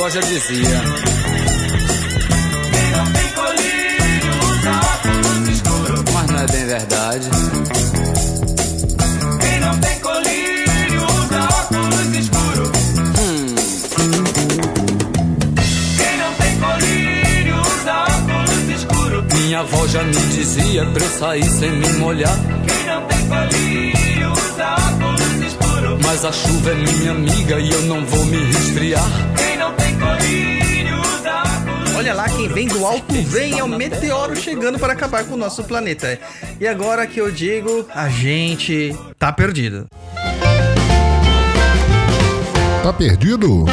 avó 0.00 0.08
já 0.08 0.20
dizia. 0.20 0.80
Quem 2.72 2.90
não 2.96 3.04
tem 3.12 3.28
colírio 3.34 4.32
usa 4.50 4.70
óculos 4.94 5.48
escuros. 5.48 6.04
Mas 6.14 6.26
não 6.26 6.38
é 6.38 6.46
bem 6.46 6.66
verdade. 6.66 7.28
Quem 9.40 9.60
não 9.60 9.78
tem 9.78 10.00
colírio 10.00 11.04
usa 11.04 11.40
óculos 11.42 12.16
escuros. 12.16 12.70
Quem 15.96 16.16
não 16.16 16.32
tem 16.34 16.58
colírio 16.58 17.60
usa 17.60 18.04
óculos 18.04 18.68
escuros. 18.74 19.34
Minha 19.34 19.60
avó 19.60 19.86
já 19.86 20.02
me 20.02 20.12
dizia 20.14 20.86
pra 20.86 21.04
eu 21.04 21.10
sair 21.18 21.44
sem 21.44 21.72
me 21.72 21.88
molhar. 21.98 22.38
Quem 22.66 22.86
não 22.86 23.06
tem 23.06 23.28
colírio 23.28 24.32
usa 24.32 24.74
óculos 24.74 25.46
escuros. 25.46 26.06
Mas 26.06 26.24
a 26.24 26.32
chuva 26.32 26.70
é 26.70 26.74
minha 26.74 27.10
amiga 27.10 27.60
e 27.60 27.70
eu 27.70 27.82
não 27.82 28.02
vou 28.06 28.24
me 28.24 28.38
resfriar. 28.44 29.04
Quem 29.36 29.58
não 29.58 29.72
tem 29.74 29.89
Olha 32.00 32.14
lá, 32.14 32.30
quem 32.30 32.48
vem 32.48 32.66
do 32.66 32.86
alto 32.86 33.12
vem, 33.24 33.58
é 33.58 33.62
o 33.62 33.68
meteoro 33.68 34.34
chegando 34.34 34.78
para 34.78 34.94
acabar 34.94 35.22
com 35.22 35.34
o 35.34 35.36
nosso 35.36 35.62
planeta. 35.64 36.18
E 36.58 36.66
agora 36.66 37.06
que 37.06 37.20
eu 37.20 37.30
digo, 37.30 37.86
a 37.90 38.08
gente 38.08 38.96
tá 39.18 39.30
perdido. 39.30 39.86
Tá 42.82 42.90
perdido? 42.94 43.66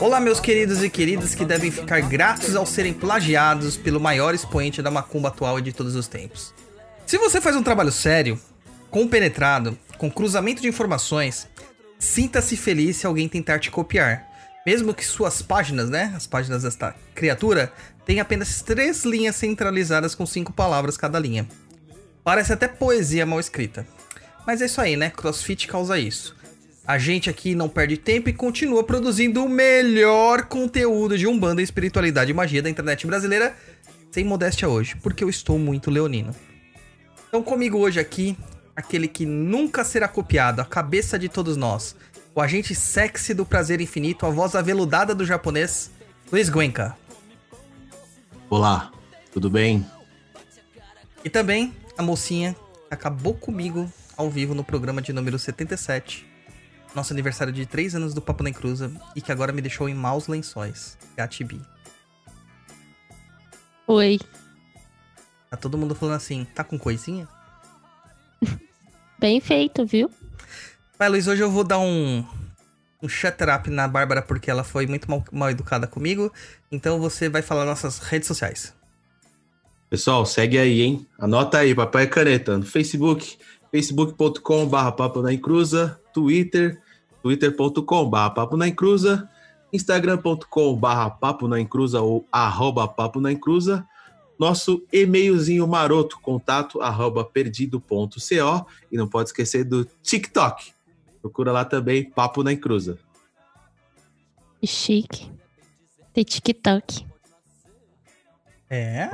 Olá, 0.00 0.20
meus 0.20 0.38
queridos 0.38 0.80
e 0.80 0.88
queridas 0.88 1.34
que 1.34 1.44
devem 1.44 1.72
ficar 1.72 2.00
gratos 2.02 2.54
ao 2.54 2.64
serem 2.64 2.92
plagiados 2.92 3.76
pelo 3.76 3.98
maior 3.98 4.32
expoente 4.32 4.80
da 4.80 4.92
macumba 4.92 5.26
atual 5.26 5.58
e 5.58 5.62
de 5.62 5.72
todos 5.72 5.96
os 5.96 6.06
tempos. 6.06 6.54
Se 7.04 7.18
você 7.18 7.40
faz 7.40 7.56
um 7.56 7.64
trabalho 7.64 7.90
sério, 7.90 8.40
compenetrado, 8.92 9.76
com 9.98 10.08
cruzamento 10.08 10.62
de 10.62 10.68
informações, 10.68 11.48
sinta-se 11.98 12.56
feliz 12.56 12.98
se 12.98 13.06
alguém 13.08 13.28
tentar 13.28 13.58
te 13.58 13.72
copiar. 13.72 14.29
Mesmo 14.66 14.94
que 14.94 15.04
suas 15.04 15.40
páginas, 15.40 15.88
né, 15.88 16.12
as 16.14 16.26
páginas 16.26 16.62
desta 16.62 16.94
criatura, 17.14 17.72
tenham 18.04 18.22
apenas 18.22 18.60
três 18.60 19.04
linhas 19.04 19.36
centralizadas 19.36 20.14
com 20.14 20.26
cinco 20.26 20.52
palavras 20.52 20.96
cada 20.96 21.18
linha. 21.18 21.48
Parece 22.22 22.52
até 22.52 22.68
poesia 22.68 23.24
mal 23.24 23.40
escrita. 23.40 23.86
Mas 24.46 24.60
é 24.60 24.66
isso 24.66 24.80
aí, 24.80 24.96
né? 24.96 25.10
CrossFit 25.10 25.66
causa 25.66 25.98
isso. 25.98 26.36
A 26.86 26.98
gente 26.98 27.30
aqui 27.30 27.54
não 27.54 27.68
perde 27.68 27.96
tempo 27.96 28.28
e 28.28 28.32
continua 28.32 28.82
produzindo 28.82 29.44
o 29.44 29.48
melhor 29.48 30.46
conteúdo 30.46 31.16
de 31.16 31.26
Umbanda, 31.26 31.62
espiritualidade 31.62 32.30
e 32.30 32.34
magia 32.34 32.62
da 32.62 32.68
internet 32.68 33.06
brasileira, 33.06 33.54
sem 34.10 34.24
modéstia 34.24 34.68
hoje, 34.68 34.96
porque 34.96 35.22
eu 35.22 35.30
estou 35.30 35.58
muito 35.58 35.90
leonino. 35.90 36.34
Então 37.28 37.42
comigo 37.42 37.78
hoje 37.78 38.00
aqui, 38.00 38.36
aquele 38.74 39.06
que 39.06 39.24
nunca 39.24 39.84
será 39.84 40.08
copiado, 40.08 40.60
a 40.60 40.64
cabeça 40.64 41.16
de 41.16 41.28
todos 41.28 41.56
nós, 41.56 41.94
o 42.34 42.40
agente 42.40 42.74
sexy 42.74 43.34
do 43.34 43.44
prazer 43.44 43.80
infinito, 43.80 44.24
a 44.24 44.30
voz 44.30 44.54
aveludada 44.54 45.14
do 45.14 45.24
japonês, 45.24 45.90
Luiz 46.30 46.48
Guenca. 46.48 46.96
Olá, 48.48 48.92
tudo 49.32 49.50
bem? 49.50 49.84
E 51.24 51.30
também 51.30 51.74
a 51.98 52.02
mocinha 52.02 52.54
que 52.88 52.94
acabou 52.94 53.34
comigo 53.34 53.90
ao 54.16 54.30
vivo 54.30 54.54
no 54.54 54.64
programa 54.64 55.02
de 55.02 55.12
número 55.12 55.38
77, 55.38 56.26
nosso 56.94 57.12
aniversário 57.12 57.52
de 57.52 57.66
3 57.66 57.96
anos 57.96 58.14
do 58.14 58.20
Papo 58.20 58.42
na 58.42 58.50
Encruza, 58.50 58.92
e 59.14 59.20
que 59.20 59.32
agora 59.32 59.52
me 59.52 59.60
deixou 59.60 59.88
em 59.88 59.94
maus 59.94 60.26
lençóis, 60.26 60.96
Gatibi. 61.16 61.60
Oi. 63.86 64.18
Tá 65.48 65.56
todo 65.56 65.76
mundo 65.76 65.94
falando 65.94 66.14
assim, 66.14 66.46
tá 66.54 66.62
com 66.62 66.78
coisinha? 66.78 67.28
Bem 69.18 69.40
feito, 69.40 69.84
viu? 69.84 70.10
Vai, 71.00 71.08
Luiz, 71.08 71.26
hoje 71.26 71.42
eu 71.42 71.50
vou 71.50 71.64
dar 71.64 71.78
um, 71.78 72.22
um 73.02 73.08
shut 73.08 73.34
up 73.44 73.70
na 73.70 73.88
Bárbara 73.88 74.20
porque 74.20 74.50
ela 74.50 74.62
foi 74.62 74.86
muito 74.86 75.10
mal, 75.10 75.24
mal 75.32 75.48
educada 75.48 75.86
comigo. 75.86 76.30
Então 76.70 77.00
você 77.00 77.26
vai 77.26 77.40
falar 77.40 77.64
nossas 77.64 78.00
redes 78.00 78.28
sociais. 78.28 78.74
Pessoal, 79.88 80.26
segue 80.26 80.58
aí, 80.58 80.82
hein? 80.82 81.06
Anota 81.18 81.56
aí, 81.56 81.74
papai 81.74 82.06
caneta, 82.06 82.58
no 82.58 82.66
Facebook, 82.66 83.38
facebook.com 83.72 84.68
papo 84.68 85.22
na 85.22 85.32
encruza, 85.32 85.98
Twitter, 86.12 86.78
twitter.com 87.22 88.10
papo 88.10 88.58
na 88.58 88.68
encruza, 88.68 89.26
instagram.com 89.72 90.78
papo 91.18 91.48
na 91.48 91.58
encruza 91.58 92.02
ou 92.02 92.28
arroba 92.30 92.86
papo 92.86 93.22
na 93.22 93.32
encruza, 93.32 93.88
nosso 94.38 94.84
e-mailzinho 94.92 95.66
maroto, 95.66 96.20
contato 96.20 96.82
arroba 96.82 97.24
perdido.co 97.24 98.66
e 98.92 98.98
não 98.98 99.08
pode 99.08 99.30
esquecer 99.30 99.64
do 99.64 99.86
TikTok. 100.02 100.78
Procura 101.20 101.52
lá 101.52 101.64
também, 101.64 102.10
papo 102.10 102.42
na 102.42 102.52
encruza. 102.52 102.98
Que 104.60 104.66
Chique. 104.66 105.30
Tem 106.12 106.24
TikTok. 106.24 107.06
É. 108.68 109.08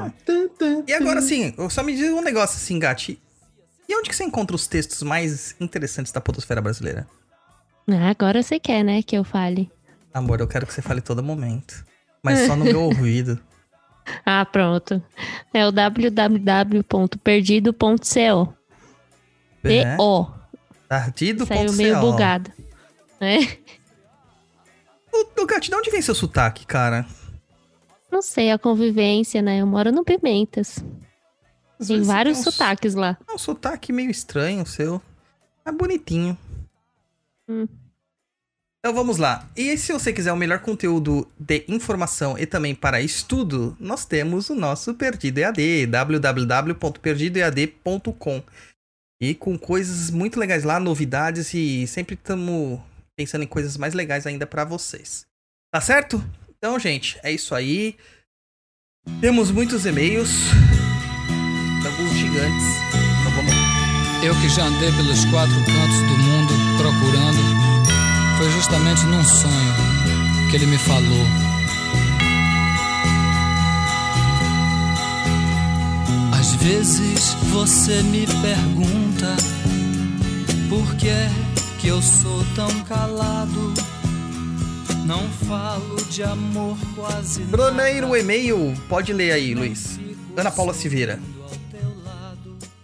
E 0.86 0.92
agora 0.92 1.22
sim, 1.22 1.54
só 1.70 1.82
me 1.82 1.96
diz 1.96 2.12
um 2.12 2.20
negócio 2.20 2.56
assim, 2.56 2.78
Gati. 2.78 3.18
E 3.88 3.96
onde 3.96 4.10
que 4.10 4.16
você 4.16 4.24
encontra 4.24 4.54
os 4.54 4.66
textos 4.66 5.02
mais 5.02 5.56
interessantes 5.60 6.12
da 6.12 6.20
podosfera 6.20 6.60
brasileira? 6.60 7.06
Ah, 7.88 8.10
agora 8.10 8.42
você 8.42 8.58
quer, 8.58 8.82
né, 8.82 9.02
que 9.02 9.16
eu 9.16 9.24
fale. 9.24 9.70
Amor, 10.12 10.40
eu 10.40 10.48
quero 10.48 10.66
que 10.66 10.74
você 10.74 10.82
fale 10.82 11.00
todo 11.00 11.22
momento. 11.22 11.86
Mas 12.22 12.46
só 12.46 12.56
no 12.56 12.64
meu 12.64 12.82
ouvido. 12.82 13.40
Ah, 14.24 14.44
pronto. 14.44 15.02
É 15.54 15.66
o 15.66 15.72
www.perdido.co. 15.72 18.54
É. 19.64 19.96
P-O. 19.96 20.35
Tardido.co. 20.88 21.46
Saiu 21.46 21.72
meio 21.72 22.00
bugado. 22.00 22.52
É? 23.20 23.38
Ô, 25.12 25.42
ô, 25.42 25.46
Gati, 25.46 25.70
de 25.70 25.76
onde 25.76 25.90
vem 25.90 26.02
seu 26.02 26.14
sotaque, 26.14 26.66
cara? 26.66 27.06
Não 28.10 28.22
sei, 28.22 28.50
a 28.50 28.58
convivência, 28.58 29.42
né? 29.42 29.60
Eu 29.60 29.66
moro 29.66 29.90
no 29.90 30.04
Pimentas. 30.04 30.84
Às 31.78 31.88
Tem 31.88 32.02
vários 32.02 32.38
tem 32.38 32.48
um 32.48 32.52
sotaques 32.52 32.94
lá. 32.94 33.18
É 33.28 33.32
um 33.32 33.38
sotaque 33.38 33.92
meio 33.92 34.10
estranho 34.10 34.62
o 34.62 34.66
seu. 34.66 35.02
É 35.64 35.72
bonitinho. 35.72 36.38
Hum. 37.48 37.66
Então 38.78 38.94
vamos 38.94 39.18
lá. 39.18 39.48
E 39.56 39.76
se 39.76 39.92
você 39.92 40.12
quiser 40.12 40.32
o 40.32 40.36
melhor 40.36 40.60
conteúdo 40.60 41.28
de 41.38 41.64
informação 41.66 42.38
e 42.38 42.46
também 42.46 42.72
para 42.74 43.00
estudo, 43.00 43.76
nós 43.80 44.04
temos 44.04 44.48
o 44.48 44.54
nosso 44.54 44.94
Perdido 44.94 45.38
EAD, 45.38 45.86
www.perdidoead.com. 45.86 48.42
E 49.20 49.34
com 49.34 49.58
coisas 49.58 50.10
muito 50.10 50.38
legais 50.38 50.64
lá, 50.64 50.78
novidades 50.78 51.54
e 51.54 51.86
sempre 51.86 52.14
estamos 52.14 52.80
pensando 53.16 53.44
em 53.44 53.46
coisas 53.46 53.76
mais 53.76 53.94
legais 53.94 54.26
ainda 54.26 54.46
para 54.46 54.64
vocês. 54.64 55.26
Tá 55.72 55.80
certo? 55.80 56.22
Então, 56.56 56.78
gente, 56.78 57.18
é 57.22 57.32
isso 57.32 57.54
aí. 57.54 57.96
Temos 59.20 59.50
muitos 59.50 59.86
e-mails. 59.86 60.30
Alguns 61.84 62.12
gigantes. 62.12 62.66
Então 63.20 63.32
vamos. 63.32 63.54
Eu 64.22 64.34
que 64.40 64.48
já 64.48 64.64
andei 64.64 64.90
pelos 64.92 65.24
quatro 65.26 65.54
cantos 65.64 66.00
do 66.00 66.18
mundo 66.18 66.54
procurando, 66.76 67.38
foi 68.38 68.50
justamente 68.50 69.04
num 69.04 69.24
sonho 69.24 70.50
que 70.50 70.56
ele 70.56 70.66
me 70.66 70.78
falou. 70.78 71.45
Às 76.46 76.54
vezes 76.62 77.34
você 77.52 78.04
me 78.04 78.24
pergunta 78.24 79.34
por 80.68 80.94
que 80.94 81.08
é 81.08 81.28
que 81.80 81.88
eu 81.88 82.00
sou 82.00 82.44
tão 82.54 82.84
calado. 82.84 83.74
Não 85.04 85.28
falo 85.48 85.96
de 86.04 86.22
amor 86.22 86.78
quase 86.94 87.42
Primeiro 87.46 88.16
e-mail, 88.16 88.72
pode 88.88 89.12
ler 89.12 89.32
aí, 89.32 89.56
Luiz. 89.56 89.98
Ana 90.36 90.52
Paula 90.52 90.72
Silveira. 90.72 91.18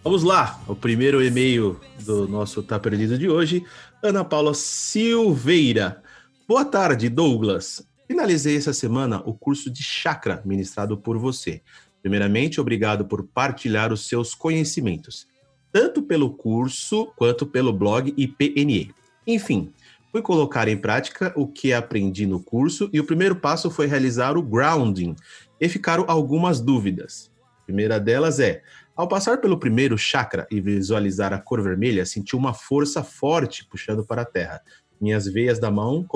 Vamos 0.02 0.24
lá, 0.24 0.60
o 0.66 0.74
primeiro 0.74 1.24
e-mail 1.24 1.80
do 2.00 2.26
nosso 2.26 2.64
Tá 2.64 2.80
Perdido 2.80 3.16
de 3.16 3.28
hoje, 3.28 3.64
Ana 4.02 4.24
Paula 4.24 4.54
Silveira. 4.54 6.02
Boa 6.48 6.64
tarde, 6.64 7.08
Douglas. 7.08 7.86
Finalizei 8.08 8.56
essa 8.56 8.72
semana 8.72 9.22
o 9.24 9.32
curso 9.32 9.70
de 9.70 9.84
chakra 9.84 10.42
ministrado 10.44 10.98
por 10.98 11.16
você. 11.16 11.62
Primeiramente, 12.02 12.60
obrigado 12.60 13.04
por 13.04 13.22
partilhar 13.22 13.92
os 13.92 14.08
seus 14.08 14.34
conhecimentos, 14.34 15.26
tanto 15.72 16.02
pelo 16.02 16.34
curso 16.34 17.06
quanto 17.16 17.46
pelo 17.46 17.72
blog 17.72 18.12
e 18.16 18.26
PNE. 18.26 18.92
Enfim, 19.24 19.72
fui 20.10 20.20
colocar 20.20 20.66
em 20.66 20.76
prática 20.76 21.32
o 21.36 21.46
que 21.46 21.72
aprendi 21.72 22.26
no 22.26 22.42
curso 22.42 22.90
e 22.92 22.98
o 22.98 23.06
primeiro 23.06 23.36
passo 23.36 23.70
foi 23.70 23.86
realizar 23.86 24.36
o 24.36 24.42
grounding 24.42 25.14
e 25.60 25.68
ficaram 25.68 26.04
algumas 26.08 26.60
dúvidas. 26.60 27.30
A 27.62 27.64
primeira 27.64 28.00
delas 28.00 28.40
é: 28.40 28.62
ao 28.96 29.08
passar 29.08 29.40
pelo 29.40 29.58
primeiro 29.58 29.96
chakra 29.96 30.46
e 30.50 30.60
visualizar 30.60 31.32
a 31.32 31.38
cor 31.38 31.62
vermelha, 31.62 32.04
senti 32.04 32.36
uma 32.36 32.52
força 32.52 33.02
forte 33.02 33.64
puxando 33.64 34.04
para 34.04 34.22
a 34.22 34.26
terra. 34.26 34.60
Minhas 35.00 35.26
veias 35.26 35.58
da 35.58 35.70
mão 35.70 36.06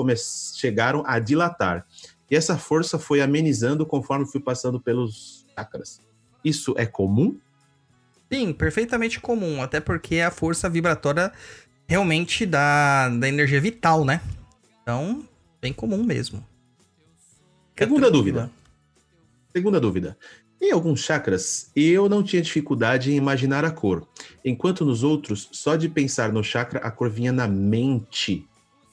chegaram 0.55 1.01
a 1.05 1.17
dilatar. 1.17 1.85
E 2.29 2.35
essa 2.35 2.57
força 2.57 2.99
foi 2.99 3.21
amenizando 3.21 3.85
conforme 3.85 4.25
fui 4.25 4.39
passando 4.39 4.79
pelos 4.79 5.36
chakras. 5.57 6.01
Isso 6.43 6.75
é 6.77 6.85
comum? 6.85 7.39
Sim, 8.31 8.53
perfeitamente 8.53 9.19
comum, 9.19 9.61
até 9.61 9.79
porque 9.79 10.15
é 10.15 10.25
a 10.25 10.31
força 10.31 10.69
vibratória 10.69 11.31
realmente 11.87 12.45
da, 12.45 13.09
da 13.09 13.27
energia 13.27 13.61
vital, 13.61 14.03
né? 14.03 14.21
Então, 14.81 15.27
Bem 15.59 15.73
comum 15.73 16.03
mesmo. 16.03 16.45
Segunda 17.77 18.05
Fica 18.05 18.11
dúvida. 18.11 18.39
tranquila. 18.41 18.57
Segunda 19.51 19.79
dúvida. 19.79 20.17
Em 20.61 20.71
alguns 20.71 21.01
chakras, 21.01 21.71
eu 21.75 22.07
não 22.07 22.23
tinha 22.23 22.41
dificuldade 22.41 23.11
em 23.11 23.15
imaginar 23.15 23.65
a 23.65 23.71
cor, 23.71 24.07
enquanto 24.45 24.85
nos 24.85 25.03
outros, 25.03 25.49
só 25.51 25.75
de 25.75 25.87
pensar 25.89 26.31
no 26.31 26.43
chakra, 26.43 26.79
a 26.79 26.89
cor 26.89 27.09
vinha 27.09 27.31
na 27.31 27.47
mente, 27.47 28.47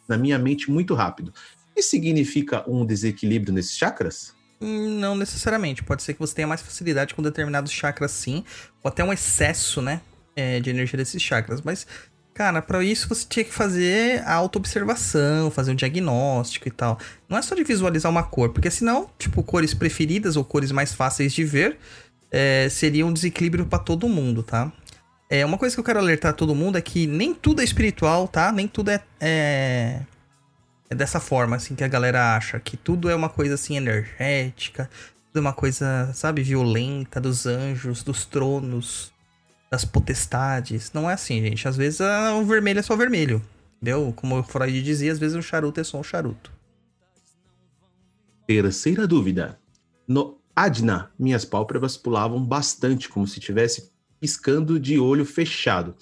na 0.08 0.16
minha 0.18 0.38
mente 0.38 0.70
muito 0.70 0.94
rápido. 0.94 1.32
Isso 1.76 1.90
significa 1.90 2.68
um 2.68 2.84
desequilíbrio 2.84 3.52
nesses 3.52 3.76
chakras? 3.76 4.33
Não 4.60 5.14
necessariamente. 5.16 5.82
Pode 5.82 6.02
ser 6.02 6.14
que 6.14 6.20
você 6.20 6.34
tenha 6.34 6.48
mais 6.48 6.62
facilidade 6.62 7.14
com 7.14 7.22
determinados 7.22 7.72
chakras, 7.72 8.10
sim. 8.10 8.44
Ou 8.82 8.88
até 8.88 9.04
um 9.04 9.12
excesso, 9.12 9.82
né? 9.82 10.00
é, 10.36 10.60
de 10.60 10.70
energia 10.70 10.96
desses 10.96 11.22
chakras. 11.22 11.60
Mas, 11.62 11.86
cara, 12.32 12.60
pra 12.60 12.82
isso 12.82 13.08
você 13.08 13.26
tinha 13.28 13.44
que 13.44 13.52
fazer 13.52 14.22
a 14.24 14.34
auto-observação, 14.34 15.50
fazer 15.50 15.72
um 15.72 15.74
diagnóstico 15.74 16.68
e 16.68 16.70
tal. 16.70 16.98
Não 17.28 17.38
é 17.38 17.42
só 17.42 17.54
de 17.54 17.64
visualizar 17.64 18.10
uma 18.10 18.22
cor, 18.22 18.50
porque 18.50 18.70
senão, 18.70 19.08
tipo, 19.18 19.42
cores 19.42 19.74
preferidas 19.74 20.36
ou 20.36 20.44
cores 20.44 20.72
mais 20.72 20.92
fáceis 20.92 21.32
de 21.32 21.44
ver 21.44 21.78
é, 22.30 22.68
seria 22.68 23.06
um 23.06 23.12
desequilíbrio 23.12 23.66
pra 23.66 23.78
todo 23.78 24.08
mundo, 24.08 24.42
tá? 24.42 24.72
É, 25.30 25.44
uma 25.44 25.56
coisa 25.56 25.74
que 25.74 25.80
eu 25.80 25.84
quero 25.84 25.98
alertar 25.98 26.34
todo 26.34 26.54
mundo 26.54 26.76
é 26.76 26.80
que 26.80 27.06
nem 27.06 27.34
tudo 27.34 27.60
é 27.60 27.64
espiritual, 27.64 28.28
tá? 28.28 28.52
Nem 28.52 28.68
tudo 28.68 28.90
é, 28.90 29.00
é, 29.20 30.00
é 30.90 30.94
dessa 30.94 31.20
forma, 31.20 31.56
assim, 31.56 31.74
que 31.74 31.84
a 31.84 31.88
galera 31.88 32.36
acha. 32.36 32.60
Que 32.60 32.76
tudo 32.76 33.08
é 33.08 33.14
uma 33.14 33.28
coisa, 33.28 33.54
assim, 33.54 33.76
energética. 33.76 34.88
Tudo 35.26 35.38
é 35.38 35.40
uma 35.40 35.52
coisa, 35.52 36.10
sabe, 36.14 36.42
violenta, 36.42 37.20
dos 37.20 37.46
anjos, 37.46 38.02
dos 38.02 38.24
tronos, 38.24 39.12
das 39.70 39.84
potestades. 39.84 40.92
Não 40.92 41.10
é 41.10 41.14
assim, 41.14 41.40
gente. 41.40 41.66
Às 41.66 41.76
vezes 41.76 42.00
ah, 42.00 42.34
o 42.34 42.44
vermelho 42.44 42.78
é 42.78 42.82
só 42.82 42.96
vermelho. 42.96 43.42
Entendeu? 43.76 44.12
Como 44.14 44.38
o 44.38 44.42
Freud 44.42 44.82
dizia, 44.82 45.12
às 45.12 45.18
vezes 45.18 45.36
o 45.36 45.42
charuto 45.42 45.80
é 45.80 45.84
só 45.84 45.98
um 45.98 46.02
charuto. 46.02 46.52
Terceira 48.46 49.06
dúvida. 49.06 49.58
No 50.06 50.38
Adna, 50.54 51.10
minhas 51.18 51.44
pálpebras 51.44 51.96
pulavam 51.96 52.44
bastante, 52.44 53.08
como 53.08 53.26
se 53.26 53.40
estivesse 53.40 53.90
piscando 54.20 54.78
de 54.78 54.98
olho 54.98 55.24
fechado. 55.24 55.94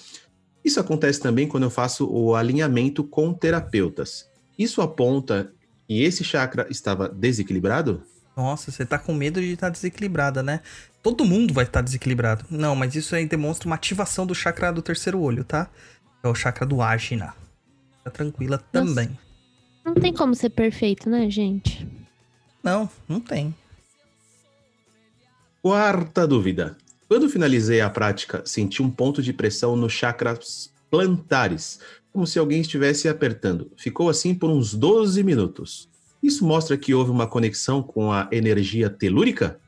Isso 0.65 0.79
acontece 0.79 1.21
também 1.21 1.49
quando 1.49 1.65
eu 1.65 1.71
faço 1.71 2.07
o 2.09 2.37
alinhamento 2.37 3.03
com 3.03 3.33
terapeutas. 3.33 4.31
Isso 4.59 4.81
aponta 4.81 5.53
que 5.87 6.03
esse 6.03 6.23
chakra 6.25 6.67
estava 6.71 7.09
desequilibrado? 7.09 8.03
Nossa, 8.37 8.71
você 8.71 8.87
tá 8.87 8.99
com 8.99 9.13
medo 9.13 9.41
de 9.41 9.53
estar 9.53 9.69
desequilibrada, 9.69 10.43
né? 10.43 10.61
Todo 11.03 11.25
mundo 11.25 11.53
vai 11.53 11.65
estar 11.65 11.83
desequilibrado. 11.83 12.45
Não, 12.51 12.75
mas 12.75 12.95
isso 12.95 13.15
aí 13.15 13.27
demonstra 13.27 13.67
uma 13.67 13.77
ativação 13.77 14.27
do 14.27 14.35
chakra 14.35 14.73
do 14.73 14.81
terceiro 14.81 15.21
olho, 15.21 15.45
tá? 15.45 15.69
É 16.23 16.29
o 16.29 16.35
chakra 16.35 16.65
do 16.65 16.81
Ajna. 16.81 17.35
Fica 17.99 18.11
tranquila 18.11 18.59
também. 18.71 19.19
Não 19.85 19.95
tem 19.95 20.15
como 20.15 20.35
ser 20.35 20.51
perfeito, 20.51 21.11
né, 21.11 21.29
gente? 21.29 21.87
Não, 22.63 22.89
não 23.09 23.21
tem. 23.21 23.55
Quarta 25.61 26.27
dúvida. 26.27 26.77
Quando 27.09 27.29
finalizei 27.29 27.81
a 27.81 27.91
prática, 27.91 28.43
senti 28.47 28.83
um 28.83 28.91
ponto 28.91 29.23
de 29.23 29.33
pressão 29.33 29.77
nos 29.77 29.93
chakras 29.93 30.73
plantares, 30.91 31.81
como 32.13 32.27
se 32.27 32.39
alguém 32.39 32.61
estivesse 32.61 33.09
apertando. 33.09 33.73
Ficou 33.77 34.09
assim 34.09 34.35
por 34.35 34.51
uns 34.51 34.75
12 34.75 35.23
minutos. 35.25 35.89
Isso 36.23 36.45
mostra 36.47 36.77
que 36.77 36.95
houve 36.95 37.11
uma 37.11 37.27
conexão 37.27 37.83
com 37.83 38.13
a 38.13 38.29
energia 38.31 38.89
telúrica? 38.89 39.59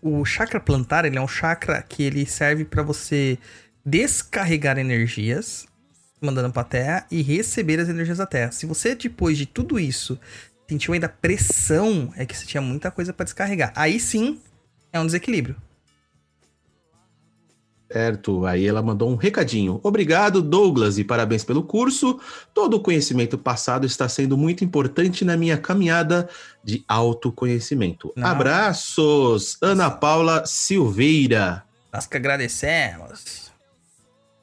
O 0.00 0.24
chakra 0.24 0.60
plantar, 0.60 1.04
ele 1.04 1.18
é 1.18 1.20
um 1.20 1.28
chakra 1.28 1.82
que 1.82 2.02
ele 2.02 2.24
serve 2.24 2.64
pra 2.64 2.82
você 2.82 3.36
descarregar 3.84 4.78
energias, 4.78 5.66
mandando 6.20 6.52
pra 6.52 6.64
terra, 6.64 7.06
e 7.10 7.20
receber 7.20 7.80
as 7.80 7.88
energias 7.88 8.18
da 8.18 8.26
terra. 8.26 8.52
Se 8.52 8.64
você, 8.64 8.94
depois 8.94 9.36
de 9.36 9.44
tudo 9.44 9.78
isso, 9.78 10.18
sentiu 10.68 10.94
ainda 10.94 11.08
pressão, 11.08 12.12
é 12.16 12.24
que 12.24 12.36
você 12.36 12.46
tinha 12.46 12.60
muita 12.60 12.90
coisa 12.90 13.12
pra 13.12 13.24
descarregar. 13.24 13.72
Aí 13.74 13.98
sim, 13.98 14.40
é 14.92 15.00
um 15.00 15.06
desequilíbrio. 15.06 15.56
Certo, 17.90 18.44
aí 18.44 18.66
ela 18.66 18.82
mandou 18.82 19.10
um 19.10 19.16
recadinho. 19.16 19.80
Obrigado, 19.82 20.42
Douglas, 20.42 20.98
e 20.98 21.04
parabéns 21.04 21.42
pelo 21.42 21.62
curso. 21.62 22.20
Todo 22.52 22.74
o 22.74 22.80
conhecimento 22.80 23.38
passado 23.38 23.86
está 23.86 24.06
sendo 24.08 24.36
muito 24.36 24.62
importante 24.62 25.24
na 25.24 25.38
minha 25.38 25.56
caminhada 25.56 26.28
de 26.62 26.84
autoconhecimento. 26.86 28.12
Não. 28.14 28.26
Abraços, 28.26 29.56
Ana 29.62 29.90
Paula 29.90 30.44
Silveira. 30.44 31.64
Nós 31.90 32.06
que 32.06 32.18
agradecemos. 32.18 33.50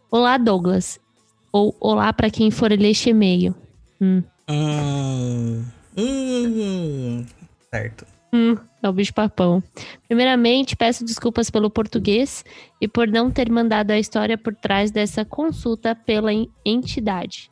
Olá, 0.09 0.37
Douglas. 0.37 0.99
Ou 1.51 1.75
olá 1.79 2.11
pra 2.11 2.31
quem 2.31 2.49
for 2.49 2.71
ler 2.71 2.83
este 2.89 3.11
e-mail. 3.11 3.53
Hum. 4.01 4.23
Hum. 4.49 5.63
Hum. 5.95 7.25
Certo. 7.69 8.05
Hum, 8.33 8.57
o 8.89 8.93
bicho 8.93 9.13
papão. 9.13 9.61
Primeiramente, 10.07 10.75
peço 10.75 11.03
desculpas 11.05 11.49
pelo 11.49 11.69
português 11.69 12.43
e 12.79 12.87
por 12.87 13.07
não 13.07 13.29
ter 13.31 13.49
mandado 13.49 13.91
a 13.91 13.99
história 13.99 14.37
por 14.37 14.55
trás 14.55 14.91
dessa 14.91 15.23
consulta 15.25 15.95
pela 15.95 16.33
en- 16.33 16.49
entidade. 16.65 17.49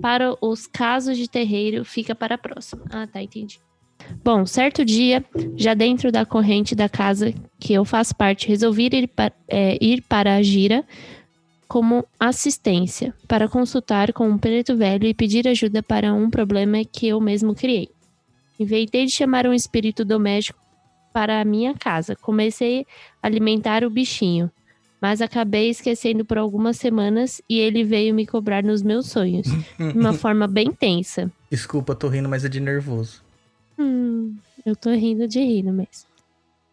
Para 0.00 0.34
os 0.40 0.66
casos 0.66 1.16
de 1.18 1.28
terreiro, 1.28 1.84
fica 1.84 2.14
para 2.14 2.36
a 2.36 2.38
próxima. 2.38 2.84
Ah, 2.90 3.06
tá, 3.06 3.22
entendi. 3.22 3.58
Bom, 4.24 4.46
certo 4.46 4.84
dia, 4.84 5.24
já 5.56 5.74
dentro 5.74 6.12
da 6.12 6.24
corrente 6.24 6.74
da 6.74 6.88
casa 6.88 7.34
que 7.58 7.72
eu 7.72 7.84
faço 7.84 8.14
parte, 8.14 8.46
resolvi 8.46 8.86
ir, 8.92 9.08
pa- 9.08 9.32
é, 9.48 9.76
ir 9.84 10.02
para 10.02 10.36
a 10.36 10.42
gira 10.42 10.84
como 11.66 12.06
assistência 12.18 13.12
para 13.26 13.48
consultar 13.48 14.12
com 14.12 14.28
um 14.28 14.38
preto 14.38 14.76
velho 14.76 15.06
e 15.06 15.12
pedir 15.12 15.46
ajuda 15.48 15.82
para 15.82 16.14
um 16.14 16.30
problema 16.30 16.82
que 16.84 17.08
eu 17.08 17.20
mesmo 17.20 17.54
criei. 17.54 17.90
Inventei 18.58 19.06
de 19.06 19.12
chamar 19.12 19.46
um 19.46 19.52
espírito 19.52 20.04
doméstico 20.04 20.58
para 21.12 21.40
a 21.40 21.44
minha 21.44 21.74
casa. 21.74 22.16
Comecei 22.16 22.86
a 23.22 23.26
alimentar 23.26 23.84
o 23.84 23.90
bichinho, 23.90 24.50
mas 25.00 25.20
acabei 25.20 25.70
esquecendo 25.70 26.24
por 26.24 26.38
algumas 26.38 26.76
semanas 26.76 27.40
e 27.48 27.58
ele 27.58 27.84
veio 27.84 28.14
me 28.14 28.26
cobrar 28.26 28.62
nos 28.62 28.82
meus 28.82 29.06
sonhos, 29.06 29.46
de 29.46 29.98
uma 29.98 30.12
forma 30.14 30.46
bem 30.46 30.72
tensa. 30.72 31.30
Desculpa, 31.50 31.94
tô 31.94 32.08
rindo, 32.08 32.28
mas 32.28 32.44
é 32.44 32.48
de 32.48 32.60
nervoso. 32.60 33.22
Hum, 33.78 34.36
eu 34.66 34.74
tô 34.74 34.90
rindo 34.90 35.28
de 35.28 35.40
rir 35.40 35.62
mesmo. 35.62 36.08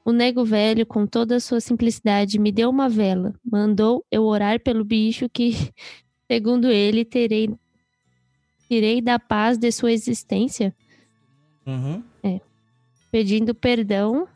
O 0.04 0.12
nego 0.12 0.46
velho, 0.46 0.86
com 0.86 1.08
toda 1.08 1.38
a 1.38 1.40
sua 1.40 1.60
simplicidade, 1.60 2.38
me 2.38 2.52
deu 2.52 2.70
uma 2.70 2.88
vela. 2.88 3.34
Mandou 3.44 4.06
eu 4.12 4.24
orar 4.24 4.60
pelo 4.60 4.84
bicho 4.84 5.28
que, 5.28 5.72
segundo 6.30 6.68
ele, 6.68 7.04
terei, 7.04 7.50
tirei 8.68 9.02
da 9.02 9.18
paz 9.18 9.58
de 9.58 9.72
sua 9.72 9.92
existência. 9.92 10.76
Uhum. 11.66 12.04
pedindo 13.12 13.56
perdão 13.56 14.28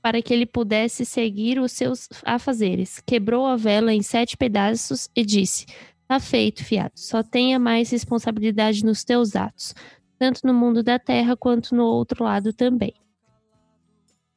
para 0.00 0.22
que 0.22 0.32
ele 0.32 0.46
pudesse 0.46 1.04
seguir 1.04 1.58
os 1.58 1.72
seus 1.72 2.08
afazeres. 2.24 3.00
Quebrou 3.04 3.44
a 3.44 3.56
vela 3.56 3.92
em 3.92 4.02
sete 4.02 4.36
pedaços 4.36 5.08
e 5.16 5.24
disse: 5.24 5.66
Tá 6.06 6.20
feito, 6.20 6.64
fiado. 6.64 6.92
Só 6.94 7.22
tenha 7.22 7.58
mais 7.58 7.90
responsabilidade 7.90 8.84
nos 8.84 9.02
teus 9.02 9.34
atos, 9.34 9.74
tanto 10.16 10.46
no 10.46 10.54
mundo 10.54 10.82
da 10.82 10.98
terra 10.98 11.36
quanto 11.36 11.74
no 11.74 11.84
outro 11.84 12.22
lado 12.22 12.52
também. 12.52 12.94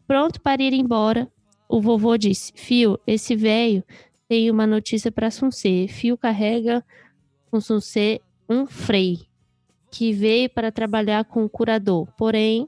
Pronto 0.08 0.42
para 0.42 0.64
ir 0.64 0.74
embora, 0.74 1.32
o 1.68 1.80
vovô 1.80 2.18
disse: 2.18 2.52
Fio, 2.56 3.00
esse 3.06 3.36
velho 3.36 3.84
tem 4.28 4.50
uma 4.50 4.66
notícia 4.66 5.12
para 5.12 5.30
Suncê. 5.30 5.88
Fio 5.88 6.18
carrega 6.18 6.84
com 7.52 7.62
Suncê 7.62 8.22
um 8.50 8.66
frei 8.66 9.29
que 9.92 10.14
veio 10.14 10.50
para 10.50 10.72
trabalhar 10.72 11.26
com 11.26 11.44
o 11.46 11.50
curador. 11.50 12.08
Porém, 12.18 12.68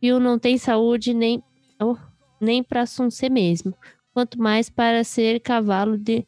Fio 0.00 0.20
não 0.20 0.38
tem 0.38 0.56
saúde 0.56 1.12
nem, 1.12 1.42
oh, 1.80 1.96
nem 2.40 2.62
para 2.62 2.86
Suncê 2.86 3.28
mesmo, 3.28 3.74
quanto 4.12 4.40
mais 4.40 4.70
para 4.70 5.02
ser 5.04 5.40
cavalo 5.40 5.98
de 5.98 6.26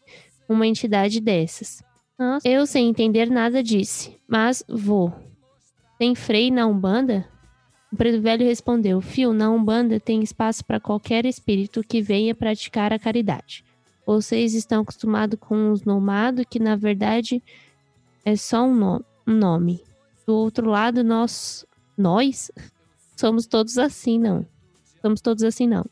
uma 0.49 0.67
entidade 0.67 1.21
dessas. 1.21 1.83
Nossa. 2.19 2.47
Eu, 2.47 2.67
sem 2.67 2.89
entender 2.89 3.31
nada, 3.31 3.63
disse: 3.63 4.17
Mas 4.29 4.63
vou. 4.69 5.13
Tem 5.99 6.15
frei 6.15 6.51
na 6.51 6.67
Umbanda? 6.67 7.27
O 7.93 7.97
preto 7.97 8.21
velho 8.21 8.45
respondeu: 8.45 9.01
Fio, 9.01 9.33
na 9.33 9.51
Umbanda 9.51 9.99
tem 9.99 10.23
espaço 10.23 10.65
para 10.65 10.81
qualquer 10.81 11.25
espírito 11.25 11.83
que 11.83 12.03
venha 12.03 12.35
praticar 12.35 12.93
a 12.93 12.99
caridade. 12.99 13.65
Vocês 14.07 14.55
estão 14.55 14.83
acostumados 14.83 15.39
com 15.41 15.71
os 15.71 15.85
nomados, 15.85 16.45
que 16.49 16.59
na 16.59 16.77
verdade 16.77 17.43
é 18.25 18.37
só 18.37 18.65
um, 18.65 19.01
um 19.27 19.33
nome. 19.33 19.83
Do 20.31 20.37
outro 20.37 20.71
lado, 20.71 21.03
nós, 21.03 21.67
nós 21.99 22.53
somos 23.17 23.49
todos 23.49 23.77
assim, 23.77 24.17
não. 24.17 24.47
Somos 25.03 25.21
todos 25.21 25.43
assim, 25.43 25.67
não. 25.67 25.85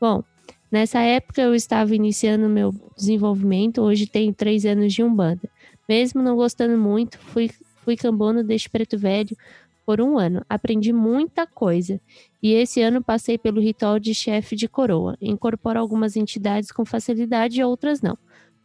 Bom, 0.00 0.24
nessa 0.72 1.00
época 1.00 1.42
eu 1.42 1.54
estava 1.54 1.94
iniciando 1.94 2.48
meu 2.48 2.74
desenvolvimento, 2.96 3.82
hoje 3.82 4.06
tenho 4.06 4.32
três 4.32 4.64
anos 4.64 4.94
de 4.94 5.02
Umbanda. 5.02 5.46
Mesmo 5.86 6.22
não 6.22 6.36
gostando 6.36 6.78
muito, 6.78 7.18
fui, 7.18 7.50
fui 7.84 7.98
cambono 7.98 8.42
deste 8.42 8.70
preto 8.70 8.96
velho 8.96 9.36
por 9.84 10.00
um 10.00 10.18
ano. 10.18 10.42
Aprendi 10.48 10.90
muita 10.90 11.46
coisa. 11.46 12.00
E 12.42 12.54
esse 12.54 12.80
ano 12.80 13.04
passei 13.04 13.36
pelo 13.36 13.60
ritual 13.60 13.98
de 13.98 14.14
chefe 14.14 14.56
de 14.56 14.66
coroa. 14.66 15.18
Incorporo 15.20 15.78
algumas 15.78 16.16
entidades 16.16 16.72
com 16.72 16.82
facilidade 16.86 17.60
e 17.60 17.62
outras 17.62 18.00
não. 18.00 18.16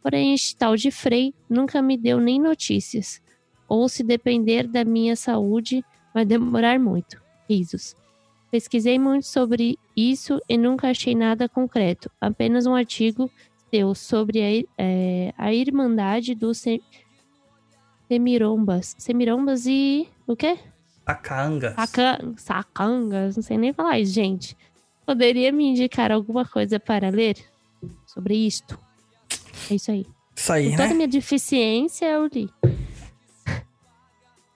Porém, 0.02 0.32
este 0.32 0.56
tal 0.56 0.74
de 0.74 0.90
Frei 0.90 1.34
nunca 1.50 1.82
me 1.82 1.98
deu 1.98 2.18
nem 2.18 2.40
notícias. 2.40 3.21
Ou 3.72 3.88
se 3.88 4.02
depender 4.02 4.66
da 4.66 4.84
minha 4.84 5.16
saúde, 5.16 5.82
vai 6.12 6.26
demorar 6.26 6.78
muito. 6.78 7.18
Risos. 7.48 7.96
Pesquisei 8.50 8.98
muito 8.98 9.26
sobre 9.26 9.78
isso 9.96 10.38
e 10.46 10.58
nunca 10.58 10.90
achei 10.90 11.14
nada 11.14 11.48
concreto. 11.48 12.10
Apenas 12.20 12.66
um 12.66 12.74
artigo 12.74 13.30
seu 13.70 13.94
sobre 13.94 14.42
a, 14.42 14.64
é, 14.76 15.32
a 15.38 15.54
Irmandade 15.54 16.34
dos 16.34 16.58
Se- 16.58 16.82
Semirombas. 18.08 18.94
Semirombas 18.98 19.64
e. 19.66 20.06
o 20.26 20.36
quê? 20.36 20.58
Sacangas. 21.06 21.74
Saca... 21.74 22.18
Sacangas, 22.36 23.36
não 23.36 23.42
sei 23.42 23.56
nem 23.56 23.72
falar 23.72 23.98
isso, 24.00 24.12
gente. 24.12 24.54
Poderia 25.06 25.50
me 25.50 25.64
indicar 25.64 26.12
alguma 26.12 26.44
coisa 26.44 26.78
para 26.78 27.08
ler 27.08 27.36
sobre 28.06 28.34
isto? 28.34 28.78
É 29.70 29.74
isso 29.76 29.90
aí. 29.90 30.06
Isso 30.36 30.52
aí, 30.52 30.64
Com 30.70 30.76
toda 30.76 30.86
né? 30.88 30.92
a 30.92 30.94
minha 30.94 31.08
deficiência, 31.08 32.04
eu 32.06 32.26
li. 32.26 32.50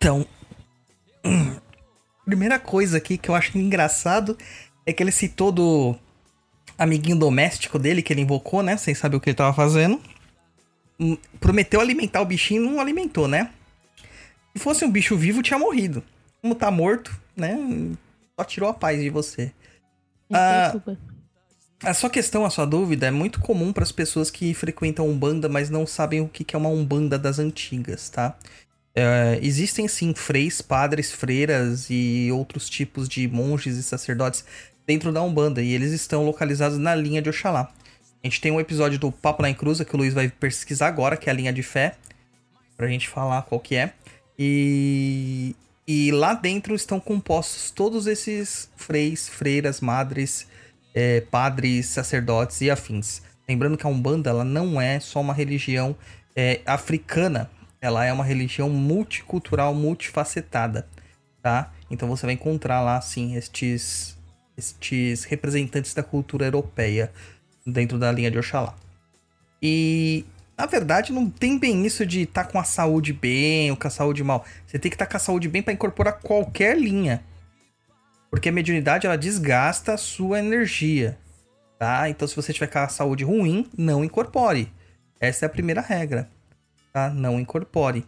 Então, 0.06 0.24
hum, 1.24 1.56
primeira 2.24 2.60
coisa 2.60 2.96
aqui 2.98 3.18
que 3.18 3.28
eu 3.28 3.34
acho 3.34 3.58
engraçado 3.58 4.38
é 4.86 4.92
que 4.92 5.02
ele 5.02 5.10
citou 5.10 5.50
do 5.50 5.96
amiguinho 6.78 7.18
doméstico 7.18 7.76
dele 7.76 8.02
que 8.02 8.12
ele 8.12 8.20
invocou, 8.20 8.62
né? 8.62 8.76
Sem 8.76 8.94
saber 8.94 9.16
o 9.16 9.20
que 9.20 9.30
ele 9.30 9.36
tava 9.36 9.52
fazendo. 9.52 10.00
Hum, 11.00 11.18
Prometeu 11.40 11.80
alimentar 11.80 12.20
o 12.20 12.24
bichinho 12.24 12.62
e 12.62 12.68
não 12.68 12.80
alimentou, 12.80 13.26
né? 13.26 13.50
Se 14.56 14.62
fosse 14.62 14.84
um 14.84 14.92
bicho 14.92 15.16
vivo, 15.16 15.42
tinha 15.42 15.58
morrido. 15.58 16.04
Como 16.40 16.54
tá 16.54 16.70
morto, 16.70 17.10
né? 17.36 17.58
Só 18.38 18.44
tirou 18.44 18.68
a 18.68 18.74
paz 18.74 19.00
de 19.00 19.10
você. 19.10 19.50
Ah, 20.32 20.70
Desculpa. 20.72 20.96
A 21.82 21.92
sua 21.92 22.08
questão, 22.08 22.46
a 22.46 22.50
sua 22.50 22.64
dúvida 22.64 23.08
é 23.08 23.10
muito 23.10 23.40
comum 23.40 23.72
para 23.72 23.82
as 23.82 23.92
pessoas 23.92 24.30
que 24.30 24.54
frequentam 24.54 25.08
Umbanda, 25.08 25.48
mas 25.48 25.68
não 25.68 25.84
sabem 25.84 26.20
o 26.20 26.28
que 26.28 26.54
é 26.54 26.58
uma 26.58 26.68
Umbanda 26.68 27.18
das 27.18 27.40
antigas, 27.40 28.08
tá? 28.08 28.36
É, 28.98 29.38
existem 29.42 29.86
sim 29.86 30.14
freis, 30.14 30.62
padres, 30.62 31.12
freiras 31.12 31.88
e 31.90 32.30
outros 32.32 32.66
tipos 32.66 33.06
de 33.06 33.28
monges 33.28 33.76
e 33.76 33.82
sacerdotes 33.82 34.42
dentro 34.86 35.12
da 35.12 35.20
Umbanda, 35.20 35.60
e 35.60 35.72
eles 35.72 35.92
estão 35.92 36.24
localizados 36.24 36.78
na 36.78 36.94
linha 36.94 37.20
de 37.20 37.28
Oxalá. 37.28 37.70
A 38.24 38.26
gente 38.26 38.40
tem 38.40 38.50
um 38.50 38.58
episódio 38.58 38.98
do 38.98 39.12
Papo 39.12 39.42
na 39.42 39.50
Encruza 39.50 39.84
que 39.84 39.94
o 39.94 39.98
Luiz 39.98 40.14
vai 40.14 40.30
pesquisar 40.30 40.86
agora, 40.86 41.16
que 41.16 41.28
é 41.28 41.32
a 41.32 41.36
linha 41.36 41.52
de 41.52 41.62
fé, 41.62 41.96
pra 42.74 42.88
gente 42.88 43.06
falar 43.06 43.42
qual 43.42 43.60
que 43.60 43.76
é. 43.76 43.92
E, 44.38 45.54
e 45.86 46.10
lá 46.10 46.32
dentro 46.32 46.74
estão 46.74 46.98
compostos 46.98 47.70
todos 47.70 48.06
esses 48.06 48.70
freis, 48.76 49.28
freiras, 49.28 49.80
madres, 49.82 50.46
é, 50.94 51.20
padres, 51.20 51.86
sacerdotes 51.86 52.62
e 52.62 52.70
afins. 52.70 53.20
Lembrando 53.46 53.76
que 53.76 53.86
a 53.86 53.90
Umbanda 53.90 54.30
ela 54.30 54.44
não 54.44 54.80
é 54.80 54.98
só 54.98 55.20
uma 55.20 55.34
religião 55.34 55.94
é, 56.34 56.60
africana, 56.64 57.50
ela 57.80 58.04
é 58.04 58.12
uma 58.12 58.24
religião 58.24 58.68
multicultural, 58.70 59.74
multifacetada, 59.74 60.88
tá? 61.42 61.72
Então 61.90 62.08
você 62.08 62.26
vai 62.26 62.34
encontrar 62.34 62.80
lá, 62.80 63.00
sim, 63.00 63.36
estes, 63.36 64.16
estes 64.56 65.24
representantes 65.24 65.94
da 65.94 66.02
cultura 66.02 66.46
europeia 66.46 67.12
dentro 67.66 67.98
da 67.98 68.10
linha 68.10 68.30
de 68.30 68.38
Oxalá. 68.38 68.74
E, 69.62 70.24
na 70.56 70.66
verdade, 70.66 71.12
não 71.12 71.28
tem 71.28 71.58
bem 71.58 71.86
isso 71.86 72.04
de 72.04 72.22
estar 72.22 72.44
com 72.44 72.58
a 72.58 72.64
saúde 72.64 73.12
bem 73.12 73.70
ou 73.70 73.76
com 73.76 73.86
a 73.86 73.90
saúde 73.90 74.22
mal. 74.22 74.44
Você 74.66 74.78
tem 74.78 74.90
que 74.90 74.94
estar 74.94 75.06
com 75.06 75.16
a 75.16 75.20
saúde 75.20 75.48
bem 75.48 75.62
para 75.62 75.72
incorporar 75.72 76.20
qualquer 76.20 76.78
linha. 76.78 77.22
Porque 78.30 78.48
a 78.48 78.52
mediunidade 78.52 79.06
ela 79.06 79.16
desgasta 79.16 79.94
a 79.94 79.96
sua 79.96 80.38
energia, 80.38 81.18
tá? 81.78 82.08
Então 82.08 82.26
se 82.26 82.36
você 82.36 82.52
tiver 82.52 82.66
com 82.66 82.78
a 82.78 82.88
saúde 82.88 83.24
ruim, 83.24 83.68
não 83.76 84.04
incorpore. 84.04 84.72
Essa 85.20 85.44
é 85.44 85.46
a 85.46 85.50
primeira 85.50 85.80
regra, 85.80 86.28
tá? 86.96 87.10
Não 87.10 87.38
incorpore. 87.38 88.06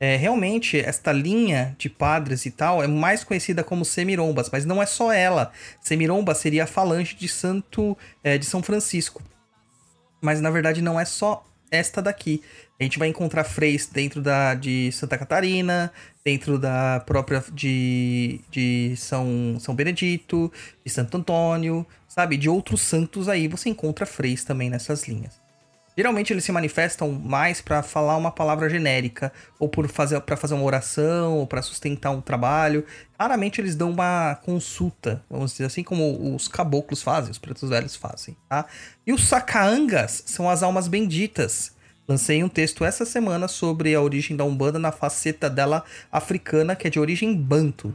É, 0.00 0.16
realmente, 0.16 0.76
esta 0.80 1.12
linha 1.12 1.76
de 1.78 1.88
padres 1.88 2.44
e 2.46 2.50
tal 2.50 2.82
é 2.82 2.88
mais 2.88 3.22
conhecida 3.22 3.62
como 3.62 3.84
semirombas, 3.84 4.50
mas 4.50 4.64
não 4.64 4.82
é 4.82 4.86
só 4.86 5.12
ela. 5.12 5.52
Semiromba 5.80 6.34
seria 6.34 6.64
a 6.64 6.66
falange 6.66 7.14
de 7.14 7.28
Santo 7.28 7.96
é, 8.24 8.36
de 8.36 8.44
São 8.44 8.60
Francisco. 8.60 9.22
Mas 10.20 10.40
na 10.40 10.50
verdade 10.50 10.82
não 10.82 10.98
é 10.98 11.04
só 11.04 11.46
esta 11.70 12.02
daqui. 12.02 12.42
A 12.80 12.82
gente 12.82 12.98
vai 12.98 13.06
encontrar 13.06 13.44
freis 13.44 13.86
dentro 13.86 14.20
da 14.20 14.54
de 14.54 14.90
Santa 14.90 15.16
Catarina, 15.16 15.92
dentro 16.24 16.58
da 16.58 17.04
própria 17.06 17.44
de, 17.52 18.40
de 18.50 18.96
São, 18.96 19.58
São 19.60 19.76
Benedito, 19.76 20.52
de 20.84 20.90
Santo 20.90 21.16
Antônio, 21.16 21.86
sabe? 22.08 22.36
De 22.36 22.48
outros 22.48 22.80
santos 22.80 23.28
aí 23.28 23.46
você 23.46 23.68
encontra 23.68 24.04
freis 24.04 24.42
também 24.42 24.68
nessas 24.68 25.06
linhas. 25.06 25.43
Geralmente 25.96 26.32
eles 26.32 26.44
se 26.44 26.50
manifestam 26.50 27.12
mais 27.12 27.60
para 27.60 27.82
falar 27.82 28.16
uma 28.16 28.30
palavra 28.30 28.68
genérica, 28.68 29.32
ou 29.58 29.68
por 29.68 29.86
fazer 29.88 30.20
para 30.22 30.36
fazer 30.36 30.54
uma 30.54 30.64
oração, 30.64 31.38
ou 31.38 31.46
para 31.46 31.62
sustentar 31.62 32.10
um 32.10 32.20
trabalho. 32.20 32.84
Raramente 33.18 33.60
eles 33.60 33.76
dão 33.76 33.90
uma 33.90 34.34
consulta, 34.44 35.22
vamos 35.30 35.52
dizer 35.52 35.66
assim, 35.66 35.84
como 35.84 36.34
os 36.34 36.48
caboclos 36.48 37.02
fazem, 37.02 37.30
os 37.30 37.38
pretos 37.38 37.68
velhos 37.68 37.94
fazem, 37.94 38.36
tá? 38.48 38.66
E 39.06 39.12
os 39.12 39.24
sacaangas 39.24 40.24
são 40.26 40.50
as 40.50 40.62
almas 40.62 40.88
benditas. 40.88 41.72
Lancei 42.06 42.44
um 42.44 42.48
texto 42.50 42.84
essa 42.84 43.06
semana 43.06 43.48
sobre 43.48 43.94
a 43.94 44.02
origem 44.02 44.36
da 44.36 44.44
Umbanda 44.44 44.78
na 44.78 44.92
faceta 44.92 45.48
dela 45.48 45.84
africana, 46.12 46.76
que 46.76 46.86
é 46.86 46.90
de 46.90 47.00
origem 47.00 47.34
banto. 47.34 47.94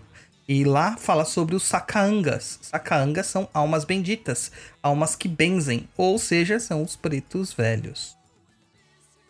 E 0.49 0.63
lá 0.63 0.97
fala 0.97 1.25
sobre 1.25 1.55
os 1.55 1.61
sacaangas. 1.61 2.57
Sacaangas 2.63 3.27
são 3.27 3.47
almas 3.53 3.85
benditas, 3.85 4.51
almas 4.81 5.15
que 5.15 5.27
benzem, 5.27 5.87
ou 5.95 6.17
seja, 6.17 6.59
são 6.59 6.81
os 6.81 6.95
pretos 6.95 7.53
velhos. 7.53 8.17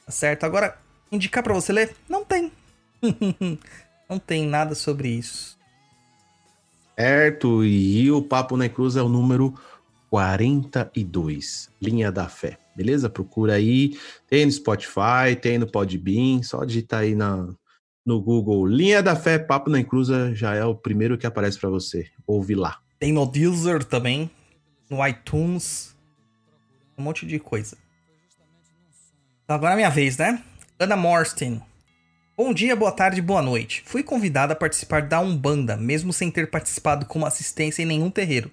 Tá 0.05 0.13
certo? 0.13 0.45
Agora, 0.45 0.77
indicar 1.11 1.43
pra 1.43 1.53
você 1.53 1.73
ler? 1.73 1.93
Não 2.07 2.23
tem. 2.23 2.49
Não 4.09 4.17
tem 4.17 4.47
nada 4.47 4.73
sobre 4.73 5.09
isso. 5.09 5.57
Certo, 6.97 7.65
e 7.65 8.09
o 8.09 8.21
Papo 8.21 8.55
na 8.55 8.69
Cruz 8.69 8.95
é 8.95 9.01
o 9.01 9.09
número 9.09 9.53
42, 10.09 11.69
Linha 11.81 12.13
da 12.13 12.29
Fé. 12.29 12.57
Beleza? 12.73 13.09
Procura 13.09 13.55
aí. 13.55 13.99
Tem 14.25 14.45
no 14.45 14.51
Spotify, 14.53 15.35
tem 15.39 15.57
no 15.57 15.67
Podbean. 15.67 16.41
Só 16.43 16.63
digitar 16.63 17.01
aí 17.01 17.13
na, 17.13 17.49
no 18.09 18.19
Google 18.19 18.65
Linha 18.65 19.03
da 19.03 19.15
Fé, 19.15 19.37
Papo 19.37 19.69
na 19.69 19.79
Encruza, 19.79 20.33
já 20.33 20.55
é 20.55 20.65
o 20.65 20.73
primeiro 20.73 21.15
que 21.15 21.27
aparece 21.27 21.59
para 21.59 21.69
você. 21.69 22.09
Ouve 22.25 22.55
lá. 22.55 22.79
Tem 22.97 23.13
no 23.13 23.23
Deezer 23.23 23.83
também, 23.83 24.31
no 24.89 25.07
iTunes, 25.07 25.95
um 26.97 27.03
monte 27.03 27.23
de 27.27 27.37
coisa. 27.37 27.77
Então 29.43 29.55
agora 29.55 29.73
é 29.73 29.75
minha 29.75 29.91
vez, 29.91 30.17
né? 30.17 30.41
Ana 30.79 30.95
Morsten. 30.95 31.61
Bom 32.35 32.51
dia, 32.51 32.75
boa 32.75 32.91
tarde, 32.91 33.21
boa 33.21 33.43
noite. 33.43 33.83
Fui 33.85 34.01
convidada 34.01 34.53
a 34.53 34.55
participar 34.55 35.03
da 35.03 35.19
Umbanda, 35.19 35.77
mesmo 35.77 36.11
sem 36.11 36.31
ter 36.31 36.49
participado 36.49 37.05
como 37.05 37.27
assistência 37.27 37.83
em 37.83 37.85
nenhum 37.85 38.09
terreiro. 38.09 38.49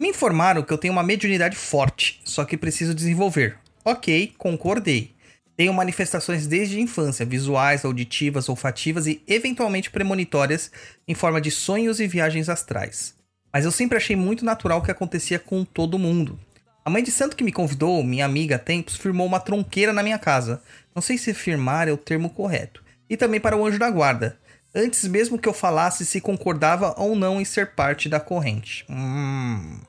Me 0.00 0.08
informaram 0.08 0.64
que 0.64 0.72
eu 0.72 0.78
tenho 0.78 0.92
uma 0.92 1.04
mediunidade 1.04 1.54
forte, 1.54 2.20
só 2.24 2.44
que 2.44 2.56
preciso 2.56 2.92
desenvolver. 2.92 3.58
Ok, 3.84 4.34
concordei. 4.36 5.14
Tenho 5.58 5.74
manifestações 5.74 6.46
desde 6.46 6.76
a 6.76 6.80
infância, 6.80 7.26
visuais, 7.26 7.84
auditivas, 7.84 8.48
olfativas 8.48 9.08
e 9.08 9.20
eventualmente 9.26 9.90
premonitórias 9.90 10.70
em 11.08 11.16
forma 11.16 11.40
de 11.40 11.50
sonhos 11.50 11.98
e 11.98 12.06
viagens 12.06 12.48
astrais. 12.48 13.16
Mas 13.52 13.64
eu 13.64 13.72
sempre 13.72 13.96
achei 13.96 14.14
muito 14.14 14.44
natural 14.44 14.78
o 14.78 14.82
que 14.82 14.92
acontecia 14.92 15.36
com 15.36 15.64
todo 15.64 15.98
mundo. 15.98 16.38
A 16.84 16.88
mãe 16.88 17.02
de 17.02 17.10
santo 17.10 17.34
que 17.34 17.42
me 17.42 17.50
convidou, 17.50 18.04
minha 18.04 18.24
amiga 18.24 18.54
há 18.54 18.58
tempos, 18.58 18.94
firmou 18.94 19.26
uma 19.26 19.40
tronqueira 19.40 19.92
na 19.92 20.00
minha 20.00 20.16
casa. 20.16 20.62
Não 20.94 21.02
sei 21.02 21.18
se 21.18 21.34
firmar 21.34 21.88
é 21.88 21.92
o 21.92 21.96
termo 21.96 22.30
correto. 22.30 22.84
E 23.10 23.16
também 23.16 23.40
para 23.40 23.56
o 23.56 23.66
anjo 23.66 23.80
da 23.80 23.90
guarda. 23.90 24.38
Antes 24.72 25.08
mesmo 25.08 25.40
que 25.40 25.48
eu 25.48 25.52
falasse 25.52 26.06
se 26.06 26.20
concordava 26.20 26.94
ou 26.96 27.16
não 27.16 27.40
em 27.40 27.44
ser 27.44 27.74
parte 27.74 28.08
da 28.08 28.20
corrente. 28.20 28.86
Hum. 28.88 29.80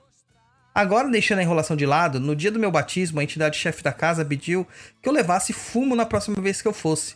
Agora, 0.79 1.09
deixando 1.09 1.39
a 1.39 1.43
enrolação 1.43 1.75
de 1.75 1.86
lado, 1.86 2.21
no 2.21 2.33
dia 2.33 2.50
do 2.50 2.57
meu 2.57 2.71
batismo, 2.71 3.19
a 3.19 3.24
entidade 3.24 3.57
chefe 3.57 3.83
da 3.83 3.91
casa 3.91 4.24
pediu 4.24 4.65
que 5.01 5.09
eu 5.09 5.12
levasse 5.12 5.51
fumo 5.51 5.93
na 5.93 6.05
próxima 6.05 6.41
vez 6.41 6.62
que 6.62 6.67
eu 6.69 6.71
fosse. 6.71 7.15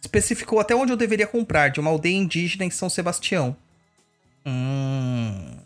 Especificou 0.00 0.58
até 0.58 0.74
onde 0.74 0.94
eu 0.94 0.96
deveria 0.96 1.26
comprar, 1.26 1.68
de 1.68 1.78
uma 1.78 1.90
aldeia 1.90 2.16
indígena 2.16 2.64
em 2.64 2.70
São 2.70 2.88
Sebastião. 2.88 3.54
Hum. 4.46 5.58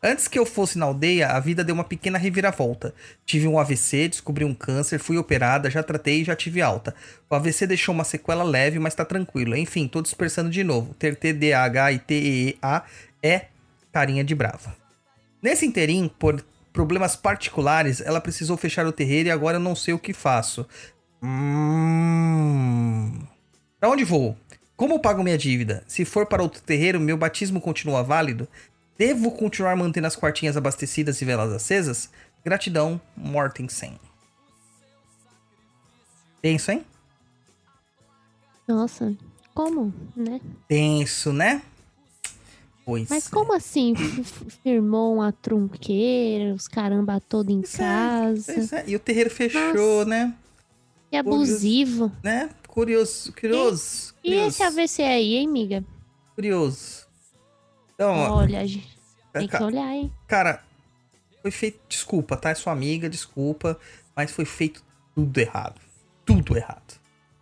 Antes 0.00 0.28
que 0.28 0.38
eu 0.38 0.46
fosse 0.46 0.78
na 0.78 0.86
aldeia, 0.86 1.30
a 1.30 1.40
vida 1.40 1.64
deu 1.64 1.74
uma 1.74 1.82
pequena 1.82 2.16
reviravolta. 2.16 2.94
Tive 3.26 3.48
um 3.48 3.58
AVC, 3.58 4.06
descobri 4.06 4.44
um 4.44 4.54
câncer, 4.54 5.00
fui 5.00 5.18
operada, 5.18 5.68
já 5.68 5.82
tratei 5.82 6.20
e 6.20 6.24
já 6.24 6.36
tive 6.36 6.62
alta. 6.62 6.94
O 7.28 7.34
AVC 7.34 7.66
deixou 7.66 7.92
uma 7.92 8.04
sequela 8.04 8.44
leve, 8.44 8.78
mas 8.78 8.94
tá 8.94 9.04
tranquilo. 9.04 9.56
Enfim, 9.56 9.88
tô 9.88 10.00
dispersando 10.00 10.48
de 10.48 10.62
novo. 10.62 10.94
Ter 10.94 11.16
TDAH 11.16 11.92
e 11.92 11.98
TEA 11.98 12.84
é 13.20 13.46
carinha 13.92 14.22
de 14.22 14.36
brava. 14.36 14.76
Nesse 15.42 15.66
interim, 15.66 16.08
por 16.20 16.40
problemas 16.72 17.16
particulares, 17.16 18.00
ela 18.00 18.20
precisou 18.20 18.56
fechar 18.56 18.86
o 18.86 18.92
terreiro 18.92 19.28
e 19.28 19.32
agora 19.32 19.56
eu 19.56 19.60
não 19.60 19.74
sei 19.74 19.94
o 19.94 19.98
que 19.98 20.12
faço. 20.12 20.66
Hum... 21.22 23.12
Pra 23.80 23.88
onde 23.88 24.04
vou? 24.04 24.36
Como 24.76 25.00
pago 25.00 25.24
minha 25.24 25.38
dívida? 25.38 25.82
Se 25.86 26.04
for 26.04 26.26
para 26.26 26.42
outro 26.42 26.62
terreiro, 26.62 27.00
meu 27.00 27.16
batismo 27.16 27.60
continua 27.60 28.02
válido? 28.02 28.48
Devo 28.96 29.32
continuar 29.32 29.76
mantendo 29.76 30.06
as 30.06 30.16
quartinhas 30.16 30.56
abastecidas 30.56 31.20
e 31.20 31.24
velas 31.24 31.52
acesas? 31.52 32.10
Gratidão, 32.44 33.00
Mortensen. 33.16 33.98
Tenso, 36.40 36.70
hein? 36.70 36.84
Nossa, 38.66 39.16
como, 39.54 39.92
né? 40.14 40.40
Tenso, 40.68 41.32
né? 41.32 41.62
Pois 42.88 43.10
Mas 43.10 43.26
é. 43.26 43.30
como 43.30 43.52
assim? 43.52 43.94
Firmou 44.62 45.16
uma 45.16 45.30
trunqueira, 45.30 46.54
os 46.54 46.66
caramba 46.66 47.20
todo 47.20 47.50
em 47.50 47.60
Pois 47.60 47.74
é, 47.74 47.76
casa. 47.76 48.52
Pois 48.54 48.72
é, 48.72 48.84
E 48.86 48.96
o 48.96 48.98
terreiro 48.98 49.28
fechou, 49.28 50.06
né? 50.06 50.34
Que 51.10 51.16
abusivo. 51.18 52.10
Né? 52.22 52.48
Curioso, 52.66 53.30
curioso. 53.34 54.14
E 54.24 54.30
curioso, 54.30 54.48
esse 54.48 54.62
AVC 54.62 55.02
aí, 55.02 55.34
hein, 55.34 55.46
amiga? 55.46 55.84
Curioso. 56.34 57.06
Então, 57.94 58.10
ó, 58.10 58.36
Olha, 58.38 58.60
a 58.60 58.66
gente 58.66 58.98
tem 59.34 59.46
que 59.46 59.62
olhar, 59.62 59.92
hein? 59.92 60.10
cara, 60.26 60.64
foi 61.42 61.50
feito. 61.50 61.80
Desculpa, 61.90 62.38
tá? 62.38 62.48
É 62.48 62.54
sua 62.54 62.72
amiga, 62.72 63.06
desculpa. 63.10 63.78
Mas 64.16 64.30
foi 64.30 64.46
feito 64.46 64.82
tudo 65.14 65.38
errado. 65.38 65.78
Tudo 66.24 66.56
errado. 66.56 66.98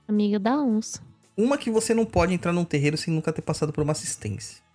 Amiga 0.09 0.41
da 0.41 0.59
onça. 0.61 1.01
Uma 1.37 1.57
que 1.57 1.71
você 1.71 1.95
não 1.95 2.05
pode 2.05 2.35
entrar 2.35 2.53
num 2.53 2.65
terreiro 2.65 2.97
sem 2.97 3.15
nunca 3.15 3.33
ter 3.33 3.43
passado 3.43 3.73
por 3.73 3.85
uma 3.85 3.93
assistência. 3.93 4.66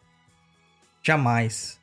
Jamais. 1.04 1.80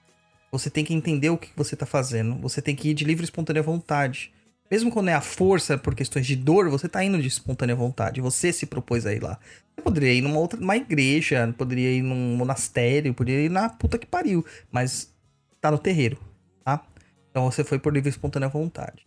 Você 0.50 0.70
tem 0.70 0.84
que 0.84 0.94
entender 0.94 1.30
o 1.30 1.36
que 1.36 1.50
você 1.56 1.76
tá 1.76 1.84
fazendo. 1.84 2.36
Você 2.40 2.62
tem 2.62 2.74
que 2.74 2.90
ir 2.90 2.94
de 2.94 3.04
livre 3.04 3.22
e 3.22 3.26
espontânea 3.26 3.62
vontade. 3.62 4.32
Mesmo 4.70 4.90
quando 4.90 5.08
é 5.08 5.14
a 5.14 5.20
força 5.20 5.78
por 5.78 5.94
questões 5.94 6.26
de 6.26 6.36
dor, 6.36 6.68
você 6.68 6.88
tá 6.88 7.02
indo 7.02 7.20
de 7.20 7.28
espontânea 7.28 7.74
vontade. 7.74 8.20
Você 8.20 8.52
se 8.52 8.66
propôs 8.66 9.06
a 9.06 9.12
ir 9.12 9.22
lá. 9.22 9.38
Você 9.74 9.82
poderia 9.82 10.12
ir 10.12 10.20
numa 10.20 10.38
outra, 10.38 10.60
numa 10.60 10.76
igreja, 10.76 11.54
poderia 11.56 11.90
ir 11.90 12.02
num 12.02 12.36
monastério, 12.36 13.14
poderia 13.14 13.46
ir 13.46 13.50
na 13.50 13.68
puta 13.68 13.98
que 13.98 14.06
pariu. 14.06 14.44
Mas 14.70 15.12
tá 15.60 15.70
no 15.70 15.78
terreiro, 15.78 16.18
tá? 16.64 16.84
Então 17.30 17.50
você 17.50 17.64
foi 17.64 17.78
por 17.78 17.92
livre 17.92 18.08
e 18.08 18.12
espontânea 18.12 18.48
vontade. 18.48 19.06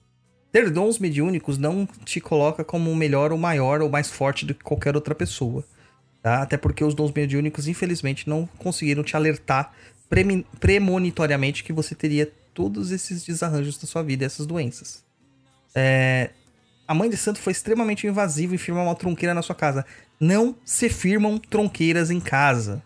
Ter 0.51 0.69
dons 0.69 0.99
mediúnicos 0.99 1.57
não 1.57 1.85
te 2.03 2.19
coloca 2.19 2.63
como 2.63 2.91
o 2.91 2.95
melhor 2.95 3.31
ou 3.31 3.37
maior 3.37 3.81
ou 3.81 3.89
mais 3.89 4.11
forte 4.11 4.45
do 4.45 4.53
que 4.53 4.63
qualquer 4.63 4.95
outra 4.95 5.15
pessoa. 5.15 5.63
Tá? 6.21 6.41
Até 6.41 6.57
porque 6.57 6.83
os 6.83 6.93
dons 6.93 7.11
mediúnicos, 7.11 7.67
infelizmente, 7.67 8.29
não 8.29 8.45
conseguiram 8.57 9.03
te 9.03 9.15
alertar 9.15 9.73
premonitoriamente 10.59 11.63
que 11.63 11.71
você 11.71 11.95
teria 11.95 12.31
todos 12.53 12.91
esses 12.91 13.23
desarranjos 13.23 13.77
da 13.77 13.87
sua 13.87 14.03
vida, 14.03 14.25
essas 14.25 14.45
doenças. 14.45 15.03
É, 15.73 16.31
A 16.87 16.93
mãe 16.93 17.09
de 17.09 17.15
santo 17.15 17.39
foi 17.39 17.51
extremamente 17.53 18.05
invasiva 18.05 18.53
em 18.53 18.57
firmar 18.57 18.83
uma 18.83 18.95
tronqueira 18.95 19.33
na 19.33 19.41
sua 19.41 19.55
casa. 19.55 19.85
Não 20.19 20.55
se 20.65 20.89
firmam 20.89 21.37
tronqueiras 21.37 22.11
em 22.11 22.19
casa. 22.19 22.83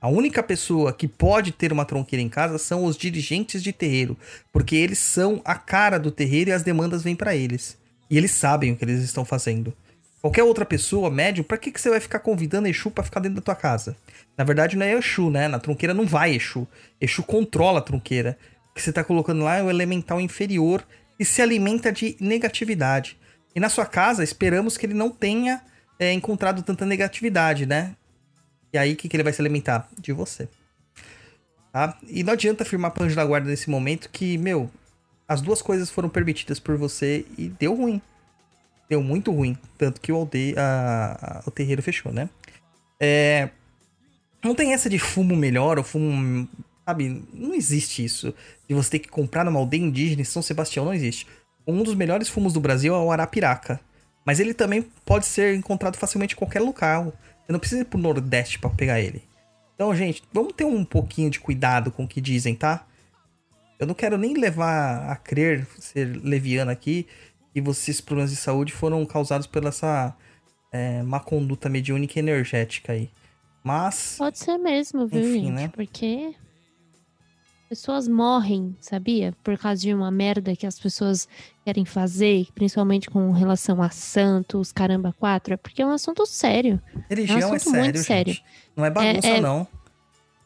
A 0.00 0.08
única 0.08 0.42
pessoa 0.42 0.92
que 0.92 1.08
pode 1.08 1.50
ter 1.50 1.72
uma 1.72 1.84
tronqueira 1.84 2.22
em 2.22 2.28
casa 2.28 2.58
são 2.58 2.84
os 2.84 2.96
dirigentes 2.96 3.62
de 3.62 3.72
terreiro, 3.72 4.16
porque 4.52 4.76
eles 4.76 4.98
são 4.98 5.40
a 5.44 5.54
cara 5.56 5.98
do 5.98 6.10
terreiro 6.10 6.50
e 6.50 6.52
as 6.52 6.62
demandas 6.62 7.02
vêm 7.02 7.16
pra 7.16 7.34
eles. 7.34 7.76
E 8.10 8.16
eles 8.16 8.30
sabem 8.30 8.72
o 8.72 8.76
que 8.76 8.84
eles 8.84 9.02
estão 9.02 9.24
fazendo. 9.24 9.74
Qualquer 10.20 10.42
outra 10.42 10.64
pessoa, 10.64 11.10
médium, 11.10 11.44
pra 11.44 11.56
que, 11.56 11.70
que 11.70 11.80
você 11.80 11.90
vai 11.90 12.00
ficar 12.00 12.18
convidando 12.18 12.66
Exu 12.66 12.90
pra 12.90 13.04
ficar 13.04 13.20
dentro 13.20 13.36
da 13.36 13.42
tua 13.42 13.54
casa? 13.54 13.96
Na 14.36 14.44
verdade, 14.44 14.76
não 14.76 14.84
é 14.84 14.94
Exu, 14.94 15.30
né? 15.30 15.46
Na 15.46 15.60
tronqueira 15.60 15.94
não 15.94 16.06
vai 16.06 16.34
Exu. 16.34 16.66
Exu 17.00 17.22
controla 17.22 17.78
a 17.78 17.82
tronqueira. 17.82 18.36
O 18.70 18.74
que 18.74 18.82
você 18.82 18.92
tá 18.92 19.04
colocando 19.04 19.44
lá 19.44 19.56
é 19.56 19.62
o 19.62 19.70
elemental 19.70 20.20
inferior 20.20 20.84
e 21.18 21.24
se 21.24 21.40
alimenta 21.40 21.92
de 21.92 22.16
negatividade. 22.20 23.16
E 23.54 23.60
na 23.60 23.68
sua 23.68 23.86
casa, 23.86 24.24
esperamos 24.24 24.76
que 24.76 24.86
ele 24.86 24.94
não 24.94 25.10
tenha 25.10 25.62
é, 25.98 26.12
encontrado 26.12 26.62
tanta 26.62 26.84
negatividade, 26.84 27.66
né? 27.66 27.94
E 28.72 28.78
aí, 28.78 28.92
o 28.92 28.96
que, 28.96 29.08
que 29.08 29.16
ele 29.16 29.22
vai 29.22 29.32
se 29.32 29.40
alimentar? 29.40 29.88
De 29.98 30.12
você. 30.12 30.48
Tá? 31.72 31.96
E 32.06 32.22
não 32.22 32.32
adianta 32.32 32.64
afirmar 32.64 32.90
pro 32.90 33.04
anjo 33.04 33.16
da 33.16 33.24
guarda 33.24 33.48
nesse 33.48 33.70
momento 33.70 34.10
que, 34.10 34.36
meu, 34.36 34.70
as 35.26 35.40
duas 35.40 35.62
coisas 35.62 35.90
foram 35.90 36.08
permitidas 36.08 36.58
por 36.58 36.76
você 36.76 37.24
e 37.36 37.48
deu 37.48 37.74
ruim. 37.74 38.00
Deu 38.88 39.02
muito 39.02 39.30
ruim. 39.32 39.56
Tanto 39.76 40.00
que 40.00 40.10
o, 40.12 40.16
aldeia, 40.16 40.54
a- 40.58 41.38
a- 41.38 41.42
o 41.46 41.50
terreiro 41.50 41.82
fechou, 41.82 42.12
né? 42.12 42.28
É, 43.00 43.50
não 44.42 44.54
tem 44.54 44.72
essa 44.72 44.88
de 44.88 44.98
fumo 44.98 45.36
melhor 45.36 45.78
ou 45.78 45.84
fumo. 45.84 46.48
Sabe? 46.86 47.22
Não 47.34 47.54
existe 47.54 48.02
isso. 48.04 48.34
De 48.66 48.74
você 48.74 48.92
ter 48.92 48.98
que 49.00 49.08
comprar 49.08 49.44
numa 49.44 49.58
aldeia 49.58 49.82
indígena 49.82 50.22
em 50.22 50.24
São 50.24 50.40
Sebastião, 50.40 50.84
não 50.86 50.94
existe. 50.94 51.26
Um 51.66 51.82
dos 51.82 51.94
melhores 51.94 52.28
fumos 52.28 52.54
do 52.54 52.60
Brasil 52.60 52.94
é 52.94 52.98
o 52.98 53.12
Arapiraca. 53.12 53.78
Mas 54.24 54.40
ele 54.40 54.54
também 54.54 54.82
pode 55.04 55.26
ser 55.26 55.54
encontrado 55.54 55.96
facilmente 55.96 56.34
em 56.34 56.38
qualquer 56.38 56.60
local. 56.60 57.12
Você 57.44 57.52
não 57.52 57.58
precisa 57.60 57.82
ir 57.82 57.84
pro 57.84 57.98
Nordeste 57.98 58.58
pra 58.58 58.70
pegar 58.70 59.00
ele. 59.00 59.22
Então, 59.74 59.94
gente, 59.94 60.22
vamos 60.32 60.54
ter 60.54 60.64
um 60.64 60.84
pouquinho 60.84 61.30
de 61.30 61.38
cuidado 61.40 61.90
com 61.92 62.04
o 62.04 62.08
que 62.08 62.20
dizem, 62.20 62.54
tá? 62.54 62.84
Eu 63.78 63.86
não 63.86 63.94
quero 63.94 64.18
nem 64.18 64.34
levar 64.34 65.08
a 65.10 65.14
crer, 65.16 65.66
ser 65.78 66.20
leviano 66.24 66.70
aqui, 66.70 67.06
que 67.52 67.60
esses 67.60 68.00
problemas 68.00 68.30
de 68.30 68.36
saúde 68.36 68.72
foram 68.72 69.04
causados 69.04 69.46
pela 69.46 69.68
essa 69.68 70.14
é, 70.72 71.02
má 71.02 71.20
conduta 71.20 71.68
mediúnica 71.68 72.18
e 72.18 72.20
energética 72.20 72.92
aí. 72.92 73.10
Mas, 73.62 74.16
Pode 74.16 74.38
ser 74.38 74.56
mesmo, 74.58 75.06
viu, 75.06 75.20
Enfim, 75.20 75.46
gente? 75.46 75.52
né? 75.52 75.68
Porque 75.68 76.34
pessoas 77.68 78.08
morrem, 78.08 78.74
sabia? 78.80 79.34
Por 79.44 79.58
causa 79.58 79.82
de 79.82 79.92
uma 79.92 80.10
merda 80.10 80.56
que 80.56 80.66
as 80.66 80.78
pessoas 80.78 81.28
querem 81.64 81.84
fazer, 81.84 82.46
principalmente 82.54 83.10
com 83.10 83.30
relação 83.32 83.82
a 83.82 83.90
santos, 83.90 84.72
caramba, 84.72 85.14
quatro, 85.18 85.54
é 85.54 85.56
porque 85.56 85.82
é 85.82 85.86
um 85.86 85.90
assunto 85.90 86.24
sério. 86.24 86.80
religião 87.10 87.52
é, 87.52 87.56
assunto 87.56 87.76
muito 87.76 87.98
sério, 87.98 88.04
sério. 88.04 88.32
gente. 88.34 88.44
Não 88.74 88.84
é 88.84 88.90
bagunça, 88.90 89.26
é- 89.28 89.40
não. 89.40 89.66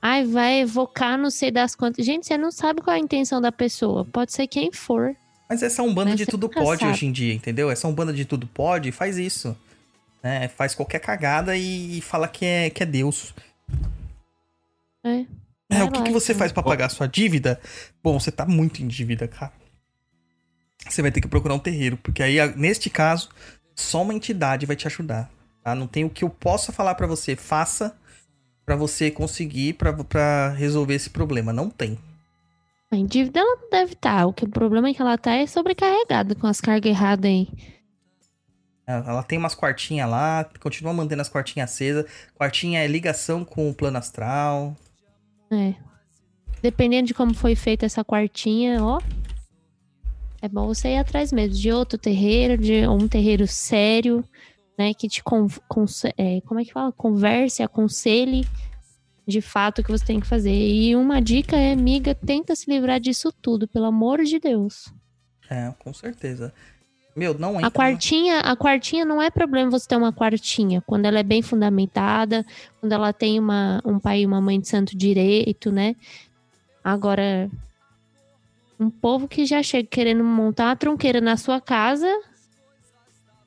Ai, 0.05 0.25
vai 0.25 0.61
evocar 0.63 1.17
não 1.17 1.31
sei 1.31 1.53
das 1.53 1.77
quantas. 1.77 2.05
Gente, 2.05 2.27
você 2.27 2.37
não 2.37 2.51
sabe 2.51 2.81
qual 2.81 2.97
é 2.97 2.99
a 2.99 3.03
intenção 3.03 3.41
da 3.41 3.53
pessoa. 3.53 4.05
Pode 4.05 4.33
ser 4.33 4.49
quem 4.49 4.73
for. 4.73 5.15
Mas 5.53 5.63
essa 5.63 5.83
umbanda 5.83 6.13
Mas 6.13 6.19
de 6.19 6.25
tudo 6.25 6.49
pode 6.49 6.81
sabe. 6.81 6.93
hoje 6.93 7.05
em 7.05 7.13
dia, 7.13 7.35
entendeu? 7.35 7.71
Essa 7.71 7.87
umbanda 7.87 8.11
de 8.11 8.25
tudo 8.25 8.47
pode, 8.47 8.91
faz 8.91 9.19
isso. 9.19 9.55
né? 10.23 10.49
faz 10.49 10.75
qualquer 10.75 10.99
cagada 10.99 11.55
e 11.55 12.01
fala 12.01 12.27
que 12.27 12.43
é, 12.47 12.71
que 12.71 12.83
é 12.83 12.87
Deus. 12.87 13.35
É. 15.05 15.11
É, 15.11 15.27
Vai 15.69 15.83
o 15.83 15.91
que, 15.91 15.99
lá, 15.99 16.05
que 16.07 16.11
você 16.11 16.33
então. 16.33 16.39
faz 16.39 16.53
pra 16.53 16.63
pagar 16.63 16.89
sua 16.89 17.07
dívida? 17.07 17.61
Bom, 18.03 18.19
você 18.19 18.33
tá 18.33 18.47
muito 18.47 18.83
em 18.83 18.89
dívida, 18.89 19.29
cara. 19.29 19.53
Você 20.89 21.03
vai 21.03 21.11
ter 21.13 21.21
que 21.21 21.29
procurar 21.29 21.55
um 21.55 21.59
terreiro, 21.59 21.99
porque 21.99 22.23
aí, 22.23 22.41
a- 22.41 22.47
neste 22.57 22.89
caso, 22.89 23.29
só 23.77 24.01
uma 24.01 24.15
entidade 24.15 24.65
vai 24.65 24.75
te 24.75 24.87
ajudar. 24.87 25.31
Tá? 25.63 25.75
Não 25.75 25.87
tem 25.87 26.03
o 26.03 26.09
que 26.11 26.25
eu 26.25 26.31
possa 26.31 26.73
falar 26.73 26.95
pra 26.95 27.07
você, 27.07 27.37
faça 27.37 27.95
pra 28.65 28.75
você 28.75 29.11
conseguir 29.11 29.75
pra 29.75 30.49
resolver 30.49 30.95
esse 30.95 31.11
problema. 31.11 31.53
Não 31.53 31.69
tem. 31.69 31.99
A 32.93 32.97
dívida 33.07 33.41
ela 33.41 33.57
não 33.57 33.71
deve 33.71 33.95
estar. 33.95 34.27
O 34.27 34.33
que 34.35 34.45
o 34.45 34.49
problema 34.49 34.89
é 34.89 34.95
que 34.95 35.01
ela 35.01 35.17
tá 35.17 35.33
é 35.33 35.47
sobrecarregada 35.47 36.35
com 36.35 36.47
as 36.47 36.61
cargas 36.61 36.91
erradas 36.91 37.25
aí. 37.31 37.49
Ela 38.87 39.23
tem 39.23 39.39
umas 39.39 39.55
quartinhas 39.55 40.11
lá, 40.11 40.45
continua 40.61 40.93
mantendo 40.93 41.23
as 41.23 41.29
quartinhas 41.29 41.71
acesas. 41.71 42.05
Quartinha 42.35 42.81
é 42.81 42.87
ligação 42.87 43.45
com 43.45 43.71
o 43.71 43.75
plano 43.75 43.97
astral. 43.97 44.77
É. 45.51 45.75
Dependendo 46.61 47.07
de 47.07 47.15
como 47.15 47.33
foi 47.33 47.55
feita 47.55 47.87
essa 47.87 48.05
quartinha, 48.05 48.85
ó. 48.85 49.01
É 50.43 50.49
bom 50.49 50.67
você 50.67 50.89
ir 50.91 50.99
atrás 50.99 51.33
mesmo 51.33 51.55
de 51.57 51.73
outro 51.73 51.97
terreiro, 51.97 52.59
de 52.59 52.87
um 52.87 53.09
terreiro 53.09 53.47
sério, 53.47 54.23
né? 54.77 54.93
Que 54.93 55.09
te 55.09 55.23
con 55.23 55.47
conse- 55.69 56.13
é, 56.19 56.41
como 56.43 56.61
é 56.61 56.65
que 56.65 56.73
fala? 56.73 56.93
Converse, 56.93 57.63
aconselhe 57.63 58.45
de 59.33 59.41
fato 59.41 59.83
que 59.83 59.91
você 59.91 60.05
tem 60.05 60.21
que 60.21 60.27
fazer. 60.27 60.53
E 60.53 60.95
uma 60.95 61.21
dica 61.21 61.57
é, 61.57 61.73
amiga, 61.73 62.15
tenta 62.15 62.55
se 62.55 62.71
livrar 62.71 63.01
disso 63.01 63.33
tudo, 63.43 63.67
pelo 63.67 63.87
amor 63.87 64.23
de 64.23 64.39
Deus. 64.39 64.93
É, 65.51 65.73
com 65.79 65.93
certeza. 65.93 66.53
Meu, 67.15 67.35
não 67.39 67.57
entra. 67.57 67.67
A 67.67 67.71
quartinha, 67.71 68.41
a 68.41 68.57
quartinha 68.57 69.05
não 69.05 69.21
é 69.21 69.31
problema 69.31 69.71
você 69.71 69.87
ter 69.87 69.97
uma 69.97 70.13
quartinha 70.13 70.81
quando 70.87 71.05
ela 71.07 71.19
é 71.19 71.23
bem 71.23 71.43
fundamentada, 71.43 72.45
quando 72.81 72.93
ela 72.93 73.13
tem 73.13 73.39
uma, 73.39 73.83
um 73.85 73.99
pai 73.99 74.21
e 74.21 74.27
uma 74.27 74.41
mãe 74.41 74.59
de 74.61 74.69
santo 74.69 74.97
direito, 74.97 75.71
né? 75.71 75.95
Agora, 76.83 77.51
um 78.81 78.89
povo 78.91 79.29
que 79.29 79.45
já 79.45 79.63
chega 79.63 79.87
querendo 79.89 80.25
montar 80.25 80.67
uma 80.67 80.77
tronqueira 80.77 81.21
na 81.21 81.37
sua 81.37 81.61
casa, 81.61 82.09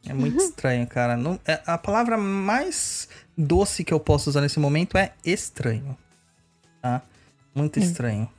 É 0.07 0.13
muito 0.13 0.37
estranho, 0.43 0.85
cara. 0.85 1.17
Não, 1.17 1.39
é- 1.45 1.61
a 1.65 1.77
palavra 1.77 2.17
mais 2.17 3.09
doce 3.37 3.83
que 3.83 3.93
eu 3.93 3.99
posso 3.99 4.29
usar 4.29 4.41
nesse 4.41 4.59
momento 4.59 4.97
é 4.97 5.13
estranho. 5.25 5.97
Tá? 6.81 7.01
Muito 7.53 7.79
Hum. 7.79 7.83
estranho. 7.83 8.29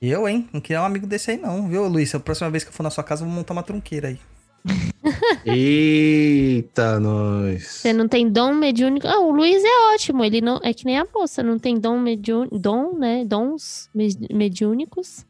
E 0.00 0.10
eu, 0.10 0.28
hein? 0.28 0.48
Não 0.52 0.60
queria 0.60 0.82
um 0.82 0.84
amigo 0.84 1.06
desse 1.06 1.30
aí, 1.30 1.36
não, 1.38 1.68
viu, 1.68 1.86
Luiz? 1.88 2.14
A 2.14 2.20
próxima 2.20 2.50
vez 2.50 2.62
que 2.62 2.68
eu 2.70 2.74
for 2.74 2.82
na 2.82 2.90
sua 2.90 3.02
casa, 3.04 3.22
eu 3.22 3.26
vou 3.26 3.34
montar 3.36 3.52
uma 3.54 3.62
tronqueira 3.62 4.08
aí. 4.08 4.18
Eita, 5.44 6.98
nós. 7.00 7.64
você 7.66 7.92
não 7.92 8.08
tem 8.08 8.28
dom 8.30 8.52
mediúnico. 8.54 9.06
Ah, 9.06 9.20
o 9.20 9.30
Luiz 9.30 9.62
é 9.62 9.94
ótimo, 9.94 10.24
ele 10.24 10.40
não 10.40 10.58
é 10.62 10.72
que 10.74 10.84
nem 10.84 10.98
a 10.98 11.06
moça, 11.14 11.42
não 11.42 11.58
tem 11.58 11.78
dom 11.78 11.98
mediúnico, 11.98 12.58
dom, 12.58 12.96
né? 12.98 13.24
Dons 13.24 13.88
me- 13.94 14.16
mediúnicos. 14.32 15.24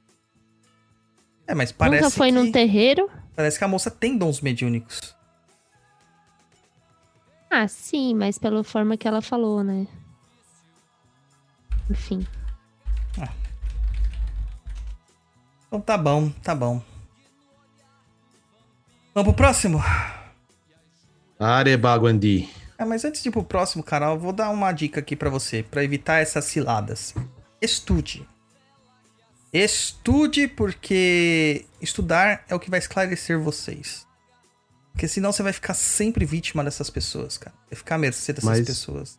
É, 1.47 1.55
mas 1.55 1.71
parece 1.73 2.03
Nunca 2.05 2.17
foi 2.17 2.29
que... 2.29 2.33
num 2.33 2.51
terreiro. 2.51 3.09
Parece 3.37 3.59
que 3.59 3.65
a 3.65 3.69
moça 3.69 3.91
tem 3.91 4.17
dons 4.17 4.41
mediúnicos. 4.41 5.14
Ah, 7.57 7.69
sim, 7.69 8.15
mas 8.15 8.37
pela 8.37 8.65
forma 8.65 8.97
que 8.97 9.07
ela 9.07 9.23
falou, 9.23 9.63
né? 9.63 9.87
Enfim. 11.89 12.27
Então 15.69 15.81
tá 15.81 15.97
bom, 15.97 16.31
tá 16.43 16.53
bom. 16.53 16.83
Vamos 19.15 19.33
pro 19.33 19.45
próximo? 19.45 19.81
Arebaguandi. 21.39 22.51
Ah, 22.77 22.85
mas 22.85 23.05
antes 23.05 23.23
de 23.23 23.29
ir 23.29 23.33
pro 23.33 23.45
próximo, 23.45 23.85
cara, 23.85 24.07
eu 24.07 24.19
vou 24.19 24.33
dar 24.33 24.51
uma 24.51 24.73
dica 24.73 24.99
aqui 24.99 25.15
pra 25.15 25.31
você, 25.31 25.63
pra 25.63 25.85
evitar 25.85 26.19
essas 26.19 26.47
ciladas. 26.47 27.15
estude. 27.63 28.29
Estude 29.53 30.49
porque 30.49 31.67
estudar 31.81 32.45
é 32.49 32.55
o 32.57 32.59
que 32.59 32.69
vai 32.69 32.81
esclarecer 32.81 33.39
vocês. 33.39 34.05
Porque 34.95 35.09
senão 35.09 35.33
você 35.33 35.43
vai 35.43 35.53
ficar 35.53 35.75
sempre 35.75 36.25
vítima 36.25 36.63
dessas 36.63 36.89
pessoas, 36.89 37.37
cara. 37.37 37.55
Vai 37.69 37.77
ficar 37.77 37.97
à 37.97 37.99
mercê 37.99 38.33
dessas 38.33 38.49
Mas- 38.49 38.67
pessoas. 38.67 39.19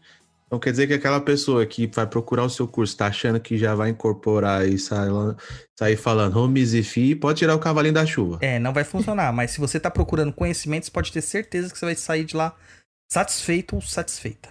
Então 0.46 0.58
quer 0.58 0.70
dizer 0.70 0.86
que 0.86 0.94
aquela 0.94 1.20
pessoa 1.20 1.66
que 1.66 1.86
vai 1.86 2.06
procurar 2.06 2.44
o 2.44 2.50
seu 2.50 2.68
curso, 2.68 2.96
tá 2.96 3.06
achando 3.06 3.40
que 3.40 3.56
já 3.56 3.74
vai 3.74 3.90
incorporar 3.90 4.66
e 4.66 4.78
sair 4.78 5.96
falando 5.96 6.36
homes 6.36 6.74
e 6.74 6.82
fi, 6.82 7.14
pode 7.14 7.38
tirar 7.38 7.54
o 7.54 7.58
cavalinho 7.58 7.94
da 7.94 8.06
chuva. 8.06 8.38
É, 8.40 8.58
não 8.58 8.72
vai 8.72 8.84
funcionar, 8.84 9.32
mas 9.32 9.50
se 9.50 9.60
você 9.60 9.80
tá 9.80 9.90
procurando 9.90 10.32
conhecimentos, 10.32 10.88
pode 10.88 11.10
ter 11.10 11.22
certeza 11.22 11.72
que 11.72 11.78
você 11.78 11.86
vai 11.86 11.94
sair 11.94 12.24
de 12.24 12.36
lá 12.36 12.54
satisfeito 13.10 13.76
ou 13.76 13.82
satisfeita. 13.82 14.50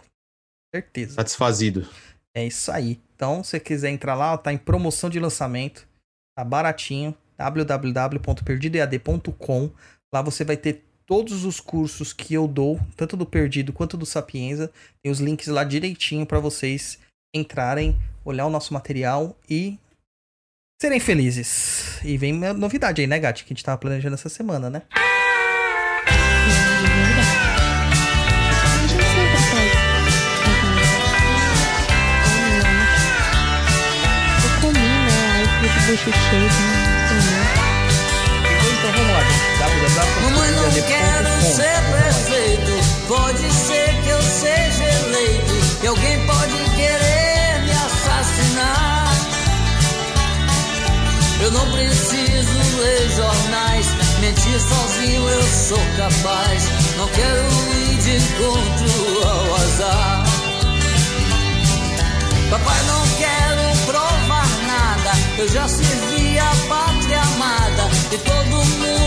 Certeza. 0.74 1.14
Satisfazido. 1.14 1.88
É 2.36 2.46
isso 2.46 2.72
aí. 2.72 3.00
Então, 3.16 3.44
se 3.44 3.52
você 3.52 3.60
quiser 3.60 3.90
entrar 3.90 4.16
lá, 4.16 4.36
tá 4.38 4.52
em 4.52 4.58
promoção 4.58 5.10
de 5.10 5.20
lançamento, 5.20 5.88
tá 6.36 6.44
baratinho, 6.44 7.16
www.perdidoead.com. 7.38 9.72
Lá 10.12 10.22
você 10.22 10.44
vai 10.44 10.58
ter 10.58 10.84
todos 11.06 11.46
os 11.46 11.60
cursos 11.60 12.14
que 12.14 12.34
eu 12.34 12.48
dou, 12.48 12.80
tanto 12.96 13.16
do 13.16 13.26
Perdido 13.26 13.74
quanto 13.74 13.98
do 13.98 14.06
Sapienza. 14.06 14.72
Tem 15.02 15.12
os 15.12 15.20
links 15.20 15.48
lá 15.48 15.64
direitinho 15.64 16.26
para 16.26 16.40
vocês 16.40 17.00
entrarem, 17.34 17.98
olhar 18.24 18.46
o 18.46 18.50
nosso 18.50 18.74
material 18.74 19.38
e 19.50 19.78
serem 20.82 21.00
felizes. 21.00 22.00
E 22.04 22.18
vem 22.18 22.34
novidade 22.34 23.02
aí, 23.02 23.08
né, 23.08 23.20
Gati? 23.20 23.44
Que 23.44 23.54
a 23.54 23.56
gente 23.56 23.64
tava 23.64 23.78
planejando 23.78 24.16
essa 24.16 24.30
semana, 24.30 24.70
né? 24.70 24.84
Eu 35.96 36.83
quero 40.82 41.42
ser 41.56 41.80
prefeito. 41.92 43.08
Pode 43.08 43.52
ser 43.52 44.02
que 44.02 44.10
eu 44.10 44.22
seja 44.22 44.84
eleito. 44.84 45.54
E 45.84 45.88
alguém 45.88 46.26
pode 46.26 46.58
querer 46.76 47.62
me 47.64 47.72
assassinar. 47.72 49.14
Eu 51.42 51.52
não 51.52 51.72
preciso 51.72 52.82
ler 52.82 53.10
jornais. 53.16 53.88
Mentir 54.20 54.60
sozinho 54.60 55.30
eu 55.30 55.44
sou 55.44 55.84
capaz. 55.98 56.64
Não 56.98 57.08
quero 57.10 57.44
ir 57.92 57.98
de 57.98 58.16
encontro 58.18 59.28
ao 59.28 59.56
azar. 59.56 60.24
Papai, 62.50 62.84
não 62.84 63.08
quero 63.18 63.86
provar 63.86 64.48
nada. 64.66 65.12
Eu 65.38 65.48
já 65.50 65.68
servi 65.68 66.40
a 66.40 66.54
pátria 66.68 67.22
amada. 67.22 67.90
E 68.12 68.18
todo 68.18 68.66
mundo 68.66 69.03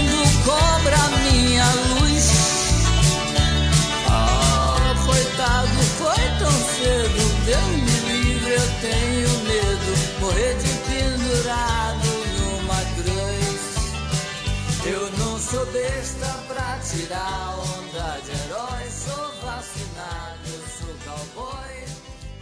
besta 15.76 16.26
pra 16.48 16.78
tirar 16.80 17.58
onda 17.58 18.20
de 18.20 18.30
herói. 18.30 18.90
Sou 18.90 19.32
vacinado, 19.42 20.40
eu 20.46 20.62
sou 20.68 20.94
cowboy. 21.04 21.74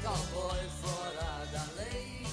Cowboy 0.02 0.60
fora 0.82 1.46
da 1.52 1.64
lei. 1.76 2.26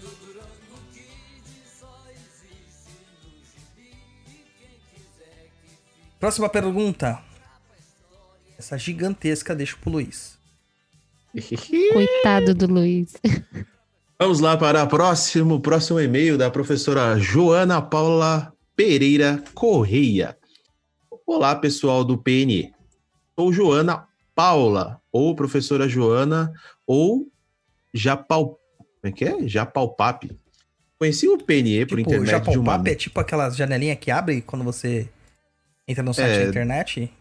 Do 0.00 0.08
Durango 0.24 0.78
Kid 0.92 1.44
só 1.80 2.04
existe 2.10 2.92
no 3.22 3.30
gibi. 3.52 3.96
E 4.26 4.44
quem 4.58 4.78
quiser 4.92 5.50
que 5.62 5.68
fique. 5.68 6.18
Próxima 6.20 6.48
pergunta. 6.48 7.20
Essa 8.58 8.78
gigantesca 8.78 9.54
deixa 9.54 9.76
pro 9.76 9.90
Luiz. 9.90 10.38
Coitado 11.92 12.54
do 12.54 12.66
Luiz. 12.72 13.14
Vamos 14.18 14.38
lá 14.38 14.56
para 14.56 14.84
o 14.84 14.88
próximo, 14.88 15.58
próximo 15.60 16.00
e-mail 16.00 16.38
da 16.38 16.48
professora 16.48 17.18
Joana 17.18 17.82
Paula 17.82 18.53
Pereira 18.76 19.42
Correia. 19.54 20.36
Olá, 21.24 21.54
pessoal 21.54 22.04
do 22.04 22.18
PNE. 22.18 22.72
Sou 23.38 23.52
Joana 23.52 24.08
Paula, 24.34 25.00
ou 25.12 25.34
professora 25.34 25.88
Joana, 25.88 26.52
ou 26.84 27.30
Japal... 27.92 28.58
Como 28.78 28.88
é 29.04 29.12
que 29.12 29.24
é? 29.24 29.46
Japalpap. 29.46 30.28
Conheci 30.98 31.28
o 31.28 31.38
PNE 31.38 31.86
por 31.86 31.98
Tipo, 31.98 32.10
intermédio 32.10 32.50
de 32.50 32.58
uma... 32.58 32.82
É 32.84 32.94
tipo 32.96 33.20
aquelas 33.20 33.54
janelinhas 33.56 33.98
que 33.98 34.10
abre 34.10 34.42
quando 34.42 34.64
você 34.64 35.08
entra 35.86 36.02
no 36.02 36.12
site 36.12 36.32
É. 36.32 36.42
da 36.44 36.48
internet? 36.50 37.12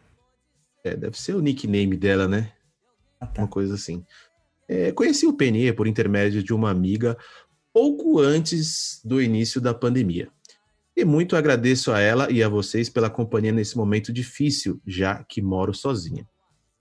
É, 0.84 0.96
deve 0.96 1.20
ser 1.20 1.36
o 1.36 1.42
nickname 1.42 1.96
dela, 1.96 2.28
né? 2.28 2.52
Ah, 3.20 3.28
tá. 3.28 3.42
uma 3.44 3.48
coisa 3.48 3.76
assim. 3.76 4.04
É, 4.68 4.92
conheci 4.92 5.28
o 5.28 5.34
PNE 5.34 5.72
por 5.74 5.88
intermédio 5.88 6.42
de 6.42 6.52
uma 6.52 6.72
amiga 6.72 7.16
pouco 7.72 8.20
antes 8.20 9.00
do 9.04 9.22
início 9.22 9.62
da 9.62 9.74
pandemia. 9.74 10.30
E 10.96 11.04
muito 11.04 11.36
agradeço 11.36 11.92
a 11.92 12.00
ela 12.00 12.32
e 12.32 12.44
a 12.44 12.50
vocês 12.50 12.88
pela 12.90 13.10
companhia 13.10 13.52
nesse 13.52 13.76
momento 13.76 14.14
difícil, 14.14 14.80
já 14.86 15.24
que 15.24 15.42
moro 15.42 15.74
sozinha. 15.74 16.28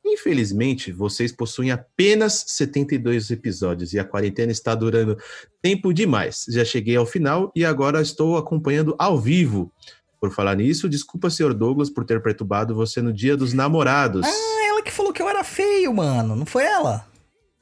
Infelizmente, 0.05 0.92
vocês 0.92 1.33
possuem 1.33 1.70
apenas 1.70 2.44
72 2.48 3.31
episódios 3.31 3.94
e 3.94 3.98
a 3.98 4.05
quarentena 4.05 4.53
está 4.53 4.75
durando 4.75 5.16
tempo 5.62 5.92
demais. 5.92 6.44
Já 6.51 6.64
cheguei 6.64 6.96
ao 6.96 7.07
final 7.07 7.51
e 7.57 7.64
agora 7.64 8.03
estou 8.03 8.37
acompanhando 8.37 8.94
ao 8.98 9.18
vivo. 9.18 9.72
Por 10.20 10.31
falar 10.31 10.57
nisso, 10.57 10.88
desculpa, 10.88 11.31
senhor 11.31 11.55
Douglas, 11.55 11.88
por 11.88 12.05
ter 12.05 12.20
perturbado 12.22 12.75
você 12.75 13.01
no 13.01 13.12
dia 13.12 13.37
dos 13.37 13.53
namorados. 13.53 14.27
Ah, 14.27 14.66
ela 14.68 14.83
que 14.83 14.90
falou 14.90 15.12
que 15.12 15.22
eu 15.22 15.29
era 15.29 15.42
feio, 15.42 15.94
mano. 15.94 16.37
Não 16.37 16.46
foi 16.46 16.64
ela? 16.64 17.07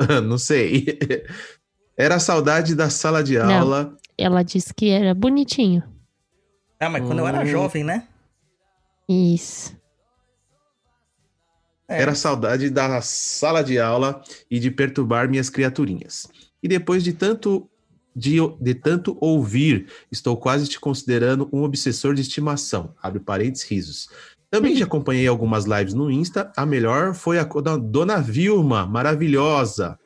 Não 0.26 0.36
sei. 0.36 0.98
Era 1.96 2.16
a 2.16 2.20
saudade 2.20 2.74
da 2.74 2.90
sala 2.90 3.22
de 3.22 3.38
Não. 3.38 3.60
aula. 3.60 3.96
Ela 4.18 4.42
disse 4.42 4.74
que 4.74 4.90
era 4.90 5.14
bonitinho. 5.14 5.82
Ah, 6.80 6.88
mas 6.88 7.04
quando 7.04 7.18
eu 7.18 7.28
era 7.28 7.42
Hum. 7.42 7.46
jovem, 7.46 7.84
né? 7.84 8.08
Isso. 9.08 9.76
É. 11.86 12.00
Era 12.02 12.14
saudade 12.14 12.70
da 12.70 13.00
sala 13.02 13.62
de 13.62 13.78
aula 13.78 14.22
e 14.50 14.58
de 14.58 14.70
perturbar 14.70 15.28
minhas 15.28 15.50
criaturinhas. 15.50 16.28
E 16.62 16.68
depois 16.68 17.04
de 17.04 17.12
tanto 17.12 17.68
de, 18.14 18.36
de 18.60 18.74
tanto 18.74 19.16
ouvir, 19.20 19.88
estou 20.10 20.36
quase 20.36 20.68
te 20.68 20.80
considerando 20.80 21.48
um 21.52 21.62
obsessor 21.62 22.14
de 22.14 22.22
estimação. 22.22 22.94
Abre 23.00 23.20
parênteses, 23.20 23.68
risos. 23.68 24.08
Também 24.50 24.74
já 24.74 24.84
acompanhei 24.84 25.28
algumas 25.28 25.64
lives 25.64 25.94
no 25.94 26.10
Insta. 26.10 26.52
A 26.56 26.66
melhor 26.66 27.14
foi 27.14 27.38
a 27.38 27.44
da 27.44 27.76
Dona 27.76 28.20
Vilma, 28.20 28.84
maravilhosa. 28.84 29.98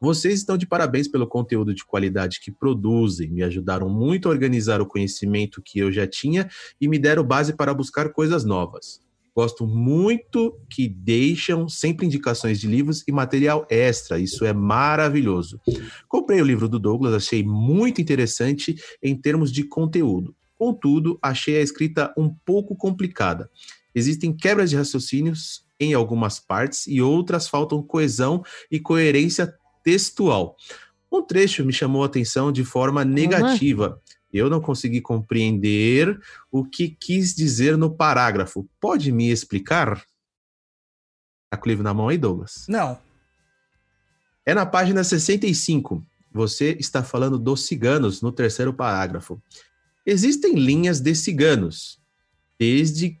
Vocês 0.00 0.38
estão 0.38 0.56
de 0.56 0.66
parabéns 0.66 1.06
pelo 1.06 1.26
conteúdo 1.26 1.74
de 1.74 1.84
qualidade 1.84 2.40
que 2.40 2.50
produzem. 2.50 3.28
Me 3.28 3.42
ajudaram 3.42 3.86
muito 3.86 4.28
a 4.28 4.30
organizar 4.30 4.80
o 4.80 4.86
conhecimento 4.86 5.60
que 5.60 5.78
eu 5.78 5.92
já 5.92 6.06
tinha 6.06 6.48
e 6.80 6.88
me 6.88 6.98
deram 6.98 7.22
base 7.22 7.52
para 7.52 7.74
buscar 7.74 8.08
coisas 8.08 8.42
novas. 8.42 9.02
Gosto 9.36 9.66
muito 9.66 10.58
que 10.70 10.88
deixam 10.88 11.68
sempre 11.68 12.06
indicações 12.06 12.58
de 12.58 12.66
livros 12.66 13.04
e 13.06 13.12
material 13.12 13.66
extra. 13.68 14.18
Isso 14.18 14.46
é 14.46 14.54
maravilhoso. 14.54 15.60
Comprei 16.08 16.40
o 16.40 16.46
livro 16.46 16.66
do 16.66 16.78
Douglas, 16.78 17.12
achei 17.12 17.42
muito 17.42 18.00
interessante 18.00 18.76
em 19.02 19.14
termos 19.14 19.52
de 19.52 19.64
conteúdo. 19.64 20.34
Contudo, 20.56 21.18
achei 21.20 21.58
a 21.58 21.62
escrita 21.62 22.12
um 22.16 22.34
pouco 22.44 22.74
complicada. 22.74 23.50
Existem 23.94 24.32
quebras 24.32 24.70
de 24.70 24.76
raciocínios 24.76 25.64
em 25.78 25.94
algumas 25.94 26.38
partes 26.38 26.86
e 26.86 27.00
outras 27.00 27.48
faltam 27.48 27.82
coesão 27.82 28.42
e 28.70 28.78
coerência 28.78 29.54
textual. 29.82 30.56
Um 31.10 31.22
trecho 31.22 31.64
me 31.64 31.72
chamou 31.72 32.02
a 32.02 32.06
atenção 32.06 32.52
de 32.52 32.64
forma 32.64 33.04
negativa. 33.04 34.00
Eu 34.32 34.48
não 34.48 34.60
consegui 34.60 35.00
compreender 35.00 36.20
o 36.50 36.64
que 36.64 36.88
quis 36.88 37.34
dizer 37.34 37.76
no 37.76 37.90
parágrafo. 37.90 38.68
Pode 38.80 39.10
me 39.10 39.30
explicar? 39.30 40.04
Tá 41.50 41.56
com 41.56 41.66
o 41.66 41.68
livro 41.68 41.82
na 41.82 41.92
mão 41.92 42.08
aí, 42.08 42.16
Douglas? 42.16 42.64
Não. 42.68 42.96
É 44.46 44.54
na 44.54 44.64
página 44.64 45.02
65. 45.02 46.06
Você 46.32 46.76
está 46.78 47.02
falando 47.02 47.38
dos 47.38 47.66
ciganos 47.66 48.22
no 48.22 48.30
terceiro 48.30 48.72
parágrafo. 48.72 49.42
Existem 50.06 50.54
linhas 50.54 51.00
de 51.00 51.14
ciganos, 51.14 52.00
desde, 52.58 53.20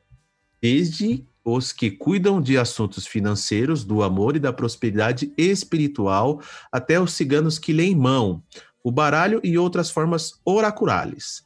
desde 0.62 1.26
os 1.44 1.72
que 1.72 1.90
cuidam 1.90 2.40
de 2.40 2.58
assuntos 2.58 3.06
financeiros, 3.06 3.84
do 3.84 4.02
amor 4.02 4.36
e 4.36 4.40
da 4.40 4.52
prosperidade 4.52 5.32
espiritual, 5.36 6.40
até 6.70 7.00
os 7.00 7.12
ciganos 7.12 7.58
que 7.58 7.72
leem 7.72 7.94
mão, 7.94 8.42
o 8.84 8.90
baralho 8.90 9.40
e 9.42 9.58
outras 9.58 9.90
formas 9.90 10.40
oraculares. 10.44 11.42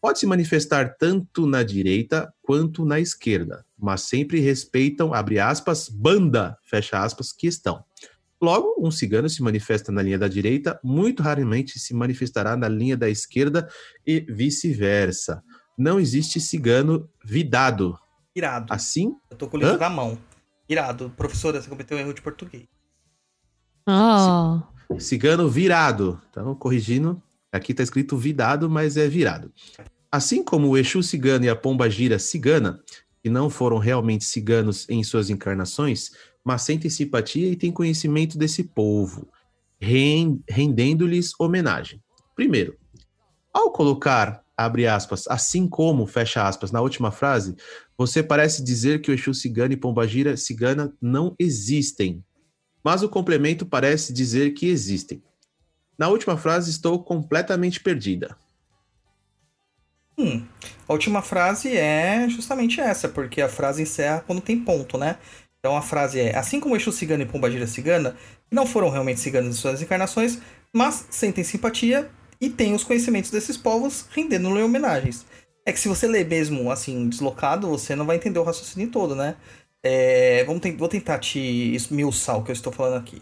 Pode 0.00 0.20
se 0.20 0.26
manifestar 0.26 0.96
tanto 0.96 1.46
na 1.46 1.62
direita 1.62 2.32
quanto 2.42 2.84
na 2.84 3.00
esquerda, 3.00 3.64
mas 3.76 4.02
sempre 4.02 4.38
respeitam, 4.38 5.12
abre 5.12 5.40
aspas, 5.40 5.88
banda, 5.88 6.56
fecha 6.62 7.02
aspas, 7.02 7.32
que 7.32 7.48
estão. 7.48 7.84
Logo, 8.40 8.76
um 8.78 8.92
cigano 8.92 9.28
se 9.28 9.42
manifesta 9.42 9.90
na 9.90 10.00
linha 10.00 10.18
da 10.18 10.28
direita, 10.28 10.78
muito 10.84 11.22
raramente 11.22 11.80
se 11.80 11.92
manifestará 11.92 12.56
na 12.56 12.68
linha 12.68 12.96
da 12.96 13.10
esquerda 13.10 13.68
e 14.06 14.20
vice-versa. 14.20 15.42
Não 15.76 15.98
existe 15.98 16.40
cigano 16.40 17.08
vidado. 17.24 17.98
Irado. 18.38 18.72
Assim, 18.72 19.14
Eu 19.30 19.36
tô 19.36 19.46
com 19.48 19.56
o 19.56 19.60
livro 19.60 19.74
Hã? 19.74 19.78
na 19.78 19.90
mão. 19.90 20.18
Irado. 20.68 21.10
Professora, 21.16 21.60
você 21.60 21.68
cometeu 21.68 21.96
um 21.96 22.00
erro 22.00 22.14
de 22.14 22.22
português. 22.22 22.64
Oh, 23.86 24.60
cigano 25.00 25.48
virado. 25.48 26.20
Então, 26.30 26.54
corrigindo, 26.54 27.22
aqui 27.52 27.72
está 27.72 27.82
escrito 27.82 28.16
vidado, 28.16 28.68
mas 28.68 28.96
é 28.96 29.08
virado. 29.08 29.52
Assim 30.10 30.42
como 30.42 30.68
o 30.68 30.76
Exu 30.78 31.02
cigano 31.02 31.44
e 31.44 31.48
a 31.48 31.56
pomba 31.56 31.88
gira 31.90 32.18
cigana, 32.18 32.80
que 33.22 33.28
não 33.30 33.50
foram 33.50 33.78
realmente 33.78 34.24
ciganos 34.24 34.88
em 34.88 35.02
suas 35.02 35.28
encarnações, 35.30 36.10
mas 36.44 36.62
sentem 36.62 36.90
simpatia 36.90 37.48
e 37.50 37.56
têm 37.56 37.72
conhecimento 37.72 38.38
desse 38.38 38.62
povo, 38.64 39.28
ren- 39.80 40.40
rendendo-lhes 40.48 41.32
homenagem. 41.38 42.02
Primeiro, 42.34 42.76
ao 43.52 43.70
colocar, 43.72 44.42
abre 44.58 44.88
aspas, 44.88 45.24
assim 45.28 45.68
como, 45.68 46.04
fecha 46.04 46.46
aspas, 46.46 46.72
na 46.72 46.80
última 46.80 47.12
frase, 47.12 47.54
você 47.96 48.24
parece 48.24 48.64
dizer 48.64 49.00
que 49.00 49.10
o 49.10 49.14
Exu 49.14 49.32
cigano 49.32 49.72
e 49.72 49.76
pombagira 49.76 50.36
cigana 50.36 50.92
não 51.00 51.36
existem, 51.38 52.24
mas 52.82 53.04
o 53.04 53.08
complemento 53.08 53.64
parece 53.64 54.12
dizer 54.12 54.50
que 54.54 54.66
existem. 54.66 55.22
Na 55.96 56.08
última 56.08 56.36
frase, 56.36 56.70
estou 56.70 57.02
completamente 57.02 57.78
perdida. 57.80 58.36
Hum, 60.18 60.44
a 60.88 60.92
última 60.92 61.22
frase 61.22 61.76
é 61.76 62.28
justamente 62.28 62.80
essa, 62.80 63.08
porque 63.08 63.40
a 63.40 63.48
frase 63.48 63.82
encerra 63.82 64.24
quando 64.26 64.40
tem 64.40 64.58
ponto, 64.58 64.98
né? 64.98 65.18
Então 65.60 65.76
a 65.76 65.82
frase 65.82 66.18
é: 66.18 66.36
Assim 66.36 66.58
como 66.58 66.74
Exu 66.74 66.90
cigano 66.90 67.22
e 67.22 67.26
Pombagira 67.26 67.66
cigana, 67.68 68.16
não 68.50 68.66
foram 68.66 68.90
realmente 68.90 69.20
ciganos 69.20 69.56
em 69.56 69.60
suas 69.60 69.80
encarnações, 69.80 70.40
mas 70.72 71.06
sentem 71.10 71.44
simpatia 71.44 72.10
e 72.40 72.48
têm 72.48 72.74
os 72.74 72.84
conhecimentos 72.84 73.30
desses 73.30 73.56
povos, 73.56 74.06
rendendo-lhe 74.10 74.62
homenagens. 74.62 75.24
É 75.66 75.72
que 75.72 75.80
se 75.80 75.88
você 75.88 76.06
ler 76.06 76.26
mesmo 76.26 76.70
assim, 76.70 77.08
deslocado, 77.08 77.68
você 77.68 77.94
não 77.94 78.06
vai 78.06 78.16
entender 78.16 78.38
o 78.38 78.44
raciocínio 78.44 78.88
todo, 78.88 79.14
né? 79.14 79.36
É, 79.82 80.44
vamos 80.44 80.60
ten- 80.62 80.76
vou 80.76 80.88
tentar 80.88 81.18
te 81.18 81.38
esmiuçar 81.38 82.36
o 82.38 82.42
que 82.42 82.50
eu 82.50 82.54
estou 82.54 82.72
falando 82.72 82.98
aqui. 82.98 83.20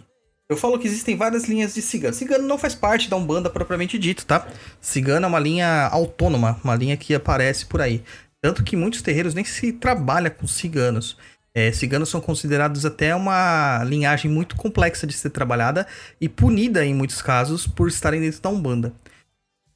Eu 0.49 0.57
falo 0.57 0.79
que 0.79 0.87
existem 0.87 1.17
várias 1.17 1.45
linhas 1.45 1.75
de 1.75 1.83
cigano. 1.83 2.15
Cigano 2.15 2.47
não 2.47 2.57
faz 2.57 2.75
parte 2.75 3.11
da 3.11 3.17
Umbanda 3.17 3.51
propriamente 3.51 3.99
dito, 3.99 4.25
tá? 4.25 4.47
Cigano 4.81 5.27
é 5.27 5.29
uma 5.29 5.41
linha 5.41 5.89
autônoma, 5.89 6.61
uma 6.63 6.77
linha 6.77 6.97
que 6.97 7.15
aparece 7.15 7.67
por 7.67 7.81
aí. 7.81 8.03
Tanto 8.41 8.63
que 8.63 8.77
muitos 8.77 9.03
terreiros 9.03 9.35
nem 9.35 9.45
se 9.45 9.73
trabalha 9.73 10.31
com 10.31 10.47
ciganos. 10.47 11.17
É, 11.53 11.73
ciganos 11.73 12.11
são 12.11 12.21
considerados 12.21 12.85
até 12.85 13.15
uma 13.15 13.83
linhagem 13.83 14.31
muito 14.31 14.55
complexa 14.55 15.07
de 15.07 15.15
ser 15.15 15.31
trabalhada 15.31 15.87
e 16.21 16.29
punida 16.29 16.85
em 16.85 16.95
muitos 16.95 17.21
casos 17.23 17.67
por 17.67 17.89
estarem 17.89 18.21
dentro 18.21 18.41
da 18.41 18.51
Umbanda. 18.51 18.93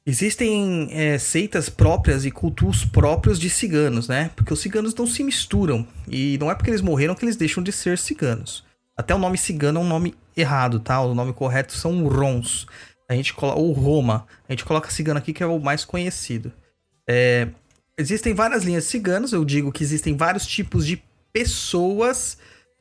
Existem 0.05 0.89
é, 0.91 1.17
seitas 1.19 1.69
próprias 1.69 2.25
e 2.25 2.31
cultos 2.31 2.83
próprios 2.83 3.39
de 3.39 3.49
ciganos, 3.49 4.07
né? 4.07 4.31
Porque 4.35 4.51
os 4.51 4.59
ciganos 4.59 4.95
não 4.95 5.05
se 5.05 5.23
misturam. 5.23 5.87
E 6.07 6.37
não 6.39 6.49
é 6.49 6.55
porque 6.55 6.71
eles 6.71 6.81
morreram 6.81 7.13
que 7.13 7.23
eles 7.23 7.35
deixam 7.35 7.61
de 7.61 7.71
ser 7.71 7.99
ciganos. 7.99 8.63
Até 8.97 9.13
o 9.13 9.19
nome 9.19 9.37
cigano 9.37 9.79
é 9.79 9.83
um 9.83 9.87
nome 9.87 10.15
errado, 10.35 10.79
tá? 10.79 10.99
O 11.01 11.13
nome 11.13 11.33
correto 11.33 11.73
são 11.73 12.07
Rons. 12.07 12.65
A 13.07 13.13
gente 13.13 13.33
coloca. 13.33 13.59
Ou 13.59 13.71
Roma. 13.73 14.25
A 14.49 14.51
gente 14.51 14.65
coloca 14.65 14.89
cigano 14.89 15.19
aqui, 15.19 15.33
que 15.33 15.43
é 15.43 15.45
o 15.45 15.59
mais 15.59 15.85
conhecido. 15.85 16.51
É, 17.07 17.49
existem 17.97 18.33
várias 18.33 18.63
linhas 18.63 18.85
de 18.85 18.89
ciganos. 18.89 19.33
Eu 19.33 19.45
digo 19.45 19.71
que 19.71 19.83
existem 19.83 20.17
vários 20.17 20.47
tipos 20.47 20.85
de 20.85 21.01
pessoas 21.31 22.37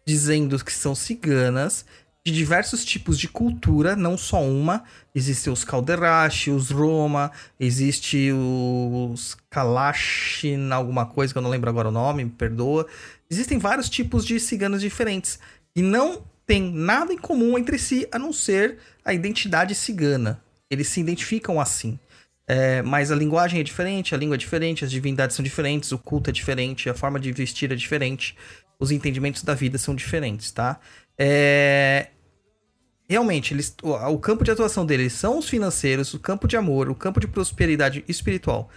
dizendo 0.06 0.62
que 0.64 0.72
são 0.72 0.94
ciganas. 0.94 1.84
De 2.26 2.32
diversos 2.32 2.84
tipos 2.84 3.18
de 3.18 3.28
cultura, 3.28 3.96
não 3.96 4.18
só 4.18 4.42
uma. 4.42 4.84
Existem 5.14 5.52
os 5.52 5.64
Calderache, 5.64 6.50
os 6.50 6.70
Roma, 6.70 7.32
existe 7.58 8.30
os 8.32 9.36
Kalachin, 9.48 10.70
alguma 10.70 11.06
coisa 11.06 11.32
que 11.32 11.38
eu 11.38 11.42
não 11.42 11.50
lembro 11.50 11.70
agora 11.70 11.88
o 11.88 11.92
nome, 11.92 12.24
me 12.24 12.30
perdoa. 12.30 12.86
Existem 13.30 13.58
vários 13.58 13.88
tipos 13.88 14.26
de 14.26 14.38
ciganos 14.38 14.82
diferentes. 14.82 15.38
E 15.74 15.80
não 15.80 16.22
tem 16.46 16.60
nada 16.60 17.12
em 17.12 17.18
comum 17.18 17.56
entre 17.56 17.78
si, 17.78 18.06
a 18.12 18.18
não 18.18 18.32
ser 18.32 18.78
a 19.04 19.14
identidade 19.14 19.74
cigana. 19.74 20.42
Eles 20.70 20.88
se 20.88 21.00
identificam 21.00 21.60
assim. 21.60 21.98
É, 22.46 22.82
mas 22.82 23.12
a 23.12 23.14
linguagem 23.14 23.60
é 23.60 23.62
diferente, 23.62 24.12
a 24.12 24.18
língua 24.18 24.34
é 24.34 24.38
diferente, 24.38 24.84
as 24.84 24.90
divindades 24.90 25.36
são 25.36 25.42
diferentes, 25.44 25.92
o 25.92 25.98
culto 25.98 26.30
é 26.30 26.32
diferente, 26.32 26.90
a 26.90 26.94
forma 26.94 27.20
de 27.20 27.30
vestir 27.30 27.70
é 27.70 27.76
diferente, 27.76 28.36
os 28.76 28.90
entendimentos 28.90 29.44
da 29.44 29.54
vida 29.54 29.78
são 29.78 29.94
diferentes, 29.94 30.50
tá? 30.50 30.80
É, 31.22 32.06
realmente, 33.06 33.52
eles, 33.52 33.76
o, 33.82 34.18
campo 34.18 34.42
de 34.42 34.50
atuação 34.50 34.86
deles 34.86 35.12
são 35.12 35.38
os 35.38 35.46
financeiros, 35.46 36.14
o 36.14 36.18
campo 36.18 36.48
de 36.48 36.56
amor, 36.56 36.88
o 36.88 36.94
campo 36.94 37.20
de 37.20 37.28
prosperidade 37.28 38.02
espiritual. 38.08 38.70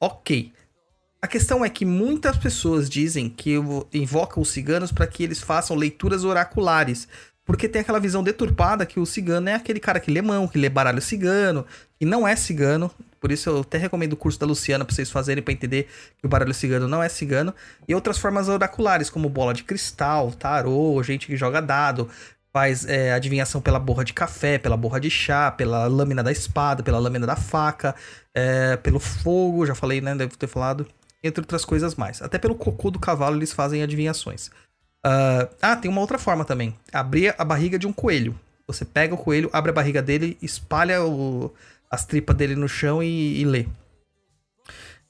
Ok. 0.00 0.50
A 1.20 1.26
questão 1.26 1.62
é 1.62 1.68
que 1.68 1.84
muitas 1.84 2.38
pessoas 2.38 2.88
dizem 2.88 3.28
que 3.28 3.56
invocam 3.92 4.42
os 4.42 4.48
ciganos 4.48 4.90
para 4.90 5.06
que 5.06 5.22
eles 5.22 5.42
façam 5.42 5.76
leituras 5.76 6.24
oraculares. 6.24 7.06
Porque 7.44 7.68
tem 7.68 7.82
aquela 7.82 8.00
visão 8.00 8.22
deturpada 8.22 8.86
que 8.86 8.98
o 8.98 9.04
cigano 9.04 9.50
é 9.50 9.54
aquele 9.54 9.78
cara 9.78 10.00
que 10.00 10.10
lê 10.10 10.22
mão, 10.22 10.48
que 10.48 10.56
lê 10.56 10.70
baralho 10.70 11.02
cigano, 11.02 11.66
e 12.00 12.06
não 12.06 12.26
é 12.26 12.34
cigano. 12.34 12.90
Por 13.20 13.30
isso 13.30 13.50
eu 13.50 13.60
até 13.60 13.76
recomendo 13.76 14.14
o 14.14 14.16
curso 14.16 14.40
da 14.40 14.46
Luciana 14.46 14.84
para 14.84 14.94
vocês 14.94 15.10
fazerem 15.10 15.42
para 15.42 15.52
entender 15.52 15.88
que 16.18 16.26
o 16.26 16.28
baralho 16.28 16.54
cigano 16.54 16.88
não 16.88 17.02
é 17.02 17.08
cigano. 17.08 17.54
E 17.86 17.94
outras 17.94 18.18
formas 18.18 18.48
oraculares, 18.48 19.10
como 19.10 19.28
bola 19.28 19.52
de 19.52 19.62
cristal, 19.62 20.32
tarô, 20.32 21.02
gente 21.02 21.26
que 21.26 21.36
joga 21.36 21.60
dado, 21.60 22.08
faz 22.52 22.86
é, 22.86 23.12
adivinhação 23.12 23.60
pela 23.60 23.78
borra 23.78 24.04
de 24.04 24.14
café, 24.14 24.58
pela 24.58 24.76
borra 24.76 24.98
de 24.98 25.10
chá, 25.10 25.50
pela 25.50 25.86
lâmina 25.86 26.22
da 26.22 26.32
espada, 26.32 26.82
pela 26.82 26.98
lâmina 26.98 27.26
da 27.26 27.36
faca, 27.36 27.94
é, 28.34 28.76
pelo 28.78 28.98
fogo, 28.98 29.66
já 29.66 29.74
falei, 29.74 30.00
né? 30.00 30.14
Devo 30.14 30.36
ter 30.36 30.46
falado. 30.46 30.86
Entre 31.22 31.42
outras 31.42 31.64
coisas 31.66 31.94
mais. 31.94 32.22
Até 32.22 32.38
pelo 32.38 32.54
cocô 32.54 32.90
do 32.90 32.98
cavalo 32.98 33.36
eles 33.36 33.52
fazem 33.52 33.82
adivinhações. 33.82 34.50
Ah, 35.04 35.48
ah, 35.60 35.76
tem 35.76 35.90
uma 35.90 36.00
outra 36.00 36.18
forma 36.18 36.44
também. 36.44 36.74
Abrir 36.92 37.34
a 37.36 37.44
barriga 37.44 37.78
de 37.78 37.86
um 37.86 37.92
coelho. 37.92 38.38
Você 38.66 38.84
pega 38.84 39.14
o 39.14 39.18
coelho, 39.18 39.50
abre 39.52 39.70
a 39.70 39.74
barriga 39.74 40.00
dele, 40.00 40.38
espalha 40.40 41.02
o- 41.04 41.52
as 41.90 42.04
tripas 42.06 42.36
dele 42.36 42.54
no 42.54 42.68
chão 42.68 43.02
e, 43.02 43.40
e 43.40 43.44
lê. 43.44 43.66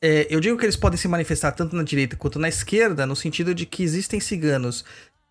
É, 0.03 0.27
eu 0.31 0.41
digo 0.41 0.57
que 0.57 0.65
eles 0.65 0.77
podem 0.77 0.97
se 0.97 1.07
manifestar 1.07 1.53
tanto 1.53 1.77
na 1.77 1.83
direita 1.83 2.17
quanto 2.17 2.39
na 2.39 2.49
esquerda, 2.49 3.05
no 3.07 3.15
sentido 3.15 3.55
de 3.55 3.67
que 3.67 3.83
existem 3.83 4.19
ciganos, 4.19 4.83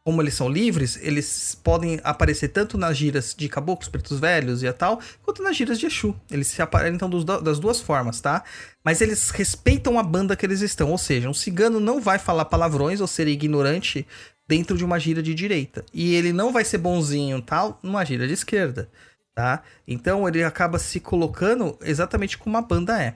como 0.04 0.22
eles 0.22 0.36
são 0.36 0.48
livres, 0.48 0.98
eles 1.02 1.56
podem 1.64 2.00
aparecer 2.04 2.50
tanto 2.50 2.78
nas 2.78 2.96
giras 2.96 3.36
de 3.36 3.50
caboclos, 3.50 3.90
pretos 3.90 4.20
velhos 4.20 4.62
e 4.64 4.72
tal, 4.72 5.00
quanto 5.24 5.42
nas 5.42 5.58
giras 5.58 5.80
de 5.80 5.88
Exu. 5.88 6.16
Eles 6.30 6.48
se 6.48 6.62
aparentam 6.62 7.10
dos 7.10 7.24
do- 7.24 7.42
das 7.42 7.60
duas 7.60 7.80
formas, 7.82 8.22
tá? 8.22 8.44
Mas 8.84 9.02
eles 9.02 9.32
respeitam 9.32 9.98
a 10.00 10.04
banda 10.04 10.36
que 10.36 10.46
eles 10.46 10.62
estão, 10.62 10.92
ou 10.92 10.98
seja, 11.00 11.30
um 11.30 11.34
cigano 11.34 11.80
não 11.80 12.00
vai 12.00 12.20
falar 12.20 12.46
palavrões 12.46 13.02
ou 13.02 13.08
ser 13.08 13.28
ignorante 13.28 14.06
dentro 14.48 14.78
de 14.78 14.86
uma 14.86 15.00
gira 15.00 15.22
de 15.22 15.34
direita. 15.34 15.84
E 15.94 16.14
ele 16.16 16.32
não 16.32 16.52
vai 16.54 16.64
ser 16.64 16.78
bonzinho 16.78 17.42
tal 17.42 17.80
numa 17.84 18.06
gira 18.06 18.28
de 18.28 18.34
esquerda, 18.34 18.90
tá? 19.39 19.63
Então 19.88 20.28
ele 20.28 20.43
acaba 20.43 20.78
se 20.78 20.99
colocando 20.99 21.78
exatamente 21.82 22.38
como 22.38 22.58
a 22.58 22.62
banda 22.62 23.02
é. 23.02 23.15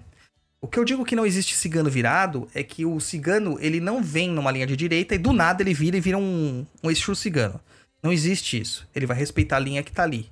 O 0.61 0.69
que 0.69 0.79
eu 0.79 0.85
digo 0.85 1.03
que 1.03 1.17
não 1.17 1.25
existe 1.25 1.53
cigano 1.53 1.89
virado 1.89 2.47
é 2.55 2.63
que 2.63 2.85
o 2.85 2.97
cigano 3.01 3.57
ele 3.59 3.81
não 3.81 4.01
vem 4.01 4.29
numa 4.29 4.49
linha 4.49 4.65
de 4.65 4.77
direita 4.77 5.15
e 5.15 5.17
do 5.17 5.33
nada 5.33 5.61
ele 5.61 5.73
vira 5.73 5.97
e 5.97 5.99
vira 5.99 6.17
um, 6.17 6.65
um 6.81 6.89
Exu 6.89 7.13
cigano. 7.13 7.59
Não 8.01 8.09
existe 8.09 8.57
isso. 8.57 8.87
Ele 8.95 9.05
vai 9.05 9.17
respeitar 9.17 9.57
a 9.57 9.59
linha 9.59 9.83
que 9.83 9.91
tá 9.91 10.03
ali, 10.03 10.31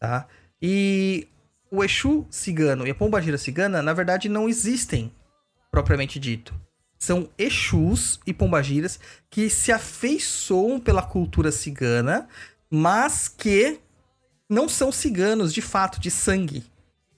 tá? 0.00 0.26
E 0.60 1.28
o 1.70 1.84
Exu 1.84 2.26
cigano 2.28 2.84
e 2.84 2.90
a 2.90 2.94
pombagira 2.94 3.38
cigana, 3.38 3.80
na 3.80 3.92
verdade, 3.92 4.28
não 4.28 4.48
existem 4.48 5.12
propriamente 5.70 6.18
dito. 6.18 6.52
São 6.98 7.30
Exus 7.38 8.18
e 8.26 8.34
pombagiras 8.34 8.98
que 9.30 9.48
se 9.48 9.70
afeiçoam 9.70 10.80
pela 10.80 11.00
cultura 11.00 11.52
cigana, 11.52 12.26
mas 12.68 13.28
que 13.28 13.78
não 14.48 14.68
são 14.68 14.90
ciganos 14.90 15.52
de 15.52 15.60
fato, 15.60 16.00
de 16.00 16.10
sangue, 16.10 16.64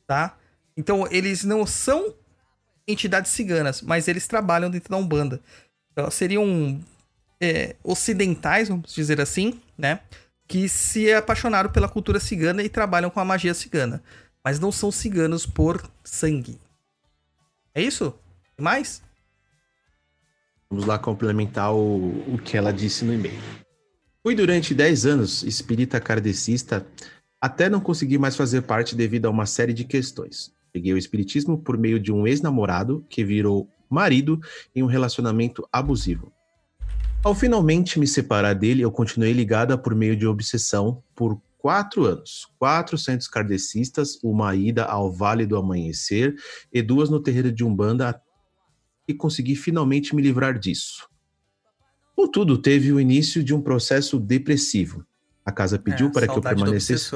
tá? 0.07 0.37
Então 0.77 1.07
eles 1.11 1.45
não 1.45 1.65
são 1.65 2.15
entidades 2.87 3.31
ciganas, 3.31 3.83
mas 3.83 4.09
eles 4.09 4.27
trabalham 4.27 4.71
dentro 4.71 4.91
da 4.91 4.97
Umbanda. 4.97 5.41
Então, 5.93 6.11
seriam 6.11 6.81
é, 7.41 7.77
ocidentais, 7.83 8.69
vamos 8.69 8.95
dizer 8.95 9.21
assim, 9.21 9.61
né? 9.77 10.01
Que 10.47 10.69
se 10.69 11.13
apaixonaram 11.13 11.71
pela 11.71 11.89
cultura 11.89 12.19
cigana 12.19 12.63
e 12.63 12.69
trabalham 12.69 13.11
com 13.11 13.21
a 13.21 13.25
magia 13.25 13.55
cigana. 13.55 14.03
Mas 14.45 14.59
não 14.59 14.73
são 14.73 14.91
ciganos 14.91 15.47
por 15.47 15.89
sangue. 16.03 16.59
É 17.75 17.83
isso? 17.83 18.15
Tem 18.57 18.65
mais? 18.65 19.03
Vamos 20.69 20.87
lá 20.87 20.99
complementar 20.99 21.73
o, 21.75 22.35
o 22.35 22.39
que 22.39 22.57
ela 22.57 22.73
disse 22.73 23.05
no 23.05 23.13
e-mail. 23.13 23.41
Fui 24.23 24.35
durante 24.35 24.75
10 24.75 25.07
anos 25.07 25.43
espírita 25.43 26.01
kardecista 26.01 26.87
até 27.41 27.69
não 27.69 27.81
conseguir 27.81 28.19
mais 28.19 28.37
fazer 28.37 28.63
parte 28.63 28.95
devido 28.95 29.27
a 29.27 29.31
uma 29.31 29.47
série 29.47 29.73
de 29.73 29.85
questões. 29.85 30.53
Peguei 30.73 30.93
o 30.93 30.99
espiritismo 30.99 31.59
por 31.59 31.79
meio 31.79 31.99
de 31.99 32.13
um 32.13 32.27
ex-namorado 32.27 33.05
que 33.09 33.25
virou 33.25 33.69
marido 33.89 34.39
em 34.75 34.83
um 34.83 34.87
relacionamento 34.87 35.67
abusivo. 35.73 36.33
Ao 37.25 37.35
finalmente 37.35 37.99
me 37.99 38.07
separar 38.07 38.55
dele, 38.55 38.83
eu 38.83 38.91
continuei 38.91 39.33
ligada 39.33 39.77
por 39.77 39.95
meio 39.95 40.17
de 40.17 40.27
obsessão 40.27 41.03
por 41.15 41.41
quatro 41.59 42.05
anos. 42.05 42.47
Quatro 42.59 42.97
centros 42.97 43.29
kardecistas, 43.29 44.19
uma 44.23 44.55
ida 44.55 44.85
ao 44.85 45.13
Vale 45.13 45.45
do 45.45 45.57
Amanhecer 45.57 46.35
e 46.73 46.81
duas 46.81 47.11
no 47.11 47.21
terreiro 47.21 47.53
de 47.53 47.65
Umbanda 47.65 48.21
e 49.07 49.13
consegui 49.13 49.57
finalmente 49.57 50.15
me 50.15 50.23
livrar 50.23 50.59
disso. 50.59 51.09
Contudo, 52.15 52.57
teve 52.57 52.93
o 52.93 53.01
início 53.01 53.43
de 53.43 53.55
um 53.55 53.61
processo 53.61 54.19
depressivo. 54.19 55.05
A 55.45 55.53
casa 55.53 55.79
pediu 55.79 56.09
É, 56.09 56.11
para 56.11 56.29
que 56.29 56.39
eu 56.39 56.43
permanecesse. 56.43 57.11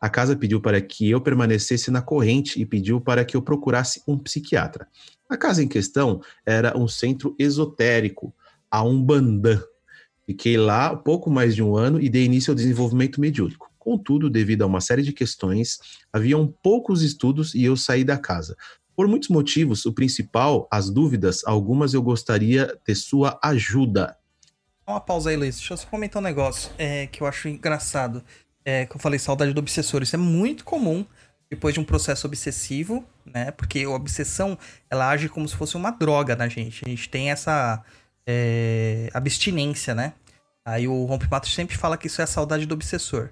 A 0.00 0.08
casa 0.08 0.34
pediu 0.34 0.60
para 0.60 0.80
que 0.80 1.10
eu 1.10 1.20
permanecesse 1.20 1.90
na 1.90 2.00
corrente 2.00 2.60
e 2.60 2.64
pediu 2.64 3.00
para 3.00 3.24
que 3.24 3.36
eu 3.36 3.42
procurasse 3.42 4.02
um 4.08 4.18
psiquiatra. 4.18 4.88
A 5.28 5.36
casa 5.36 5.62
em 5.62 5.68
questão 5.68 6.22
era 6.44 6.76
um 6.76 6.88
centro 6.88 7.36
esotérico, 7.38 8.34
a 8.70 8.82
Umbandã. 8.82 9.62
Fiquei 10.24 10.56
lá 10.56 10.96
pouco 10.96 11.30
mais 11.30 11.54
de 11.54 11.62
um 11.62 11.76
ano 11.76 12.00
e 12.00 12.08
dei 12.08 12.24
início 12.24 12.50
ao 12.50 12.54
desenvolvimento 12.54 13.20
mediúnico. 13.20 13.70
Contudo, 13.78 14.30
devido 14.30 14.62
a 14.62 14.66
uma 14.66 14.80
série 14.80 15.02
de 15.02 15.12
questões, 15.12 15.78
haviam 16.12 16.46
poucos 16.62 17.02
estudos 17.02 17.54
e 17.54 17.64
eu 17.64 17.76
saí 17.76 18.04
da 18.04 18.16
casa. 18.16 18.56
Por 18.96 19.08
muitos 19.08 19.28
motivos, 19.28 19.84
o 19.86 19.92
principal, 19.92 20.68
as 20.70 20.90
dúvidas, 20.90 21.42
algumas 21.44 21.94
eu 21.94 22.02
gostaria 22.02 22.78
de 22.86 22.94
sua 22.94 23.38
ajuda. 23.42 24.16
Uma 24.90 25.00
pausa 25.00 25.30
aí, 25.30 25.36
Luiz. 25.36 25.56
Deixa 25.56 25.72
eu 25.72 25.76
só 25.76 25.86
comentar 25.86 26.20
um 26.20 26.24
negócio 26.24 26.72
é, 26.76 27.06
que 27.06 27.22
eu 27.22 27.26
acho 27.26 27.48
engraçado. 27.48 28.24
É, 28.64 28.86
que 28.86 28.96
eu 28.96 29.00
falei, 29.00 29.18
saudade 29.18 29.52
do 29.52 29.58
obsessor. 29.58 30.02
Isso 30.02 30.16
é 30.16 30.18
muito 30.18 30.64
comum 30.64 31.06
depois 31.48 31.74
de 31.74 31.80
um 31.80 31.84
processo 31.84 32.26
obsessivo, 32.26 33.04
né? 33.24 33.50
Porque 33.52 33.84
a 33.84 33.90
obsessão, 33.90 34.58
ela 34.90 35.08
age 35.08 35.28
como 35.28 35.48
se 35.48 35.56
fosse 35.56 35.76
uma 35.76 35.90
droga 35.90 36.34
na 36.36 36.48
gente. 36.48 36.84
A 36.84 36.88
gente 36.88 37.08
tem 37.08 37.30
essa 37.30 37.82
é, 38.26 39.08
abstinência, 39.14 39.94
né? 39.94 40.12
Aí 40.64 40.86
o 40.86 41.04
Rompimato 41.04 41.48
sempre 41.48 41.76
fala 41.76 41.96
que 41.96 42.08
isso 42.08 42.20
é 42.20 42.24
a 42.24 42.26
saudade 42.26 42.66
do 42.66 42.74
obsessor. 42.74 43.30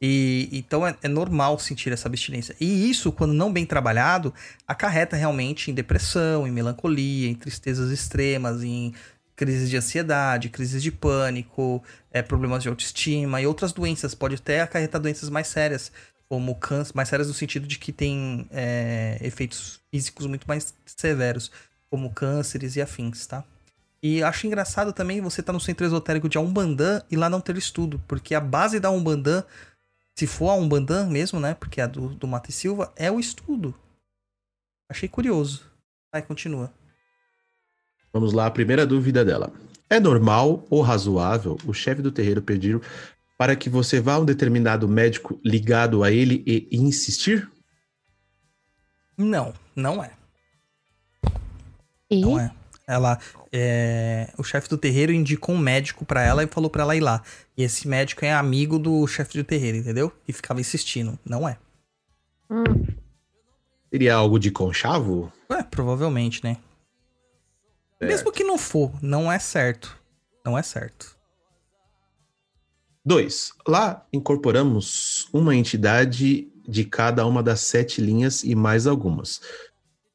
E 0.00 0.48
então 0.52 0.86
é, 0.86 0.94
é 1.02 1.08
normal 1.08 1.58
sentir 1.58 1.92
essa 1.92 2.08
abstinência. 2.08 2.56
E 2.60 2.90
isso, 2.90 3.12
quando 3.12 3.32
não 3.32 3.52
bem 3.52 3.64
trabalhado, 3.64 4.34
acarreta 4.66 5.16
realmente 5.16 5.70
em 5.70 5.74
depressão, 5.74 6.46
em 6.46 6.50
melancolia, 6.50 7.28
em 7.28 7.34
tristezas 7.34 7.90
extremas, 7.90 8.62
em 8.62 8.92
crises 9.36 9.68
de 9.68 9.76
ansiedade, 9.76 10.48
crises 10.48 10.82
de 10.82 10.92
pânico, 10.92 11.82
é, 12.10 12.22
problemas 12.22 12.62
de 12.62 12.68
autoestima 12.68 13.40
e 13.40 13.46
outras 13.46 13.72
doenças. 13.72 14.14
Pode 14.14 14.36
até 14.36 14.60
acarretar 14.60 15.00
doenças 15.00 15.28
mais 15.28 15.48
sérias, 15.48 15.90
como 16.28 16.54
câncer, 16.54 16.92
mais 16.94 17.08
sérias 17.08 17.28
no 17.28 17.34
sentido 17.34 17.66
de 17.66 17.78
que 17.78 17.92
tem 17.92 18.46
é, 18.50 19.18
efeitos 19.20 19.80
físicos 19.90 20.26
muito 20.26 20.46
mais 20.46 20.74
severos, 20.86 21.50
como 21.90 22.10
cânceres 22.10 22.76
e 22.76 22.82
afins, 22.82 23.26
tá? 23.26 23.44
E 24.02 24.22
acho 24.22 24.46
engraçado 24.46 24.92
também 24.92 25.20
você 25.20 25.40
estar 25.40 25.52
no 25.52 25.60
centro 25.60 25.86
esotérico 25.86 26.28
de 26.28 26.38
Umbandã 26.38 27.00
e 27.10 27.16
lá 27.16 27.30
não 27.30 27.40
ter 27.40 27.56
estudo, 27.56 28.02
porque 28.06 28.34
a 28.34 28.40
base 28.40 28.78
da 28.78 28.90
Umbandã, 28.90 29.42
se 30.14 30.26
for 30.26 30.50
a 30.50 30.54
Umbandã 30.54 31.06
mesmo, 31.06 31.40
né? 31.40 31.54
Porque 31.54 31.80
a 31.80 31.86
do, 31.86 32.08
do 32.10 32.26
Mata 32.26 32.50
e 32.50 32.52
Silva, 32.52 32.92
é 32.96 33.10
o 33.10 33.18
estudo. 33.18 33.74
Achei 34.90 35.08
curioso. 35.08 35.64
Vai, 36.12 36.20
continua. 36.20 36.70
Vamos 38.14 38.32
lá, 38.32 38.46
a 38.46 38.50
primeira 38.50 38.86
dúvida 38.86 39.24
dela. 39.24 39.52
É 39.90 39.98
normal 39.98 40.64
ou 40.70 40.80
razoável 40.80 41.58
o 41.66 41.74
chefe 41.74 42.00
do 42.00 42.12
terreiro 42.12 42.40
pedir 42.40 42.80
para 43.36 43.56
que 43.56 43.68
você 43.68 44.00
vá 44.00 44.14
a 44.14 44.20
um 44.20 44.24
determinado 44.24 44.88
médico 44.88 45.40
ligado 45.44 46.04
a 46.04 46.12
ele 46.12 46.44
e 46.46 46.68
insistir? 46.76 47.50
Não, 49.18 49.52
não 49.74 50.02
é. 50.02 50.12
E 52.08 52.20
Não 52.20 52.38
é. 52.38 52.52
Ela, 52.86 53.18
é, 53.52 54.32
o 54.38 54.44
chefe 54.44 54.68
do 54.68 54.78
terreiro 54.78 55.10
indicou 55.10 55.52
um 55.52 55.58
médico 55.58 56.04
pra 56.04 56.22
ela 56.22 56.44
e 56.44 56.46
falou 56.46 56.70
pra 56.70 56.84
ela 56.84 56.94
ir 56.94 57.00
lá. 57.00 57.20
E 57.56 57.64
esse 57.64 57.88
médico 57.88 58.24
é 58.24 58.32
amigo 58.32 58.78
do 58.78 59.04
chefe 59.08 59.36
do 59.36 59.42
terreiro, 59.42 59.78
entendeu? 59.78 60.12
E 60.28 60.32
ficava 60.32 60.60
insistindo. 60.60 61.18
Não 61.24 61.48
é. 61.48 61.56
Hum, 62.48 62.62
Seria 63.90 64.14
algo 64.14 64.38
de 64.38 64.50
conchavo? 64.50 65.32
É, 65.48 65.62
provavelmente, 65.62 66.44
né? 66.44 66.58
Mesmo 68.00 68.32
que 68.32 68.44
não 68.44 68.58
for, 68.58 68.92
não 69.02 69.30
é 69.30 69.38
certo. 69.38 69.96
Não 70.44 70.58
é 70.58 70.62
certo. 70.62 71.16
2. 73.04 73.52
Lá 73.68 74.06
incorporamos 74.12 75.28
uma 75.32 75.54
entidade 75.54 76.48
de 76.66 76.84
cada 76.84 77.26
uma 77.26 77.42
das 77.42 77.60
sete 77.60 78.00
linhas 78.00 78.42
e 78.42 78.54
mais 78.54 78.86
algumas. 78.86 79.40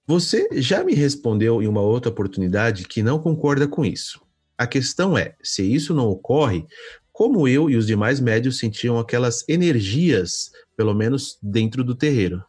Você 0.08 0.50
já 0.54 0.84
me 0.84 0.96
respondeu 0.96 1.62
em 1.62 1.68
uma 1.68 1.82
outra 1.82 2.10
oportunidade 2.10 2.88
que 2.88 3.04
não 3.04 3.20
concorda 3.20 3.68
com 3.68 3.86
isso. 3.86 4.20
A 4.58 4.66
questão 4.66 5.16
é: 5.18 5.36
se 5.44 5.62
isso 5.62 5.94
não 5.94 6.08
ocorre, 6.08 6.66
como 7.12 7.48
eu 7.48 7.70
e 7.70 7.76
os 7.76 7.86
demais 7.86 8.20
médios 8.20 8.58
sentiam 8.58 8.98
aquelas 8.98 9.48
energias, 9.48 10.52
pelo 10.76 10.96
menos 10.96 11.38
dentro 11.44 11.84
do 11.84 11.94
terreiro? 11.94 12.44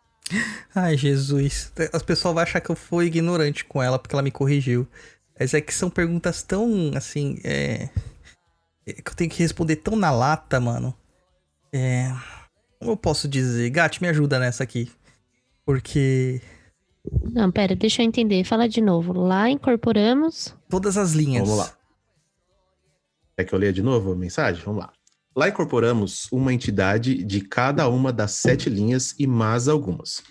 Ai, 0.74 0.96
Jesus. 0.96 1.72
As 1.92 2.02
pessoas 2.02 2.34
vão 2.34 2.42
achar 2.42 2.61
que 2.61 2.70
eu 2.70 2.76
fui 2.76 3.07
ignorante 3.07 3.64
com 3.64 3.82
ela 3.82 3.98
porque 3.98 4.14
ela 4.14 4.22
me 4.22 4.30
corrigiu. 4.30 4.88
Mas 5.41 5.55
é 5.55 5.61
que 5.62 5.72
são 5.72 5.88
perguntas 5.88 6.43
tão, 6.43 6.91
assim, 6.95 7.41
é... 7.43 7.88
é 8.86 8.93
que 8.93 9.11
eu 9.11 9.14
tenho 9.14 9.30
que 9.30 9.38
responder 9.43 9.76
tão 9.76 9.97
na 9.97 10.11
lata, 10.11 10.61
mano. 10.61 10.95
É... 11.72 12.12
Como 12.78 12.91
eu 12.93 12.97
posso 12.97 13.26
dizer? 13.26 13.70
Gat, 13.70 14.03
me 14.03 14.09
ajuda 14.09 14.38
nessa 14.38 14.62
aqui. 14.62 14.93
Porque 15.64 16.43
Não, 17.32 17.51
pera, 17.51 17.74
deixa 17.74 18.03
eu 18.03 18.07
entender. 18.07 18.45
Fala 18.45 18.68
de 18.68 18.82
novo. 18.82 19.14
Lá 19.14 19.49
incorporamos. 19.49 20.55
todas 20.68 20.99
as 20.99 21.12
linhas... 21.12 21.49
Vamos 21.49 21.64
lá. 21.64 21.74
Quer 23.34 23.45
que 23.45 23.55
eu 23.55 23.59
leia 23.59 23.72
de 23.72 23.82
novo 23.82 24.12
a 24.12 24.16
mensagem? 24.16 24.62
Vamos 24.62 24.82
lá. 24.82 24.93
Lá 25.34 25.49
incorporamos 25.49 26.28
uma 26.30 26.53
entidade 26.53 27.24
de 27.24 27.41
cada 27.41 27.88
uma 27.88 28.12
das 28.12 28.32
sete 28.32 28.68
linhas 28.68 29.14
e 29.18 29.26
mais 29.26 29.68
algumas. 29.68 30.22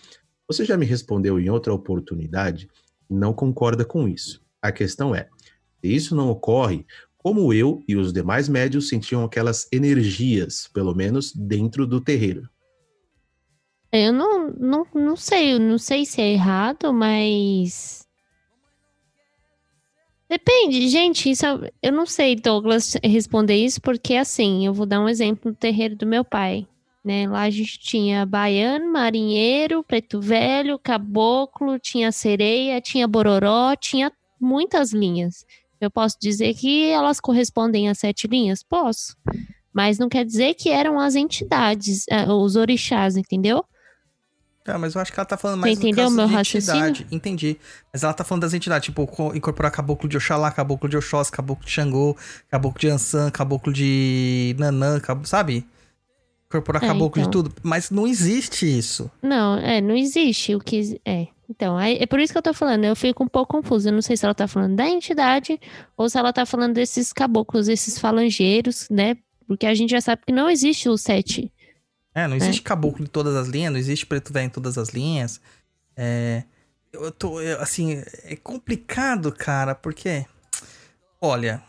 Você 0.47 0.64
já 0.66 0.78
me 0.78 0.86
respondeu 0.86 1.39
em 1.39 1.49
outra 1.49 1.74
oportunidade 1.74 2.70
e 3.10 3.14
não 3.16 3.34
concorda 3.34 3.84
com 3.84 4.07
isso. 4.07 4.47
A 4.62 4.72
questão 4.72 5.16
é: 5.16 5.30
se 5.82 5.93
isso 5.93 6.16
não 6.16 6.30
ocorre, 6.30 6.86
como 7.18 7.53
eu 7.53 7.84
e 7.88 7.95
os 7.95 8.14
demais 8.14 8.47
médios 8.47 8.88
sentiam 8.88 9.24
aquelas 9.24 9.68
energias, 9.72 10.70
pelo 10.74 10.95
menos 10.95 11.34
dentro 11.34 11.86
do 11.86 11.99
terreiro. 11.99 12.49
Eu 13.91 14.14
não, 14.14 14.51
não, 14.51 14.88
não 14.93 15.16
sei, 15.16 15.53
eu 15.53 15.60
não 15.60 15.78
sei 15.78 16.05
se 16.05 16.22
é 16.22 16.32
errado, 16.32 16.93
mas. 16.93 18.07
Depende, 20.30 20.88
gente, 20.89 21.32
isso 21.32 21.45
é- 21.45 21.72
eu 21.82 21.91
não 21.91 22.05
sei, 22.05 22.36
Douglas, 22.36 22.95
responder 23.03 23.55
isso, 23.55 23.82
porque 23.82 24.14
assim, 24.14 24.66
eu 24.66 24.74
vou 24.74 24.86
dar 24.86 25.01
um 25.01 25.10
exemplo 25.10 25.51
do 25.51 25.57
terreiro 25.57 25.95
do 25.95 26.05
meu 26.05 26.24
pai. 26.24 26.68
Né? 27.03 27.28
Lá 27.28 27.41
a 27.41 27.49
gente 27.49 27.80
tinha 27.80 28.26
baiano, 28.26 28.91
marinheiro, 28.91 29.84
preto 29.84 30.22
velho, 30.22 30.78
caboclo, 30.78 31.80
tinha 31.80 32.12
sereia, 32.12 32.80
tinha 32.80 33.07
bororó, 33.07 33.76
tinha 33.76 34.12
muitas 34.39 34.91
linhas. 34.91 35.45
Eu 35.79 35.89
posso 35.89 36.17
dizer 36.21 36.53
que 36.55 36.85
elas 36.89 37.19
correspondem 37.19 37.89
às 37.89 37.99
sete 37.99 38.27
linhas? 38.27 38.61
Posso. 38.63 39.15
Mas 39.73 39.97
não 39.97 40.09
quer 40.09 40.25
dizer 40.25 40.55
que 40.55 40.69
eram 40.69 40.99
as 40.99 41.15
entidades, 41.15 42.03
eh, 42.09 42.29
os 42.31 42.55
orixás, 42.55 43.15
entendeu? 43.15 43.63
Ah, 44.67 44.77
mas 44.77 44.93
eu 44.93 45.01
acho 45.01 45.11
que 45.11 45.19
ela 45.19 45.25
tá 45.25 45.37
falando 45.37 45.61
mais 45.61 45.79
Você 45.79 45.87
entendeu 45.87 46.11
meu 46.11 46.27
de 46.27 46.33
raciocínio? 46.33 46.89
entidade. 46.89 47.07
Entendi. 47.15 47.57
Mas 47.91 48.03
ela 48.03 48.13
tá 48.13 48.23
falando 48.23 48.41
das 48.43 48.53
entidades, 48.53 48.85
tipo, 48.85 49.07
co- 49.07 49.33
incorporar 49.33 49.71
caboclo 49.71 50.07
de 50.07 50.17
Oxalá, 50.17 50.51
caboclo 50.51 50.87
de 50.87 50.95
Oxós, 50.97 51.29
caboclo 51.29 51.65
de 51.65 51.71
Xangô, 51.71 52.15
caboclo 52.49 52.79
de 52.79 52.87
Ansan, 52.89 53.31
caboclo 53.31 53.73
de 53.73 54.55
Nanã, 54.59 54.99
cab- 54.99 55.25
sabe? 55.25 55.65
Incorporar 56.47 56.83
É, 56.83 56.87
caboclo 56.87 57.21
de 57.21 57.27
então. 57.29 57.43
tudo. 57.43 57.53
Mas 57.63 57.89
não 57.89 58.05
existe 58.07 58.65
isso. 58.77 59.09
Não, 59.23 59.57
é, 59.57 59.81
não 59.81 59.95
existe 59.95 60.53
o 60.53 60.59
que. 60.59 60.99
É. 61.05 61.27
Então, 61.50 61.76
aí, 61.76 61.97
é 62.00 62.06
por 62.06 62.20
isso 62.20 62.32
que 62.32 62.38
eu 62.38 62.43
tô 62.43 62.54
falando, 62.54 62.86
eu 62.86 62.95
fico 62.95 63.24
um 63.24 63.28
pouco 63.28 63.58
confusa. 63.58 63.89
Eu 63.89 63.93
não 63.93 64.04
sei 64.04 64.16
se 64.16 64.24
ela 64.24 64.36
tá 64.36 64.47
falando 64.47 64.76
da 64.76 64.88
entidade 64.88 65.60
ou 65.97 66.08
se 66.08 66.18
ela 66.18 66.32
tá 66.32 66.45
falando 66.45 66.76
desses 66.76 67.12
caboclos, 67.12 67.68
esses 67.68 67.97
falangeiros, 67.97 68.88
né? 68.89 69.18
Porque 69.47 69.66
a 69.66 69.74
gente 69.74 69.89
já 69.89 70.00
sabe 70.00 70.22
que 70.28 70.32
não 70.32 70.47
existe 70.47 70.88
o 70.88 70.95
sete. 70.95 71.52
É, 72.14 72.28
não 72.28 72.36
existe 72.36 72.62
caboclo 72.62 73.04
em 73.04 73.08
todas 73.08 73.36
as 73.36 73.47
linhas, 73.47 73.72
não 73.72 73.80
existe 73.80 74.06
preto 74.06 74.32
velho 74.32 74.45
em 74.45 74.50
todas 74.50 74.78
as 74.78 74.89
linhas. 74.89 75.41
É. 75.97 76.43
Eu 76.93 77.12
tô. 77.12 77.41
eu, 77.41 77.60
assim, 77.60 78.04
é 78.24 78.36
complicado, 78.36 79.32
cara, 79.32 79.74
porque. 79.74 80.26
Olha. 81.20 81.64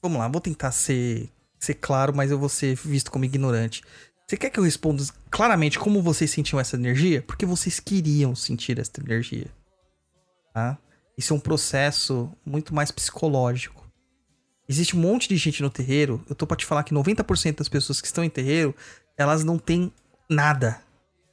Vamos 0.00 0.18
lá, 0.18 0.28
vou 0.28 0.40
tentar 0.40 0.70
ser, 0.70 1.28
ser 1.58 1.74
claro, 1.74 2.14
mas 2.14 2.30
eu 2.30 2.38
vou 2.38 2.48
ser 2.48 2.76
visto 2.76 3.10
como 3.10 3.24
ignorante. 3.24 3.82
Você 4.28 4.36
quer 4.36 4.50
que 4.50 4.60
eu 4.60 4.64
responda 4.64 5.02
claramente 5.30 5.78
como 5.78 6.02
vocês 6.02 6.30
sentiam 6.30 6.60
essa 6.60 6.76
energia? 6.76 7.22
Porque 7.22 7.46
vocês 7.46 7.80
queriam 7.80 8.34
sentir 8.36 8.78
essa 8.78 8.92
energia. 8.98 9.46
Tá? 10.52 10.76
Isso 11.16 11.32
é 11.32 11.36
um 11.36 11.40
processo 11.40 12.30
muito 12.44 12.74
mais 12.74 12.90
psicológico. 12.90 13.90
Existe 14.68 14.94
um 14.94 15.00
monte 15.00 15.30
de 15.30 15.36
gente 15.38 15.62
no 15.62 15.70
terreiro. 15.70 16.22
Eu 16.28 16.34
tô 16.34 16.46
pra 16.46 16.58
te 16.58 16.66
falar 16.66 16.84
que 16.84 16.92
90% 16.92 17.56
das 17.56 17.70
pessoas 17.70 18.02
que 18.02 18.06
estão 18.06 18.22
em 18.22 18.28
terreiro, 18.28 18.74
elas 19.16 19.44
não 19.44 19.58
têm 19.58 19.90
nada 20.28 20.78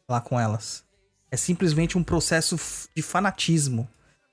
lá 0.07 0.21
com 0.21 0.39
elas. 0.39 0.85
É 1.29 1.35
simplesmente 1.35 1.97
um 1.97 2.03
processo 2.03 2.57
de 2.95 3.01
fanatismo. 3.01 3.89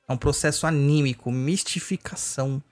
É 0.08 0.12
um 0.12 0.16
processo 0.16 0.68
anímico, 0.68 1.32
mistificação. 1.32 2.62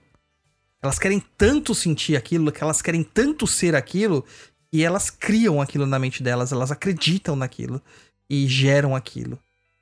Elas 0.80 1.00
querem 1.00 1.18
tanto 1.36 1.74
sentir 1.74 2.16
aquilo, 2.16 2.52
que 2.52 2.62
elas 2.62 2.80
querem 2.80 3.02
tanto 3.02 3.44
ser 3.44 3.74
aquilo, 3.74 4.24
e 4.72 4.84
elas 4.84 5.10
criam 5.10 5.60
aquilo 5.60 5.86
na 5.86 5.98
mente 5.98 6.22
delas, 6.22 6.52
elas 6.52 6.70
acreditam 6.70 7.34
naquilo 7.34 7.82
e 8.28 8.46
geram 8.46 8.94
aquilo. 8.94 9.38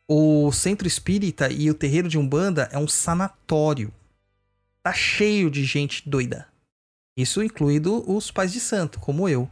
O 0.08 0.50
centro 0.52 0.88
espírita 0.88 1.50
e 1.52 1.70
o 1.70 1.74
terreiro 1.74 2.08
de 2.08 2.16
Umbanda 2.18 2.68
é 2.72 2.78
um 2.78 2.88
sanatório. 2.88 3.92
Tá 4.82 4.92
cheio 4.92 5.50
de 5.50 5.64
gente 5.64 6.08
doida. 6.08 6.46
Isso 7.16 7.42
incluído 7.42 8.04
os 8.10 8.30
pais 8.30 8.52
de 8.52 8.60
santo, 8.60 8.98
como 9.00 9.28
eu. 9.28 9.48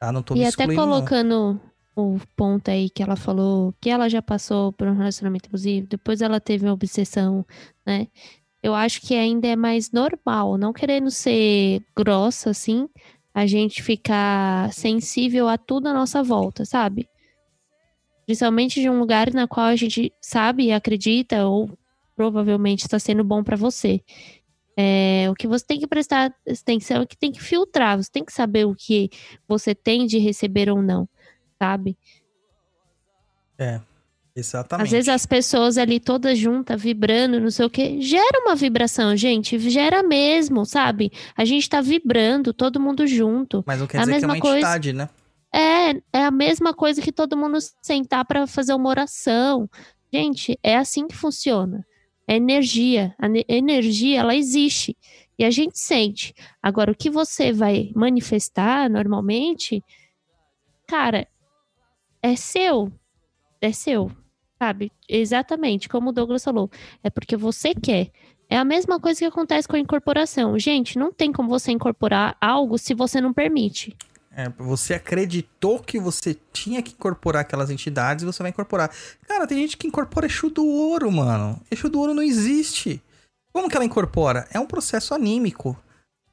Tá? 0.00 0.10
Não 0.10 0.22
tô 0.22 0.34
me 0.34 0.40
E 0.40 0.42
até 0.44 0.50
excluindo, 0.62 0.80
não. 0.80 0.88
colocando 0.88 1.60
o 1.96 2.18
ponto 2.36 2.70
aí 2.70 2.88
que 2.88 3.02
ela 3.02 3.16
falou 3.16 3.74
que 3.80 3.90
ela 3.90 4.08
já 4.08 4.22
passou 4.22 4.72
por 4.72 4.86
um 4.86 4.96
relacionamento 4.96 5.48
abusivo, 5.48 5.88
depois 5.88 6.22
ela 6.22 6.40
teve 6.40 6.64
uma 6.64 6.72
obsessão, 6.72 7.44
né? 7.84 8.06
Eu 8.62 8.74
acho 8.74 9.00
que 9.00 9.14
ainda 9.14 9.46
é 9.48 9.56
mais 9.56 9.90
normal, 9.90 10.56
não 10.56 10.72
querendo 10.72 11.10
ser 11.10 11.82
grossa 11.96 12.50
assim, 12.50 12.88
a 13.38 13.46
gente 13.46 13.82
ficar 13.82 14.72
sensível 14.72 15.48
a 15.48 15.56
tudo 15.56 15.88
à 15.88 15.94
nossa 15.94 16.22
volta, 16.22 16.64
sabe? 16.64 17.08
Principalmente 18.26 18.80
de 18.80 18.90
um 18.90 18.98
lugar 18.98 19.32
na 19.32 19.46
qual 19.46 19.66
a 19.66 19.76
gente 19.76 20.12
sabe 20.20 20.64
e 20.64 20.72
acredita 20.72 21.46
ou 21.46 21.70
provavelmente 22.16 22.80
está 22.80 22.98
sendo 22.98 23.22
bom 23.22 23.44
para 23.44 23.56
você. 23.56 24.02
É, 24.76 25.28
o 25.30 25.34
que 25.34 25.46
você 25.46 25.64
tem 25.64 25.78
que 25.78 25.86
prestar 25.86 26.34
atenção 26.48 27.02
é 27.02 27.06
que 27.06 27.16
tem 27.16 27.32
que 27.32 27.42
filtrar, 27.42 27.96
você 27.96 28.10
tem 28.10 28.24
que 28.24 28.32
saber 28.32 28.66
o 28.66 28.74
que 28.74 29.10
você 29.46 29.74
tem 29.74 30.06
de 30.06 30.18
receber 30.18 30.70
ou 30.70 30.82
não, 30.82 31.08
sabe? 31.58 31.96
Exatamente. 34.38 34.84
Às 34.86 34.90
vezes 34.92 35.08
as 35.08 35.26
pessoas 35.26 35.76
ali 35.76 35.98
todas 35.98 36.38
juntas, 36.38 36.80
vibrando, 36.80 37.40
não 37.40 37.50
sei 37.50 37.66
o 37.66 37.70
que, 37.70 38.00
gera 38.00 38.40
uma 38.44 38.54
vibração, 38.54 39.16
gente, 39.16 39.58
gera 39.58 40.02
mesmo, 40.02 40.64
sabe? 40.64 41.10
A 41.36 41.44
gente 41.44 41.68
tá 41.68 41.80
vibrando, 41.80 42.52
todo 42.52 42.78
mundo 42.78 43.04
junto. 43.06 43.64
Mas 43.66 43.80
não 43.80 43.86
quer 43.88 43.98
a 43.98 44.00
dizer 44.02 44.12
que 44.12 44.16
é 44.16 44.20
mesma 44.20 44.34
uma 44.34 44.40
coisa- 44.40 44.56
entidade, 44.58 44.92
né? 44.92 45.08
É, 45.52 45.90
é 46.12 46.24
a 46.24 46.30
mesma 46.30 46.72
coisa 46.72 47.02
que 47.02 47.10
todo 47.10 47.36
mundo 47.36 47.58
sentar 47.82 48.24
pra 48.24 48.46
fazer 48.46 48.74
uma 48.74 48.88
oração. 48.88 49.68
Gente, 50.12 50.58
é 50.62 50.76
assim 50.76 51.08
que 51.08 51.16
funciona. 51.16 51.84
É 52.26 52.36
energia. 52.36 53.14
A 53.18 53.26
ne- 53.28 53.44
energia, 53.48 54.20
ela 54.20 54.36
existe. 54.36 54.96
E 55.38 55.44
a 55.44 55.50
gente 55.50 55.78
sente. 55.78 56.34
Agora, 56.62 56.92
o 56.92 56.94
que 56.94 57.08
você 57.10 57.50
vai 57.52 57.90
manifestar 57.94 58.88
normalmente, 58.90 59.82
cara, 60.86 61.26
é 62.22 62.36
seu. 62.36 62.92
É 63.60 63.72
seu. 63.72 64.12
Sabe? 64.58 64.90
Exatamente. 65.08 65.88
Como 65.88 66.10
o 66.10 66.12
Douglas 66.12 66.44
falou. 66.44 66.70
É 67.02 67.10
porque 67.10 67.36
você 67.36 67.74
quer. 67.74 68.10
É 68.50 68.56
a 68.56 68.64
mesma 68.64 68.98
coisa 68.98 69.20
que 69.20 69.26
acontece 69.26 69.68
com 69.68 69.76
a 69.76 69.80
incorporação. 69.80 70.58
Gente, 70.58 70.98
não 70.98 71.12
tem 71.12 71.30
como 71.30 71.48
você 71.48 71.70
incorporar 71.70 72.36
algo 72.40 72.78
se 72.78 72.94
você 72.94 73.20
não 73.20 73.32
permite. 73.32 73.96
É, 74.32 74.48
você 74.50 74.94
acreditou 74.94 75.80
que 75.80 75.98
você 75.98 76.36
tinha 76.52 76.80
que 76.80 76.92
incorporar 76.92 77.42
aquelas 77.42 77.70
entidades 77.70 78.22
e 78.22 78.26
você 78.26 78.42
vai 78.42 78.50
incorporar. 78.50 78.90
Cara, 79.26 79.46
tem 79.46 79.58
gente 79.58 79.76
que 79.76 79.86
incorpora 79.86 80.26
Exu 80.26 80.48
do 80.48 80.64
Ouro, 80.64 81.10
mano. 81.10 81.60
Exu 81.70 81.88
do 81.88 81.98
Ouro 81.98 82.14
não 82.14 82.22
existe. 82.22 83.02
Como 83.52 83.68
que 83.68 83.76
ela 83.76 83.84
incorpora? 83.84 84.46
É 84.52 84.60
um 84.60 84.66
processo 84.66 85.12
anímico, 85.12 85.76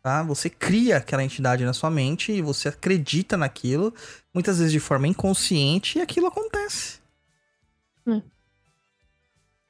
tá? 0.03 0.21
Você 0.23 0.49
cria 0.49 0.97
aquela 0.97 1.23
entidade 1.23 1.65
na 1.65 1.73
sua 1.73 1.89
mente 1.89 2.31
e 2.31 2.41
você 2.41 2.69
acredita 2.69 3.35
naquilo, 3.35 3.93
muitas 4.33 4.59
vezes 4.59 4.71
de 4.71 4.79
forma 4.79 5.07
inconsciente, 5.07 5.97
e 5.97 6.01
aquilo 6.01 6.27
acontece. 6.27 6.99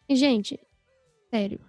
E, 0.08 0.16
gente, 0.16 0.60
sério. 1.30 1.60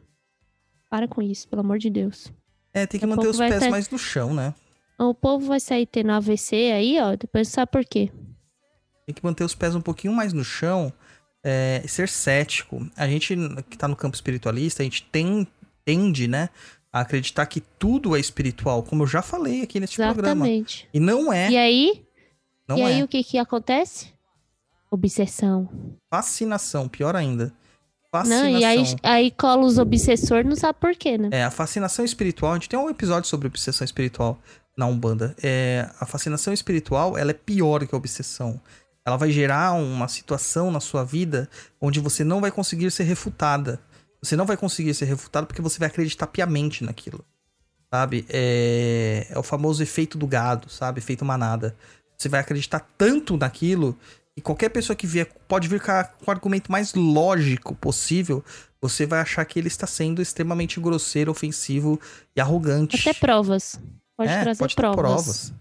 Para 0.90 1.08
com 1.08 1.22
isso, 1.22 1.48
pelo 1.48 1.60
amor 1.60 1.78
de 1.78 1.90
Deus. 1.90 2.32
É, 2.72 2.86
tem 2.86 3.00
que 3.00 3.06
Daqui 3.06 3.16
manter 3.16 3.28
os 3.28 3.38
pés 3.38 3.68
mais 3.68 3.88
no 3.88 3.98
chão, 3.98 4.34
né? 4.34 4.54
O 4.98 5.14
povo 5.14 5.46
vai 5.46 5.60
sair 5.60 5.86
tendo 5.86 6.12
AVC 6.12 6.72
aí, 6.72 7.00
ó. 7.00 7.16
Depois 7.16 7.48
sabe 7.48 7.70
por 7.70 7.84
quê. 7.84 8.10
Tem 9.06 9.14
que 9.14 9.24
manter 9.24 9.44
os 9.44 9.54
pés 9.54 9.74
um 9.74 9.80
pouquinho 9.80 10.12
mais 10.12 10.32
no 10.32 10.44
chão, 10.44 10.92
é, 11.42 11.82
ser 11.86 12.08
cético. 12.08 12.86
A 12.96 13.06
gente 13.06 13.36
que 13.70 13.78
tá 13.78 13.86
no 13.86 13.96
campo 13.96 14.14
espiritualista, 14.14 14.82
a 14.82 14.84
gente 14.84 15.02
tem, 15.04 15.46
tende, 15.84 16.26
né, 16.26 16.50
a 16.92 17.00
acreditar 17.00 17.46
que 17.46 17.60
tudo 17.60 18.16
é 18.16 18.20
espiritual, 18.20 18.82
como 18.82 19.04
eu 19.04 19.06
já 19.06 19.22
falei 19.22 19.62
aqui 19.62 19.78
neste 19.78 19.96
programa. 19.96 20.46
Exatamente. 20.46 20.88
E 20.92 20.98
não 20.98 21.32
é, 21.32 21.50
E 21.50 21.56
aí, 21.56 22.06
não 22.68 22.78
e 22.78 22.80
é. 22.80 22.84
aí 22.86 23.02
o 23.02 23.08
que 23.08 23.22
que 23.22 23.38
acontece? 23.38 24.12
Obsessão. 24.90 25.68
Fascinação, 26.10 26.88
pior 26.88 27.16
ainda. 27.16 27.52
Não, 28.12 28.22
Fascinação. 28.22 28.48
e 28.48 28.64
aí, 28.64 28.96
aí 29.02 29.30
cola 29.30 29.64
os 29.64 29.78
obsessores, 29.78 30.48
não 30.48 30.56
sabe 30.56 30.78
por 30.80 30.94
quê, 30.94 31.18
né? 31.18 31.28
É, 31.32 31.44
a 31.44 31.50
fascinação 31.50 32.04
espiritual, 32.04 32.52
a 32.52 32.54
gente 32.54 32.68
tem 32.68 32.78
um 32.78 32.88
episódio 32.88 33.28
sobre 33.28 33.48
obsessão 33.48 33.84
espiritual 33.84 34.38
na 34.76 34.86
Umbanda. 34.86 35.34
É, 35.42 35.88
a 35.98 36.06
fascinação 36.06 36.52
espiritual, 36.52 37.16
ela 37.16 37.30
é 37.30 37.34
pior 37.34 37.86
que 37.86 37.94
a 37.94 37.98
obsessão. 37.98 38.60
Ela 39.04 39.16
vai 39.16 39.30
gerar 39.30 39.72
uma 39.72 40.08
situação 40.08 40.70
na 40.70 40.80
sua 40.80 41.04
vida 41.04 41.48
onde 41.80 42.00
você 42.00 42.24
não 42.24 42.40
vai 42.40 42.50
conseguir 42.50 42.90
ser 42.90 43.04
refutada. 43.04 43.80
Você 44.22 44.34
não 44.34 44.44
vai 44.44 44.56
conseguir 44.56 44.94
ser 44.94 45.04
refutado 45.04 45.46
porque 45.46 45.62
você 45.62 45.78
vai 45.78 45.88
acreditar 45.88 46.26
piamente 46.26 46.82
naquilo. 46.82 47.24
Sabe? 47.92 48.26
É, 48.28 49.26
é 49.30 49.38
o 49.38 49.42
famoso 49.42 49.82
efeito 49.82 50.18
do 50.18 50.26
gado, 50.26 50.68
sabe? 50.68 50.98
Efeito 50.98 51.24
manada. 51.24 51.76
Você 52.18 52.28
vai 52.28 52.40
acreditar 52.40 52.80
tanto 52.98 53.36
naquilo 53.36 53.96
e 54.36 54.40
qualquer 54.42 54.68
pessoa 54.68 54.94
que 54.96 55.06
vier 55.06 55.26
pode 55.48 55.66
vir 55.68 55.80
com, 55.80 55.90
a- 55.90 56.04
com 56.04 56.28
o 56.28 56.30
argumento 56.30 56.70
mais 56.70 56.92
lógico 56.94 57.74
possível. 57.74 58.44
Você 58.82 59.06
vai 59.06 59.20
achar 59.20 59.44
que 59.44 59.58
ele 59.58 59.68
está 59.68 59.86
sendo 59.86 60.20
extremamente 60.20 60.78
grosseiro, 60.78 61.30
ofensivo 61.30 61.98
e 62.36 62.40
arrogante. 62.40 63.08
Até 63.08 63.18
provas. 63.18 63.80
Pode 64.16 64.30
É, 64.30 64.42
trazer 64.42 64.58
pode 64.58 64.74
provas. 64.74 64.96
provas. 64.96 65.52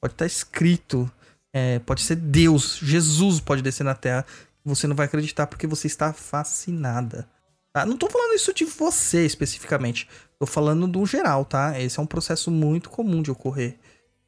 Pode 0.00 0.14
estar 0.14 0.26
escrito. 0.26 1.10
é, 1.54 1.78
pode 1.80 2.00
ser 2.00 2.16
Deus, 2.16 2.78
Jesus 2.82 3.38
pode 3.38 3.60
descer 3.60 3.84
na 3.84 3.94
Terra. 3.94 4.24
Você 4.64 4.86
não 4.86 4.96
vai 4.96 5.04
acreditar 5.04 5.46
porque 5.46 5.66
você 5.66 5.86
está 5.86 6.12
fascinada. 6.12 7.28
Tá? 7.74 7.84
Não 7.86 7.96
tô 7.96 8.08
falando 8.08 8.34
isso 8.34 8.52
de 8.54 8.64
você 8.64 9.24
especificamente. 9.26 10.08
Tô 10.38 10.46
falando 10.46 10.86
do 10.86 11.04
geral, 11.06 11.44
tá? 11.44 11.78
Esse 11.80 11.98
é 12.00 12.02
um 12.02 12.06
processo 12.06 12.50
muito 12.50 12.88
comum 12.90 13.20
de 13.22 13.30
ocorrer 13.30 13.78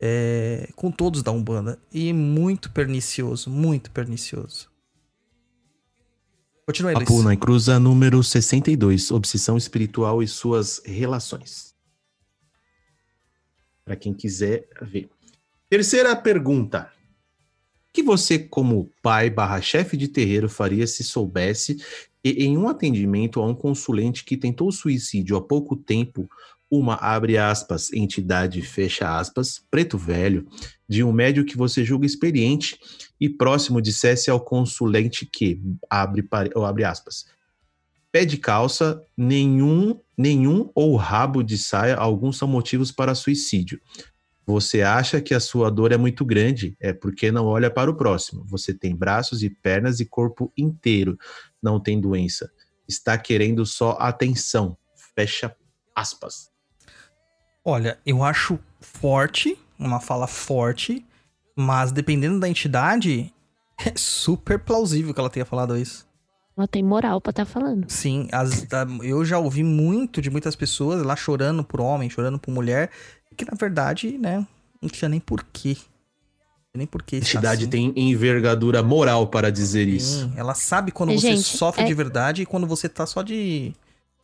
é, 0.07 0.69
com 0.77 0.91
todos 0.91 1.23
da 1.23 1.33
Umbanda. 1.33 1.79
E 1.91 2.13
muito 2.13 2.71
pernicioso, 2.71 3.49
muito 3.49 3.91
pernicioso. 3.91 4.71
Continua, 6.67 6.93
Elis. 6.93 7.09
Apuna 7.09 7.35
cruza 7.37 7.79
número 7.79 8.23
62, 8.23 9.11
obsessão 9.11 9.57
espiritual 9.57 10.23
e 10.23 10.29
suas 10.29 10.83
relações. 10.85 11.75
Para 13.83 13.97
quem 13.97 14.13
quiser 14.13 14.69
ver. 14.83 15.09
Terceira 15.71 16.15
pergunta. 16.15 16.93
O 17.89 17.93
que 17.95 18.03
você, 18.03 18.39
como 18.39 18.91
pai 19.03 19.31
barra 19.31 19.63
chefe 19.63 19.97
de 19.97 20.09
terreiro, 20.09 20.49
faria 20.51 20.87
se 20.87 21.03
soubesse 21.03 21.77
que 22.23 22.31
em 22.31 22.59
um 22.59 22.69
atendimento 22.69 23.41
a 23.41 23.47
um 23.47 23.55
consulente 23.55 24.25
que 24.25 24.37
tentou 24.37 24.71
suicídio 24.71 25.37
há 25.37 25.43
pouco 25.43 25.77
tempo, 25.77 26.29
uma, 26.79 26.95
abre 26.95 27.39
aspas, 27.39 27.93
entidade, 27.93 28.63
fecha 28.63 29.19
aspas, 29.19 29.63
preto 29.71 29.97
velho, 29.97 30.47
de 30.89 31.03
um 31.03 31.13
médio 31.13 31.45
que 31.45 31.57
você 31.57 31.85
julga 31.85 32.07
experiente 32.07 32.79
e 33.21 33.29
próximo 33.29 33.81
dissesse 33.81 34.31
ao 34.31 34.41
consulente 34.41 35.27
que, 35.27 35.61
abre, 35.89 36.29
ou 36.55 36.65
abre 36.65 36.85
aspas, 36.85 37.27
pé 38.13 38.25
de 38.25 38.39
calça, 38.39 39.03
nenhum, 39.17 39.99
nenhum 40.17 40.71
ou 40.75 40.95
rabo 40.95 41.43
de 41.43 41.59
saia, 41.59 41.97
alguns 41.97 42.37
são 42.37 42.47
motivos 42.47 42.93
para 42.93 43.15
suicídio. 43.15 43.81
Você 44.47 44.83
acha 44.83 45.21
que 45.21 45.35
a 45.35 45.41
sua 45.41 45.71
dor 45.71 45.91
é 45.91 45.97
muito 45.97 46.25
grande, 46.25 46.77
é 46.79 46.93
porque 46.93 47.33
não 47.33 47.47
olha 47.47 47.71
para 47.71 47.91
o 47.91 47.97
próximo. 47.97 48.45
Você 48.47 48.75
tem 48.75 48.95
braços 48.95 49.43
e 49.43 49.49
pernas 49.49 50.01
e 50.01 50.05
corpo 50.05 50.53
inteiro, 50.57 51.19
não 51.63 51.81
tem 51.81 52.01
doença. 52.01 52.51
Está 52.87 53.17
querendo 53.17 53.65
só 53.65 53.97
atenção. 53.99 54.77
Fecha 55.17 55.57
aspas. 55.95 56.54
Olha, 57.65 57.99
eu 58.05 58.23
acho 58.23 58.59
forte, 58.81 59.59
uma 59.79 59.99
fala 60.01 60.27
forte, 60.27 61.05
mas 61.57 61.91
dependendo 61.93 62.39
da 62.39 62.49
entidade, 62.49 63.33
é 63.79 63.93
super 63.97 64.59
plausível 64.59 65.15
que 65.15 65.21
ela 65.21 65.31
tenha 65.31 65.47
falado 65.47 65.77
isso. 65.77 66.07
Ela 66.57 66.69
tem 66.69 66.83
moral 66.83 67.21
pra 67.21 67.31
estar 67.31 67.45
tá 67.47 67.51
falando. 67.51 67.91
Sim, 67.91 68.29
as, 68.31 68.67
eu 69.03 69.25
já 69.25 69.39
ouvi 69.39 69.65
muito 69.65 70.23
de 70.23 70.31
muitas 70.31 70.55
pessoas 70.55 71.03
lá 71.03 71.17
chorando 71.17 71.65
por 71.65 71.81
homem, 71.81 72.09
chorando 72.09 72.39
por 72.39 72.53
mulher, 72.53 72.91
que 73.37 73.45
na 73.45 73.57
verdade, 73.59 74.17
né, 74.19 74.47
não 74.81 74.89
tinha 74.89 75.09
nem 75.09 75.19
porquê. 75.19 75.77
Nem 76.77 76.87
porquê. 76.87 77.17
A 77.17 77.19
entidade 77.21 77.63
assim. 77.63 77.71
tem 77.71 77.93
envergadura 77.97 78.83
moral 78.83 79.29
para 79.29 79.51
dizer 79.51 79.87
Sim, 79.87 79.95
isso. 79.95 80.33
Ela 80.37 80.55
sabe 80.55 80.91
quando 80.91 81.13
é, 81.13 81.17
você 81.17 81.37
gente, 81.37 81.57
sofre 81.57 81.83
é... 81.83 81.87
de 81.87 81.95
verdade 81.95 82.43
e 82.43 82.47
quando 82.47 82.67
você 82.67 82.89
tá 82.89 83.07
só 83.07 83.23
de. 83.23 83.73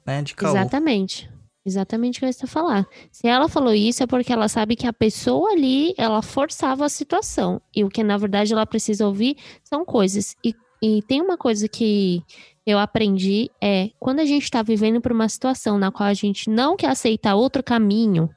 Né, 0.04 0.20
de 0.22 0.34
caô. 0.34 0.50
Exatamente. 0.50 1.30
Exatamente 1.70 2.18
o 2.18 2.20
que 2.20 2.24
eu 2.24 2.30
estou 2.30 2.48
falar. 2.48 2.84
Se 3.12 3.28
ela 3.28 3.48
falou 3.48 3.72
isso 3.72 4.02
é 4.02 4.06
porque 4.06 4.32
ela 4.32 4.48
sabe 4.48 4.74
que 4.74 4.88
a 4.88 4.92
pessoa 4.92 5.52
ali, 5.52 5.94
ela 5.96 6.20
forçava 6.20 6.84
a 6.84 6.88
situação. 6.88 7.62
E 7.74 7.84
o 7.84 7.88
que 7.88 8.02
na 8.02 8.16
verdade 8.16 8.52
ela 8.52 8.66
precisa 8.66 9.06
ouvir 9.06 9.36
são 9.62 9.84
coisas. 9.84 10.34
E, 10.44 10.52
e 10.82 11.00
tem 11.02 11.22
uma 11.22 11.36
coisa 11.36 11.68
que 11.68 12.24
eu 12.66 12.76
aprendi 12.76 13.48
é 13.62 13.90
quando 14.00 14.18
a 14.18 14.24
gente 14.24 14.42
está 14.42 14.62
vivendo 14.62 15.00
por 15.00 15.12
uma 15.12 15.28
situação 15.28 15.78
na 15.78 15.92
qual 15.92 16.08
a 16.08 16.14
gente 16.14 16.50
não 16.50 16.76
quer 16.76 16.88
aceitar 16.88 17.36
outro 17.36 17.62
caminho, 17.62 18.28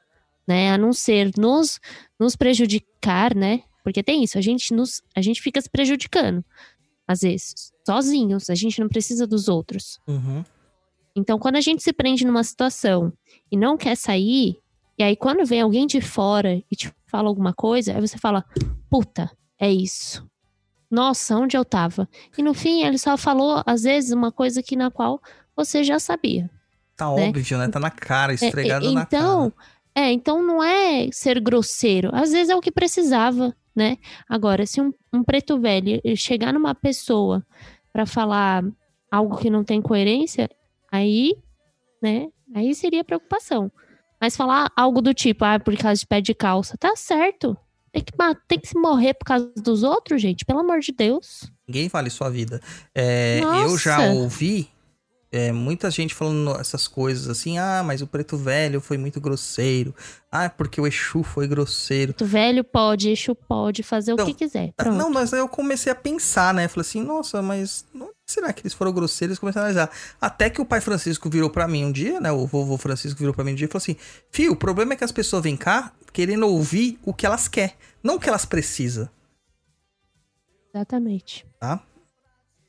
né, 0.46 0.70
a 0.70 0.78
não 0.78 0.92
ser 0.92 1.32
nos, 1.36 1.80
nos 2.20 2.36
prejudicar, 2.36 3.34
né? 3.34 3.62
Porque 3.82 4.02
tem 4.02 4.22
isso, 4.22 4.38
a 4.38 4.40
gente 4.40 4.72
nos 4.72 5.02
a 5.14 5.20
gente 5.20 5.42
fica 5.42 5.60
se 5.60 5.68
prejudicando 5.68 6.44
às 7.06 7.20
vezes, 7.20 7.72
sozinhos, 7.86 8.48
a 8.48 8.54
gente 8.54 8.80
não 8.80 8.88
precisa 8.88 9.26
dos 9.26 9.48
outros. 9.48 9.98
Uhum. 10.06 10.44
Então, 11.16 11.38
quando 11.38 11.56
a 11.56 11.60
gente 11.60 11.82
se 11.82 11.92
prende 11.92 12.26
numa 12.26 12.42
situação 12.42 13.12
e 13.50 13.56
não 13.56 13.76
quer 13.76 13.96
sair, 13.96 14.58
e 14.98 15.02
aí 15.02 15.14
quando 15.16 15.46
vem 15.46 15.60
alguém 15.60 15.86
de 15.86 16.00
fora 16.00 16.62
e 16.70 16.76
te 16.76 16.92
fala 17.06 17.28
alguma 17.28 17.52
coisa, 17.52 17.94
aí 17.94 18.00
você 18.00 18.18
fala, 18.18 18.44
puta, 18.90 19.30
é 19.58 19.70
isso. 19.70 20.26
Nossa, 20.90 21.36
onde 21.36 21.56
eu 21.56 21.64
tava? 21.64 22.08
E 22.36 22.42
no 22.42 22.54
fim, 22.54 22.82
ele 22.82 22.98
só 22.98 23.16
falou, 23.16 23.62
às 23.66 23.82
vezes, 23.82 24.12
uma 24.12 24.30
coisa 24.30 24.62
que 24.62 24.76
na 24.76 24.90
qual 24.90 25.20
você 25.56 25.82
já 25.82 25.98
sabia. 25.98 26.50
Tá 26.96 27.06
né? 27.14 27.28
óbvio, 27.28 27.58
né? 27.58 27.68
Tá 27.68 27.80
na 27.80 27.90
cara, 27.90 28.32
é, 28.32 28.34
esfregado 28.34 28.86
é, 28.86 28.92
na 28.92 29.06
cara. 29.06 29.22
Então, 29.22 29.52
é, 29.94 30.12
então 30.12 30.42
não 30.42 30.62
é 30.62 31.08
ser 31.12 31.40
grosseiro. 31.40 32.10
Às 32.12 32.32
vezes 32.32 32.50
é 32.50 32.56
o 32.56 32.60
que 32.60 32.70
precisava, 32.70 33.54
né? 33.74 33.96
Agora, 34.28 34.66
se 34.66 34.80
um, 34.80 34.92
um 35.12 35.22
preto 35.22 35.58
velho 35.58 36.00
chegar 36.16 36.52
numa 36.52 36.74
pessoa 36.74 37.44
para 37.92 38.06
falar 38.06 38.64
algo 39.10 39.36
que 39.36 39.50
não 39.50 39.64
tem 39.64 39.80
coerência, 39.80 40.48
Aí, 40.94 41.34
né? 42.00 42.28
Aí 42.54 42.72
seria 42.72 43.02
preocupação. 43.02 43.68
Mas 44.20 44.36
falar 44.36 44.70
algo 44.76 45.02
do 45.02 45.12
tipo, 45.12 45.44
ah, 45.44 45.58
por 45.58 45.76
causa 45.76 45.98
de 45.98 46.06
pé 46.06 46.20
de 46.20 46.32
calça, 46.32 46.76
tá 46.78 46.94
certo. 46.94 47.56
Tem 47.92 48.00
que, 48.00 48.12
tem 48.46 48.60
que 48.60 48.68
se 48.68 48.78
morrer 48.78 49.14
por 49.14 49.24
causa 49.24 49.52
dos 49.56 49.82
outros, 49.82 50.22
gente, 50.22 50.44
pelo 50.44 50.60
amor 50.60 50.78
de 50.78 50.92
Deus. 50.92 51.50
Ninguém 51.66 51.88
vale 51.88 52.10
sua 52.10 52.30
vida. 52.30 52.60
É, 52.94 53.40
eu 53.42 53.76
já 53.76 54.08
ouvi 54.12 54.70
é, 55.32 55.50
muita 55.50 55.90
gente 55.90 56.14
falando 56.14 56.52
essas 56.60 56.86
coisas 56.86 57.28
assim, 57.28 57.58
ah, 57.58 57.82
mas 57.84 58.00
o 58.00 58.06
preto 58.06 58.36
velho 58.36 58.80
foi 58.80 58.96
muito 58.96 59.20
grosseiro. 59.20 59.92
Ah, 60.30 60.48
porque 60.48 60.80
o 60.80 60.86
Exu 60.86 61.24
foi 61.24 61.48
grosseiro. 61.48 62.14
Preto 62.14 62.30
velho 62.30 62.62
pode, 62.62 63.10
Exu 63.10 63.34
pode 63.34 63.82
fazer 63.82 64.12
então, 64.12 64.24
o 64.24 64.28
que 64.28 64.34
quiser. 64.34 64.72
Pronto. 64.76 64.96
Não, 64.96 65.10
mas 65.10 65.34
aí 65.34 65.40
eu 65.40 65.48
comecei 65.48 65.90
a 65.90 65.96
pensar, 65.96 66.54
né? 66.54 66.68
Falei 66.68 66.86
assim, 66.86 67.02
nossa, 67.02 67.42
mas 67.42 67.84
não, 67.92 68.13
será 68.26 68.52
que 68.52 68.62
eles 68.62 68.72
foram 68.72 68.92
grosseiros? 68.92 69.38
Comecei 69.38 69.60
a 69.60 69.64
analisar. 69.64 69.90
Até 70.20 70.48
que 70.48 70.60
o 70.60 70.64
pai 70.64 70.80
Francisco 70.80 71.28
virou 71.28 71.50
para 71.50 71.68
mim 71.68 71.84
um 71.84 71.92
dia, 71.92 72.20
né? 72.20 72.32
O 72.32 72.46
vovô 72.46 72.76
Francisco 72.78 73.18
virou 73.18 73.34
para 73.34 73.44
mim 73.44 73.52
um 73.52 73.54
dia 73.54 73.66
e 73.66 73.68
falou 73.68 73.82
assim: 73.82 73.96
Fio, 74.30 74.52
o 74.52 74.56
problema 74.56 74.94
é 74.94 74.96
que 74.96 75.04
as 75.04 75.12
pessoas 75.12 75.42
vêm 75.42 75.56
cá 75.56 75.92
querendo 76.12 76.46
ouvir 76.46 76.98
o 77.04 77.12
que 77.12 77.26
elas 77.26 77.48
querem, 77.48 77.74
não 78.02 78.16
o 78.16 78.20
que 78.20 78.28
elas 78.28 78.44
precisam. 78.44 79.08
Exatamente. 80.72 81.46
Tá? 81.60 81.82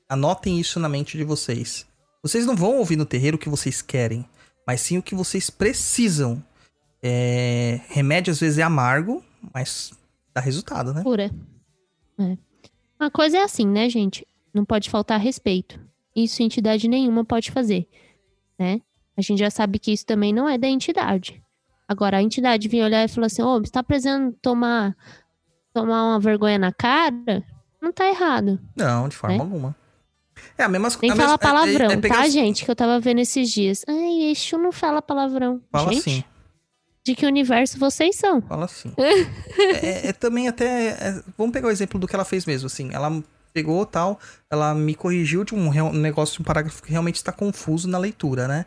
Anotem 0.09 0.59
isso 0.59 0.79
na 0.79 0.89
mente 0.89 1.17
de 1.17 1.23
vocês. 1.23 1.87
Vocês 2.21 2.45
não 2.45 2.55
vão 2.55 2.77
ouvir 2.77 2.95
no 2.95 3.05
terreiro 3.05 3.37
o 3.37 3.39
que 3.39 3.49
vocês 3.49 3.81
querem, 3.81 4.27
mas 4.65 4.81
sim 4.81 4.97
o 4.97 5.03
que 5.03 5.15
vocês 5.15 5.49
precisam. 5.49 6.43
É... 7.01 7.81
Remédio 7.89 8.31
às 8.31 8.39
vezes 8.39 8.57
é 8.57 8.63
amargo, 8.63 9.23
mas 9.53 9.93
dá 10.33 10.41
resultado, 10.41 10.93
né? 10.93 11.03
Pura. 11.03 11.31
É. 12.19 12.37
Uma 12.99 13.11
coisa 13.11 13.37
é 13.37 13.43
assim, 13.43 13.67
né, 13.67 13.89
gente? 13.89 14.25
Não 14.55 14.63
pode 14.63 14.89
faltar 14.89 15.19
respeito. 15.19 15.77
Isso 16.15 16.41
entidade 16.41 16.87
nenhuma 16.87 17.25
pode 17.25 17.51
fazer, 17.51 17.85
né? 18.57 18.79
A 19.17 19.21
gente 19.21 19.39
já 19.39 19.49
sabe 19.49 19.79
que 19.79 19.91
isso 19.91 20.05
também 20.05 20.31
não 20.33 20.47
é 20.47 20.57
da 20.57 20.67
entidade. 20.67 21.43
Agora, 21.85 22.17
a 22.17 22.23
entidade 22.23 22.69
vir 22.69 22.81
olhar 22.81 23.03
e 23.03 23.09
falar 23.09 23.27
assim, 23.27 23.41
ô, 23.41 23.47
oh, 23.47 23.59
você 23.59 23.69
tá 23.71 23.83
precisando 23.83 24.33
tomar, 24.41 24.95
tomar 25.73 26.05
uma 26.05 26.19
vergonha 26.21 26.57
na 26.57 26.71
cara? 26.71 27.43
Não 27.81 27.91
tá 27.91 28.07
errado. 28.07 28.57
Não, 28.77 29.09
de 29.09 29.15
forma 29.17 29.35
né? 29.35 29.43
alguma. 29.43 29.75
É 30.57 30.63
a 30.63 30.69
mesma 30.69 30.89
Nem 31.01 31.11
a 31.11 31.15
fala 31.15 31.27
mesma, 31.27 31.37
palavrão, 31.37 31.89
é, 31.89 31.93
é 31.93 31.97
tá, 31.97 32.27
gente? 32.29 32.63
Que 32.63 32.71
eu 32.71 32.75
tava 32.75 32.97
vendo 32.99 33.19
esses 33.19 33.49
dias. 33.51 33.83
Ai, 33.87 34.31
Exu 34.31 34.57
não 34.57 34.71
fala 34.71 35.01
palavrão. 35.01 35.61
Fala 35.69 35.91
gente, 35.91 36.01
sim. 36.01 36.23
De 37.05 37.13
que 37.13 37.25
universo 37.25 37.77
vocês 37.77 38.15
são? 38.15 38.41
Fala 38.41 38.67
sim. 38.67 38.93
é, 38.97 40.07
é, 40.07 40.13
também 40.13 40.47
até. 40.47 40.87
É, 40.89 41.23
vamos 41.37 41.53
pegar 41.53 41.67
o 41.67 41.71
exemplo 41.71 41.99
do 41.99 42.07
que 42.07 42.15
ela 42.15 42.25
fez 42.25 42.45
mesmo, 42.45 42.67
assim. 42.67 42.89
Ela 42.91 43.21
pegou 43.55 43.85
tal, 43.85 44.19
ela 44.49 44.75
me 44.75 44.93
corrigiu 44.93 45.45
de 45.45 45.55
um, 45.55 45.69
um 45.69 45.93
negócio, 45.93 46.41
um 46.41 46.43
parágrafo 46.43 46.83
que 46.83 46.91
realmente 46.91 47.15
está 47.15 47.31
confuso 47.31 47.87
na 47.87 47.97
leitura, 47.97 48.49
né? 48.49 48.65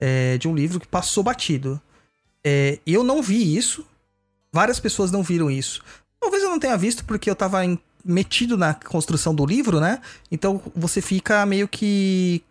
É, 0.00 0.38
de 0.38 0.48
um 0.48 0.54
livro 0.54 0.80
que 0.80 0.88
passou 0.88 1.22
batido. 1.22 1.78
É, 2.42 2.78
eu 2.86 3.04
não 3.04 3.22
vi 3.22 3.54
isso. 3.54 3.86
Várias 4.50 4.80
pessoas 4.80 5.12
não 5.12 5.22
viram 5.22 5.50
isso. 5.50 5.84
Talvez 6.18 6.42
eu 6.42 6.48
não 6.48 6.58
tenha 6.58 6.76
visto 6.76 7.04
porque 7.04 7.28
eu 7.28 7.36
tava 7.36 7.62
em 7.62 7.78
metido 8.02 8.56
na 8.56 8.72
construção 8.72 9.34
do 9.34 9.44
livro, 9.44 9.78
né? 9.78 10.00
Então 10.30 10.62
você 10.74 11.02
fica 11.02 11.44
meio 11.44 11.68
que. 11.68 12.42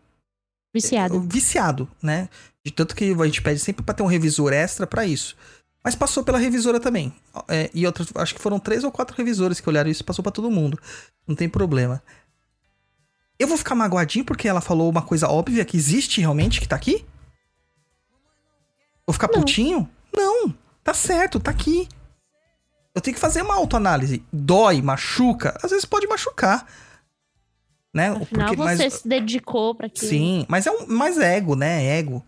Viciado. 0.71 1.19
Viciado, 1.21 1.89
né? 2.03 2.29
De 2.63 2.71
tanto 2.71 2.95
que 2.95 3.15
a 3.19 3.25
gente 3.25 3.41
pede 3.41 3.59
sempre 3.59 3.83
para 3.83 3.95
ter 3.95 4.03
um 4.03 4.07
revisor 4.07 4.53
extra 4.53 4.85
para 4.85 5.05
isso. 5.05 5.35
Mas 5.83 5.95
passou 5.95 6.23
pela 6.23 6.37
revisora 6.37 6.79
também. 6.79 7.13
É, 7.47 7.69
e 7.73 7.85
outras, 7.85 8.09
acho 8.15 8.35
que 8.35 8.41
foram 8.41 8.59
três 8.59 8.83
ou 8.83 8.91
quatro 8.91 9.15
revisores 9.15 9.59
que 9.59 9.69
olharam 9.69 9.89
isso 9.89 10.03
passou 10.03 10.21
para 10.21 10.31
todo 10.31 10.51
mundo. 10.51 10.77
Não 11.27 11.35
tem 11.35 11.47
problema. 11.47 12.03
Eu 13.37 13.47
vou 13.47 13.57
ficar 13.57 13.75
magoadinho 13.75 14.25
porque 14.25 14.47
ela 14.47 14.59
falou 14.59 14.89
uma 14.89 15.01
coisa 15.01 15.29
óbvia 15.29 15.63
que 15.63 15.77
existe 15.77 16.19
realmente, 16.19 16.59
que 16.59 16.67
tá 16.67 16.75
aqui? 16.75 17.05
Vou 19.07 19.13
ficar 19.13 19.27
Não. 19.27 19.35
putinho? 19.35 19.89
Não, 20.13 20.53
tá 20.83 20.93
certo, 20.93 21.39
tá 21.39 21.49
aqui. 21.49 21.87
Eu 22.93 23.01
tenho 23.01 23.15
que 23.15 23.21
fazer 23.21 23.41
uma 23.41 23.55
autoanálise. 23.55 24.23
Dói, 24.31 24.81
machuca. 24.81 25.57
Às 25.63 25.71
vezes 25.71 25.85
pode 25.85 26.05
machucar. 26.07 26.67
Né? 27.93 28.09
Afinal, 28.09 28.49
Porque, 28.49 28.55
você 28.55 28.83
mas, 28.83 28.93
se 28.95 29.07
dedicou 29.07 29.73
para 29.73 29.87
aquilo. 29.87 30.09
Sim, 30.09 30.45
mas 30.49 30.67
é 30.67 30.71
um 30.71 30.85
mais 30.87 31.17
ego, 31.17 31.55
né? 31.55 31.85
É 31.85 31.97
ego. 31.97 32.23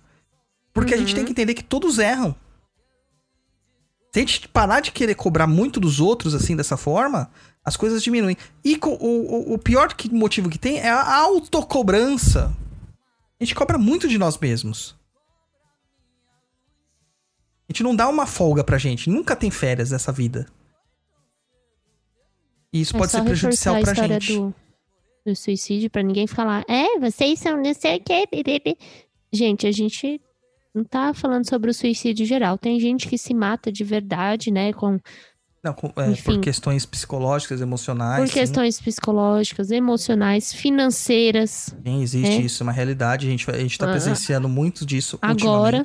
Porque 0.74 0.94
uhum. 0.94 0.98
a 0.98 1.00
gente 1.02 1.14
tem 1.14 1.22
uhum. 1.22 1.26
que 1.26 1.32
entender 1.34 1.54
que 1.54 1.64
todos 1.64 2.00
erram. 2.00 2.36
Se 4.12 4.20
a 4.20 4.22
gente 4.22 4.48
parar 4.50 4.82
de 4.82 4.92
querer 4.92 5.16
cobrar 5.16 5.48
muito 5.48 5.80
dos 5.80 6.00
outros, 6.02 6.36
assim, 6.36 6.56
dessa 6.56 6.76
forma, 6.76 7.32
as 7.64 7.78
coisas 7.78 8.04
diminuem. 8.04 8.36
E 8.64 8.76
o, 8.76 8.90
o, 8.90 9.54
o 9.54 9.58
pior 9.58 9.94
que, 9.94 10.14
motivo 10.14 10.50
que 10.50 10.60
tem 10.60 10.80
é 10.80 10.90
a 10.90 11.16
autocobrança. 11.16 12.54
A 13.40 13.44
gente 13.44 13.56
cobra 13.56 13.78
muito 13.78 14.08
de 14.08 14.18
nós 14.18 14.38
mesmos. 14.38 14.96
A 17.70 17.72
gente 17.72 17.84
não 17.84 17.96
dá 17.96 18.10
uma 18.10 18.26
folga 18.26 18.66
pra 18.66 18.78
gente. 18.78 19.10
Nunca 19.10 19.34
tem 19.34 19.50
férias 19.50 19.92
nessa 19.92 20.12
vida. 20.12 20.46
E 22.74 22.82
isso 22.82 22.96
É 22.96 23.00
pode 23.00 23.12
ser 23.14 23.24
prejudicial 23.24 23.80
pra 23.80 23.94
gente. 23.94 24.36
Do, 24.36 24.54
do 25.26 25.36
suicídio 25.36 25.90
pra 25.90 26.04
ninguém 26.04 26.28
falar, 26.28 26.66
é, 26.68 27.00
vocês 27.00 27.40
são 27.40 27.56
não 27.62 27.74
sei 27.74 27.98
o 27.98 28.02
que. 28.02 28.78
Gente, 29.32 29.68
a 29.68 29.72
gente 29.72 30.20
não 30.74 30.84
tá 30.84 31.14
falando 31.14 31.48
sobre 31.50 31.70
o 31.70 31.74
suicídio 31.74 32.26
geral. 32.26 32.58
Tem 32.58 32.80
gente 32.80 33.08
que 33.08 33.18
se 33.18 33.34
mata 33.34 33.72
de 33.72 33.84
verdade, 33.84 34.52
né? 34.52 34.72
Com, 34.74 35.00
Não, 35.64 35.74
com- 35.74 35.88
é, 35.90 35.92
por 35.92 36.10
Enfim. 36.10 36.42
questões 36.42 36.86
psicológicas, 36.86 37.62
emocionais. 37.62 38.22
por 38.22 38.28
sim. 38.28 38.34
questões 38.34 38.80
psicológicas, 38.82 39.70
emocionais, 39.70 40.52
financeiras. 40.54 41.76
Sim, 41.86 42.02
existe 42.02 42.32
É. 42.38 42.42
isso, 42.42 42.64
é 42.64 42.66
uma 42.66 42.72
realidade. 42.72 43.28
A 43.28 43.30
gente, 43.30 43.50
a 43.50 43.58
gente 43.60 43.78
tá 43.78 43.86
Ah, 43.88 43.92
presenciando 43.92 44.48
muito 44.50 44.86
disso 44.86 45.20
agora-. 45.22 45.84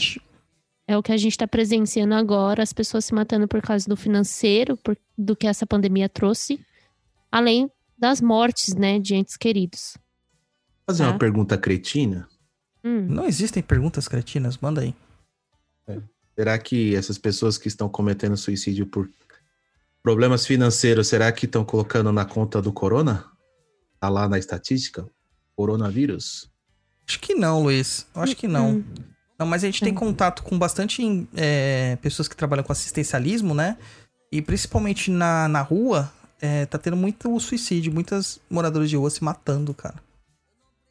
É 0.88 0.96
o 0.96 1.02
que 1.02 1.10
a 1.12 1.16
gente 1.16 1.36
tá 1.36 1.48
presenciando 1.48 2.14
agora, 2.14 2.62
as 2.62 2.72
pessoas 2.72 3.04
se 3.04 3.12
matando 3.12 3.48
por 3.48 3.60
causa 3.60 3.88
do 3.88 3.96
financeiro, 3.96 4.76
por, 4.76 4.96
do 5.18 5.34
que 5.34 5.46
essa 5.48 5.66
pandemia 5.66 6.08
trouxe, 6.08 6.60
além 7.30 7.68
das 7.98 8.20
mortes, 8.20 8.72
né, 8.74 8.98
de 9.00 9.16
entes 9.16 9.36
queridos. 9.36 9.98
Fazer 10.88 11.02
Tá. 11.04 11.10
uma 11.10 11.18
pergunta 11.18 11.58
cretina. 11.58 12.28
Hum, 12.86 13.06
Não 13.08 13.26
existem 13.26 13.62
perguntas 13.62 14.06
cretinas, 14.06 14.58
manda 14.58 14.80
aí. 14.80 14.94
Será 16.38 16.58
que 16.58 16.94
essas 16.94 17.16
pessoas 17.18 17.56
que 17.58 17.66
estão 17.66 17.88
cometendo 17.88 18.36
suicídio 18.36 18.86
por 18.86 19.08
problemas 20.02 20.46
financeiros, 20.46 21.08
será 21.08 21.32
que 21.32 21.46
estão 21.46 21.64
colocando 21.64 22.12
na 22.12 22.24
conta 22.24 22.60
do 22.62 22.72
corona? 22.72 23.24
Tá 23.98 24.08
lá 24.08 24.28
na 24.28 24.38
estatística? 24.38 25.08
Coronavírus? 25.56 26.50
Acho 27.08 27.18
que 27.20 27.34
não, 27.34 27.62
Luiz. 27.62 28.06
Eu 28.14 28.22
acho 28.22 28.36
que 28.36 28.46
não. 28.46 28.76
hum. 28.76 28.84
Não, 29.38 29.46
mas 29.46 29.64
a 29.64 29.66
gente 29.66 29.80
tem 29.82 29.92
É. 29.92 29.96
contato 29.96 30.42
com 30.42 30.58
bastante 30.58 31.02
é, 31.34 31.96
pessoas 32.02 32.28
que 32.28 32.36
trabalham 32.36 32.62
com 32.64 32.72
assistencialismo, 32.72 33.54
né? 33.54 33.76
E 34.30 34.40
principalmente 34.42 35.10
na, 35.10 35.48
na 35.48 35.62
rua, 35.62 36.12
é, 36.40 36.66
tá 36.66 36.78
tendo 36.78 36.96
muito 36.96 37.38
suicídio, 37.40 37.92
muitas 37.92 38.38
moradores 38.50 38.90
de 38.90 38.96
rua 38.96 39.08
se 39.10 39.24
matando, 39.24 39.72
cara. 39.74 39.96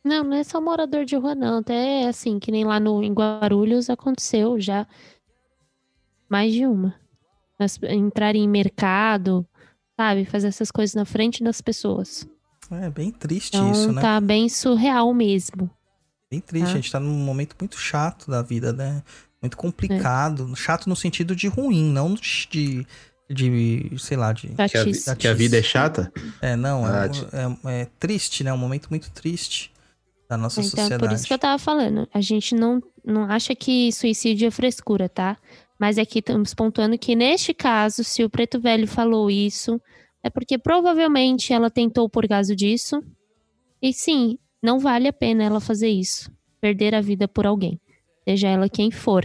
Não, 0.06 0.24
não 0.24 0.38
é 0.38 0.44
só 0.44 0.62
morador 0.62 1.04
de 1.04 1.16
rua, 1.16 1.34
não. 1.34 1.58
Até 1.58 2.08
assim, 2.08 2.38
que 2.38 2.52
nem 2.52 2.64
lá 2.64 2.80
no, 2.80 3.02
em 3.04 3.12
Guarulhos 3.12 3.90
aconteceu 3.90 4.60
já 4.60 4.86
mais 6.30 6.54
de 6.54 6.66
uma. 6.68 6.94
As, 7.58 7.80
entrarem 7.90 8.44
em 8.44 8.48
mercado, 8.48 9.48
sabe? 10.00 10.24
Fazer 10.26 10.48
essas 10.48 10.70
coisas 10.70 10.94
na 10.94 11.06
frente 11.06 11.44
das 11.44 11.60
pessoas. 11.60 12.28
É 12.70 12.90
bem 12.90 13.10
triste 13.12 13.56
Então 13.58 13.72
isso, 13.72 13.92
né? 13.92 14.02
tá 14.02 14.22
bem 14.22 14.48
surreal 14.48 15.12
mesmo. 15.12 15.70
Bem 16.30 16.40
triste. 16.40 16.66
tá. 16.66 16.72
A 16.72 16.76
gente 16.76 16.92
tá 16.92 17.00
num 17.00 17.14
momento 17.14 17.56
muito 17.60 17.78
chato 17.80 18.30
da 18.30 18.44
vida, 18.44 18.72
né? 18.72 19.02
Muito 19.42 19.58
complicado. 19.58 20.56
Chato 20.56 20.88
no 20.88 20.96
sentido 20.96 21.36
de 21.36 21.48
ruim, 21.48 21.84
não 21.92 22.14
de. 22.14 22.86
de 23.30 23.92
sei 23.98 24.18
lá, 24.18 24.34
de. 24.34 24.50
Que 24.50 25.10
a, 25.10 25.16
que 25.16 25.28
a 25.28 25.34
vida 25.34 25.58
é 25.58 25.64
chata? 25.64 26.12
É, 26.42 26.56
não, 26.56 26.88
é, 26.88 27.06
Ah, 27.06 27.10
ti- 27.10 27.26
é- 27.66 27.82
é 27.82 27.86
triste, 28.00 28.44
né? 28.44 28.52
Um 28.54 28.58
momento 28.58 28.88
muito 28.90 29.10
triste 29.12 29.72
da 30.30 30.38
nossa 30.38 30.60
Então, 30.62 30.70
sociedade. 30.72 31.04
por 31.04 31.14
isso 31.14 31.28
que 31.28 31.34
eu 31.34 31.40
tava 31.40 31.58
falando. 31.60 32.08
A 32.14 32.22
gente 32.22 32.56
não, 32.56 32.82
não 33.04 33.24
acha 33.24 33.56
que 33.56 33.92
suicídio 33.92 34.48
é 34.48 34.52
frescura, 34.52 35.08
tá? 35.08 35.38
Mas 35.80 35.98
aqui 35.98 36.20
estamos 36.20 36.54
pontuando 36.54 36.98
que 36.98 37.16
neste 37.16 37.54
caso, 37.54 38.04
se 38.04 38.24
o 38.24 38.30
preto 38.30 38.60
velho 38.60 38.88
falou 38.88 39.30
isso, 39.30 39.80
é 40.24 40.30
porque 40.30 40.58
provavelmente 40.58 41.54
ela 41.54 41.70
tentou 41.70 42.10
por 42.10 42.28
causa 42.28 42.56
disso. 42.56 43.02
E 43.82 43.94
sim, 43.94 44.40
não 44.64 44.80
vale 44.80 45.08
a 45.08 45.14
pena 45.14 45.44
ela 45.44 45.60
fazer 45.60 45.90
isso. 45.90 46.32
Perder 46.60 46.96
a 46.96 47.02
vida 47.02 47.28
por 47.28 47.46
alguém. 47.46 47.80
Seja 48.28 48.48
ela 48.48 48.68
quem 48.68 48.90
for, 48.90 49.24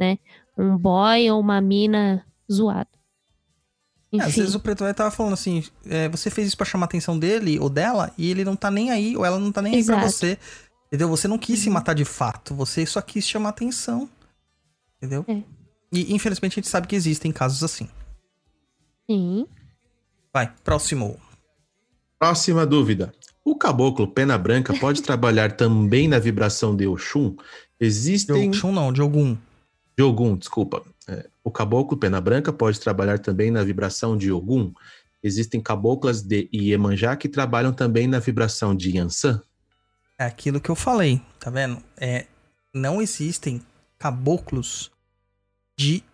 né? 0.00 0.18
Um 0.56 0.76
boy 0.78 1.30
ou 1.30 1.40
uma 1.40 1.60
mina 1.60 2.24
zoado. 2.50 2.88
É, 4.12 4.20
às 4.22 4.28
Enfim, 4.28 4.40
vezes 4.40 4.54
o 4.54 4.60
preto 4.60 4.84
velho 4.84 4.94
tava 4.94 5.10
falando 5.10 5.34
assim, 5.34 5.62
é, 5.86 6.08
você 6.08 6.30
fez 6.30 6.48
isso 6.48 6.56
pra 6.56 6.64
chamar 6.64 6.84
a 6.84 6.88
atenção 6.88 7.18
dele 7.18 7.58
ou 7.58 7.68
dela 7.68 8.10
e 8.16 8.30
ele 8.30 8.42
não 8.44 8.56
tá 8.56 8.70
nem 8.70 8.90
aí, 8.90 9.16
ou 9.16 9.24
ela 9.24 9.38
não 9.38 9.52
tá 9.52 9.60
nem 9.60 9.74
aí 9.76 9.84
pra 9.84 9.96
Exato. 9.96 10.10
você. 10.12 10.38
Entendeu? 10.86 11.08
Você 11.08 11.28
não 11.28 11.36
quis 11.38 11.58
se 11.60 11.68
Uhum. 11.68 11.74
matar 11.74 11.94
de 11.94 12.04
fato, 12.06 12.54
você 12.54 12.86
só 12.86 13.02
quis 13.02 13.28
chamar 13.28 13.50
atenção. 13.50 14.08
Entendeu? 14.96 15.24
É. 15.28 15.42
E 15.92 16.14
infelizmente 16.14 16.52
a 16.52 16.56
gente 16.56 16.68
sabe 16.68 16.86
que 16.86 16.96
existem 16.96 17.30
casos 17.32 17.62
assim. 17.62 17.88
sim. 19.10 19.46
Vai, 20.32 20.52
próximo. 20.62 21.18
Próxima 22.18 22.66
dúvida. 22.66 23.12
O 23.44 23.56
caboclo 23.56 24.06
pena 24.08 24.36
branca 24.36 24.74
pode 24.78 25.02
trabalhar 25.02 25.52
também 25.52 26.06
na 26.08 26.18
vibração 26.18 26.76
de 26.76 26.86
Oxum? 26.86 27.34
Existem... 27.80 28.50
De 28.50 28.56
Oxum 28.56 28.72
não, 28.72 28.92
de 28.92 29.00
algum. 29.00 29.36
De 29.96 30.02
Ogum, 30.02 30.36
desculpa. 30.36 30.82
O 31.48 31.50
caboclo 31.50 31.96
pena 31.96 32.20
branca 32.20 32.52
pode 32.52 32.78
trabalhar 32.78 33.18
também 33.20 33.50
na 33.50 33.64
vibração 33.64 34.18
de 34.18 34.30
Ogum? 34.30 34.70
Existem 35.22 35.62
caboclas 35.62 36.20
de 36.20 36.46
Iemanjá 36.52 37.16
que 37.16 37.26
trabalham 37.26 37.72
também 37.72 38.06
na 38.06 38.18
vibração 38.18 38.76
de 38.76 38.94
Yansan? 38.94 39.40
É 40.18 40.26
aquilo 40.26 40.60
que 40.60 40.68
eu 40.68 40.74
falei, 40.74 41.22
tá 41.40 41.48
vendo? 41.48 41.82
É, 41.96 42.26
não 42.74 43.00
existem 43.00 43.62
caboclos 43.98 44.90
de 45.74 46.04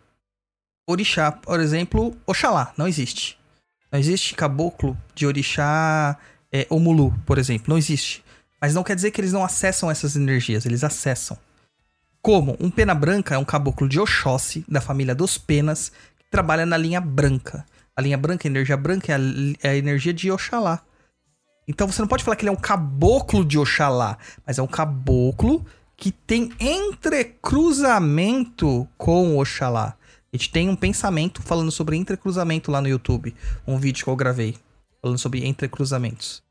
orixá. 0.87 1.33
Por 1.33 1.59
exemplo, 1.59 2.17
Oxalá, 2.25 2.73
não 2.79 2.87
existe. 2.87 3.37
Não 3.91 3.99
existe 3.99 4.37
caboclo 4.37 4.97
de 5.17 5.27
orixá 5.27 6.17
é, 6.53 6.65
Omulu, 6.71 7.13
por 7.27 7.39
exemplo. 7.39 7.71
Não 7.71 7.77
existe. 7.77 8.25
Mas 8.61 8.73
não 8.73 8.85
quer 8.85 8.95
dizer 8.95 9.11
que 9.11 9.21
eles 9.21 9.33
não 9.33 9.43
acessam 9.43 9.91
essas 9.91 10.15
energias, 10.15 10.65
eles 10.65 10.85
acessam. 10.85 11.37
Como? 12.25 12.57
Um 12.59 12.71
pena 12.71 12.95
branca 12.95 13.35
é 13.35 13.39
um 13.39 13.45
caboclo 13.45 13.87
de 13.87 14.01
Oxóssi, 14.01 14.65
da 14.67 14.81
família 14.81 15.15
dos 15.15 15.37
penas, 15.37 15.93
que 16.17 16.25
trabalha 16.31 16.65
na 16.65 16.79
linha 16.79 16.99
branca. 16.99 17.67
A 17.95 18.01
linha 18.01 18.17
branca, 18.17 18.49
a 18.49 18.51
energia 18.51 18.79
branca, 18.79 19.13
é 19.13 19.15
a, 19.15 19.19
é 19.63 19.69
a 19.69 19.77
energia 19.77 20.15
de 20.15 20.31
Oxalá. 20.31 20.81
Então 21.69 21.87
você 21.87 22.01
não 22.01 22.09
pode 22.09 22.25
falar 22.25 22.37
que 22.37 22.43
ele 22.43 22.49
é 22.49 22.53
um 22.53 22.57
caboclo 22.57 23.45
de 23.45 23.59
Oxalá, 23.59 24.17
mas 24.47 24.59
é 24.59 24.63
um 24.63 24.67
caboclo 24.67 25.67
que 25.99 26.11
tem 26.11 26.51
entrecruzamento 26.59 28.89
com 28.97 29.37
Oxalá. 29.37 29.95
A 30.33 30.37
gente 30.37 30.51
tem 30.51 30.71
um 30.71 30.77
pensamento 30.77 31.43
falando 31.43 31.71
sobre 31.71 31.95
entrecruzamento 31.95 32.71
lá 32.71 32.81
no 32.81 32.89
YouTube, 32.89 33.37
um 33.67 33.77
vídeo 33.77 34.03
que 34.03 34.09
eu 34.09 34.17
gravei 34.17 34.57
falando 35.03 35.19
sobre 35.19 35.47
entrecruzamentos. 35.47 36.43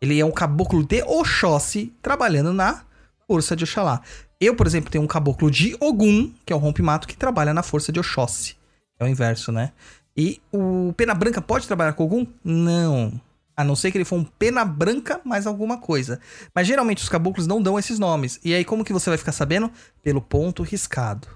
Ele 0.00 0.20
é 0.20 0.24
um 0.24 0.30
caboclo 0.30 0.84
de 0.84 1.02
Oxóssi 1.02 1.92
trabalhando 2.00 2.52
na 2.52 2.86
força 3.28 3.54
de 3.54 3.64
Oxalá. 3.64 4.00
Eu, 4.40 4.56
por 4.56 4.66
exemplo, 4.66 4.90
tenho 4.90 5.04
um 5.04 5.06
caboclo 5.06 5.50
de 5.50 5.76
Ogum, 5.78 6.32
que 6.46 6.52
é 6.52 6.56
o 6.56 6.58
rompe-mato, 6.58 7.06
que 7.06 7.16
trabalha 7.16 7.52
na 7.52 7.62
força 7.62 7.92
de 7.92 8.00
Oxóssi. 8.00 8.56
É 8.98 9.04
o 9.04 9.08
inverso, 9.08 9.52
né? 9.52 9.72
E 10.16 10.40
o 10.50 10.92
Pena 10.96 11.14
Branca 11.14 11.40
pode 11.40 11.66
trabalhar 11.66 11.92
com 11.92 12.04
Ogum? 12.04 12.26
Não. 12.42 13.20
A 13.54 13.62
não 13.62 13.76
ser 13.76 13.90
que 13.90 13.98
ele 13.98 14.04
for 14.04 14.16
um 14.16 14.24
Pena 14.24 14.64
Branca 14.64 15.20
mais 15.24 15.46
alguma 15.46 15.78
coisa. 15.78 16.20
Mas 16.54 16.66
geralmente 16.66 17.02
os 17.02 17.08
caboclos 17.08 17.46
não 17.46 17.60
dão 17.60 17.78
esses 17.78 17.98
nomes. 17.98 18.40
E 18.42 18.54
aí 18.54 18.64
como 18.64 18.84
que 18.84 18.92
você 18.92 19.10
vai 19.10 19.18
ficar 19.18 19.32
sabendo? 19.32 19.70
Pelo 20.02 20.22
ponto 20.22 20.62
riscado. 20.62 21.28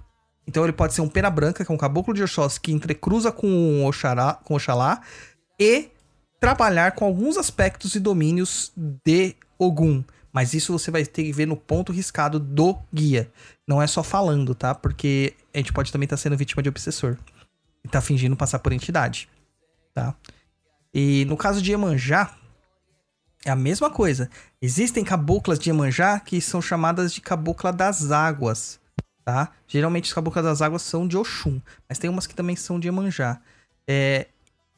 Então 0.47 0.65
ele 0.65 0.73
pode 0.73 0.95
ser 0.95 1.03
um 1.03 1.09
Pena 1.09 1.31
Branca, 1.31 1.65
que 1.65 1.71
é 1.71 1.75
um 1.75 1.79
caboclo 1.79 2.15
de 2.15 2.23
Oxóssi 2.23 2.61
que 2.61 2.73
entrecruza 2.73 3.31
com 3.31 3.85
Oxará, 3.85 4.35
com 4.35 4.55
Oxalá 4.55 5.01
e 5.61 5.91
trabalhar 6.41 6.93
com 6.93 7.05
alguns 7.05 7.37
aspectos 7.37 7.95
e 7.95 8.01
domínios 8.01 8.73
de 8.77 9.37
Ogum. 9.59 10.03
Mas 10.33 10.55
isso 10.55 10.73
você 10.73 10.91
vai 10.91 11.05
ter 11.05 11.25
que 11.25 11.33
ver 11.33 11.47
no 11.47 11.57
ponto 11.57 11.93
riscado 11.93 12.41
do 12.41 12.79
guia. 12.93 13.31
Não 13.67 13.83
é 13.83 13.87
só 13.87 14.03
falando, 14.03 14.55
tá? 14.55 14.75
Porque 14.75 15.35
a 15.53 15.59
gente 15.59 15.73
pode 15.73 15.93
também 15.93 16.07
estar 16.07 16.17
sendo 16.17 16.37
vítima 16.37 16.63
de 16.63 16.69
obsessor. 16.69 17.19
E 17.85 17.89
tá 17.89 18.01
fingindo 18.01 18.37
passar 18.37 18.59
por 18.61 18.73
entidade. 18.73 19.29
Tá? 19.95 20.15
E 20.95 21.27
no 21.27 21.37
caso 21.37 21.61
de 21.61 21.71
Iemanjá, 21.71 22.35
é 23.45 23.51
a 23.51 23.57
mesma 23.57 23.91
coisa. 23.91 24.31
Existem 24.61 25.05
caboclas 25.05 25.59
de 25.59 25.69
Iemanjá 25.69 26.19
que 26.19 26.41
são 26.41 26.63
chamadas 26.63 27.13
de 27.13 27.21
cabocla 27.21 27.73
das 27.73 28.11
águas. 28.11 28.81
Tá? 29.25 29.51
Geralmente 29.69 30.05
os 30.05 30.15
caboclas 30.15 30.45
das 30.45 30.63
águas 30.63 30.83
são 30.83 31.07
de 31.07 31.17
Oxum. 31.17 31.61
Mas 31.87 31.99
tem 31.99 32.09
umas 32.09 32.27
que 32.27 32.35
também 32.35 32.57
são 32.57 32.81
de 32.81 32.89
Iemanjá. 32.89 33.41
É, 33.87 34.29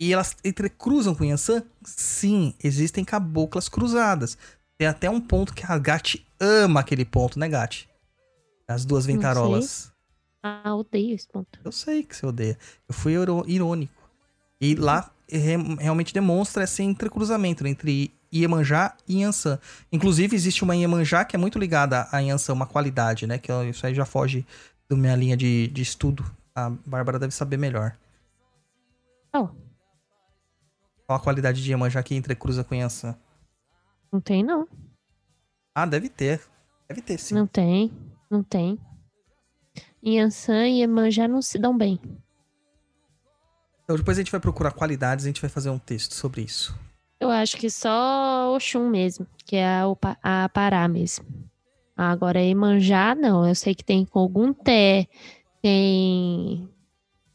e 0.01 0.13
elas 0.13 0.37
entrecruzam 0.45 1.15
com 1.15 1.25
Yansan? 1.25 1.63
Sim, 1.85 2.55
existem 2.63 3.05
caboclas 3.05 3.69
cruzadas. 3.69 4.37
Tem 4.79 4.87
até 4.89 5.09
um 5.09 5.21
ponto 5.21 5.55
que 5.55 5.65
a 5.67 5.79
Gatti 5.79 6.27
ama 6.41 6.81
aquele 6.81 7.05
ponto, 7.05 7.39
né, 7.39 7.49
Gatti? 7.49 7.89
As 8.67 8.85
duas 8.85 9.07
ventarolas. 9.07 9.93
Ah, 10.43 10.75
odeio 10.75 11.15
esse 11.15 11.29
ponto. 11.29 11.59
Eu 11.65 11.73
sei 11.73 12.03
que 12.03 12.15
você 12.17 12.27
odeia. 12.27 12.59
Eu 12.89 12.95
fui 12.95 13.13
irônico. 13.47 13.95
E 14.61 14.75
lá 14.75 15.11
re- 15.31 15.57
realmente 15.79 16.13
demonstra 16.13 16.65
esse 16.65 16.83
entrecruzamento 16.83 17.67
entre 17.67 18.13
Iemanjá 18.33 18.97
e 19.09 19.21
Yansan. 19.23 19.59
Inclusive, 19.93 20.35
existe 20.35 20.65
uma 20.65 20.75
Iemanjá 20.77 21.25
que 21.25 21.37
é 21.37 21.39
muito 21.39 21.59
ligada 21.59 22.09
a 22.11 22.19
Yansan, 22.19 22.53
uma 22.55 22.67
qualidade, 22.67 23.27
né? 23.27 23.39
Que 23.39 23.51
eu- 23.53 23.69
isso 23.69 23.87
aí 23.87 23.95
já 23.95 24.05
foge 24.05 24.45
da 24.89 24.97
minha 24.97 25.15
linha 25.17 25.37
de, 25.37 25.69
de 25.69 25.83
estudo. 25.83 26.25
A 26.55 26.71
Bárbara 26.71 27.19
deve 27.19 27.33
saber 27.35 27.57
melhor. 27.57 27.97
Oh, 29.35 29.49
Qual 31.07 31.17
a 31.19 31.21
qualidade 31.21 31.63
de 31.63 31.71
Iemanjá 31.71 32.03
que 32.03 32.15
entrecruza 32.15 32.65
com 32.65 32.75
Yansan? 32.75 33.17
Não 34.15 34.21
tem 34.21 34.45
não. 34.45 34.69
Ah, 35.75 35.85
deve 35.85 36.09
ter. 36.09 36.41
Deve 36.89 37.03
ter, 37.03 37.19
sim. 37.19 37.35
Não 37.35 37.49
tem, 37.49 37.93
não 38.31 38.45
tem. 38.45 38.79
Yansan 40.07 40.69
e 40.69 40.81
Iemanjá 40.81 41.27
não 41.27 41.43
se 41.43 41.59
dão 41.59 41.77
bem. 41.77 41.99
Então 43.83 43.97
depois 43.97 44.17
a 44.17 44.21
gente 44.21 44.31
vai 44.31 44.41
procurar 44.41 44.71
qualidades 44.71 45.25
e 45.25 45.29
a 45.29 45.31
gente 45.31 45.41
vai 45.41 45.51
fazer 45.51 45.69
um 45.71 45.79
texto 45.79 46.15
sobre 46.15 46.43
isso. 46.43 46.79
Eu 47.19 47.29
acho 47.29 47.57
que 47.57 47.69
só 47.69 48.55
Oxum 48.55 48.89
mesmo, 48.89 49.27
que 49.45 49.57
é 49.57 49.79
a, 49.81 49.89
Opa- 49.89 50.19
a 50.23 50.49
Pará 50.49 50.87
mesmo. 50.87 51.25
Agora, 51.97 52.41
Iemanjá, 52.41 53.15
não. 53.17 53.47
Eu 53.49 53.55
sei 53.55 53.75
que 53.75 53.85
tem 53.85 54.05
Kogunté, 54.05 55.09
tem... 55.61 56.69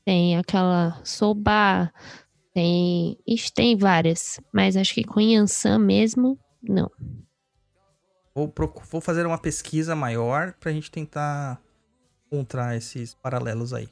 Tem 0.06 0.38
aquela 0.38 1.00
Sobá, 1.04 1.92
tem... 2.54 3.18
Ixi, 3.28 3.52
tem 3.54 3.78
várias. 3.78 4.40
Mas 4.52 4.78
acho 4.78 4.94
que 4.94 5.04
com 5.04 5.20
Yansan 5.20 5.80
mesmo, 5.80 6.40
não. 6.62 6.90
Vou, 8.34 8.54
vou 8.90 9.02
fazer 9.02 9.26
uma 9.26 9.38
pesquisa 9.38 9.96
maior 9.96 10.54
pra 10.60 10.72
gente 10.72 10.92
tentar 10.92 11.62
encontrar 12.28 12.78
esses 12.78 13.14
paralelos 13.14 13.74
aí. 13.74 13.90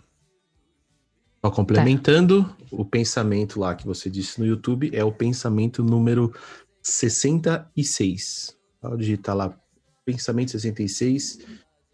Só 1.43 1.51
complementando, 1.51 2.55
o 2.71 2.83
pensamento 2.83 3.59
lá 3.59 3.75
que 3.75 3.85
você 3.85 4.09
disse 4.09 4.39
no 4.39 4.45
YouTube 4.45 4.89
é 4.93 5.03
o 5.03 5.11
pensamento 5.11 5.83
número 5.83 6.33
66. 6.81 8.57
Pode 8.81 8.97
digitar 8.97 9.35
lá 9.35 9.57
pensamento 10.05 10.51
66 10.51 11.39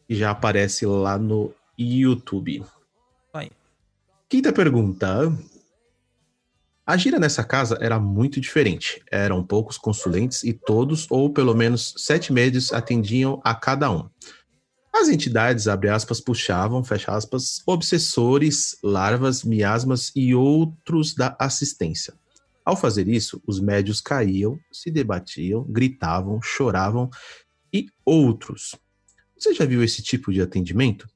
e 0.07 0.15
já 0.15 0.32
aparece 0.32 0.86
lá 0.86 1.17
no 1.17 1.53
YouTube. 1.78 2.63
Aí. 3.34 3.51
Quinta 4.30 4.53
pergunta. 4.53 5.32
A 6.86 6.97
gira 6.97 7.17
nessa 7.17 7.45
casa 7.45 7.77
era 7.79 7.97
muito 7.97 8.41
diferente. 8.41 9.01
Eram 9.09 9.41
poucos 9.41 9.77
consulentes 9.77 10.43
e 10.43 10.51
todos, 10.51 11.07
ou 11.09 11.31
pelo 11.31 11.55
menos 11.55 11.93
sete 11.97 12.34
médios, 12.34 12.73
atendiam 12.73 13.41
a 13.41 13.55
cada 13.55 13.89
um. 13.89 14.09
As 14.93 15.07
entidades, 15.07 15.67
abre 15.67 15.88
aspas, 15.88 16.19
puxavam, 16.19 16.84
fecha 16.84 17.13
aspas, 17.13 17.63
obsessores, 17.65 18.77
larvas, 18.84 19.43
miasmas 19.45 20.11
e 20.13 20.36
outros 20.36 21.15
da 21.15 21.36
assistência. 21.39 22.13
Ao 22.65 22.75
fazer 22.75 23.07
isso, 23.07 23.41
os 23.47 23.61
médios 23.61 24.01
caíam, 24.01 24.59
se 24.71 24.91
debatiam, 24.91 25.63
gritavam, 25.63 26.41
choravam 26.41 27.09
e 27.73 27.88
outros. 28.05 28.75
Você 29.38 29.53
já 29.53 29.65
viu 29.65 29.81
esse 29.84 30.01
tipo 30.01 30.34
de 30.34 30.41
atendimento? 30.41 31.07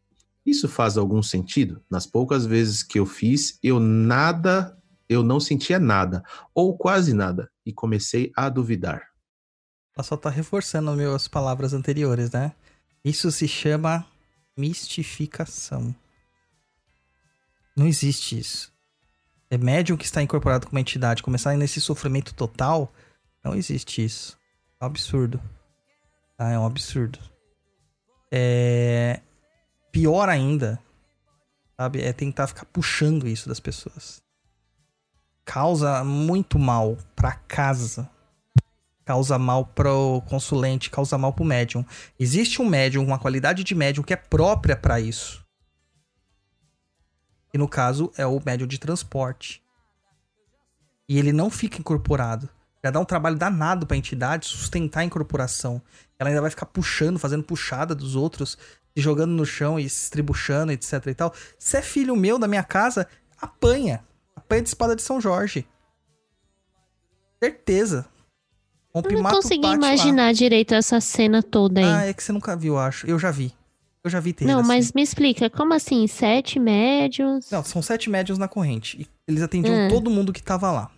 Isso 0.46 0.70
faz 0.70 0.98
algum 0.98 1.22
sentido? 1.22 1.82
Nas 1.90 2.08
poucas 2.08 2.46
vezes 2.46 2.84
que 2.84 2.98
eu 2.98 3.06
fiz, 3.06 3.60
eu 3.62 3.82
nada, 3.82 4.77
eu 5.10 5.24
não 5.24 5.40
sentia 5.40 5.80
nada, 5.80 6.24
ou 6.54 6.78
quase 6.78 7.14
nada, 7.14 7.50
e 7.66 7.72
comecei 7.72 8.32
a 8.36 8.50
duvidar. 8.50 9.08
Ela 9.96 10.04
só 10.04 10.16
tá 10.16 10.30
reforçando 10.30 10.92
as 10.92 10.98
minhas 10.98 11.28
palavras 11.28 11.74
anteriores, 11.74 12.32
né? 12.32 12.54
Isso 13.04 13.32
se 13.32 13.48
chama 13.48 14.06
mistificação. 14.56 15.96
Não 17.76 17.88
existe 17.88 18.38
isso. 18.38 18.72
É 19.50 19.58
médium 19.58 19.96
que 19.96 20.06
está 20.06 20.22
incorporado 20.22 20.68
com 20.68 20.74
uma 20.74 20.82
entidade 20.82 21.24
começar 21.24 21.56
nesse 21.56 21.80
sofrimento 21.80 22.34
total, 22.34 22.94
não 23.44 23.56
existe 23.56 24.04
isso. 24.04 24.38
É 24.80 24.84
um 24.84 24.88
absurdo. 24.88 25.42
Tá? 26.38 26.52
É 26.52 26.60
um 26.60 26.66
absurdo. 26.66 27.18
É... 28.32 29.22
Pior 29.92 30.28
ainda, 30.28 30.80
sabe? 31.76 32.02
É 32.02 32.12
tentar 32.12 32.48
ficar 32.48 32.66
puxando 32.66 33.28
isso 33.28 33.48
das 33.48 33.60
pessoas. 33.60 34.22
Causa 35.48 36.04
muito 36.04 36.60
mal 36.60 36.98
pra 37.16 37.32
casa 37.32 38.10
causa 39.08 39.40
mal 39.40 39.66
pro 39.66 40.22
consulente, 40.28 40.90
causa 40.90 41.18
mal 41.18 41.32
pro 41.32 41.46
médium. 41.46 41.86
Existe 42.20 42.62
um 42.62 42.66
médium, 42.66 43.06
uma 43.06 43.18
qualidade 43.18 43.64
de 43.64 43.74
médium 43.74 44.04
que 44.04 44.12
é 44.12 44.18
própria 44.18 44.76
para 44.76 45.00
isso. 45.00 45.46
E 47.54 47.58
no 47.58 47.70
caso 47.70 48.12
é 48.18 48.26
o 48.28 48.42
médium 48.46 48.68
de 48.68 48.78
transporte. 48.78 49.64
E 51.08 51.18
ele 51.18 51.32
não 51.32 51.50
fica 51.50 51.80
incorporado. 51.80 52.50
Já 52.84 52.92
dá 52.92 53.00
um 53.00 53.06
trabalho 53.06 53.38
danado 53.38 53.88
pra 53.88 53.96
entidade 53.96 54.46
sustentar 54.46 55.00
a 55.00 55.06
incorporação. 55.06 55.82
Ela 56.20 56.30
ainda 56.30 56.42
vai 56.42 56.50
ficar 56.50 56.66
puxando, 56.66 57.18
fazendo 57.18 57.44
puxada 57.44 57.96
dos 57.96 58.14
outros, 58.14 58.58
se 58.94 59.02
jogando 59.02 59.32
no 59.32 59.46
chão 59.46 59.80
e 59.80 59.90
se 59.90 60.04
estribuchando, 60.04 60.74
etc 60.74 61.08
e 61.08 61.16
tal. 61.16 61.34
Se 61.58 61.78
é 61.78 61.82
filho 61.82 62.14
meu 62.14 62.38
da 62.38 62.46
minha 62.46 62.64
casa, 62.64 63.08
apanha. 63.40 64.04
Apanha 64.48 64.62
de 64.62 64.70
espada 64.70 64.96
de 64.96 65.02
São 65.02 65.20
Jorge. 65.20 65.68
Certeza. 67.44 68.08
Eu 68.96 69.02
não 69.22 69.30
consegui 69.30 69.62
pátio 69.62 69.82
lá. 69.82 69.88
imaginar 69.94 70.34
direito 70.34 70.74
essa 70.74 71.00
cena 71.02 71.44
toda 71.44 71.82
aí. 71.82 71.86
Ah, 71.86 72.06
é 72.08 72.14
que 72.14 72.24
você 72.24 72.32
nunca 72.32 72.56
viu, 72.56 72.74
eu 72.76 72.80
acho. 72.80 73.06
Eu 73.06 73.20
já 73.20 73.30
vi. 73.30 73.54
Eu 74.04 74.10
já 74.10 74.20
vi 74.22 74.32
terreiro 74.34 74.56
não, 74.56 74.62
assim. 74.62 74.68
mas 74.70 74.94
me 74.94 75.02
explica, 75.04 75.50
como 75.50 75.74
assim? 75.74 76.08
Sete 76.08 76.60
médios? 76.60 77.52
Não, 77.52 77.62
são 77.64 77.82
sete 77.82 78.10
médios 78.10 78.38
na 78.38 78.48
corrente. 78.48 79.02
E 79.02 79.08
eles 79.28 79.44
atendiam 79.44 79.76
Hum. 79.76 79.88
todo 79.90 80.10
mundo 80.10 80.32
que 80.32 80.42
tava 80.42 80.72
lá. 80.72 80.90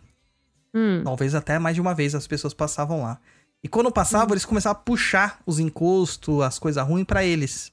Hum, 0.74 1.02
Talvez 1.04 1.34
até 1.34 1.58
mais 1.58 1.74
de 1.76 1.82
uma 1.82 1.96
vez 1.96 2.14
as 2.14 2.28
pessoas 2.28 2.54
passavam 2.54 3.02
lá. 3.02 3.20
E 3.64 3.68
quando 3.68 3.92
passavam, 3.92 4.34
eles 4.34 4.46
começavam 4.46 4.80
a 4.80 4.84
puxar 4.84 5.42
os 5.46 5.58
encostos, 5.60 6.42
as 6.42 6.60
coisas 6.60 6.86
ruins 6.88 7.06
pra 7.06 7.26
eles. 7.26 7.72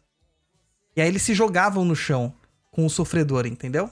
E 0.96 1.02
aí 1.02 1.06
eles 1.08 1.22
se 1.22 1.34
jogavam 1.34 1.84
no 1.84 1.94
chão 1.94 2.32
com 2.72 2.84
o 2.86 2.90
sofredor, 2.90 3.46
entendeu? 3.46 3.90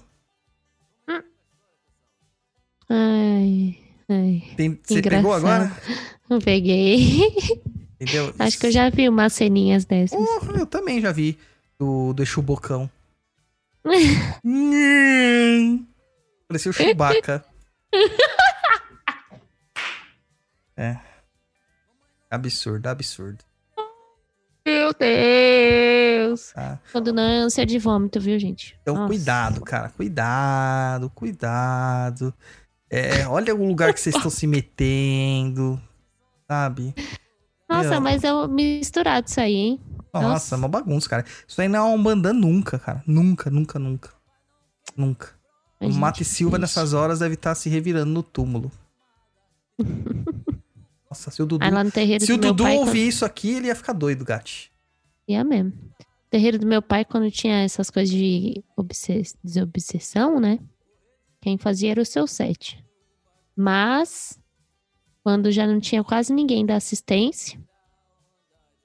Ai, 2.95 3.78
ai. 4.09 4.42
Tem- 4.57 4.78
Você 4.82 5.03
pegou 5.03 5.36
Engraçado. 5.36 5.64
agora? 5.64 5.72
Não 6.28 6.38
peguei. 6.40 7.20
Entendeu? 8.01 8.34
Acho 8.38 8.59
que 8.59 8.66
eu 8.66 8.72
já 8.72 8.90
vi 8.90 9.09
umas 9.09 9.32
ceninhas 9.32 9.84
dessas. 9.84 10.18
Eu 10.57 10.66
também 10.66 11.01
já 11.01 11.12
vi 11.12 11.38
do, 11.78 12.12
do 12.12 12.22
Exu 12.22 12.42
Bocão. 12.42 12.90
Parecia 16.49 16.70
o 16.70 16.74
Chewbacca. 16.74 17.45
é. 20.76 20.97
Absurdo, 22.30 22.86
absurdo. 22.88 23.45
Meu 24.66 24.95
Deus! 24.95 26.53
Tá? 26.53 26.80
Quando 26.90 27.12
não 27.12 27.22
é 27.22 27.36
ânsia 27.36 27.66
de 27.66 27.78
vômito, 27.78 28.18
viu, 28.18 28.38
gente? 28.38 28.74
Então, 28.80 28.95
Nossa. 28.95 29.09
cuidado, 29.09 29.61
cara. 29.61 29.90
Cuidado, 29.90 31.11
cuidado. 31.11 32.32
É, 32.91 33.26
olha 33.26 33.55
o 33.55 33.66
lugar 33.66 33.93
que 33.93 34.01
vocês 34.01 34.14
estão 34.14 34.30
se 34.30 34.47
metendo. 34.47 35.80
Sabe? 36.47 36.95
Nossa, 37.68 37.91
Meu. 37.91 38.01
mas 38.01 38.22
é 38.22 38.47
misturado 38.47 39.26
isso 39.26 39.41
aí, 39.41 39.55
hein? 39.55 39.80
Nossa, 40.12 40.28
Nossa. 40.28 40.55
é 40.55 40.59
uma 40.59 40.68
bagunça, 40.68 41.09
cara. 41.09 41.24
Isso 41.47 41.61
aí 41.61 41.68
não 41.68 41.78
é 41.78 41.82
uma 41.82 41.91
Umbanda 41.91 42.32
nunca, 42.32 42.78
cara. 42.78 43.03
Nunca, 43.07 43.51
nunca, 43.51 43.78
nunca. 43.78 44.11
Nunca. 44.97 45.30
O 45.80 45.93
Mate 45.93 46.24
Silva, 46.24 46.59
triste. 46.59 46.76
nessas 46.76 46.93
horas, 46.93 47.18
deve 47.18 47.35
estar 47.35 47.55
se 47.55 47.68
revirando 47.68 48.12
no 48.12 48.22
túmulo. 48.22 48.70
Nossa, 51.11 51.30
se 51.30 51.43
o 51.43 51.47
Dudu, 51.47 51.64
se 52.20 52.32
o 52.32 52.39
Dudu 52.39 52.64
pai... 52.64 52.76
ouvir 52.76 53.09
isso 53.09 53.24
aqui, 53.24 53.55
ele 53.55 53.66
ia 53.68 53.74
ficar 53.74 53.93
doido, 53.93 54.24
gati. 54.24 54.72
Ia 55.28 55.45
mesmo. 55.45 55.70
No 55.70 56.30
terreiro 56.30 56.59
do 56.59 56.66
meu 56.66 56.82
pai, 56.82 57.05
quando 57.05 57.30
tinha 57.30 57.62
essas 57.62 57.91
coisas 57.91 58.12
de 58.12 58.64
obses... 58.76 59.37
desobsessão, 59.43 60.41
né? 60.41 60.59
Quem 61.45 61.59
fazia 61.59 61.90
era 61.90 62.01
o 62.01 62.07
seu 62.07 62.26
sete. 62.26 62.82
Mas, 63.55 64.40
quando 65.22 65.53
já 65.53 65.66
não 65.66 65.78
tinha 65.78 66.03
quase 66.03 66.32
ninguém 66.32 66.64
da 66.64 66.74
assistência, 66.74 67.61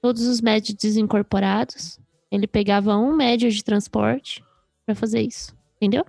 todos 0.02 0.26
os 0.26 0.42
médios 0.42 0.76
desincorporados, 0.76 1.98
ele 2.30 2.46
pegava 2.46 2.94
um 2.98 3.16
médio 3.16 3.50
de 3.50 3.64
transporte 3.64 4.44
pra 4.84 4.94
fazer 4.94 5.22
isso. 5.22 5.56
Entendeu? 5.76 6.04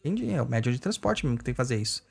Entendi, 0.00 0.32
é 0.32 0.42
o 0.42 0.48
médio 0.48 0.72
de 0.72 0.80
transporte 0.80 1.24
mesmo 1.24 1.38
que 1.38 1.44
tem 1.44 1.54
que 1.54 1.56
fazer 1.56 1.80
isso. 1.80 2.02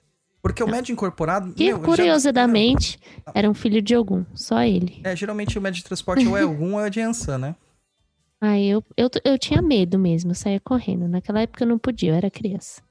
Porque 0.41 0.63
o 0.63 0.67
médio 0.69 0.93
incorporado... 0.93 1.53
Que, 1.55 1.65
meu, 1.65 1.79
já- 1.79 1.83
curiosamente, 1.83 2.97
era 3.35 3.49
um 3.49 3.53
filho 3.53 3.81
de 3.81 3.93
algum. 3.95 4.23
Só 4.33 4.61
ele. 4.61 5.01
É, 5.03 5.13
geralmente 5.13 5.59
o 5.59 5.61
médio 5.61 5.79
de 5.81 5.83
transporte 5.83 6.25
ou 6.25 6.37
é 6.37 6.43
algum 6.43 6.75
ou 6.75 6.85
é 6.85 6.89
de 6.89 7.01
Ansan, 7.01 7.37
né? 7.37 7.55
Aí 8.39 8.69
eu, 8.69 8.83
eu, 8.95 9.09
eu 9.23 9.37
tinha 9.37 9.61
medo 9.61 9.97
mesmo, 9.97 10.31
eu 10.31 10.35
saía 10.35 10.59
correndo. 10.59 11.07
Naquela 11.07 11.41
época 11.41 11.63
eu 11.63 11.67
não 11.67 11.79
podia, 11.79 12.11
eu 12.11 12.15
era 12.15 12.29
criança. 12.29 12.81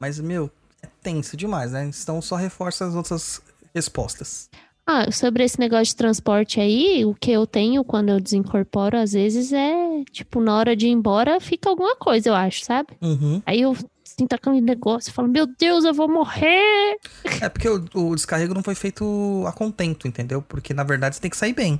Mas, 0.00 0.18
meu, 0.18 0.50
é 0.82 0.86
tenso 1.02 1.36
demais, 1.36 1.72
né? 1.72 1.84
Então 1.84 2.22
só 2.22 2.36
reforça 2.36 2.86
as 2.86 2.94
outras 2.94 3.42
respostas. 3.74 4.48
Ah, 4.86 5.10
sobre 5.12 5.44
esse 5.44 5.60
negócio 5.60 5.86
de 5.86 5.96
transporte 5.96 6.58
aí, 6.58 7.04
o 7.04 7.14
que 7.14 7.30
eu 7.30 7.46
tenho 7.46 7.84
quando 7.84 8.08
eu 8.08 8.18
desincorporo, 8.18 8.96
às 8.96 9.12
vezes, 9.12 9.52
é, 9.52 10.02
tipo, 10.10 10.40
na 10.40 10.56
hora 10.56 10.74
de 10.74 10.86
ir 10.86 10.90
embora, 10.90 11.38
fica 11.40 11.68
alguma 11.68 11.94
coisa, 11.94 12.30
eu 12.30 12.34
acho, 12.34 12.64
sabe? 12.64 12.96
Uhum. 13.02 13.42
Aí 13.44 13.60
eu 13.60 13.76
sinto 14.02 14.32
aquele 14.32 14.62
negócio 14.62 15.10
e 15.10 15.12
falo, 15.12 15.28
meu 15.28 15.46
Deus, 15.46 15.84
eu 15.84 15.92
vou 15.92 16.08
morrer! 16.08 16.96
É 17.42 17.50
porque 17.50 17.68
o, 17.68 17.84
o 17.94 18.14
descarrego 18.14 18.54
não 18.54 18.62
foi 18.62 18.74
feito 18.74 19.44
a 19.46 19.52
contento, 19.52 20.08
entendeu? 20.08 20.40
Porque 20.40 20.72
na 20.72 20.84
verdade 20.84 21.16
você 21.16 21.20
tem 21.20 21.30
que 21.30 21.36
sair 21.36 21.52
bem, 21.52 21.78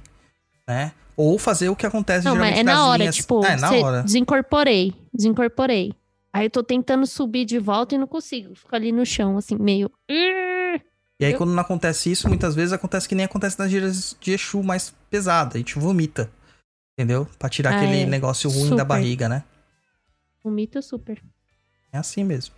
né? 0.67 0.93
Ou 1.21 1.37
fazer 1.37 1.69
o 1.69 1.75
que 1.75 1.85
acontece 1.85 2.25
Não, 2.25 2.37
mas 2.37 2.45
geralmente 2.55 2.61
é 2.61 2.63
nas 2.65 2.75
na 2.77 2.87
hora, 2.87 2.99
linhas... 2.99 3.17
tipo, 3.17 3.45
É, 3.45 3.57
na 3.57 3.73
hora. 3.73 4.03
desincorporei, 4.05 4.95
desincorporei. 5.13 5.93
Aí 6.33 6.47
eu 6.47 6.51
tô 6.51 6.63
tentando 6.63 7.05
subir 7.07 7.45
de 7.45 7.59
volta 7.59 7.97
e 7.97 7.99
não 7.99 8.07
consigo. 8.07 8.55
Fico 8.55 8.73
ali 8.77 8.93
no 8.93 9.05
chão, 9.05 9.37
assim, 9.37 9.57
meio. 9.59 9.91
E 10.09 11.25
aí, 11.25 11.33
Eu- 11.33 11.39
quando 11.39 11.51
não 11.53 11.61
acontece 11.61 12.09
isso, 12.13 12.29
muitas 12.29 12.55
vezes 12.55 12.73
acontece 12.73 13.09
que 13.09 13.17
nem 13.17 13.25
acontece 13.27 13.59
nas 13.59 13.69
gírias 13.69 14.17
de 14.21 14.31
Exu 14.31 14.63
mais 14.63 14.95
pesada. 15.11 15.57
A 15.57 15.59
gente 15.59 15.77
vomita. 15.77 16.31
Entendeu? 16.97 17.27
Pra 17.37 17.49
tirar 17.49 17.73
Ah, 17.73 17.77
aquele 17.79 18.03
é. 18.03 18.07
negócio 18.07 18.49
ruim 18.49 18.65
Super. 18.65 18.77
da 18.77 18.85
barriga, 18.85 19.29
né? 19.29 19.43
Mito 20.45 20.81
super. 20.81 21.21
É 21.93 21.99
assim 21.99 22.25
mesmo. 22.25 22.55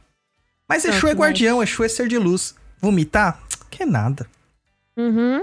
Mas 0.69 0.85
Exu 0.85 1.09
é 1.09 1.13
guardião, 1.13 1.61
Exu 1.63 1.83
é 1.83 1.89
ser 1.89 2.07
de 2.09 2.19
luz. 2.19 2.55
Vomitar? 2.81 3.43
Que 3.71 3.85
nada. 3.85 4.27
Uhum. 4.97 5.43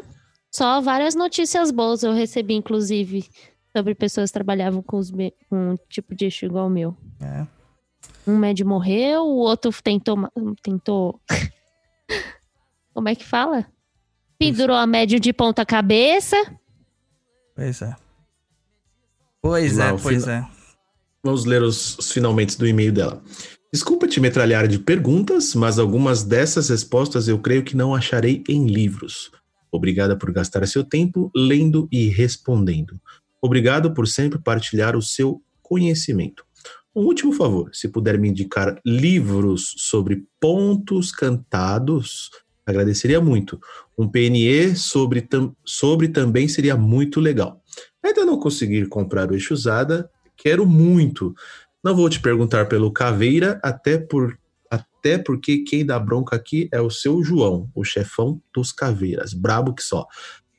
Só 0.51 0.81
várias 0.81 1.15
notícias 1.15 1.71
boas 1.71 2.03
eu 2.03 2.13
recebi, 2.13 2.53
inclusive, 2.55 3.27
sobre 3.75 3.93
pessoas 3.93 4.29
que 4.29 4.33
trabalhavam 4.33 4.81
com, 4.81 4.97
os 4.97 5.11
com 5.11 5.71
um 5.71 5.77
tipo 5.89 6.15
de 6.15 6.25
eixo 6.25 6.45
igual 6.45 6.67
o 6.67 6.69
meu. 6.69 6.95
É. 7.21 7.45
Um 8.25 8.37
médio 8.37 8.65
morreu, 8.65 9.23
o 9.23 9.37
outro 9.37 9.71
tentou. 9.81 10.17
tentou... 10.61 11.19
Como 12.93 13.09
é 13.09 13.15
que 13.15 13.25
fala? 13.25 13.65
Pendurou 14.39 14.75
a 14.75 14.87
médio 14.87 15.19
de 15.19 15.31
ponta 15.31 15.65
cabeça. 15.65 16.35
Pois 17.55 17.81
é. 17.81 17.95
Pois 19.41 19.77
Não, 19.77 19.85
é, 19.85 19.97
pois 19.97 20.23
fina- 20.23 20.33
é. 20.51 20.57
Vamos 21.23 21.45
ler 21.45 21.61
os, 21.61 21.97
os 21.97 22.11
finalmente 22.11 22.57
do 22.57 22.67
e-mail 22.67 22.91
dela. 22.91 23.21
Desculpa 23.73 24.07
te 24.07 24.19
metralhar 24.19 24.67
de 24.67 24.79
perguntas, 24.79 25.53
mas 25.53 25.77
algumas 25.77 26.23
dessas 26.23 26.69
respostas 26.69 27.27
eu 27.27 27.37
creio 27.39 27.63
que 27.63 27.75
não 27.75 27.93
acharei 27.93 28.43
em 28.47 28.65
livros. 28.65 29.31
Obrigada 29.72 30.15
por 30.18 30.32
gastar 30.32 30.65
seu 30.68 30.84
tempo 30.84 31.32
lendo 31.36 31.88
e 31.91 32.07
respondendo. 32.07 32.99
Obrigado 33.41 33.93
por 33.93 34.07
sempre 34.07 34.39
partilhar 34.39 34.95
o 34.95 35.01
seu 35.01 35.41
conhecimento. 35.61 36.45
Um 36.95 37.01
último 37.01 37.32
favor, 37.32 37.70
se 37.74 37.88
puder 37.89 38.18
me 38.18 38.28
indicar 38.30 38.80
livros 38.84 39.76
sobre 39.78 40.26
pontos 40.39 41.11
cantados, 41.11 42.32
agradeceria 42.65 43.22
muito. 43.22 43.59
Um 43.97 44.07
PNE 44.07 44.76
sobre, 44.76 45.22
tam- 45.22 45.55
sobre 45.63 46.07
também 46.07 46.47
seria 46.47 46.76
muito 46.76 47.20
legal. 47.20 47.61
Ainda 48.03 48.26
não 48.26 48.39
conseguir 48.39 48.88
comprar 48.89 49.30
o 49.32 49.36
Exusada, 49.36 50.09
quero 50.36 50.65
muito. 50.65 51.36
Não 51.84 51.95
vou 51.95 52.09
te 52.09 52.20
perguntar 52.20 52.68
pelo 52.68 52.91
Caveira, 52.91 53.59
até, 53.63 53.97
por, 53.97 54.38
até 54.99 55.17
porque 55.17 55.59
quem 55.59 55.85
dá 55.85 55.99
bronca 55.99 56.35
aqui 56.35 56.67
é 56.71 56.81
o 56.81 56.89
seu 56.89 57.23
João, 57.23 57.69
o 57.75 57.83
chefão 57.83 58.41
dos 58.53 58.71
Caveiras. 58.71 59.33
Brabo 59.33 59.73
que 59.73 59.83
só. 59.83 60.05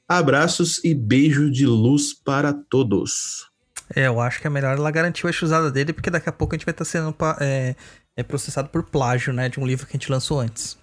Abraços 0.08 0.82
e 0.84 0.94
beijo 0.94 1.50
de 1.50 1.66
luz 1.66 2.14
para 2.14 2.52
todos. 2.52 3.46
É, 3.94 4.06
eu 4.06 4.20
acho 4.20 4.40
que 4.40 4.46
é 4.46 4.50
melhor 4.50 4.76
ela 4.76 4.90
garantir 4.90 5.26
a 5.26 5.30
usada 5.44 5.70
dele, 5.70 5.92
porque 5.92 6.10
daqui 6.10 6.28
a 6.28 6.32
pouco 6.32 6.54
a 6.54 6.56
gente 6.58 6.64
vai 6.64 6.72
estar 6.72 6.84
sendo 6.84 7.14
é, 7.40 7.74
é 8.16 8.22
processado 8.22 8.68
por 8.68 8.82
plágio, 8.84 9.32
né? 9.32 9.48
De 9.48 9.58
um 9.60 9.66
livro 9.66 9.86
que 9.86 9.92
a 9.92 9.98
gente 9.98 10.10
lançou 10.10 10.40
antes. 10.40 10.78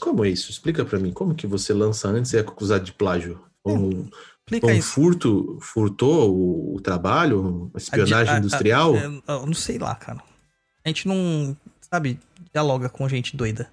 Como 0.00 0.24
é 0.24 0.28
isso? 0.28 0.50
Explica 0.50 0.84
pra 0.84 0.98
mim. 0.98 1.12
Como 1.12 1.34
que 1.34 1.46
você 1.46 1.72
lança 1.72 2.08
antes 2.08 2.32
e 2.32 2.36
é 2.36 2.40
acusado 2.40 2.84
de 2.84 2.92
plágio? 2.92 3.40
Um, 3.64 4.08
Explica 4.46 4.66
um 4.68 4.70
isso. 4.70 4.88
furto, 4.92 5.58
furtou 5.60 6.32
o, 6.34 6.76
o 6.76 6.80
trabalho? 6.80 7.70
Espionagem 7.76 8.32
A- 8.32 8.36
a- 8.36 8.38
industrial? 8.38 8.94
a- 8.94 8.98
eu- 8.98 9.22
eu 9.26 9.46
não 9.46 9.54
sei 9.54 9.78
lá, 9.78 9.94
cara. 9.94 10.22
A 10.84 10.88
gente 10.88 11.06
não, 11.06 11.56
sabe, 11.80 12.18
dialoga 12.52 12.88
com 12.88 13.08
gente 13.08 13.36
doida. 13.36 13.70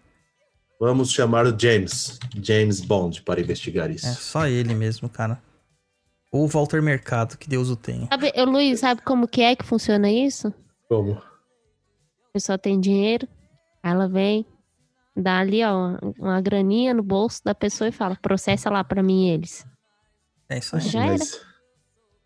Vamos 0.79 1.11
chamar 1.11 1.45
o 1.45 1.57
James, 1.57 2.19
James 2.41 2.81
Bond, 2.81 3.21
para 3.21 3.39
investigar 3.39 3.89
isso. 3.89 4.07
É 4.07 4.13
só 4.13 4.45
ele 4.45 4.73
mesmo, 4.73 5.07
cara. 5.07 5.41
Ou 6.31 6.43
o 6.43 6.47
Walter 6.47 6.81
Mercado, 6.81 7.37
que 7.37 7.47
Deus 7.47 7.69
o 7.69 7.75
tenha. 7.75 8.07
Sabe, 8.07 8.33
ô, 8.35 8.43
Luiz, 8.43 8.81
sabe 8.81 9.01
como 9.01 9.27
que 9.27 9.41
é 9.41 9.55
que 9.55 9.63
funciona 9.63 10.11
isso? 10.11 10.53
Como? 10.89 11.13
A 11.13 12.33
pessoa 12.33 12.57
tem 12.57 12.79
dinheiro, 12.79 13.25
ela 13.81 14.07
vem, 14.09 14.45
dá 15.15 15.39
ali, 15.39 15.63
ó, 15.63 15.97
uma 16.19 16.41
graninha 16.41 16.93
no 16.93 17.01
bolso 17.01 17.41
da 17.43 17.55
pessoa 17.55 17.87
e 17.87 17.93
fala, 17.93 18.17
processa 18.21 18.69
lá 18.69 18.83
pra 18.83 19.01
mim 19.01 19.29
eles. 19.29 19.65
É 20.49 20.57
isso 20.57 20.75
aí. 20.75 20.81
Já 20.81 21.05
era. 21.05 21.11
mas, 21.11 21.41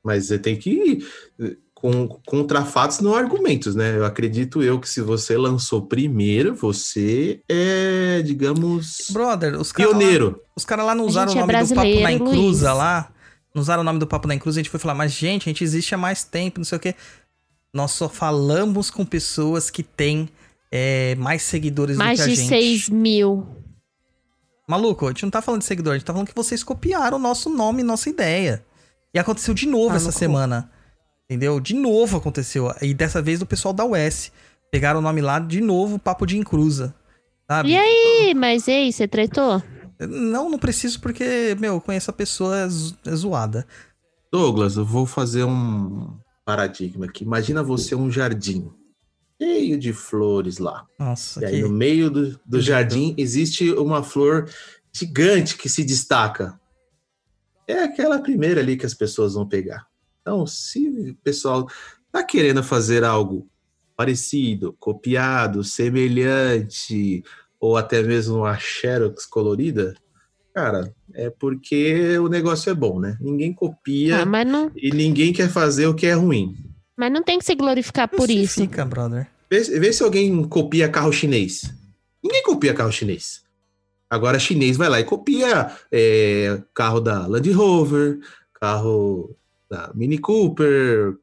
mas 0.04 0.26
você 0.26 0.40
tem 0.40 0.58
que 0.58 0.72
ir 0.72 1.60
com, 1.82 2.08
contra 2.26 2.66
fatos, 2.66 3.00
não 3.00 3.16
argumentos, 3.16 3.74
né? 3.74 3.96
Eu 3.96 4.04
acredito 4.06 4.62
eu 4.62 4.80
que 4.80 4.90
se 4.90 5.00
você 5.02 5.38
lançou 5.38 5.82
primeiro, 5.84 6.54
você 6.54 7.42
é, 7.48 8.22
digamos, 8.22 9.08
Brother, 9.12 9.58
os 9.60 9.72
caras 9.72 9.94
lá, 9.94 9.98
pioneiro. 9.98 10.42
os 10.56 10.66
cara 10.66 10.84
lá 10.84 10.94
não 10.94 11.06
usaram 11.06 11.32
o 11.32 11.38
é 11.38 11.40
nome 11.40 11.54
do 11.64 11.76
Papo 11.76 12.00
na 12.02 12.12
Encruza 12.12 12.70
Luiz. 12.74 12.78
lá. 12.78 13.12
Não 13.56 13.62
usaram 13.62 13.82
o 13.82 13.84
nome 13.86 13.98
do 13.98 14.06
Papo 14.06 14.28
na 14.28 14.36
Encruza. 14.36 14.60
A 14.60 14.62
gente 14.62 14.70
foi 14.70 14.80
falar, 14.80 14.94
mas 14.94 15.14
gente, 15.14 15.44
a 15.44 15.50
gente 15.52 15.64
existe 15.64 15.96
há 15.96 15.98
mais 15.98 16.24
tempo, 16.26 16.60
não 16.60 16.66
sei 16.66 16.78
o 16.78 16.82
quê. 16.82 16.94
Nós 17.74 17.92
só 17.92 18.10
falamos 18.10 18.92
com 18.92 19.06
pessoas 19.06 19.70
que 19.70 19.82
têm 19.82 20.28
é, 20.72 21.16
mais 21.16 21.44
seguidores 21.44 21.96
Mais 21.96 22.20
do 22.20 22.26
que 22.26 22.32
a 22.32 22.34
de 22.34 22.42
gente. 22.42 22.50
6 22.50 22.90
mil. 22.90 23.48
Maluco, 24.68 25.06
a 25.06 25.10
gente 25.10 25.24
não 25.24 25.32
tá 25.32 25.42
falando 25.42 25.62
de 25.62 25.68
seguidor, 25.68 25.94
a 25.94 25.98
gente 25.98 26.06
tá 26.06 26.14
falando 26.14 26.28
que 26.28 26.36
vocês 26.36 26.62
copiaram 26.64 27.18
o 27.18 27.22
nosso 27.22 27.50
nome, 27.50 27.82
nossa 27.84 28.10
ideia. 28.10 28.64
E 29.14 29.18
aconteceu 29.18 29.54
de 29.54 29.66
novo 29.66 29.94
Ah, 29.94 29.96
essa 29.96 30.08
no 30.08 30.14
cu. 30.14 30.20
semana. 30.20 30.70
Entendeu? 31.30 31.60
De 31.60 31.76
novo 31.76 32.18
aconteceu. 32.18 32.74
E 32.82 32.92
dessa 32.92 33.22
vez 33.22 33.40
do 33.40 33.46
pessoal 33.46 33.72
da 33.72 33.86
US. 33.86 34.32
Pegaram 34.72 35.00
o 35.00 35.02
nome 35.02 35.22
lá, 35.22 35.40
de 35.40 35.62
novo, 35.62 36.00
Papo 36.00 36.26
de 36.26 36.38
Encruza. 36.38 36.94
Sabe? 37.48 37.70
E 37.70 37.78
aí, 37.78 38.34
mas 38.36 38.68
e 38.68 38.72
aí, 38.72 38.94
você 38.94 39.08
tretou? 39.08 39.62
Não, 40.00 40.50
não 40.50 40.58
preciso 40.58 41.00
porque, 41.00 41.56
meu, 41.60 41.74
eu 41.76 41.82
conheço 41.82 42.10
a 42.10 42.14
pessoa 42.14 42.58
é 42.58 42.66
é 42.66 43.16
zoada. 43.16 43.68
Douglas, 44.32 44.78
eu 44.78 44.86
vou 44.86 45.06
fazer 45.06 45.44
um 45.44 46.18
paradigma 46.46 47.06
aqui. 47.06 47.24
Imagina 47.24 47.62
você 47.62 47.96
um 47.96 48.10
jardim 48.10 48.72
cheio 49.42 49.80
de 49.80 49.94
flores 49.94 50.58
lá. 50.58 50.86
Nossa, 51.00 51.42
E 51.42 51.46
aí 51.46 51.56
que... 51.58 51.62
no 51.62 51.70
meio 51.70 52.10
do, 52.10 52.40
do 52.46 52.62
jardim 52.62 53.16
existe 53.18 53.72
uma 53.72 54.04
flor 54.04 54.50
gigante 54.94 55.58
que 55.58 55.70
se 55.70 55.84
destaca. 55.84 56.60
É 57.68 57.84
aquela 57.84 58.20
primeira 58.20 58.62
ali 58.62 58.76
que 58.76 58.86
as 58.86 58.94
pessoas 58.94 59.34
vão 59.34 59.48
pegar. 59.48 59.89
Então, 60.30 60.46
se 60.46 60.88
o 60.88 61.16
pessoal 61.24 61.68
tá 62.12 62.24
querendo 62.24 62.62
fazer 62.62 63.04
algo 63.04 63.50
parecido, 63.98 64.76
copiado, 64.80 65.64
semelhante, 65.64 67.24
ou 67.60 67.76
até 67.76 68.04
mesmo 68.04 68.38
uma 68.38 68.56
xerox 68.56 69.26
colorida, 69.26 69.96
cara, 70.54 70.94
é 71.16 71.32
porque 71.32 72.16
o 72.20 72.28
negócio 72.28 72.70
é 72.70 72.76
bom, 72.76 73.00
né? 73.00 73.18
Ninguém 73.20 73.52
copia 73.52 74.22
Ah, 74.22 74.26
mas, 74.26 74.48
não, 74.48 74.72
e 74.76 74.92
ninguém 74.92 75.34
quer 75.34 75.50
fazer 75.50 75.88
o 75.88 75.96
que 75.96 76.06
é 76.06 76.14
ruim. 76.14 76.56
mas 76.96 77.12
não 77.12 77.24
tem 77.24 77.40
que 77.40 77.46
se 77.46 77.56
glorificar 77.56 78.08
por 78.08 78.30
isso. 78.30 78.62
Fica, 78.62 78.86
brother. 78.86 79.28
Vê, 79.50 79.62
vê 79.80 79.92
se 79.92 80.04
alguém 80.04 80.44
copia 80.48 80.88
carro 80.88 81.12
chinês. 81.12 81.74
Ninguém 82.24 82.44
copia 82.44 82.72
carro 82.76 82.92
chinês. 82.92 83.42
Agora, 84.08 84.38
chinês 84.38 84.78
vai 84.78 84.90
lá 84.90 85.00
e 85.00 85.04
copia 85.06 85.72
é, 85.92 86.62
carro 86.72 87.00
da 87.00 87.26
Land 87.26 87.52
Rover, 87.52 88.20
carro 88.54 89.36
da 89.70 89.92
Mini 89.94 90.18
Cooper, 90.18 91.16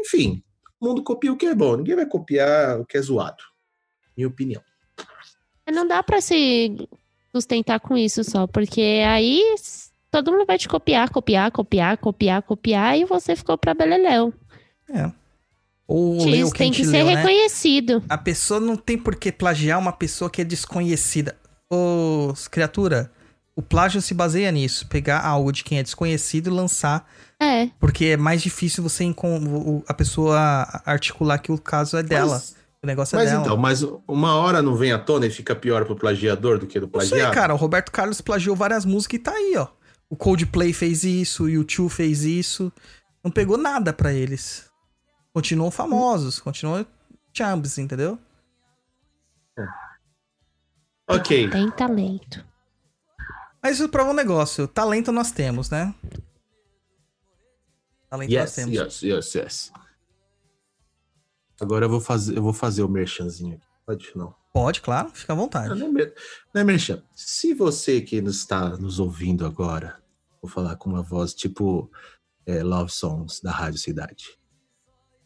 enfim. 0.00 0.42
O 0.80 0.86
mundo 0.86 1.02
copia 1.02 1.32
o 1.32 1.36
que 1.36 1.46
é 1.46 1.54
bom. 1.54 1.76
Ninguém 1.76 1.96
vai 1.96 2.06
copiar 2.06 2.80
o 2.80 2.84
que 2.84 2.96
é 2.96 3.02
zoado. 3.02 3.42
Minha 4.16 4.28
opinião. 4.28 4.62
Não 5.72 5.86
dá 5.86 6.02
pra 6.02 6.20
se 6.20 6.88
sustentar 7.34 7.80
com 7.80 7.96
isso 7.96 8.22
só, 8.22 8.46
porque 8.46 9.02
aí 9.06 9.42
todo 10.10 10.30
mundo 10.30 10.46
vai 10.46 10.58
te 10.58 10.68
copiar, 10.68 11.10
copiar, 11.10 11.50
copiar, 11.50 11.96
copiar, 11.96 12.42
copiar, 12.42 12.98
e 12.98 13.04
você 13.04 13.34
ficou 13.34 13.56
pra 13.56 13.74
beleléu. 13.74 14.32
É. 14.88 15.10
Ou 15.86 16.24
leu 16.24 16.46
Isso 16.46 16.54
a 16.54 16.58
tem 16.58 16.70
que 16.70 16.84
ser 16.84 17.02
leu, 17.02 17.06
né? 17.06 17.14
reconhecido. 17.16 18.02
A 18.08 18.16
pessoa 18.16 18.60
não 18.60 18.76
tem 18.76 18.96
por 18.96 19.16
que 19.16 19.32
plagiar 19.32 19.78
uma 19.78 19.92
pessoa 19.92 20.30
que 20.30 20.40
é 20.40 20.44
desconhecida. 20.44 21.36
Ô, 21.70 22.32
criatura, 22.50 23.10
o 23.56 23.62
plágio 23.62 24.02
se 24.02 24.14
baseia 24.14 24.50
nisso. 24.50 24.86
Pegar 24.88 25.20
algo 25.24 25.52
de 25.52 25.62
quem 25.62 25.78
é 25.78 25.82
desconhecido 25.82 26.48
e 26.48 26.52
lançar. 26.52 27.08
É. 27.40 27.68
Porque 27.78 28.06
é 28.06 28.16
mais 28.16 28.42
difícil 28.42 28.82
você 28.82 29.04
a 29.88 29.94
pessoa 29.94 30.82
articular 30.84 31.38
que 31.38 31.52
o 31.52 31.58
caso 31.58 31.96
é 31.96 32.02
dela. 32.02 32.34
Mas, 32.34 32.56
o 32.82 32.86
negócio 32.86 33.16
é 33.16 33.18
mas 33.20 33.30
dela. 33.30 33.42
então, 33.42 33.56
mas 33.56 33.82
uma 34.08 34.34
hora 34.36 34.60
não 34.60 34.74
vem 34.74 34.92
à 34.92 34.98
tona 34.98 35.26
e 35.26 35.30
fica 35.30 35.54
pior 35.54 35.84
pro 35.84 35.96
plagiador 35.96 36.58
do 36.58 36.66
que 36.66 36.78
do 36.80 36.88
Não 36.92 37.00
sei, 37.00 37.10
plagiado? 37.10 37.34
cara. 37.34 37.54
O 37.54 37.56
Roberto 37.56 37.90
Carlos 37.92 38.20
plagiou 38.20 38.56
várias 38.56 38.84
músicas 38.84 39.18
e 39.20 39.22
tá 39.22 39.32
aí, 39.32 39.54
ó. 39.56 39.68
O 40.10 40.16
Coldplay 40.16 40.72
fez 40.72 41.02
isso, 41.02 41.44
o 41.44 41.48
U2 41.48 41.88
fez 41.88 42.24
isso. 42.24 42.72
Não 43.22 43.30
pegou 43.30 43.56
nada 43.56 43.92
pra 43.92 44.12
eles. 44.12 44.68
Continuam 45.32 45.70
famosos, 45.70 46.38
continuam 46.38 46.86
chambs, 47.32 47.78
entendeu? 47.78 48.18
Ok. 51.08 51.50
Tem 51.50 51.70
talento. 51.70 52.44
Mas 53.64 53.76
isso 53.80 53.88
prova 53.88 54.10
um 54.10 54.14
negócio. 54.14 54.68
Talento 54.68 55.10
nós 55.10 55.32
temos, 55.32 55.70
né? 55.70 55.94
Talento 58.10 58.30
nós 58.30 58.40
Yes, 58.42 58.54
temos. 58.54 58.74
yes, 58.74 59.02
yes, 59.02 59.34
yes. 59.34 59.72
Agora 61.58 61.86
eu 61.86 61.88
vou 61.88 62.00
fazer, 62.00 62.36
eu 62.36 62.42
vou 62.42 62.52
fazer 62.52 62.82
o 62.82 62.88
merchanzinho 62.88 63.54
aqui. 63.56 63.66
Pode 63.86 64.12
não. 64.14 64.34
Pode, 64.52 64.80
claro. 64.82 65.10
Fica 65.10 65.32
à 65.32 65.36
vontade. 65.36 65.74
não 65.74 65.86
é, 65.86 65.90
mer- 65.90 66.14
não 66.54 66.60
é 66.60 66.64
merchan. 66.64 67.02
Se 67.14 67.54
você 67.54 68.00
que 68.02 68.20
nos 68.20 68.36
está 68.36 68.76
nos 68.76 69.00
ouvindo 69.00 69.46
agora, 69.46 69.98
vou 70.42 70.50
falar 70.50 70.76
com 70.76 70.90
uma 70.90 71.02
voz 71.02 71.32
tipo 71.34 71.90
é, 72.46 72.62
Love 72.62 72.90
Songs 72.92 73.40
da 73.40 73.50
Rádio 73.50 73.78
Cidade. 73.80 74.38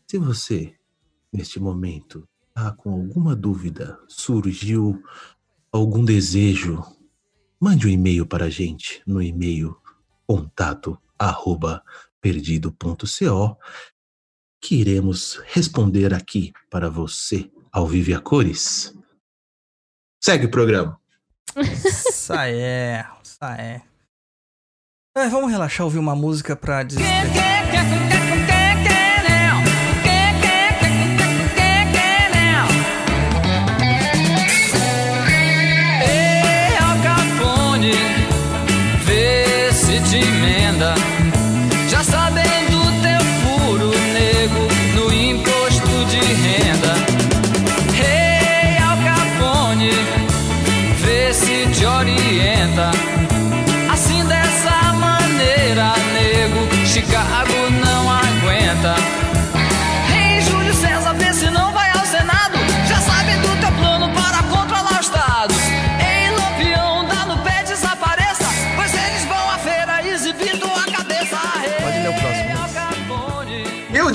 Se 0.09 0.17
você, 0.17 0.75
neste 1.33 1.59
momento, 1.61 2.27
tá 2.55 2.71
com 2.73 2.93
alguma 2.93 3.35
dúvida, 3.37 3.99
surgiu 4.09 5.03
algum 5.71 6.05
desejo, 6.05 6.83
mande 7.61 7.87
um 7.87 7.91
e-mail 7.91 8.27
para 8.27 8.47
a 8.47 8.51
gente 8.51 9.03
no 9.07 9.23
e-mail 9.23 9.77
contato 10.27 10.99
arroba 11.19 11.83
perdido.co 12.21 13.57
que 14.61 14.77
iremos 14.77 15.41
responder 15.47 16.13
aqui 16.13 16.53
para 16.71 16.91
você 16.91 17.51
ao 17.73 17.87
vivo 17.87 18.11
e 18.11 18.15
a 18.15 18.21
cores. 18.21 18.95
Segue 20.23 20.47
o 20.47 20.51
programa. 20.51 21.01
Isso 21.57 22.33
aí, 22.33 23.03
isso 23.23 23.39
aí. 23.41 23.81
É, 25.17 25.29
vamos 25.29 25.51
relaxar, 25.51 25.87
ouvir 25.87 25.99
uma 25.99 26.15
música 26.15 26.55
pra 26.55 26.83
desestressar. 26.83 28.18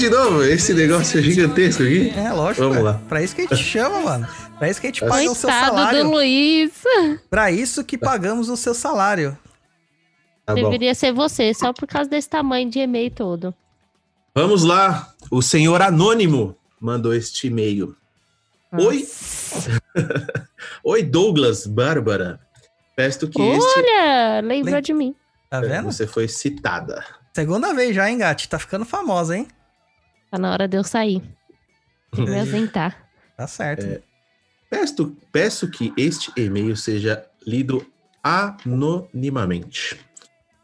De 0.04 0.10
novo, 0.10 0.44
esse 0.44 0.74
negócio 0.74 1.18
é 1.18 1.24
gigantesco 1.24 1.82
aqui. 1.82 2.10
É, 2.10 2.30
lógico. 2.34 2.68
Vamos 2.68 2.78
é. 2.78 2.82
lá. 2.82 3.02
Pra 3.08 3.24
isso 3.24 3.34
que 3.34 3.42
a 3.42 3.46
gente 3.46 3.64
chama, 3.64 4.02
mano. 4.02 4.28
Pra 4.60 4.70
isso 4.70 4.82
que 4.82 4.88
a 4.88 4.90
gente 4.90 5.00
paga 5.00 5.32
o 5.32 5.36
seu 5.36 5.50
salário. 5.50 6.04
do 6.04 6.12
Luiz. 6.12 6.72
Pra 7.30 7.52
isso 7.52 7.84
que 7.86 7.98
pagamos 7.98 8.50
o 8.50 8.58
seu 8.58 8.74
salário. 8.74 9.38
Tá 10.46 10.54
bom. 10.54 10.64
Deveria 10.64 10.94
ser 10.94 11.14
você, 11.14 11.54
só 11.54 11.72
por 11.72 11.88
causa 11.88 12.10
desse 12.10 12.28
tamanho 12.28 12.70
de 12.70 12.80
e-mail 12.80 13.12
todo. 13.12 13.56
Vamos 14.36 14.64
lá. 14.66 15.14
O 15.32 15.42
senhor 15.42 15.82
Anônimo 15.82 16.58
mandou 16.82 17.14
este 17.14 17.48
e-mail. 17.48 17.96
Oi. 18.74 19.08
Oi, 20.84 21.04
Douglas 21.04 21.66
Bárbara. 21.66 22.42
Peço 22.94 23.30
que 23.30 23.42
este. 23.42 23.80
Olha, 23.80 24.42
lembrou 24.42 24.76
Lem- 24.76 24.84
de 24.84 24.94
mim. 24.94 25.16
Tá 25.50 25.62
vendo? 25.62 25.86
Você 25.86 26.06
foi 26.06 26.28
citada. 26.28 27.06
Segunda 27.34 27.74
vez 27.74 27.96
já, 27.96 28.10
hein, 28.10 28.18
Gati? 28.18 28.50
Tá 28.50 28.60
ficando 28.60 28.84
famosa, 28.84 29.38
hein? 29.38 29.48
Tá 30.34 30.40
na 30.40 30.52
hora 30.52 30.68
de 30.68 30.76
eu 30.76 30.84
sair. 30.84 31.22
Que 32.12 32.22
me 32.24 32.34
ausentar. 32.42 33.08
Tá 33.38 33.46
certo. 33.46 34.02
Peço, 34.68 35.16
peço 35.32 35.70
que 35.70 35.94
este 35.96 36.32
e-mail 36.36 36.76
seja 36.76 37.24
lido 37.46 37.86
anonimamente. 38.24 39.96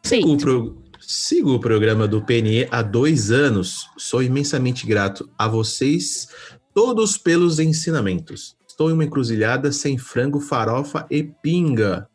Sigo 0.04 0.34
o, 0.34 0.38
pro- 0.40 0.84
sigo 1.00 1.54
o 1.54 1.60
programa 1.60 2.08
do 2.08 2.20
PNE 2.20 2.68
há 2.72 2.82
dois 2.82 3.30
anos. 3.30 3.88
Sou 3.96 4.24
imensamente 4.24 4.88
grato 4.88 5.30
a 5.38 5.48
vocês 5.48 6.28
todos 6.74 7.16
pelos 7.16 7.60
ensinamentos. 7.60 8.58
Estou 8.68 8.90
em 8.90 8.94
uma 8.94 9.04
encruzilhada 9.06 9.72
sem 9.72 10.00
frango, 10.00 10.40
farofa 10.40 11.06
e 11.12 11.22
pinga. 11.22 12.10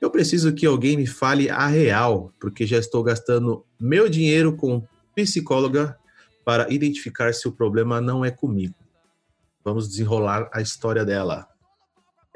Eu 0.00 0.10
preciso 0.10 0.52
que 0.52 0.66
alguém 0.66 0.96
me 0.96 1.06
fale 1.06 1.48
a 1.48 1.68
real, 1.68 2.32
porque 2.40 2.66
já 2.66 2.78
estou 2.78 3.04
gastando 3.04 3.64
meu 3.78 4.08
dinheiro 4.08 4.56
com 4.56 4.82
psicóloga 5.14 5.96
para 6.46 6.72
identificar 6.72 7.34
se 7.34 7.48
o 7.48 7.52
problema 7.52 8.00
não 8.00 8.24
é 8.24 8.30
comigo. 8.30 8.76
Vamos 9.64 9.88
desenrolar 9.88 10.48
a 10.54 10.62
história 10.62 11.04
dela. 11.04 11.48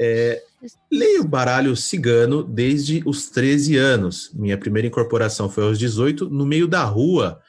É, 0.00 0.42
leio 0.90 1.22
baralho 1.22 1.76
cigano 1.76 2.42
desde 2.42 3.04
os 3.06 3.30
13 3.30 3.76
anos. 3.76 4.32
Minha 4.34 4.58
primeira 4.58 4.88
incorporação 4.88 5.48
foi 5.48 5.62
aos 5.62 5.78
18, 5.78 6.28
no 6.28 6.44
meio 6.44 6.66
da 6.66 6.82
rua. 6.82 7.40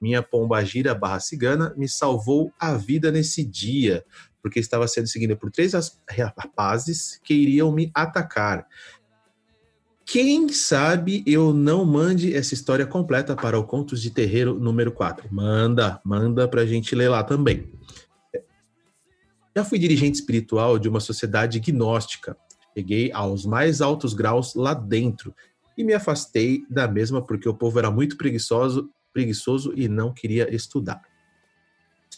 Minha 0.00 0.20
pombagira 0.20 0.92
barra 0.92 1.20
cigana 1.20 1.72
me 1.76 1.88
salvou 1.88 2.52
a 2.58 2.74
vida 2.74 3.12
nesse 3.12 3.44
dia, 3.44 4.04
porque 4.42 4.58
estava 4.58 4.88
sendo 4.88 5.06
seguida 5.06 5.36
por 5.36 5.52
três 5.52 5.72
rapazes 6.36 7.20
que 7.22 7.32
iriam 7.32 7.70
me 7.70 7.92
atacar. 7.94 8.66
Quem 10.10 10.48
sabe 10.48 11.22
eu 11.26 11.52
não 11.52 11.84
mande 11.84 12.34
essa 12.34 12.54
história 12.54 12.86
completa 12.86 13.36
para 13.36 13.58
o 13.58 13.64
Contos 13.64 14.00
de 14.00 14.10
Terreiro 14.10 14.58
número 14.58 14.90
4. 14.90 15.28
Manda, 15.30 16.00
manda 16.02 16.48
pra 16.48 16.64
gente 16.64 16.94
ler 16.94 17.10
lá 17.10 17.22
também. 17.22 17.70
Já 19.54 19.62
fui 19.62 19.78
dirigente 19.78 20.18
espiritual 20.18 20.78
de 20.78 20.88
uma 20.88 20.98
sociedade 20.98 21.60
gnóstica. 21.60 22.34
Cheguei 22.74 23.12
aos 23.12 23.44
mais 23.44 23.82
altos 23.82 24.14
graus 24.14 24.54
lá 24.54 24.72
dentro 24.72 25.34
e 25.76 25.84
me 25.84 25.92
afastei 25.92 26.62
da 26.70 26.88
mesma 26.88 27.20
porque 27.20 27.46
o 27.46 27.54
povo 27.54 27.78
era 27.78 27.90
muito 27.90 28.16
preguiçoso, 28.16 28.88
preguiçoso 29.12 29.74
e 29.76 29.88
não 29.88 30.14
queria 30.14 30.48
estudar. 30.54 31.02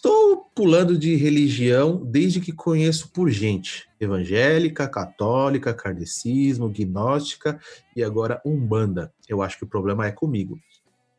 Estou 0.02 0.46
pulando 0.54 0.96
de 0.96 1.14
religião 1.14 2.02
desde 2.02 2.40
que 2.40 2.52
conheço 2.52 3.12
por 3.12 3.28
gente. 3.28 3.86
Evangélica, 4.00 4.88
católica, 4.88 5.74
kardecismo, 5.74 6.70
gnóstica 6.70 7.60
e 7.94 8.02
agora 8.02 8.40
Umbanda. 8.42 9.12
Eu 9.28 9.42
acho 9.42 9.58
que 9.58 9.64
o 9.64 9.68
problema 9.68 10.06
é 10.06 10.10
comigo. 10.10 10.58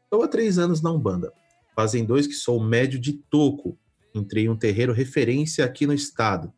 Estou 0.06 0.24
há 0.24 0.28
três 0.28 0.58
anos 0.58 0.82
na 0.82 0.92
Umbanda. 0.92 1.32
Fazem 1.76 2.04
dois 2.04 2.26
que 2.26 2.34
sou 2.34 2.60
médio 2.60 3.00
de 3.00 3.14
toco. 3.14 3.78
Entrei 4.16 4.46
em 4.46 4.50
um 4.50 4.58
terreiro 4.58 4.94
referência 4.94 5.64
aqui 5.64 5.86
no 5.86 5.94
estado. 5.94 6.52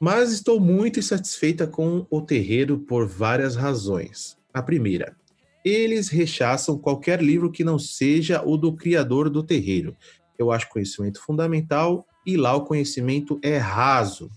Mas 0.00 0.32
estou 0.32 0.58
muito 0.58 0.98
insatisfeita 0.98 1.64
com 1.64 2.04
o 2.10 2.20
terreiro 2.20 2.76
por 2.76 3.06
várias 3.06 3.54
razões. 3.54 4.36
A 4.52 4.60
primeira, 4.60 5.16
eles 5.64 6.08
rechaçam 6.08 6.78
qualquer 6.78 7.22
livro 7.22 7.52
que 7.52 7.62
não 7.62 7.78
seja 7.78 8.42
o 8.44 8.56
do 8.56 8.72
criador 8.72 9.30
do 9.30 9.42
terreiro. 9.42 9.96
Eu 10.40 10.50
acho 10.50 10.70
conhecimento 10.70 11.20
fundamental 11.20 12.06
e 12.24 12.34
lá 12.34 12.54
o 12.54 12.64
conhecimento 12.64 13.38
é 13.42 13.58
raso. 13.58 14.30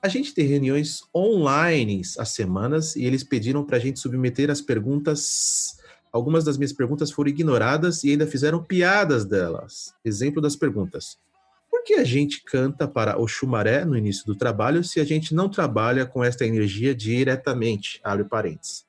A 0.00 0.06
gente 0.06 0.32
tem 0.32 0.46
reuniões 0.46 1.02
online 1.12 2.02
às 2.16 2.28
semanas 2.28 2.94
e 2.94 3.04
eles 3.04 3.24
pediram 3.24 3.64
para 3.64 3.78
a 3.78 3.80
gente 3.80 3.98
submeter 3.98 4.48
as 4.48 4.60
perguntas. 4.60 5.78
Algumas 6.12 6.44
das 6.44 6.56
minhas 6.56 6.72
perguntas 6.72 7.10
foram 7.10 7.30
ignoradas 7.30 8.04
e 8.04 8.10
ainda 8.10 8.28
fizeram 8.28 8.62
piadas 8.62 9.24
delas. 9.24 9.92
Exemplo 10.04 10.40
das 10.40 10.54
perguntas. 10.54 11.18
Por 11.68 11.82
que 11.82 11.94
a 11.94 12.04
gente 12.04 12.44
canta 12.44 12.86
para 12.86 13.20
o 13.20 13.26
chumaré 13.26 13.84
no 13.84 13.98
início 13.98 14.24
do 14.24 14.36
trabalho 14.36 14.84
se 14.84 15.00
a 15.00 15.04
gente 15.04 15.34
não 15.34 15.48
trabalha 15.48 16.06
com 16.06 16.22
esta 16.22 16.46
energia 16.46 16.94
diretamente? 16.94 18.00
Abre 18.04 18.24
parênteses. 18.24 18.86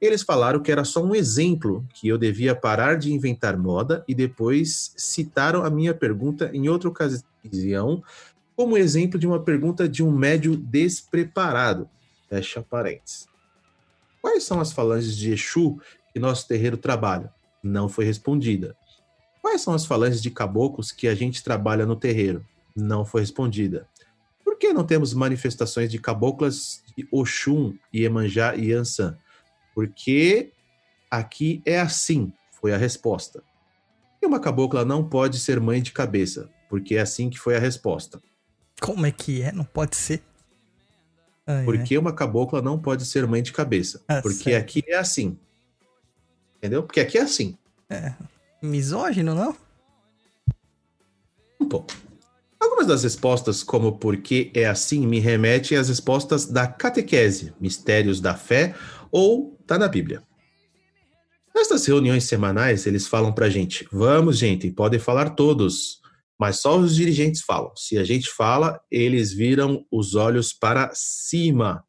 Eles 0.00 0.22
falaram 0.22 0.60
que 0.60 0.72
era 0.72 0.82
só 0.82 1.02
um 1.02 1.14
exemplo, 1.14 1.86
que 1.92 2.08
eu 2.08 2.16
devia 2.16 2.54
parar 2.54 2.96
de 2.96 3.12
inventar 3.12 3.56
moda 3.56 4.02
e 4.08 4.14
depois 4.14 4.94
citaram 4.96 5.62
a 5.62 5.68
minha 5.68 5.92
pergunta 5.92 6.50
em 6.54 6.68
outra 6.68 6.88
ocasião 6.88 8.02
como 8.56 8.76
exemplo 8.76 9.18
de 9.18 9.26
uma 9.26 9.42
pergunta 9.42 9.88
de 9.88 10.02
um 10.02 10.10
médio 10.10 10.56
despreparado. 10.56 11.88
Fecha 12.28 12.62
parênteses. 12.62 13.28
Quais 14.22 14.44
são 14.44 14.60
as 14.60 14.72
falanges 14.72 15.16
de 15.16 15.32
Exu 15.32 15.78
que 16.12 16.18
nosso 16.18 16.46
terreiro 16.46 16.76
trabalha? 16.76 17.32
Não 17.62 17.88
foi 17.88 18.04
respondida. 18.04 18.76
Quais 19.42 19.62
são 19.62 19.74
as 19.74 19.86
falanges 19.86 20.20
de 20.20 20.30
caboclos 20.30 20.92
que 20.92 21.08
a 21.08 21.14
gente 21.14 21.42
trabalha 21.42 21.86
no 21.86 21.96
terreiro? 21.96 22.44
Não 22.76 23.04
foi 23.04 23.22
respondida. 23.22 23.86
Por 24.44 24.58
que 24.58 24.72
não 24.72 24.84
temos 24.84 25.14
manifestações 25.14 25.90
de 25.90 25.98
caboclas 25.98 26.82
de 26.96 27.08
Oxum, 27.10 27.74
Iemanjá 27.94 28.54
e 28.56 28.72
Ansan? 28.72 29.16
Porque 29.80 30.52
aqui 31.10 31.62
é 31.64 31.80
assim, 31.80 32.30
foi 32.60 32.74
a 32.74 32.76
resposta. 32.76 33.42
E 34.20 34.26
uma 34.26 34.38
cabocla 34.38 34.84
não 34.84 35.02
pode 35.02 35.38
ser 35.38 35.58
mãe 35.58 35.80
de 35.80 35.90
cabeça, 35.90 36.50
porque 36.68 36.96
é 36.96 37.00
assim 37.00 37.30
que 37.30 37.38
foi 37.38 37.56
a 37.56 37.58
resposta. 37.58 38.20
Como 38.78 39.06
é 39.06 39.10
que 39.10 39.40
é? 39.40 39.50
Não 39.52 39.64
pode 39.64 39.96
ser. 39.96 40.22
Ai, 41.46 41.64
Por 41.64 41.78
ai. 41.78 41.82
que 41.82 41.96
uma 41.96 42.12
cabocla 42.12 42.60
não 42.60 42.78
pode 42.78 43.06
ser 43.06 43.26
mãe 43.26 43.42
de 43.42 43.52
cabeça? 43.52 44.02
Ah, 44.06 44.20
Porque 44.20 44.50
certo. 44.50 44.62
aqui 44.62 44.84
é 44.86 44.96
assim. 44.96 45.38
Entendeu? 46.58 46.82
Porque 46.82 47.00
aqui 47.00 47.16
é 47.16 47.22
assim. 47.22 47.56
Misógino, 48.60 49.34
não? 49.34 49.56
Um 51.58 51.66
pouco. 51.66 51.90
Algumas 52.60 52.86
das 52.86 53.02
respostas, 53.02 53.62
como 53.62 53.96
por 53.96 54.18
que 54.18 54.50
é 54.52 54.66
assim, 54.66 55.06
me 55.06 55.20
remetem 55.20 55.78
às 55.78 55.88
respostas 55.88 56.44
da 56.44 56.66
catequese, 56.66 57.54
mistérios 57.58 58.20
da 58.20 58.34
fé, 58.34 58.74
ou 59.10 59.58
tá 59.70 59.78
na 59.78 59.86
Bíblia. 59.86 60.20
Nestas 61.54 61.86
reuniões 61.86 62.24
semanais, 62.24 62.86
eles 62.86 63.06
falam 63.06 63.32
pra 63.32 63.48
gente: 63.48 63.86
vamos, 63.92 64.36
gente, 64.36 64.68
podem 64.72 64.98
falar 64.98 65.30
todos. 65.30 66.00
Mas 66.38 66.60
só 66.60 66.76
os 66.76 66.96
dirigentes 66.96 67.42
falam. 67.42 67.70
Se 67.76 67.98
a 67.98 68.02
gente 68.02 68.30
fala, 68.30 68.80
eles 68.90 69.32
viram 69.32 69.86
os 69.92 70.14
olhos 70.14 70.52
para 70.52 70.90
cima. 70.94 71.84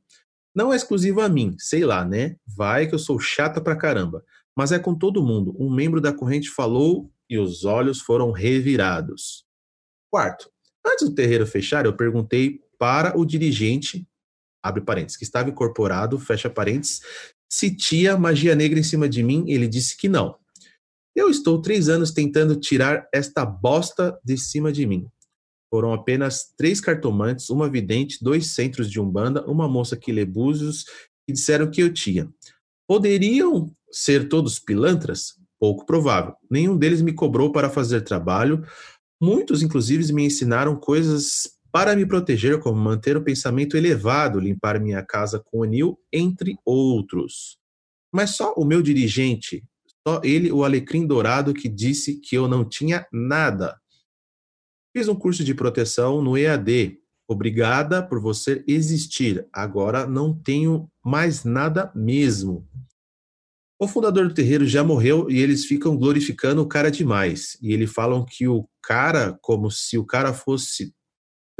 Não 0.53 0.71
é 0.71 0.75
exclusivo 0.75 1.21
a 1.21 1.29
mim, 1.29 1.55
sei 1.57 1.85
lá, 1.85 2.05
né? 2.05 2.35
Vai 2.45 2.85
que 2.85 2.93
eu 2.93 2.99
sou 2.99 3.17
chata 3.17 3.61
pra 3.61 3.77
caramba. 3.77 4.23
Mas 4.55 4.73
é 4.73 4.77
com 4.77 4.93
todo 4.93 5.23
mundo. 5.23 5.55
Um 5.57 5.73
membro 5.73 6.01
da 6.01 6.13
corrente 6.13 6.49
falou 6.49 7.09
e 7.29 7.39
os 7.39 7.63
olhos 7.63 8.01
foram 8.01 8.31
revirados. 8.31 9.45
Quarto, 10.11 10.51
antes 10.85 11.07
do 11.07 11.15
terreiro 11.15 11.47
fechar, 11.47 11.85
eu 11.85 11.95
perguntei 11.95 12.59
para 12.77 13.17
o 13.17 13.25
dirigente, 13.25 14.05
abre 14.61 14.81
parênteses, 14.81 15.17
que 15.17 15.23
estava 15.23 15.49
incorporado, 15.49 16.19
fecha 16.19 16.49
parênteses, 16.49 16.99
se 17.51 17.75
tinha 17.75 18.17
magia 18.17 18.55
negra 18.55 18.79
em 18.79 18.83
cima 18.83 19.09
de 19.09 19.21
mim. 19.21 19.43
Ele 19.47 19.67
disse 19.67 19.97
que 19.97 20.07
não. 20.07 20.35
Eu 21.13 21.29
estou 21.29 21.61
três 21.61 21.89
anos 21.89 22.11
tentando 22.11 22.55
tirar 22.55 23.05
esta 23.13 23.45
bosta 23.45 24.17
de 24.23 24.37
cima 24.37 24.71
de 24.71 24.87
mim. 24.87 25.05
Foram 25.69 25.93
apenas 25.93 26.53
três 26.57 26.79
cartomantes, 26.79 27.49
uma 27.49 27.69
vidente, 27.69 28.19
dois 28.21 28.53
centros 28.53 28.89
de 28.89 28.99
umbanda, 28.99 29.45
uma 29.45 29.67
moça 29.67 29.97
que 29.97 30.11
lê 30.11 30.23
búzios, 30.23 30.85
que 31.27 31.33
disseram 31.33 31.69
que 31.69 31.81
eu 31.81 31.93
tinha. 31.93 32.29
Poderiam 32.87 33.69
ser 33.91 34.29
todos 34.29 34.57
pilantras? 34.57 35.33
Pouco 35.59 35.85
provável. 35.85 36.33
Nenhum 36.49 36.77
deles 36.77 37.01
me 37.01 37.13
cobrou 37.13 37.51
para 37.51 37.69
fazer 37.69 38.01
trabalho. 38.01 38.65
Muitos, 39.21 39.61
inclusive, 39.61 40.11
me 40.13 40.25
ensinaram 40.25 40.75
coisas 40.77 41.51
para 41.71 41.95
me 41.95 42.05
proteger, 42.05 42.59
como 42.59 42.79
manter 42.79 43.15
o 43.15 43.23
pensamento 43.23 43.77
elevado, 43.77 44.39
limpar 44.39 44.79
minha 44.79 45.03
casa 45.03 45.39
com 45.39 45.63
anil, 45.63 45.97
entre 46.11 46.57
outros. 46.65 47.57
Mas 48.13 48.35
só 48.35 48.53
o 48.55 48.65
meu 48.65 48.81
dirigente, 48.81 49.63
só 50.05 50.19
ele, 50.23 50.51
o 50.51 50.63
alecrim 50.63 51.07
dourado, 51.07 51.53
que 51.53 51.69
disse 51.69 52.19
que 52.19 52.35
eu 52.35 52.47
não 52.47 52.67
tinha 52.67 53.07
nada. 53.11 53.79
Fiz 54.95 55.07
um 55.07 55.15
curso 55.15 55.43
de 55.43 55.53
proteção 55.53 56.21
no 56.21 56.37
EAD. 56.37 56.97
Obrigada 57.27 58.03
por 58.03 58.19
você 58.19 58.61
existir. 58.67 59.47
Agora 59.53 60.05
não 60.05 60.37
tenho 60.37 60.89
mais 61.03 61.45
nada 61.45 61.89
mesmo. 61.95 62.67
O 63.79 63.87
fundador 63.87 64.27
do 64.27 64.33
terreiro 64.33 64.65
já 64.65 64.83
morreu 64.83 65.31
e 65.31 65.39
eles 65.39 65.65
ficam 65.65 65.97
glorificando 65.97 66.61
o 66.61 66.67
cara 66.67 66.91
demais. 66.91 67.57
E 67.61 67.71
eles 67.71 67.91
falam 67.91 68.25
que 68.25 68.47
o 68.47 68.67
cara, 68.83 69.39
como 69.41 69.71
se 69.71 69.97
o 69.97 70.05
cara 70.05 70.33
fosse 70.33 70.93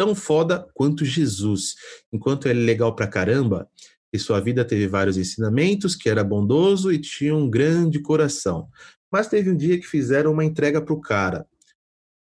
tão 0.02 0.16
foda 0.16 0.68
quanto 0.74 1.06
Jesus. 1.06 1.76
Enquanto 2.12 2.48
ele 2.48 2.62
é 2.62 2.66
legal 2.66 2.96
pra 2.96 3.08
caramba, 3.08 3.70
e 4.12 4.18
sua 4.18 4.40
vida 4.40 4.66
teve 4.66 4.88
vários 4.88 5.16
ensinamentos, 5.16 5.96
que 5.96 6.10
era 6.10 6.24
bondoso 6.24 6.92
e 6.92 7.00
tinha 7.00 7.36
um 7.36 7.48
grande 7.48 8.00
coração. 8.00 8.68
Mas 9.12 9.28
teve 9.28 9.52
um 9.52 9.56
dia 9.56 9.80
que 9.80 9.86
fizeram 9.86 10.32
uma 10.32 10.44
entrega 10.44 10.82
pro 10.82 11.00
cara 11.00 11.48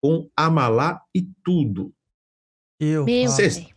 com 0.02 0.28
Amalá 0.36 1.00
e 1.14 1.26
tudo. 1.42 1.94
Eu. 2.78 3.06
Meu 3.06 3.30
Sexto. 3.30 3.74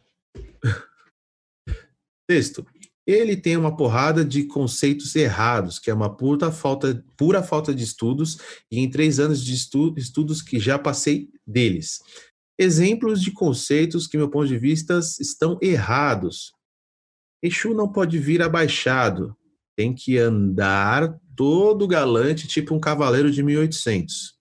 Sexto, 2.29 2.67
ele 3.07 3.37
tem 3.37 3.55
uma 3.55 3.77
porrada 3.77 4.25
de 4.25 4.43
conceitos 4.43 5.15
errados, 5.15 5.79
que 5.79 5.89
é 5.89 5.93
uma 5.93 6.13
pura 6.13 6.51
falta, 6.51 7.01
pura 7.15 7.41
falta 7.41 7.73
de 7.73 7.83
estudos, 7.83 8.39
e 8.69 8.79
em 8.79 8.89
três 8.89 9.19
anos 9.21 9.41
de 9.41 9.53
estu- 9.53 9.93
estudos 9.97 10.41
que 10.41 10.59
já 10.59 10.77
passei 10.77 11.29
deles. 11.47 12.01
Exemplos 12.58 13.22
de 13.22 13.32
conceitos 13.32 14.08
que, 14.08 14.18
meu 14.18 14.30
ponto 14.30 14.47
de 14.47 14.58
vista, 14.58 14.99
estão 15.20 15.58
errados. 15.62 16.53
Exu 17.43 17.74
não 17.74 17.91
pode 17.91 18.18
vir 18.18 18.41
abaixado, 18.41 19.36
tem 19.76 19.93
que 19.93 20.18
andar 20.18 21.20
todo 21.36 21.88
galante, 21.88 22.47
tipo 22.47 22.74
um 22.74 22.80
cavaleiro 22.80 23.30
de 23.30 23.43
1800. 23.43 24.36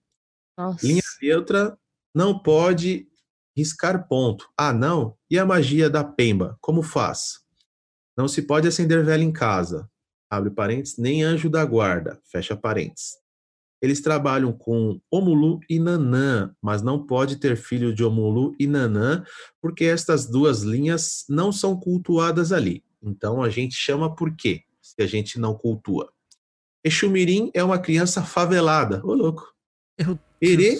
Nossa. 0.57 0.87
Linha 0.87 1.01
neutra 1.21 1.77
não 2.13 2.39
pode 2.39 3.07
riscar 3.55 4.07
ponto. 4.07 4.49
Ah, 4.57 4.73
não? 4.73 5.17
E 5.29 5.37
a 5.37 5.45
magia 5.45 5.89
da 5.89 6.03
pemba? 6.03 6.57
Como 6.61 6.81
faz? 6.81 7.39
Não 8.17 8.27
se 8.27 8.41
pode 8.41 8.67
acender 8.67 9.03
vela 9.03 9.23
em 9.23 9.31
casa. 9.31 9.89
Abre 10.29 10.49
parênteses, 10.49 10.97
nem 10.97 11.23
anjo 11.23 11.49
da 11.49 11.63
guarda. 11.65 12.19
Fecha 12.31 12.55
parênteses. 12.55 13.24
Eles 13.85 14.01
trabalham 14.01 14.51
com 14.51 14.99
Omulu 15.11 15.59
e 15.69 15.77
Nanã, 15.77 16.51
mas 16.59 16.81
não 16.81 17.05
pode 17.05 17.35
ter 17.35 17.55
filho 17.55 17.93
de 17.93 18.03
Omulu 18.03 18.55
e 18.59 18.65
Nanã, 18.65 19.23
porque 19.61 19.85
estas 19.85 20.25
duas 20.25 20.63
linhas 20.63 21.23
não 21.29 21.51
são 21.51 21.79
cultuadas 21.79 22.51
ali. 22.51 22.83
Então 22.99 23.43
a 23.43 23.49
gente 23.49 23.75
chama 23.75 24.15
por 24.15 24.35
quê? 24.35 24.63
Se 24.81 24.95
a 25.03 25.05
gente 25.05 25.39
não 25.39 25.53
cultua. 25.53 26.11
Exumirim 26.83 27.51
é 27.53 27.63
uma 27.63 27.77
criança 27.77 28.23
favelada. 28.23 29.05
Ô, 29.05 29.13
louco. 29.13 29.53
Herê, 30.41 30.79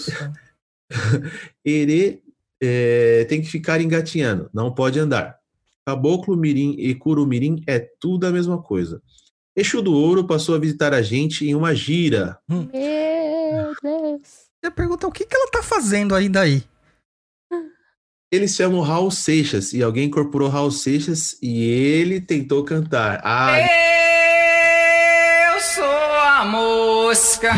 Herê 1.64 2.24
é, 2.60 3.26
tem 3.26 3.39
que 3.39 3.47
ficar 3.47 3.80
engatinhando, 3.82 4.49
não 4.51 4.74
pode 4.74 4.99
andar. 4.99 5.38
Caboclo 5.86 6.36
Mirim 6.36 6.76
e 6.80 6.95
Curumirim 6.95 7.64
é 7.68 7.78
tudo 7.78 8.26
a 8.26 8.32
mesma 8.32 8.60
coisa. 8.60 8.99
Exu 9.56 9.82
do 9.82 9.93
Ouro 9.93 10.26
passou 10.28 10.53
a 10.56 10.60
visitar 10.60 10.93
a 10.93 11.01
gente 11.01 11.47
em 11.47 11.56
uma 11.56 11.74
gira. 11.74 12.38
Meu 12.47 12.64
Deus. 12.64 14.45
Eu 14.62 14.68
ia 14.70 14.72
perguntar 14.72 15.08
o 15.08 15.12
que, 15.12 15.26
que 15.26 15.36
ela 15.36 15.49
tá 15.49 15.64
fazendo 15.64 16.14
ainda 16.14 16.41
aí. 16.41 16.64
Eles 18.32 18.53
chamam 18.56 18.82
Raul 18.82 19.12
Seixas 19.12 19.72
e 19.72 19.82
alguém 19.82 20.06
incorporou 20.08 20.49
Raul 20.49 20.72
Seixas 20.72 21.38
e 21.41 21.64
ele 21.64 22.20
tentou 22.20 22.66
cantar. 22.66 23.22
Ah, 23.24 23.58
Eu 25.53 25.60
sou 25.62 25.86
a 25.86 26.43
mosca 26.45 27.51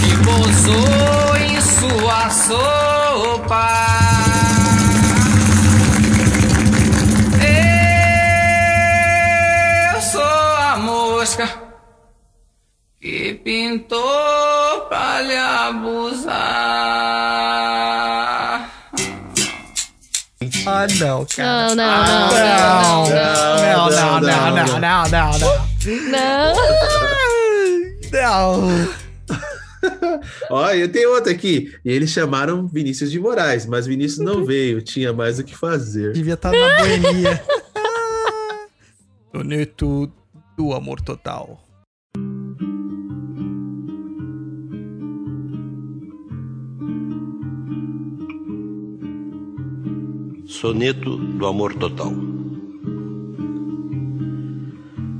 que 0.00 0.24
pousou 0.24 1.36
em 1.36 1.60
sua 1.60 2.30
sopa. 2.30 2.89
Que 13.00 13.34
pintou 13.42 14.86
pra 14.88 15.20
lhe 15.22 15.36
abusar. 15.36 16.30
Ah, 20.66 20.86
não, 20.98 21.24
cara. 21.24 21.74
Não, 21.74 21.76
não, 21.76 22.04
não, 22.04 23.08
não, 23.08 23.08
não, 23.08 23.60
Não, 23.60 23.90
não, 23.90 24.20
não, 24.20 24.20
não, 24.20 24.30
não, 24.80 24.80
não, 24.80 25.08
não. 25.10 25.38
não. 26.10 26.54
Não. 28.12 28.88
Tenho 30.88 31.14
outra 31.14 31.32
aqui. 31.32 31.72
E 31.84 31.90
eles 31.90 32.10
chamaram 32.10 32.66
Vinícius 32.66 33.10
de 33.10 33.18
Moraes, 33.18 33.64
mas 33.64 33.86
Vinícius 33.86 34.18
não 34.18 34.44
veio, 34.44 34.82
tinha 34.82 35.10
mais 35.12 35.38
o 35.38 35.44
que 35.44 35.56
fazer. 35.56 36.12
Devia 36.12 36.34
estar 36.34 36.52
na 36.52 36.76
boemia. 36.78 37.42
Soneto 39.34 40.12
do 40.56 40.74
amor 40.74 41.00
total. 41.00 41.62
Soneto 50.50 51.16
do 51.16 51.46
Amor 51.46 51.74
Total. 51.74 52.12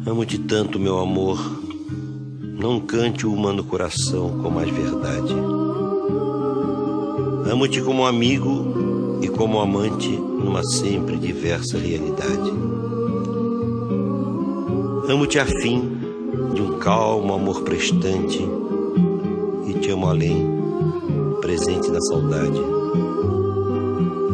Amo-te 0.04 0.36
tanto, 0.38 0.76
meu 0.76 0.98
amor, 0.98 1.38
não 2.58 2.80
cante 2.80 3.24
o 3.24 3.32
humano 3.32 3.62
coração 3.62 4.42
com 4.42 4.50
mais 4.50 4.68
verdade. 4.68 5.32
Amo-te 7.48 7.80
como 7.80 8.04
amigo 8.04 9.20
e 9.22 9.28
como 9.28 9.60
amante 9.60 10.08
numa 10.08 10.64
sempre 10.64 11.16
diversa 11.16 11.78
realidade. 11.78 12.50
Amo-te 15.08 15.38
a 15.38 15.46
fim 15.46 15.96
de 16.54 16.60
um 16.60 16.80
calmo 16.80 17.34
amor 17.34 17.62
prestante 17.62 18.44
e 19.68 19.74
te 19.74 19.92
amo 19.92 20.08
além, 20.08 20.44
presente 21.40 21.88
na 21.88 22.00
saudade. 22.00 22.79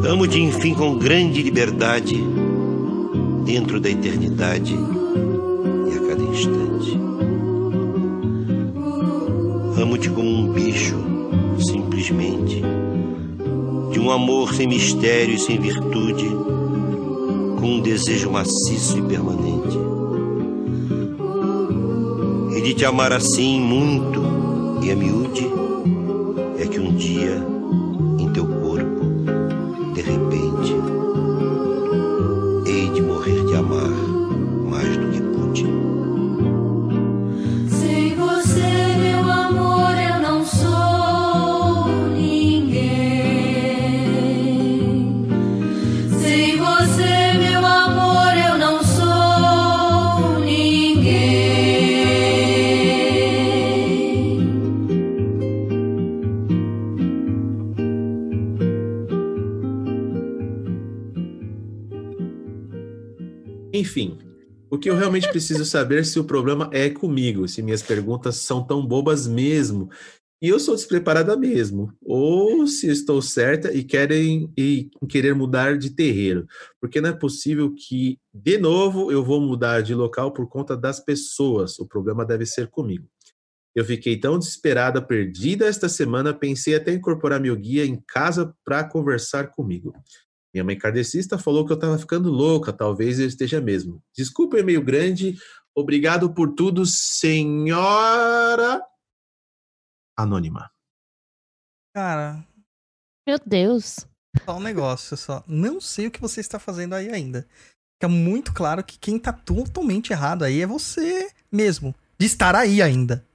Amo-te, 0.05 0.39
enfim, 0.39 0.73
com 0.73 0.97
grande 0.97 1.41
liberdade, 1.41 2.23
dentro 3.43 3.79
da 3.79 3.89
eternidade 3.89 4.73
e 4.73 5.97
a 5.97 6.07
cada 6.07 6.23
instante. 6.23 6.99
Amo-te 9.81 10.09
como 10.09 10.29
um 10.29 10.53
bicho, 10.53 10.95
simplesmente, 11.59 12.61
de 13.91 13.99
um 13.99 14.11
amor 14.11 14.53
sem 14.53 14.67
mistério 14.67 15.33
e 15.33 15.39
sem 15.39 15.59
virtude, 15.59 16.27
com 17.59 17.65
um 17.65 17.81
desejo 17.81 18.29
maciço 18.29 18.99
e 18.99 19.01
permanente. 19.01 19.77
E 22.55 22.61
de 22.61 22.73
te 22.75 22.85
amar 22.85 23.11
assim 23.11 23.59
muito 23.59 24.21
e 24.83 24.91
a 24.91 24.95
miúde, 24.95 25.49
o 64.77 64.79
que 64.79 64.89
eu 64.91 64.95
realmente 64.95 65.27
preciso 65.29 65.65
saber 65.65 66.05
se 66.05 66.19
o 66.19 66.23
problema 66.23 66.69
é 66.71 66.87
comigo, 66.87 67.47
se 67.47 67.63
minhas 67.63 67.81
perguntas 67.81 68.35
são 68.37 68.63
tão 68.63 68.85
bobas 68.85 69.27
mesmo. 69.27 69.89
E 70.39 70.49
eu 70.49 70.59
sou 70.59 70.75
despreparada 70.75 71.35
mesmo, 71.35 71.91
ou 71.99 72.67
se 72.67 72.87
estou 72.87 73.19
certa 73.23 73.73
e 73.73 73.83
querem 73.83 74.53
e 74.55 74.87
querer 75.09 75.33
mudar 75.33 75.79
de 75.79 75.89
terreiro, 75.89 76.45
porque 76.79 77.01
não 77.01 77.09
é 77.09 77.13
possível 77.13 77.73
que 77.73 78.19
de 78.31 78.59
novo 78.59 79.11
eu 79.11 79.25
vou 79.25 79.41
mudar 79.41 79.81
de 79.81 79.95
local 79.95 80.31
por 80.31 80.47
conta 80.47 80.77
das 80.77 80.99
pessoas. 80.99 81.79
O 81.79 81.87
problema 81.87 82.23
deve 82.23 82.45
ser 82.45 82.67
comigo. 82.67 83.09
Eu 83.75 83.83
fiquei 83.83 84.19
tão 84.19 84.37
desesperada, 84.37 85.01
perdida 85.01 85.65
esta 85.65 85.89
semana, 85.89 86.35
pensei 86.35 86.75
até 86.75 86.91
em 86.91 86.97
incorporar 86.97 87.39
meu 87.39 87.55
guia 87.55 87.83
em 87.83 87.99
casa 88.07 88.53
para 88.63 88.83
conversar 88.83 89.47
comigo. 89.47 89.91
Minha 90.53 90.63
mãe 90.63 90.77
kardecista 90.77 91.37
falou 91.37 91.65
que 91.65 91.71
eu 91.71 91.75
estava 91.75 91.97
ficando 91.97 92.31
louca, 92.31 92.73
talvez 92.73 93.19
eu 93.19 93.27
esteja 93.27 93.61
mesmo. 93.61 94.01
Desculpa, 94.15 94.57
é 94.57 94.63
meio 94.63 94.81
grande. 94.81 95.37
Obrigado 95.75 96.33
por 96.33 96.55
tudo, 96.55 96.85
senhora 96.85 98.81
anônima. 100.17 100.71
Cara, 101.95 102.43
Meu 103.27 103.37
Deus. 103.45 104.07
só 104.45 104.57
um 104.57 104.59
negócio 104.59 105.15
só. 105.15 105.43
Não 105.47 105.79
sei 105.79 106.07
o 106.07 106.11
que 106.11 106.21
você 106.21 106.41
está 106.41 106.57
fazendo 106.57 106.93
aí 106.93 107.09
ainda. 107.09 107.47
Fica 107.95 108.07
muito 108.07 108.53
claro 108.53 108.83
que 108.83 108.97
quem 108.97 109.19
tá 109.19 109.33
totalmente 109.33 110.11
errado 110.11 110.43
aí 110.43 110.61
é 110.61 110.67
você 110.67 111.31
mesmo. 111.51 111.93
De 112.19 112.25
estar 112.25 112.55
aí 112.55 112.81
ainda. 112.81 113.25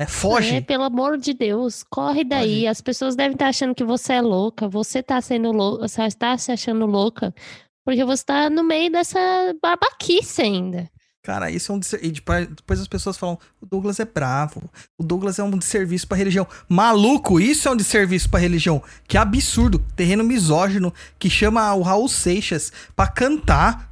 É, 0.00 0.06
foge. 0.06 0.56
É, 0.56 0.60
pelo 0.62 0.84
amor 0.84 1.18
de 1.18 1.34
Deus, 1.34 1.82
corre 1.82 2.24
daí. 2.24 2.60
Foge. 2.60 2.66
As 2.68 2.80
pessoas 2.80 3.14
devem 3.14 3.34
estar 3.34 3.48
achando 3.48 3.74
que 3.74 3.84
você 3.84 4.14
é 4.14 4.22
louca. 4.22 4.66
Você 4.66 5.02
tá 5.02 5.20
sendo 5.20 5.52
louca, 5.52 5.86
você 5.86 6.02
está 6.04 6.38
se 6.38 6.50
achando 6.50 6.86
louca, 6.86 7.34
porque 7.84 8.02
você 8.02 8.24
tá 8.24 8.48
no 8.48 8.64
meio 8.64 8.90
dessa 8.90 9.18
babaquice 9.62 10.40
ainda. 10.40 10.90
Cara, 11.22 11.50
isso 11.50 11.70
é 11.70 11.74
um 11.74 11.80
e 12.00 12.12
depois 12.12 12.46
depois 12.48 12.80
as 12.80 12.88
pessoas 12.88 13.18
falam, 13.18 13.38
o 13.60 13.66
Douglas 13.66 14.00
é 14.00 14.06
bravo, 14.06 14.70
o 14.98 15.04
Douglas 15.04 15.38
é 15.38 15.44
um 15.44 15.50
desserviço 15.50 16.08
pra 16.08 16.16
religião. 16.16 16.48
Maluco, 16.66 17.38
isso 17.38 17.68
é 17.68 17.70
um 17.70 17.76
desserviço 17.76 18.30
pra 18.30 18.40
religião. 18.40 18.82
Que 19.06 19.18
absurdo, 19.18 19.78
terreno 19.94 20.24
misógino 20.24 20.94
que 21.18 21.28
chama 21.28 21.74
o 21.74 21.82
Raul 21.82 22.08
Seixas 22.08 22.72
pra 22.96 23.06
cantar. 23.06 23.90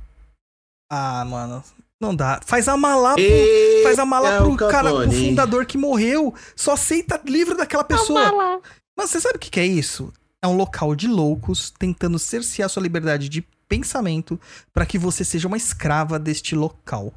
Ah, 0.91 1.23
mano, 1.27 1.63
não 2.01 2.15
dá. 2.15 2.41
Faz 2.45 2.69
a 2.69 2.77
malá 2.77 3.15
pro, 3.15 3.23
E 3.23 3.83
faz 3.83 3.99
a 3.99 4.05
malá 4.07 4.35
é 4.35 4.39
pro 4.39 4.53
o 4.53 4.57
cara, 4.57 4.91
pro 4.93 5.11
fundador 5.29 5.67
que 5.67 5.77
morreu. 5.79 6.35
Só 6.57 6.73
aceita 6.73 7.21
livro 7.27 7.57
daquela 7.57 7.85
pessoa. 7.85 8.21
Mas 8.97 9.11
você 9.11 9.21
sabe 9.21 9.37
o 9.37 9.39
que, 9.39 9.51
que 9.51 9.61
é 9.61 9.67
isso? 9.67 10.13
É 10.43 10.47
um 10.47 10.57
local 10.57 10.95
de 10.95 11.07
loucos 11.09 11.71
tentando 11.79 12.19
cercear 12.19 12.69
sua 12.69 12.83
liberdade 12.83 13.29
de 13.29 13.45
pensamento 13.69 14.41
para 14.73 14.87
que 14.87 14.99
você 14.99 15.25
seja 15.25 15.47
uma 15.49 15.57
escrava 15.57 16.19
deste 16.19 16.55
local. 16.55 17.13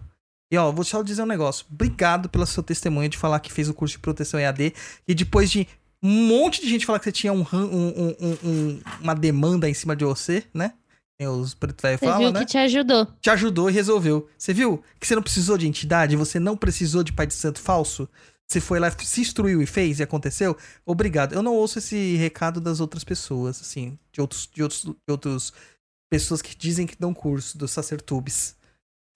E 0.51 0.57
ó, 0.57 0.71
vou 0.71 0.83
só 0.83 1.01
dizer 1.01 1.23
um 1.23 1.27
negócio. 1.27 1.65
Obrigado 1.71 2.27
pelo 2.27 2.45
seu 2.45 2.61
testemunho 2.61 3.07
de 3.07 3.17
falar 3.17 3.39
que 3.39 3.51
fez 3.53 3.69
o 3.69 3.73
curso 3.73 3.93
de 3.93 3.99
proteção 3.99 4.39
EAD 4.39 4.73
e 5.07 5.13
depois 5.15 5.49
de 5.49 5.67
um 6.03 6.09
monte 6.27 6.61
de 6.61 6.67
gente 6.69 6.85
falar 6.85 6.97
que 6.99 7.05
você 7.05 7.11
tinha 7.11 7.31
um- 7.31 7.45
um- 7.53 8.15
um- 8.43 8.81
uma 8.99 9.13
demanda 9.13 9.69
em 9.69 9.73
cima 9.73 9.95
de 9.95 10.03
você, 10.03 10.43
né? 10.53 10.73
Os 11.27 11.53
preto 11.53 11.81
velho 11.81 11.97
falam, 11.97 12.19
viu 12.19 12.31
né? 12.31 12.39
que 12.39 12.45
te 12.45 12.57
ajudou. 12.57 13.05
te 13.19 13.29
ajudou 13.29 13.69
e 13.69 13.73
resolveu. 13.73 14.29
Você 14.37 14.53
viu 14.53 14.83
que 14.99 15.07
você 15.07 15.15
não 15.15 15.21
precisou 15.21 15.57
de 15.57 15.67
entidade, 15.67 16.15
você 16.15 16.39
não 16.39 16.57
precisou 16.57 17.03
de 17.03 17.13
pai 17.13 17.27
de 17.27 17.33
santo 17.33 17.59
falso? 17.59 18.09
Você 18.51 18.59
foi 18.59 18.79
lá, 18.79 18.91
se 18.91 19.21
instruiu 19.21 19.61
e 19.61 19.65
fez 19.65 19.99
e 19.99 20.03
aconteceu? 20.03 20.57
Obrigado. 20.85 21.33
Eu 21.33 21.41
não 21.41 21.55
ouço 21.55 21.79
esse 21.79 22.17
recado 22.17 22.59
das 22.59 22.81
outras 22.81 23.03
pessoas, 23.03 23.61
assim, 23.61 23.97
de 24.11 24.19
outros, 24.19 24.49
de 24.53 24.61
outros, 24.61 24.83
de 24.83 24.95
outros 25.09 25.53
pessoas 26.11 26.41
que 26.41 26.53
dizem 26.53 26.85
que 26.85 26.97
dão 26.99 27.13
curso 27.13 27.57
dos 27.57 27.71
sacertubes. 27.71 28.57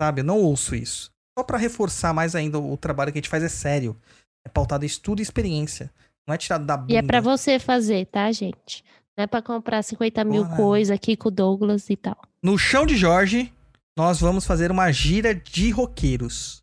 Sabe? 0.01 0.21
Eu 0.21 0.25
não 0.25 0.39
ouço 0.39 0.73
isso. 0.73 1.11
Só 1.37 1.43
pra 1.43 1.57
reforçar 1.57 2.13
mais 2.13 2.33
ainda 2.33 2.57
o 2.59 2.77
trabalho 2.77 3.11
que 3.11 3.17
a 3.17 3.21
gente 3.21 3.29
faz 3.29 3.43
é 3.43 3.49
sério. 3.49 3.99
É 4.45 4.49
pautado 4.49 4.85
em 4.85 4.87
estudo 4.87 5.19
e 5.19 5.23
experiência. 5.23 5.91
Não 6.25 6.33
é 6.33 6.37
tirado 6.37 6.65
da 6.65 6.77
bunda. 6.77 6.93
E 6.93 6.95
é 6.95 7.01
pra 7.01 7.19
você 7.19 7.59
fazer, 7.59 8.05
tá, 8.07 8.31
gente? 8.31 8.85
Não 9.17 9.23
é 9.23 9.27
pra 9.27 9.41
comprar 9.41 9.81
50 9.83 10.23
mil 10.23 10.43
Bora. 10.43 10.55
coisas 10.57 10.93
aqui 10.95 11.15
com 11.15 11.29
o 11.29 11.31
Douglas 11.31 11.89
e 11.89 11.95
tal. 11.95 12.17
No 12.43 12.57
chão 12.57 12.85
de 12.85 12.95
Jorge, 12.97 13.51
nós 13.97 14.19
vamos 14.19 14.45
fazer 14.45 14.71
uma 14.71 14.91
gira 14.91 15.33
de 15.33 15.69
roqueiros. 15.71 16.61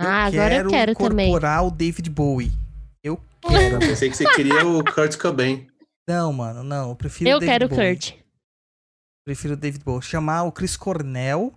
Ah, 0.00 0.24
agora 0.26 0.54
eu 0.56 0.68
quero 0.68 0.94
também. 0.94 1.28
incorporar 1.28 1.64
o 1.66 1.70
David 1.70 2.08
Bowie. 2.10 2.52
Eu 3.02 3.20
quero. 3.40 3.76
Eu 3.76 3.78
pensei 3.80 4.10
que 4.10 4.16
você 4.16 4.24
queria 4.34 4.66
o 4.66 4.84
Kurt 4.84 5.16
Cobain. 5.16 5.66
não, 6.08 6.32
mano, 6.32 6.62
não. 6.62 6.90
Eu 6.90 6.96
prefiro 6.96 7.30
Eu 7.30 7.36
o 7.36 7.40
David 7.40 7.52
quero 7.58 7.66
o. 7.66 7.76
Kurt. 7.76 8.12
Prefiro 9.24 9.54
o 9.54 9.56
David 9.56 9.84
Bowie. 9.84 10.02
Chamar 10.02 10.44
o 10.44 10.52
Chris 10.52 10.76
Cornell 10.76 11.52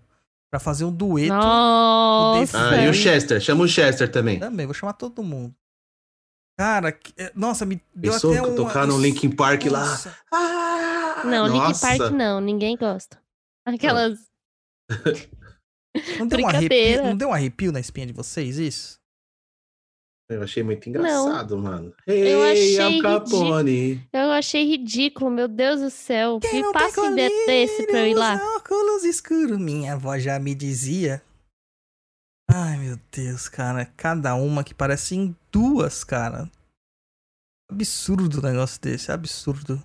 pra 0.51 0.59
fazer 0.59 0.85
um 0.85 0.91
dueto. 0.91 1.33
Nossa. 1.33 2.69
Ah, 2.69 2.83
e 2.83 2.89
o 2.89 2.93
Chester. 2.93 3.39
Chama 3.39 3.63
o 3.63 3.67
Chester 3.67 4.11
também. 4.11 4.39
Também, 4.39 4.65
vou 4.65 4.73
chamar 4.73 4.93
todo 4.93 5.23
mundo. 5.23 5.55
Cara, 6.61 6.91
que- 6.91 7.11
é, 7.17 7.31
nossa, 7.33 7.65
me 7.65 7.81
deu 7.95 8.13
Pensou 8.13 8.31
até 8.31 8.43
um... 8.43 8.55
tocar 8.55 8.85
no 8.85 8.99
Linkin 8.99 9.31
Park 9.31 9.65
lá? 9.65 9.79
Nossa. 9.83 10.15
Ah, 10.31 11.23
Não, 11.25 11.47
Link 11.47 11.57
nossa. 11.57 11.87
Park 11.97 12.11
não, 12.11 12.39
ninguém 12.39 12.77
gosta. 12.77 13.19
Aquelas. 13.65 14.19
Não 16.19 16.27
deu, 16.29 16.39
um 16.41 16.47
arrepio, 16.47 17.03
não 17.03 17.17
deu 17.17 17.29
um 17.29 17.33
arrepio 17.33 17.71
na 17.71 17.79
espinha 17.79 18.05
de 18.05 18.13
vocês, 18.13 18.59
isso? 18.59 18.99
Eu 20.29 20.43
achei 20.43 20.61
muito 20.61 20.87
engraçado, 20.87 21.57
mano. 21.57 21.95
Eu 22.05 22.43
Ei, 22.45 22.77
achei 22.77 22.79
Al 22.79 23.01
Capone. 23.01 24.07
Eu 24.13 24.29
achei 24.29 24.63
ridículo, 24.63 25.31
meu 25.31 25.47
Deus 25.47 25.81
do 25.81 25.89
céu. 25.89 26.39
Quem 26.39 26.53
Me 26.53 26.61
não 26.61 26.71
passa 26.71 27.01
um 27.01 27.15
dedo 27.15 27.33
desse 27.47 27.87
pra 27.87 28.01
eu 28.01 28.07
ir 28.07 28.13
lá. 28.13 28.39
Óculos 28.55 29.03
escuros, 29.03 29.57
minha 29.57 29.93
avó 29.93 30.15
já 30.19 30.37
me 30.37 30.53
dizia. 30.53 31.23
Ai, 32.53 32.77
meu 32.77 32.99
Deus, 33.11 33.47
cara. 33.49 33.85
Cada 33.85 34.35
uma 34.35 34.63
que 34.63 34.73
parece 34.73 35.15
em 35.15 35.35
duas, 35.51 36.03
cara. 36.03 36.49
Absurdo 37.71 38.39
o 38.39 38.41
negócio 38.41 38.81
desse, 38.81 39.11
absurdo. 39.11 39.81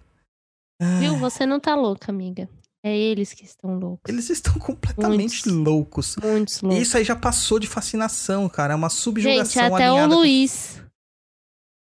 Ai, 0.80 1.00
Viu? 1.00 1.16
Você 1.18 1.46
não 1.46 1.60
tá 1.60 1.74
louca, 1.74 2.10
amiga. 2.10 2.48
É 2.84 2.96
eles 2.96 3.32
que 3.32 3.44
estão 3.44 3.78
loucos. 3.78 4.02
Eles 4.12 4.30
estão 4.30 4.54
completamente 4.58 5.48
Muitos. 5.48 5.52
loucos. 5.64 6.16
Muitos 6.22 6.56
E 6.58 6.64
loucos. 6.64 6.82
isso 6.82 6.96
aí 6.96 7.04
já 7.04 7.16
passou 7.16 7.58
de 7.58 7.66
fascinação, 7.66 8.48
cara. 8.48 8.72
É 8.74 8.76
uma 8.76 8.88
Gente, 8.88 8.98
subjugação 8.98 9.64
até 9.74 9.90
o 9.90 9.94
alinhada 9.94 10.08
com- 10.14 10.20
Luiz. 10.20 10.82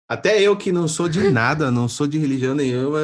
Até 0.08 0.40
eu 0.40 0.56
que 0.56 0.70
não 0.70 0.86
sou 0.86 1.08
de 1.08 1.30
nada, 1.30 1.68
não 1.68 1.88
sou 1.88 2.06
de 2.06 2.16
religião 2.16 2.54
nenhuma, 2.54 2.98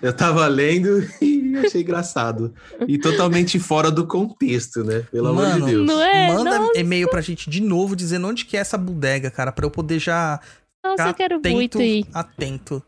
eu 0.00 0.14
tava 0.16 0.46
lendo 0.46 0.88
e 1.20 1.35
achei 1.58 1.82
engraçado. 1.82 2.54
E 2.86 2.98
totalmente 2.98 3.58
fora 3.58 3.90
do 3.90 4.06
contexto, 4.06 4.82
né? 4.84 5.00
Pelo 5.10 5.28
amor 5.28 5.42
Mano, 5.44 5.66
de 5.66 5.72
Deus. 5.72 5.86
Não 5.86 6.02
é? 6.02 6.28
Manda 6.32 6.58
Nossa, 6.58 6.78
e-mail 6.78 7.08
pra 7.08 7.20
gente 7.20 7.48
de 7.48 7.60
novo 7.60 7.94
dizendo 7.94 8.26
onde 8.26 8.44
que 8.44 8.56
é 8.56 8.60
essa 8.60 8.76
bodega, 8.78 9.30
cara, 9.30 9.52
pra 9.52 9.64
eu 9.66 9.70
poder 9.70 9.98
já 9.98 10.40
nossa, 10.84 10.96
ficar 10.96 11.08
eu 11.10 11.14
quero 11.14 11.36
atento, 11.36 11.54
muito 11.54 11.82
ir. 11.82 12.06
atento. 12.12 12.82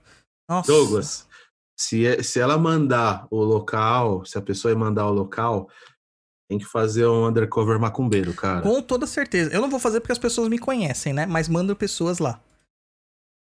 Nossa. 0.49 0.71
Douglas, 0.73 1.27
se, 1.79 2.07
é- 2.07 2.23
se 2.23 2.41
ela 2.41 2.57
mandar 2.59 3.27
o 3.31 3.43
local, 3.43 4.25
se 4.25 4.39
a 4.39 4.43
pessoa 4.43 4.75
mandar 4.75 5.07
o 5.07 5.13
local, 5.13 5.69
tem 6.51 6.59
que 6.59 6.65
fazer 6.65 7.07
um 7.07 7.27
undercover 7.27 7.79
macumbeiro, 7.79 8.33
cara. 8.33 8.63
Com 8.63 8.81
toda 8.81 9.07
certeza. 9.07 9.53
Eu 9.53 9.61
não 9.61 9.69
vou 9.69 9.79
fazer 9.79 10.01
porque 10.01 10.13
as 10.13 10.19
pessoas 10.19 10.49
me 10.49 10.59
conhecem, 10.59 11.13
né? 11.13 11.27
Mas 11.27 11.49
mando 11.49 11.77
pessoas 11.77 12.19
lá. 12.19 12.41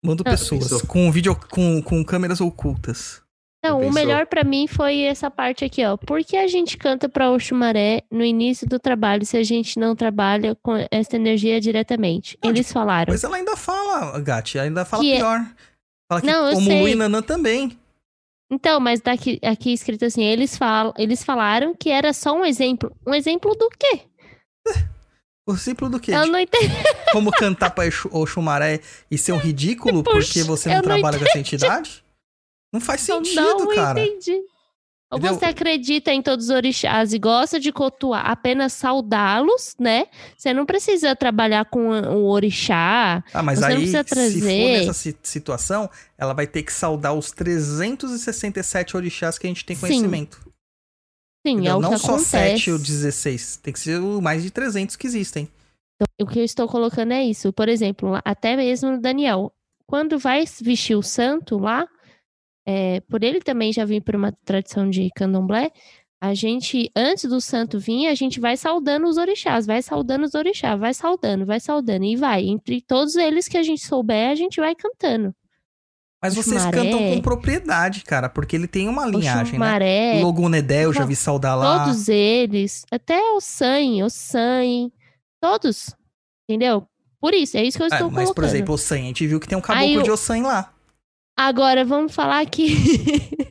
Mando 0.04 0.22
Ah, 0.26 0.30
pessoas 0.30 0.82
com 0.82 1.10
vídeo 1.12 1.34
com, 1.50 1.82
com 1.82 2.04
câmeras 2.04 2.40
ocultas. 2.40 3.22
Não, 3.62 3.80
o 3.80 3.92
melhor 3.92 4.26
pra 4.26 4.42
mim 4.42 4.66
foi 4.66 5.02
essa 5.02 5.30
parte 5.30 5.64
aqui, 5.66 5.84
ó. 5.84 5.96
Por 5.96 6.24
que 6.24 6.36
a 6.36 6.46
gente 6.46 6.78
canta 6.78 7.08
pra 7.10 7.30
Oxumaré 7.30 8.02
no 8.10 8.24
início 8.24 8.66
do 8.66 8.78
trabalho 8.78 9.26
se 9.26 9.36
a 9.36 9.42
gente 9.42 9.78
não 9.78 9.94
trabalha 9.94 10.56
com 10.62 10.72
essa 10.90 11.16
energia 11.16 11.60
diretamente? 11.60 12.38
Não, 12.42 12.50
Eles 12.50 12.72
falaram. 12.72 13.12
Mas 13.12 13.22
ela 13.22 13.36
ainda 13.36 13.56
fala, 13.56 14.18
Gatti, 14.20 14.58
ainda 14.58 14.84
fala 14.86 15.02
Que 15.02 15.12
é- 15.12 15.16
pior. 15.18 15.46
Fala 16.10 16.20
que 16.22 16.26
Não, 16.26 16.52
como 16.54 16.66
sei. 16.66 16.94
Nanã 16.94 17.20
também. 17.22 17.78
Então, 18.50 18.80
mas 18.80 19.00
daqui 19.00 19.38
aqui 19.44 19.72
escrito 19.72 20.04
assim, 20.06 20.24
eles 20.24 20.56
falam, 20.56 20.92
eles 20.98 21.22
falaram 21.22 21.74
que 21.74 21.90
era 21.90 22.12
só 22.12 22.32
um 22.34 22.44
exemplo. 22.44 22.92
Um 23.06 23.14
exemplo 23.14 23.54
do 23.54 23.68
quê? 23.78 24.00
O 25.46 25.56
simples 25.56 25.90
do 25.90 26.00
quê? 26.00 26.12
Eu 26.12 26.26
não 26.26 26.38
entendi. 26.38 26.72
como 27.12 27.30
cantar 27.30 27.70
pra 27.70 27.84
Oxumaré 28.10 28.80
e 29.10 29.18
ser 29.18 29.32
um 29.32 29.36
ridículo 29.38 30.02
Puxa, 30.02 30.16
porque 30.16 30.42
você 30.44 30.74
não 30.74 30.82
trabalha 30.82 31.18
com 31.18 31.24
essa 31.24 31.38
entidade? 31.38 32.04
Não 32.72 32.80
faz 32.80 33.08
Eu 33.08 33.16
sentido, 33.24 33.40
não 33.64 33.74
cara. 33.74 34.00
entendi. 34.00 34.40
Ou 35.12 35.18
Entendeu? 35.18 35.34
você 35.40 35.46
acredita 35.46 36.12
em 36.12 36.22
todos 36.22 36.44
os 36.46 36.50
orixás 36.54 37.12
e 37.12 37.18
gosta 37.18 37.58
de 37.58 37.72
cultuar, 37.72 38.30
apenas 38.30 38.72
saudá-los, 38.74 39.74
né? 39.76 40.06
Você 40.38 40.54
não 40.54 40.64
precisa 40.64 41.16
trabalhar 41.16 41.64
com 41.64 41.88
o 41.90 42.30
orixá. 42.30 43.24
Ah, 43.34 43.42
mas 43.42 43.58
não 43.58 43.66
aí, 43.66 43.88
se 43.88 44.04
for 44.04 44.14
nessa 44.14 44.92
si- 44.92 45.16
situação, 45.20 45.90
ela 46.16 46.32
vai 46.32 46.46
ter 46.46 46.62
que 46.62 46.72
saudar 46.72 47.12
os 47.12 47.32
367 47.32 48.96
orixás 48.96 49.36
que 49.36 49.46
a 49.46 49.50
gente 49.50 49.64
tem 49.64 49.74
Sim, 49.74 49.80
conhecimento. 49.80 50.40
Sim, 51.44 51.54
entendeu? 51.54 51.72
é 51.72 51.76
o 51.76 51.80
Não 51.80 51.90
que 51.92 51.98
só 51.98 52.06
acontece. 52.14 52.30
7 52.30 52.70
ou 52.70 52.78
16. 52.78 53.56
Tem 53.56 53.72
que 53.72 53.80
ser 53.80 54.00
o 54.00 54.20
mais 54.20 54.44
de 54.44 54.50
300 54.52 54.94
que 54.94 55.08
existem. 55.08 55.48
O 56.20 56.26
que 56.26 56.38
eu 56.38 56.44
estou 56.44 56.68
colocando 56.68 57.12
é 57.12 57.24
isso. 57.24 57.52
Por 57.52 57.68
exemplo, 57.68 58.18
até 58.24 58.56
mesmo 58.56 58.92
no 58.92 59.00
Daniel. 59.00 59.52
Quando 59.86 60.20
vai 60.20 60.44
vestir 60.62 60.94
o 60.94 61.02
santo 61.02 61.58
lá, 61.58 61.84
é, 62.70 63.00
por 63.00 63.22
ele 63.24 63.40
também 63.40 63.72
já 63.72 63.84
vir 63.84 64.00
por 64.02 64.14
uma 64.14 64.30
tradição 64.44 64.88
de 64.88 65.08
candomblé, 65.16 65.70
A 66.22 66.34
gente, 66.34 66.90
antes 66.94 67.24
do 67.24 67.40
santo 67.40 67.78
vir, 67.80 68.06
a 68.06 68.14
gente 68.14 68.38
vai 68.38 68.54
saudando 68.54 69.06
os 69.08 69.16
orixás, 69.16 69.64
vai 69.66 69.80
saudando 69.80 70.24
os 70.26 70.34
orixás, 70.34 70.78
vai 70.78 70.92
saudando, 70.92 71.46
vai 71.46 71.58
saudando 71.58 72.04
e 72.04 72.14
vai. 72.14 72.42
Entre 72.44 72.82
todos 72.82 73.16
eles 73.16 73.48
que 73.48 73.56
a 73.56 73.62
gente 73.62 73.80
souber, 73.86 74.28
a 74.30 74.34
gente 74.34 74.60
vai 74.60 74.74
cantando. 74.74 75.34
Mas 76.22 76.34
vocês 76.34 76.62
cantam 76.66 76.98
com 77.08 77.22
propriedade, 77.22 78.04
cara, 78.04 78.28
porque 78.28 78.54
ele 78.54 78.68
tem 78.68 78.86
uma 78.86 79.06
linhagem, 79.06 79.58
né? 79.58 79.64
Oxumaré, 79.66 80.20
Logunedé, 80.22 80.84
eu 80.84 80.92
já 80.92 81.06
vi 81.06 81.16
saudar 81.16 81.56
lá. 81.56 81.84
todos 81.86 82.06
eles, 82.10 82.84
até 82.90 83.18
o 83.32 83.40
San, 83.40 84.04
o 84.04 84.10
San, 84.10 84.90
todos. 85.40 85.96
Entendeu? 86.46 86.86
Por 87.18 87.32
isso, 87.32 87.56
é 87.56 87.64
isso 87.64 87.78
que 87.78 87.82
eu 87.82 87.86
É, 87.86 87.94
estou 87.94 88.10
mas, 88.10 88.28
por 88.28 88.34
colocando. 88.34 88.54
exemplo, 88.54 88.74
Ossan, 88.74 88.96
a 88.96 88.98
gente 88.98 89.26
viu 89.26 89.40
que 89.40 89.48
tem 89.48 89.56
um 89.56 89.62
caboclo 89.62 89.88
Aí 89.88 89.98
o- 89.98 90.02
de 90.02 90.10
Ossan 90.10 90.42
lá. 90.42 90.74
Agora 91.42 91.86
vamos 91.86 92.14
falar 92.14 92.44
que 92.50 92.66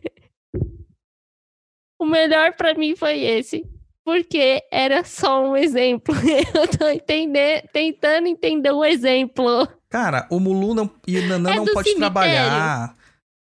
o 2.00 2.06
melhor 2.06 2.54
pra 2.56 2.76
mim 2.76 2.96
foi 2.96 3.20
esse, 3.20 3.68
porque 4.06 4.64
era 4.72 5.04
só 5.04 5.44
um 5.44 5.58
exemplo. 5.58 6.14
Eu 6.54 6.68
tô 6.78 6.88
entender, 6.88 7.68
tentando 7.72 8.28
entender 8.28 8.70
o 8.72 8.86
exemplo. 8.86 9.68
Cara, 9.90 10.28
o 10.30 10.40
Mulu 10.40 10.76
não, 10.76 10.96
e 11.08 11.18
o 11.18 11.28
Nanã 11.28 11.52
É 11.52 11.56
não 11.56 11.66
pode 11.66 11.90
cemitério. 11.90 11.98
trabalhar. 12.00 12.96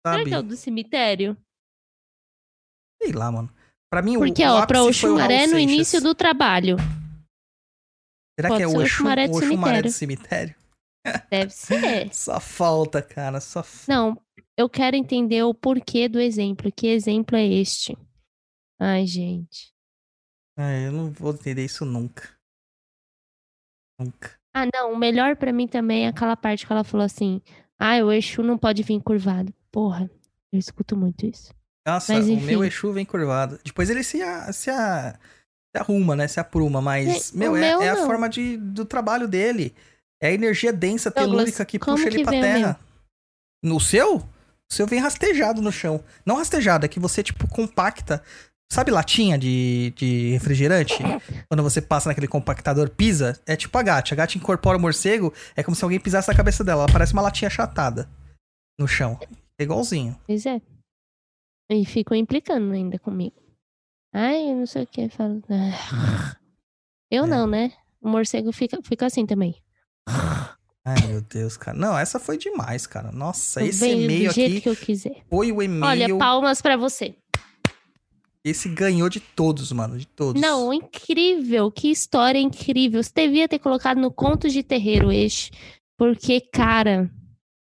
Será 0.05 0.19
Sabe? 0.19 0.25
que 0.25 0.35
é 0.35 0.39
o 0.39 0.43
do 0.43 0.57
cemitério? 0.57 1.37
Sei 3.01 3.13
lá, 3.13 3.31
mano. 3.31 3.49
Pra 3.89 4.03
mim, 4.03 4.19
Porque, 4.19 4.45
o, 4.45 4.51
o 4.51 4.55
ó, 4.57 4.67
pra 4.67 4.83
o 4.83 4.89
Oxumaré 4.89 5.43
Raul 5.45 5.51
no 5.53 5.59
início 5.61 6.01
do 6.01 6.13
trabalho. 6.13 6.77
Será 8.37 8.49
pode 8.49 8.59
que 8.59 8.63
é 8.65 8.67
o 8.67 8.71
o 8.71 8.75
Oxum, 8.75 8.83
Oxumaré 8.85 9.29
do 9.29 9.37
Oxumaré 9.37 9.83
do 9.83 9.91
cemitério. 9.93 10.57
Deve 11.31 11.51
ser. 11.55 12.13
Só 12.13 12.41
falta, 12.41 13.01
cara. 13.01 13.41
Só 13.41 13.61
f- 13.61 13.89
Não, 13.89 14.21
eu 14.57 14.69
quero 14.69 14.97
entender 14.97 15.43
o 15.43 15.55
porquê 15.55 16.09
do 16.09 16.21
exemplo. 16.21 16.71
Que 16.73 16.89
exemplo 16.89 17.37
é 17.37 17.45
este? 17.47 17.97
Ai, 18.81 19.07
gente. 19.07 19.73
Ai, 20.57 20.87
eu 20.87 20.93
não 20.93 21.11
vou 21.11 21.33
entender 21.33 21.65
isso 21.65 21.85
nunca. 21.85 22.29
Nunca. 23.99 24.33
Ah, 24.55 24.67
não, 24.73 24.93
o 24.93 24.97
melhor 24.99 25.37
pra 25.37 25.53
mim 25.53 25.67
também 25.67 26.05
é 26.07 26.09
aquela 26.09 26.37
parte 26.37 26.67
que 26.67 26.73
ela 26.73 26.85
falou 26.85 27.05
assim: 27.05 27.41
ah, 27.79 27.97
o 28.05 28.13
Exu 28.13 28.43
não 28.43 28.59
pode 28.59 28.83
vir 28.83 29.01
curvado. 29.03 29.53
Porra, 29.71 30.11
eu 30.53 30.59
escuto 30.59 30.97
muito 30.97 31.27
isso. 31.27 31.53
Nossa, 31.87 32.15
Mas, 32.15 32.29
o 32.29 32.37
meu 32.41 32.65
Exu 32.65 32.93
vem 32.93 33.05
curvado. 33.05 33.59
Depois 33.65 33.91
ele 33.91 34.03
se, 34.03 34.23
a- 34.23 34.53
se, 34.53 34.71
a- 34.71 35.13
se 35.75 35.79
arruma, 35.81 36.17
né? 36.17 36.27
Se 36.29 36.41
apruma. 36.41 36.81
Mas, 36.81 37.33
É, 37.35 37.37
meu, 37.37 37.57
é, 37.57 37.61
meu 37.61 37.83
é 37.83 37.89
a 37.91 37.97
não. 37.97 38.07
forma 38.07 38.29
de, 38.29 38.57
do 38.57 38.85
trabalho 38.85 39.29
dele. 39.29 39.75
É 40.23 40.29
a 40.29 40.33
energia 40.33 40.73
densa, 40.73 41.11
telúrica 41.11 41.65
que 41.65 41.79
puxa 41.79 42.07
ele 42.07 42.23
pra 42.23 42.31
terra. 42.33 42.81
No 43.63 43.79
seu? 43.81 44.23
O 44.71 44.75
seu 44.75 44.87
vem 44.87 45.01
rastejado 45.01 45.61
no 45.63 45.71
chão. 45.73 46.03
Não 46.25 46.37
rastejado, 46.37 46.85
é 46.85 46.89
que 46.89 46.99
você, 47.01 47.23
tipo, 47.23 47.47
compacta. 47.49 48.23
Sabe 48.73 48.91
latinha 48.91 49.39
de, 49.39 49.93
de 49.95 50.31
refrigerante? 50.33 50.95
Quando 51.49 51.63
você 51.63 51.81
passa 51.83 52.09
naquele 52.09 52.27
compactador, 52.27 52.89
pisa, 52.91 53.41
é 53.47 53.55
tipo 53.55 53.77
a 53.79 53.83
gata. 53.83 54.15
A 54.15 54.17
gata 54.17 54.37
incorpora 54.37 54.79
o 54.79 54.81
morcego, 54.81 55.33
é 55.55 55.63
como 55.63 55.77
se 55.77 55.85
alguém 55.85 56.01
pisasse 56.01 56.29
na 56.29 56.35
cabeça 56.35 56.65
dela. 56.65 56.83
Ela 56.85 56.93
parece 56.93 57.13
uma 57.13 57.23
latinha 57.23 57.47
achatada 57.49 58.09
no 58.79 58.89
chão. 58.89 59.19
É 59.59 59.63
igualzinho. 59.63 60.19
Pois 60.27 60.45
é. 60.47 60.61
E 61.71 61.85
ficam 61.85 62.17
implicando 62.17 62.73
ainda 62.73 62.99
comigo. 62.99 63.37
Ai, 64.13 64.53
não 64.55 64.67
sei 64.67 64.83
o 64.85 64.87
que. 64.87 65.09
Falo... 65.09 65.43
"Ah." 65.51 66.37
Eu 67.11 67.25
É. 67.25 67.27
não, 67.27 67.47
né? 67.47 67.73
O 68.01 68.09
morcego 68.09 68.51
fica, 68.53 68.81
fica 68.83 69.07
assim 69.07 69.25
também. 69.27 69.63
Ai, 70.87 71.07
meu 71.07 71.23
Deus, 71.23 71.57
cara. 71.57 71.77
Não, 71.77 71.97
essa 71.97 72.21
foi 72.21 72.37
demais, 72.37 72.87
cara. 72.87 73.11
Nossa, 73.11 73.65
esse 73.65 73.89
e-mail 73.89 74.29
do 74.29 74.35
jeito 74.35 74.53
aqui 74.53 74.61
que 74.61 74.69
eu 74.69 74.77
quiser. 74.77 75.25
foi 75.31 75.51
o 75.51 75.63
e-mail. 75.63 75.85
Olha, 75.85 76.19
palmas 76.19 76.61
pra 76.61 76.77
você. 76.77 77.17
Esse 78.45 78.69
ganhou 78.69 79.09
de 79.09 79.21
todos, 79.21 79.73
mano. 79.73 79.97
De 79.97 80.07
todos. 80.07 80.41
Não, 80.41 80.73
incrível. 80.75 81.73
Que 81.73 81.91
história 81.91 82.39
incrível. 82.39 83.03
Você 83.03 83.13
devia 83.15 83.49
ter 83.49 83.59
colocado 83.59 83.99
no 83.99 84.11
Contos 84.13 84.53
de 84.53 84.63
Terreiro 84.63 85.11
este. 85.11 85.51
Porque, 85.99 86.43
cara, 86.43 87.11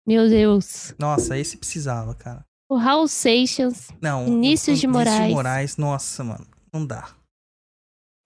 meu 0.05 0.29
Deus. 0.29 0.93
Nossa, 0.99 1.39
esse 1.39 1.57
precisava, 1.57 2.13
cara. 2.17 2.45
O 2.69 2.77
Raul 2.77 3.07
Seixas. 3.07 3.89
Não. 4.03 4.25
Vinícius 4.25 4.81
de 4.81 4.89
Vinícius 4.89 5.33
Moraes. 5.33 5.77
Nossa, 5.77 6.25
mano. 6.25 6.47
Não 6.73 6.85
dá. 6.85 7.15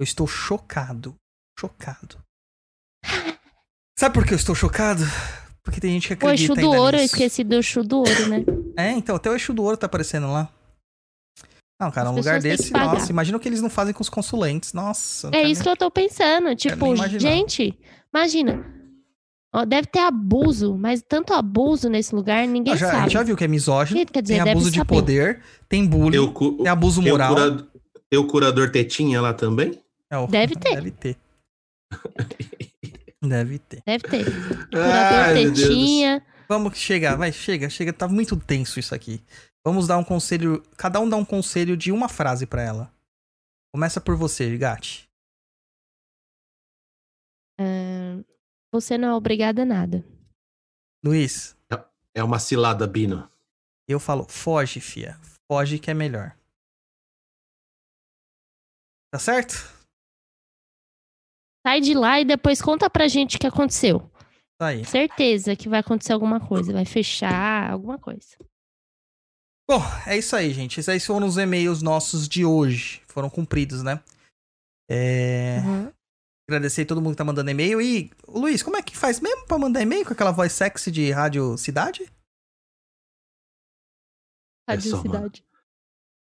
Eu 0.01 0.05
estou 0.05 0.27
chocado. 0.27 1.15
Chocado. 1.59 2.17
Sabe 4.01 4.15
por 4.15 4.25
que 4.25 4.33
eu 4.33 4.37
estou 4.37 4.55
chocado? 4.55 5.03
Porque 5.63 5.79
tem 5.79 5.93
gente 5.93 6.09
que 6.09 6.15
O 6.15 6.17
acredita 6.17 6.53
Exu 6.53 6.55
do 6.55 6.67
ainda 6.71 6.81
Ouro, 6.83 6.97
eu 6.97 7.03
nisso. 7.03 7.15
esqueci 7.15 7.45
do 7.45 7.55
Exu 7.57 7.83
do 7.85 7.99
Ouro, 7.99 8.29
né? 8.31 8.45
É, 8.75 8.93
então, 8.93 9.15
até 9.17 9.29
o 9.29 9.35
eixo 9.35 9.53
do 9.53 9.63
ouro 9.63 9.77
tá 9.77 9.85
aparecendo 9.85 10.33
lá. 10.33 10.49
Não, 11.79 11.91
cara, 11.91 12.09
As 12.09 12.15
um 12.15 12.17
lugar 12.17 12.41
desse, 12.41 12.73
nossa, 12.73 13.13
imagina 13.13 13.37
o 13.37 13.41
que 13.41 13.47
eles 13.47 13.61
não 13.61 13.69
fazem 13.69 13.93
com 13.93 14.01
os 14.01 14.09
consulentes. 14.09 14.73
Nossa. 14.73 15.29
É 15.35 15.43
isso 15.43 15.57
nem- 15.61 15.63
que 15.65 15.69
eu 15.69 15.77
tô 15.77 15.91
pensando. 15.91 16.57
Tipo, 16.57 16.97
gente, 17.19 17.79
imagina. 18.15 18.65
Ó, 19.55 19.67
deve 19.67 19.87
ter 19.87 19.99
abuso, 19.99 20.79
mas 20.79 21.03
tanto 21.07 21.35
abuso 21.35 21.91
nesse 21.91 22.15
lugar, 22.15 22.49
ninguém 22.49 22.73
Ah, 22.73 22.77
já, 22.77 22.87
a 22.87 22.91
sabe. 22.93 23.03
gente 23.03 23.13
já 23.13 23.23
viu 23.23 23.37
que 23.37 23.45
é 23.45 23.49
misógino, 23.49 24.07
Quer 24.07 24.23
dizer, 24.23 24.43
tem 24.43 24.51
abuso 24.53 24.71
de 24.71 24.79
saber. 24.79 24.89
poder, 24.89 25.43
tem 25.69 25.87
bullying, 25.87 26.17
Eu, 26.17 26.33
cu- 26.33 26.57
tem 26.57 26.69
abuso 26.69 27.03
eu, 27.03 27.13
moral. 27.13 27.35
cura- 27.35 27.67
eu 28.11 28.27
curador 28.27 28.71
tetinha 28.71 29.21
lá 29.21 29.35
também? 29.35 29.79
É, 30.11 30.17
o- 30.17 30.27
Deve 30.27 30.55
ter. 30.57 30.75
Deve 30.77 30.91
ter. 30.91 31.17
Deve 33.31 33.59
ter. 33.61 33.83
Deve 33.87 34.09
ter. 34.09 34.25
Ai, 34.75 35.35
tetinha. 35.35 36.27
Vamos 36.49 36.77
chegar, 36.77 37.15
vai, 37.17 37.31
chega, 37.33 37.71
chega, 37.71 37.93
tá 37.93 38.09
muito 38.09 38.37
tenso 38.37 38.81
isso 38.81 38.93
aqui. 38.93 39.23
Vamos 39.65 39.87
dar 39.87 39.99
um 39.99 40.05
conselho, 40.05 40.61
cada 40.77 40.99
um 40.99 41.09
dá 41.09 41.17
um 41.17 41.25
conselho 41.25 41.77
de 41.77 41.93
uma 41.93 42.09
frase 42.09 42.45
pra 42.45 42.61
ela. 42.63 42.93
Começa 43.73 44.01
por 44.01 44.17
você, 44.17 44.57
Gatti. 44.59 45.09
Ah, 47.61 48.21
você 48.73 48.99
não 48.99 49.09
é 49.11 49.15
obrigada 49.15 49.63
a 49.63 49.67
nada. 49.67 50.05
Luiz, 51.05 51.57
É 52.13 52.25
uma 52.25 52.41
cilada, 52.41 52.85
Bino. 52.87 53.31
eu 53.89 54.01
falo, 54.01 54.27
foge, 54.29 54.81
fia. 54.81 55.19
Foge 55.51 55.79
que 55.79 55.91
é 55.91 55.95
melhor. 55.95 56.37
Tá 59.13 59.19
certo? 59.21 59.55
Sai 61.67 61.81
de 61.81 61.95
lá 61.95 62.21
e 62.21 62.25
depois 62.25 62.63
conta 62.63 62.89
pra 62.89 63.09
gente 63.09 63.37
o 63.37 63.41
que 63.41 63.47
aconteceu. 63.47 64.11
Tá 64.59 64.69
aí. 64.69 64.85
Certeza 64.85 65.57
que 65.57 65.69
vai 65.69 65.81
acontecer 65.81 66.13
alguma 66.13 66.41
coisa. 66.41 66.73
Vai 66.73 66.85
fechar 66.85 67.71
alguma 67.71 67.99
coisa. 67.99 68.37
Bom, 69.69 69.81
é 70.07 70.19
isso 70.19 70.35
aí, 70.35 70.53
gente. 70.53 70.81
Esses 70.81 70.89
aí 70.89 70.99
foram 70.99 71.27
os 71.27 71.37
e-mails 71.37 71.81
nossos 71.81 72.29
de 72.29 72.45
hoje. 72.45 73.03
Foram 73.07 73.31
cumpridos, 73.31 73.83
né? 73.83 74.03
É... 74.91 75.61
Uhum. 75.65 75.93
Agradecer 76.49 76.83
a 76.83 76.87
todo 76.87 77.01
mundo 77.01 77.13
que 77.13 77.19
tá 77.19 77.25
mandando 77.25 77.51
e-mail. 77.51 77.81
E, 77.81 78.11
Luiz, 78.27 78.63
como 78.63 78.77
é 78.77 78.83
que 78.83 78.97
faz 78.97 79.21
mesmo 79.21 79.47
pra 79.47 79.57
mandar 79.57 79.81
e-mail 79.81 80.05
com 80.05 80.13
aquela 80.13 80.33
voz 80.33 80.53
sexy 80.53 80.91
de 80.91 81.13
Rádio 81.13 81.57
Cidade? 81.57 82.11
É 84.69 84.73
Rádio 84.73 84.91
mano. 84.91 85.03
Cidade. 85.03 85.45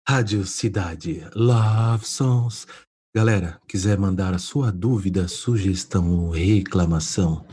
Rádio 0.08 0.46
Cidade, 0.46 1.30
Love 1.36 2.06
Songs. 2.06 2.66
Galera, 3.16 3.62
quiser 3.68 3.96
mandar 4.00 4.34
a 4.34 4.40
sua 4.40 4.72
dúvida, 4.72 5.28
sugestão 5.28 6.12
ou 6.18 6.32
reclamação, 6.32 7.46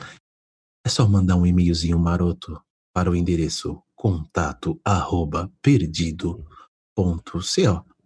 é 0.87 0.89
só 0.89 1.07
mandar 1.07 1.37
um 1.37 1.45
e-mailzinho 1.45 1.99
maroto 1.99 2.59
para 2.95 3.11
o 3.11 3.15
endereço 3.15 3.79
contato 3.95 4.81
arroba. 4.83 5.53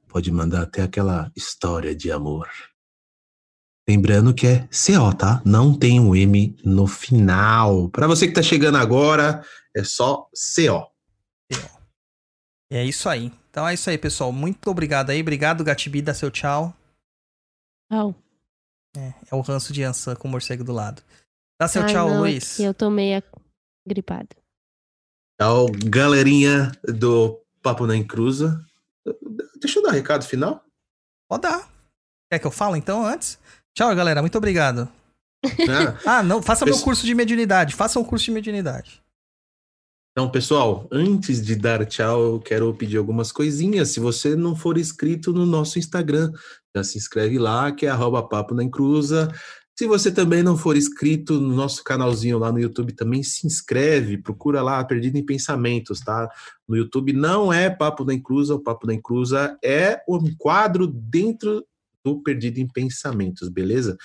Pode 0.08 0.32
mandar 0.32 0.62
até 0.62 0.82
aquela 0.82 1.30
história 1.36 1.94
de 1.94 2.10
amor. 2.10 2.48
Lembrando 3.88 4.34
que 4.34 4.48
é 4.48 4.68
CO, 4.72 5.14
tá? 5.16 5.40
Não 5.44 5.78
tem 5.78 6.00
um 6.00 6.16
M 6.16 6.56
no 6.64 6.88
final. 6.88 7.88
Para 7.90 8.08
você 8.08 8.26
que 8.26 8.34
tá 8.34 8.42
chegando 8.42 8.78
agora, 8.78 9.44
é 9.76 9.84
só 9.84 10.28
CO. 10.56 10.88
É 12.72 12.84
isso 12.84 13.08
aí. 13.08 13.32
Então 13.48 13.68
é 13.68 13.74
isso 13.74 13.88
aí, 13.88 13.96
pessoal. 13.96 14.32
Muito 14.32 14.68
obrigado 14.68 15.10
aí. 15.10 15.20
Obrigado, 15.20 15.62
Gatibi. 15.62 16.02
Dá 16.02 16.12
seu 16.12 16.32
tchau. 16.32 16.74
Tchau. 17.94 18.14
É 18.96 19.34
o 19.34 19.40
ranço 19.40 19.72
de 19.72 19.82
Ansan 19.82 20.14
com 20.16 20.28
o 20.28 20.30
morcego 20.30 20.62
do 20.64 20.72
lado. 20.72 21.02
Dá 21.60 21.68
seu 21.68 21.82
Ai, 21.82 21.88
tchau, 21.92 22.08
não, 22.08 22.16
é 22.16 22.18
Luiz. 22.20 22.56
que 22.56 22.62
Eu 22.62 22.74
tô 22.74 22.90
meio 22.90 23.22
gripada. 23.86 24.28
Tchau, 25.40 25.66
galerinha 25.86 26.72
do 26.84 27.40
Papo 27.62 27.86
na 27.86 27.96
Encruza. 27.96 28.64
Deixa 29.60 29.78
eu 29.78 29.82
dar 29.82 29.90
um 29.90 29.92
recado 29.94 30.24
final. 30.24 30.64
Pode 31.28 31.42
dar. 31.42 31.68
Quer 32.30 32.38
que 32.38 32.46
eu 32.46 32.50
fale 32.50 32.78
então 32.78 33.04
antes? 33.04 33.38
Tchau, 33.76 33.94
galera. 33.94 34.20
Muito 34.22 34.38
obrigado. 34.38 34.88
né? 35.44 35.98
Ah, 36.06 36.22
não. 36.22 36.40
Faça 36.42 36.64
meu 36.64 36.74
Pesso- 36.74 36.84
curso 36.84 37.04
de 37.06 37.14
mediunidade. 37.14 37.74
Faça 37.74 37.98
o 38.00 38.04
curso 38.04 38.24
de 38.26 38.30
mediunidade. 38.30 39.02
Então, 40.16 40.30
pessoal, 40.30 40.86
antes 40.92 41.44
de 41.44 41.56
dar 41.56 41.84
tchau, 41.84 42.22
eu 42.22 42.40
quero 42.40 42.72
pedir 42.72 42.98
algumas 42.98 43.32
coisinhas. 43.32 43.88
Se 43.88 43.98
você 43.98 44.36
não 44.36 44.54
for 44.54 44.78
inscrito 44.78 45.32
no 45.32 45.44
nosso 45.44 45.76
Instagram, 45.76 46.30
já 46.72 46.84
se 46.84 46.96
inscreve 46.96 47.36
lá, 47.36 47.72
que 47.72 47.84
é 47.84 47.90
Papo 48.30 48.54
na 48.54 48.62
Encruza. 48.62 49.28
Se 49.76 49.88
você 49.88 50.12
também 50.12 50.40
não 50.40 50.56
for 50.56 50.76
inscrito 50.76 51.40
no 51.40 51.56
nosso 51.56 51.82
canalzinho 51.82 52.38
lá 52.38 52.52
no 52.52 52.60
YouTube, 52.60 52.92
também 52.92 53.24
se 53.24 53.44
inscreve, 53.44 54.16
procura 54.16 54.62
lá 54.62 54.84
Perdido 54.84 55.18
em 55.18 55.26
Pensamentos, 55.26 55.98
tá? 55.98 56.30
No 56.68 56.76
YouTube 56.76 57.12
não 57.12 57.52
é 57.52 57.68
Papo 57.68 58.04
da 58.04 58.14
Inclusa, 58.14 58.54
o 58.54 58.62
Papo 58.62 58.86
da 58.86 58.94
Inclusa 58.94 59.58
é 59.64 60.00
um 60.08 60.32
quadro 60.38 60.86
dentro 60.86 61.66
do 62.04 62.22
Perdido 62.22 62.60
em 62.60 62.68
Pensamentos, 62.68 63.48
beleza? 63.48 63.96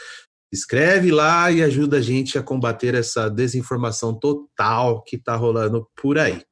Escreve 0.51 1.11
lá 1.11 1.51
e 1.51 1.61
ajuda 1.61 1.97
a 1.97 2.01
gente 2.01 2.37
a 2.37 2.43
combater 2.43 2.95
essa 2.95 3.29
desinformação 3.29 4.13
total 4.13 5.03
que 5.03 5.17
tá 5.17 5.35
rolando 5.35 5.87
por 6.01 6.17
aí. 6.17 6.43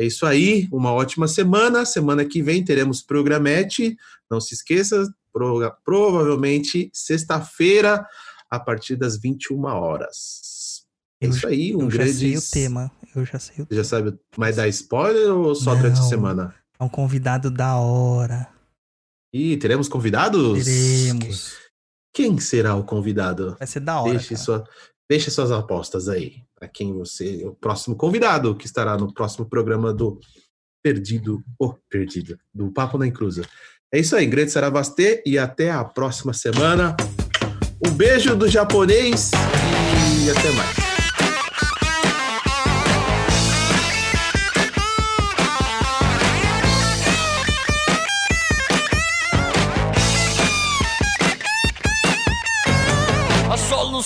É 0.00 0.04
isso 0.06 0.24
aí, 0.24 0.66
uma 0.72 0.92
ótima 0.92 1.26
semana. 1.28 1.84
Semana 1.84 2.24
que 2.24 2.40
vem 2.42 2.64
teremos 2.64 3.02
programete. 3.02 3.96
Não 4.30 4.40
se 4.40 4.54
esqueça, 4.54 5.06
pro- 5.32 5.70
provavelmente 5.84 6.90
sexta-feira, 6.92 8.06
a 8.50 8.58
partir 8.58 8.96
das 8.96 9.18
21 9.20 9.64
horas. 9.66 10.84
É 11.20 11.26
Eu 11.26 11.30
isso 11.30 11.46
aí, 11.46 11.74
um 11.76 11.82
eu 11.82 11.88
grande. 11.88 12.12
já 12.12 12.18
sei 12.18 12.36
o 12.36 12.42
tema. 12.70 12.90
Eu 13.14 13.24
já 13.26 13.38
sei 13.38 13.56
o 13.62 13.66
Você 13.68 13.74
já 13.74 13.84
sabe, 13.84 14.16
mas 14.36 14.56
dá 14.56 14.66
spoiler 14.68 15.34
ou 15.34 15.54
só 15.54 15.74
durante 15.74 15.98
a 15.98 16.02
Não. 16.02 16.08
semana? 16.08 16.54
É 16.78 16.84
um 16.84 16.88
convidado 16.88 17.50
da 17.50 17.76
hora. 17.76 18.48
Ih, 19.34 19.56
teremos 19.58 19.88
convidados? 19.88 20.64
Teremos. 20.64 21.56
Quem 22.12 22.38
será 22.38 22.74
o 22.74 22.84
convidado? 22.84 23.56
Vai 23.58 23.66
ser 23.66 23.80
da 23.80 24.00
hora. 24.00 24.10
Deixe, 24.10 24.30
cara. 24.30 24.40
sua, 24.40 24.64
deixe 25.08 25.30
suas 25.30 25.50
apostas 25.50 26.08
aí. 26.08 26.42
Para 26.54 26.68
quem 26.68 26.92
você. 26.92 27.44
O 27.46 27.54
próximo 27.54 27.96
convidado 27.96 28.54
que 28.56 28.66
estará 28.66 28.96
no 28.96 29.12
próximo 29.12 29.48
programa 29.48 29.92
do 29.92 30.18
Perdido 30.82 31.42
ou 31.58 31.78
Perdido, 31.88 32.38
do 32.52 32.72
Papo 32.72 32.98
na 32.98 33.06
Encruza. 33.06 33.42
É 33.92 33.98
isso 33.98 34.14
aí, 34.16 34.26
grande 34.26 34.50
Saravastê 34.50 35.22
e 35.24 35.38
até 35.38 35.70
a 35.70 35.84
próxima 35.84 36.32
semana. 36.32 36.96
Um 37.84 37.90
beijo 37.90 38.36
do 38.36 38.48
japonês 38.48 39.30
e 40.24 40.30
até 40.30 40.50
mais. 40.52 40.87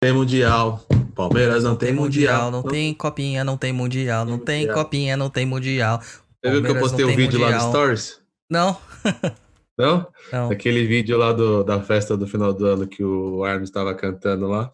Tem 0.00 0.12
mundial. 0.12 0.86
Palmeiras 1.14 1.64
não 1.64 1.74
tem 1.74 1.88
Tem 1.88 1.96
mundial. 1.96 2.44
mundial, 2.44 2.50
não 2.50 2.62
tem 2.70 2.94
copinha, 2.94 3.42
não 3.42 3.56
tem 3.56 3.72
mundial, 3.72 4.24
não 4.24 4.38
tem 4.38 4.60
mundial. 4.60 4.76
copinha, 4.84 5.16
não 5.16 5.28
tem 5.30 5.44
mundial. 5.46 6.00
Você 6.00 6.50
viu 6.52 6.62
que 6.62 6.70
eu 6.70 6.78
postei 6.78 7.04
um 7.04 7.16
vídeo 7.16 7.40
lá 7.40 7.48
no 7.48 7.52
mundial. 7.54 7.70
Stories? 7.72 8.20
Não, 8.48 8.76
Não? 9.78 10.06
não. 10.32 10.50
Aquele 10.50 10.86
vídeo 10.86 11.16
lá 11.16 11.32
do, 11.32 11.62
da 11.62 11.80
festa 11.80 12.16
do 12.16 12.26
final 12.26 12.52
do 12.52 12.66
ano 12.66 12.86
que 12.86 13.02
o 13.04 13.44
Arms 13.44 13.68
estava 13.68 13.94
cantando 13.94 14.46
lá. 14.48 14.72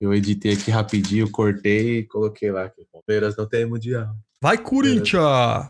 Eu 0.00 0.14
editei 0.14 0.54
aqui 0.54 0.70
rapidinho, 0.70 1.30
cortei 1.30 1.98
e 1.98 2.04
coloquei 2.06 2.50
lá 2.50 2.70
Palmeiras 2.92 3.36
não 3.36 3.46
tem 3.46 3.66
mundial. 3.66 4.14
Vai, 4.42 4.56
Corinthians! 4.56 5.68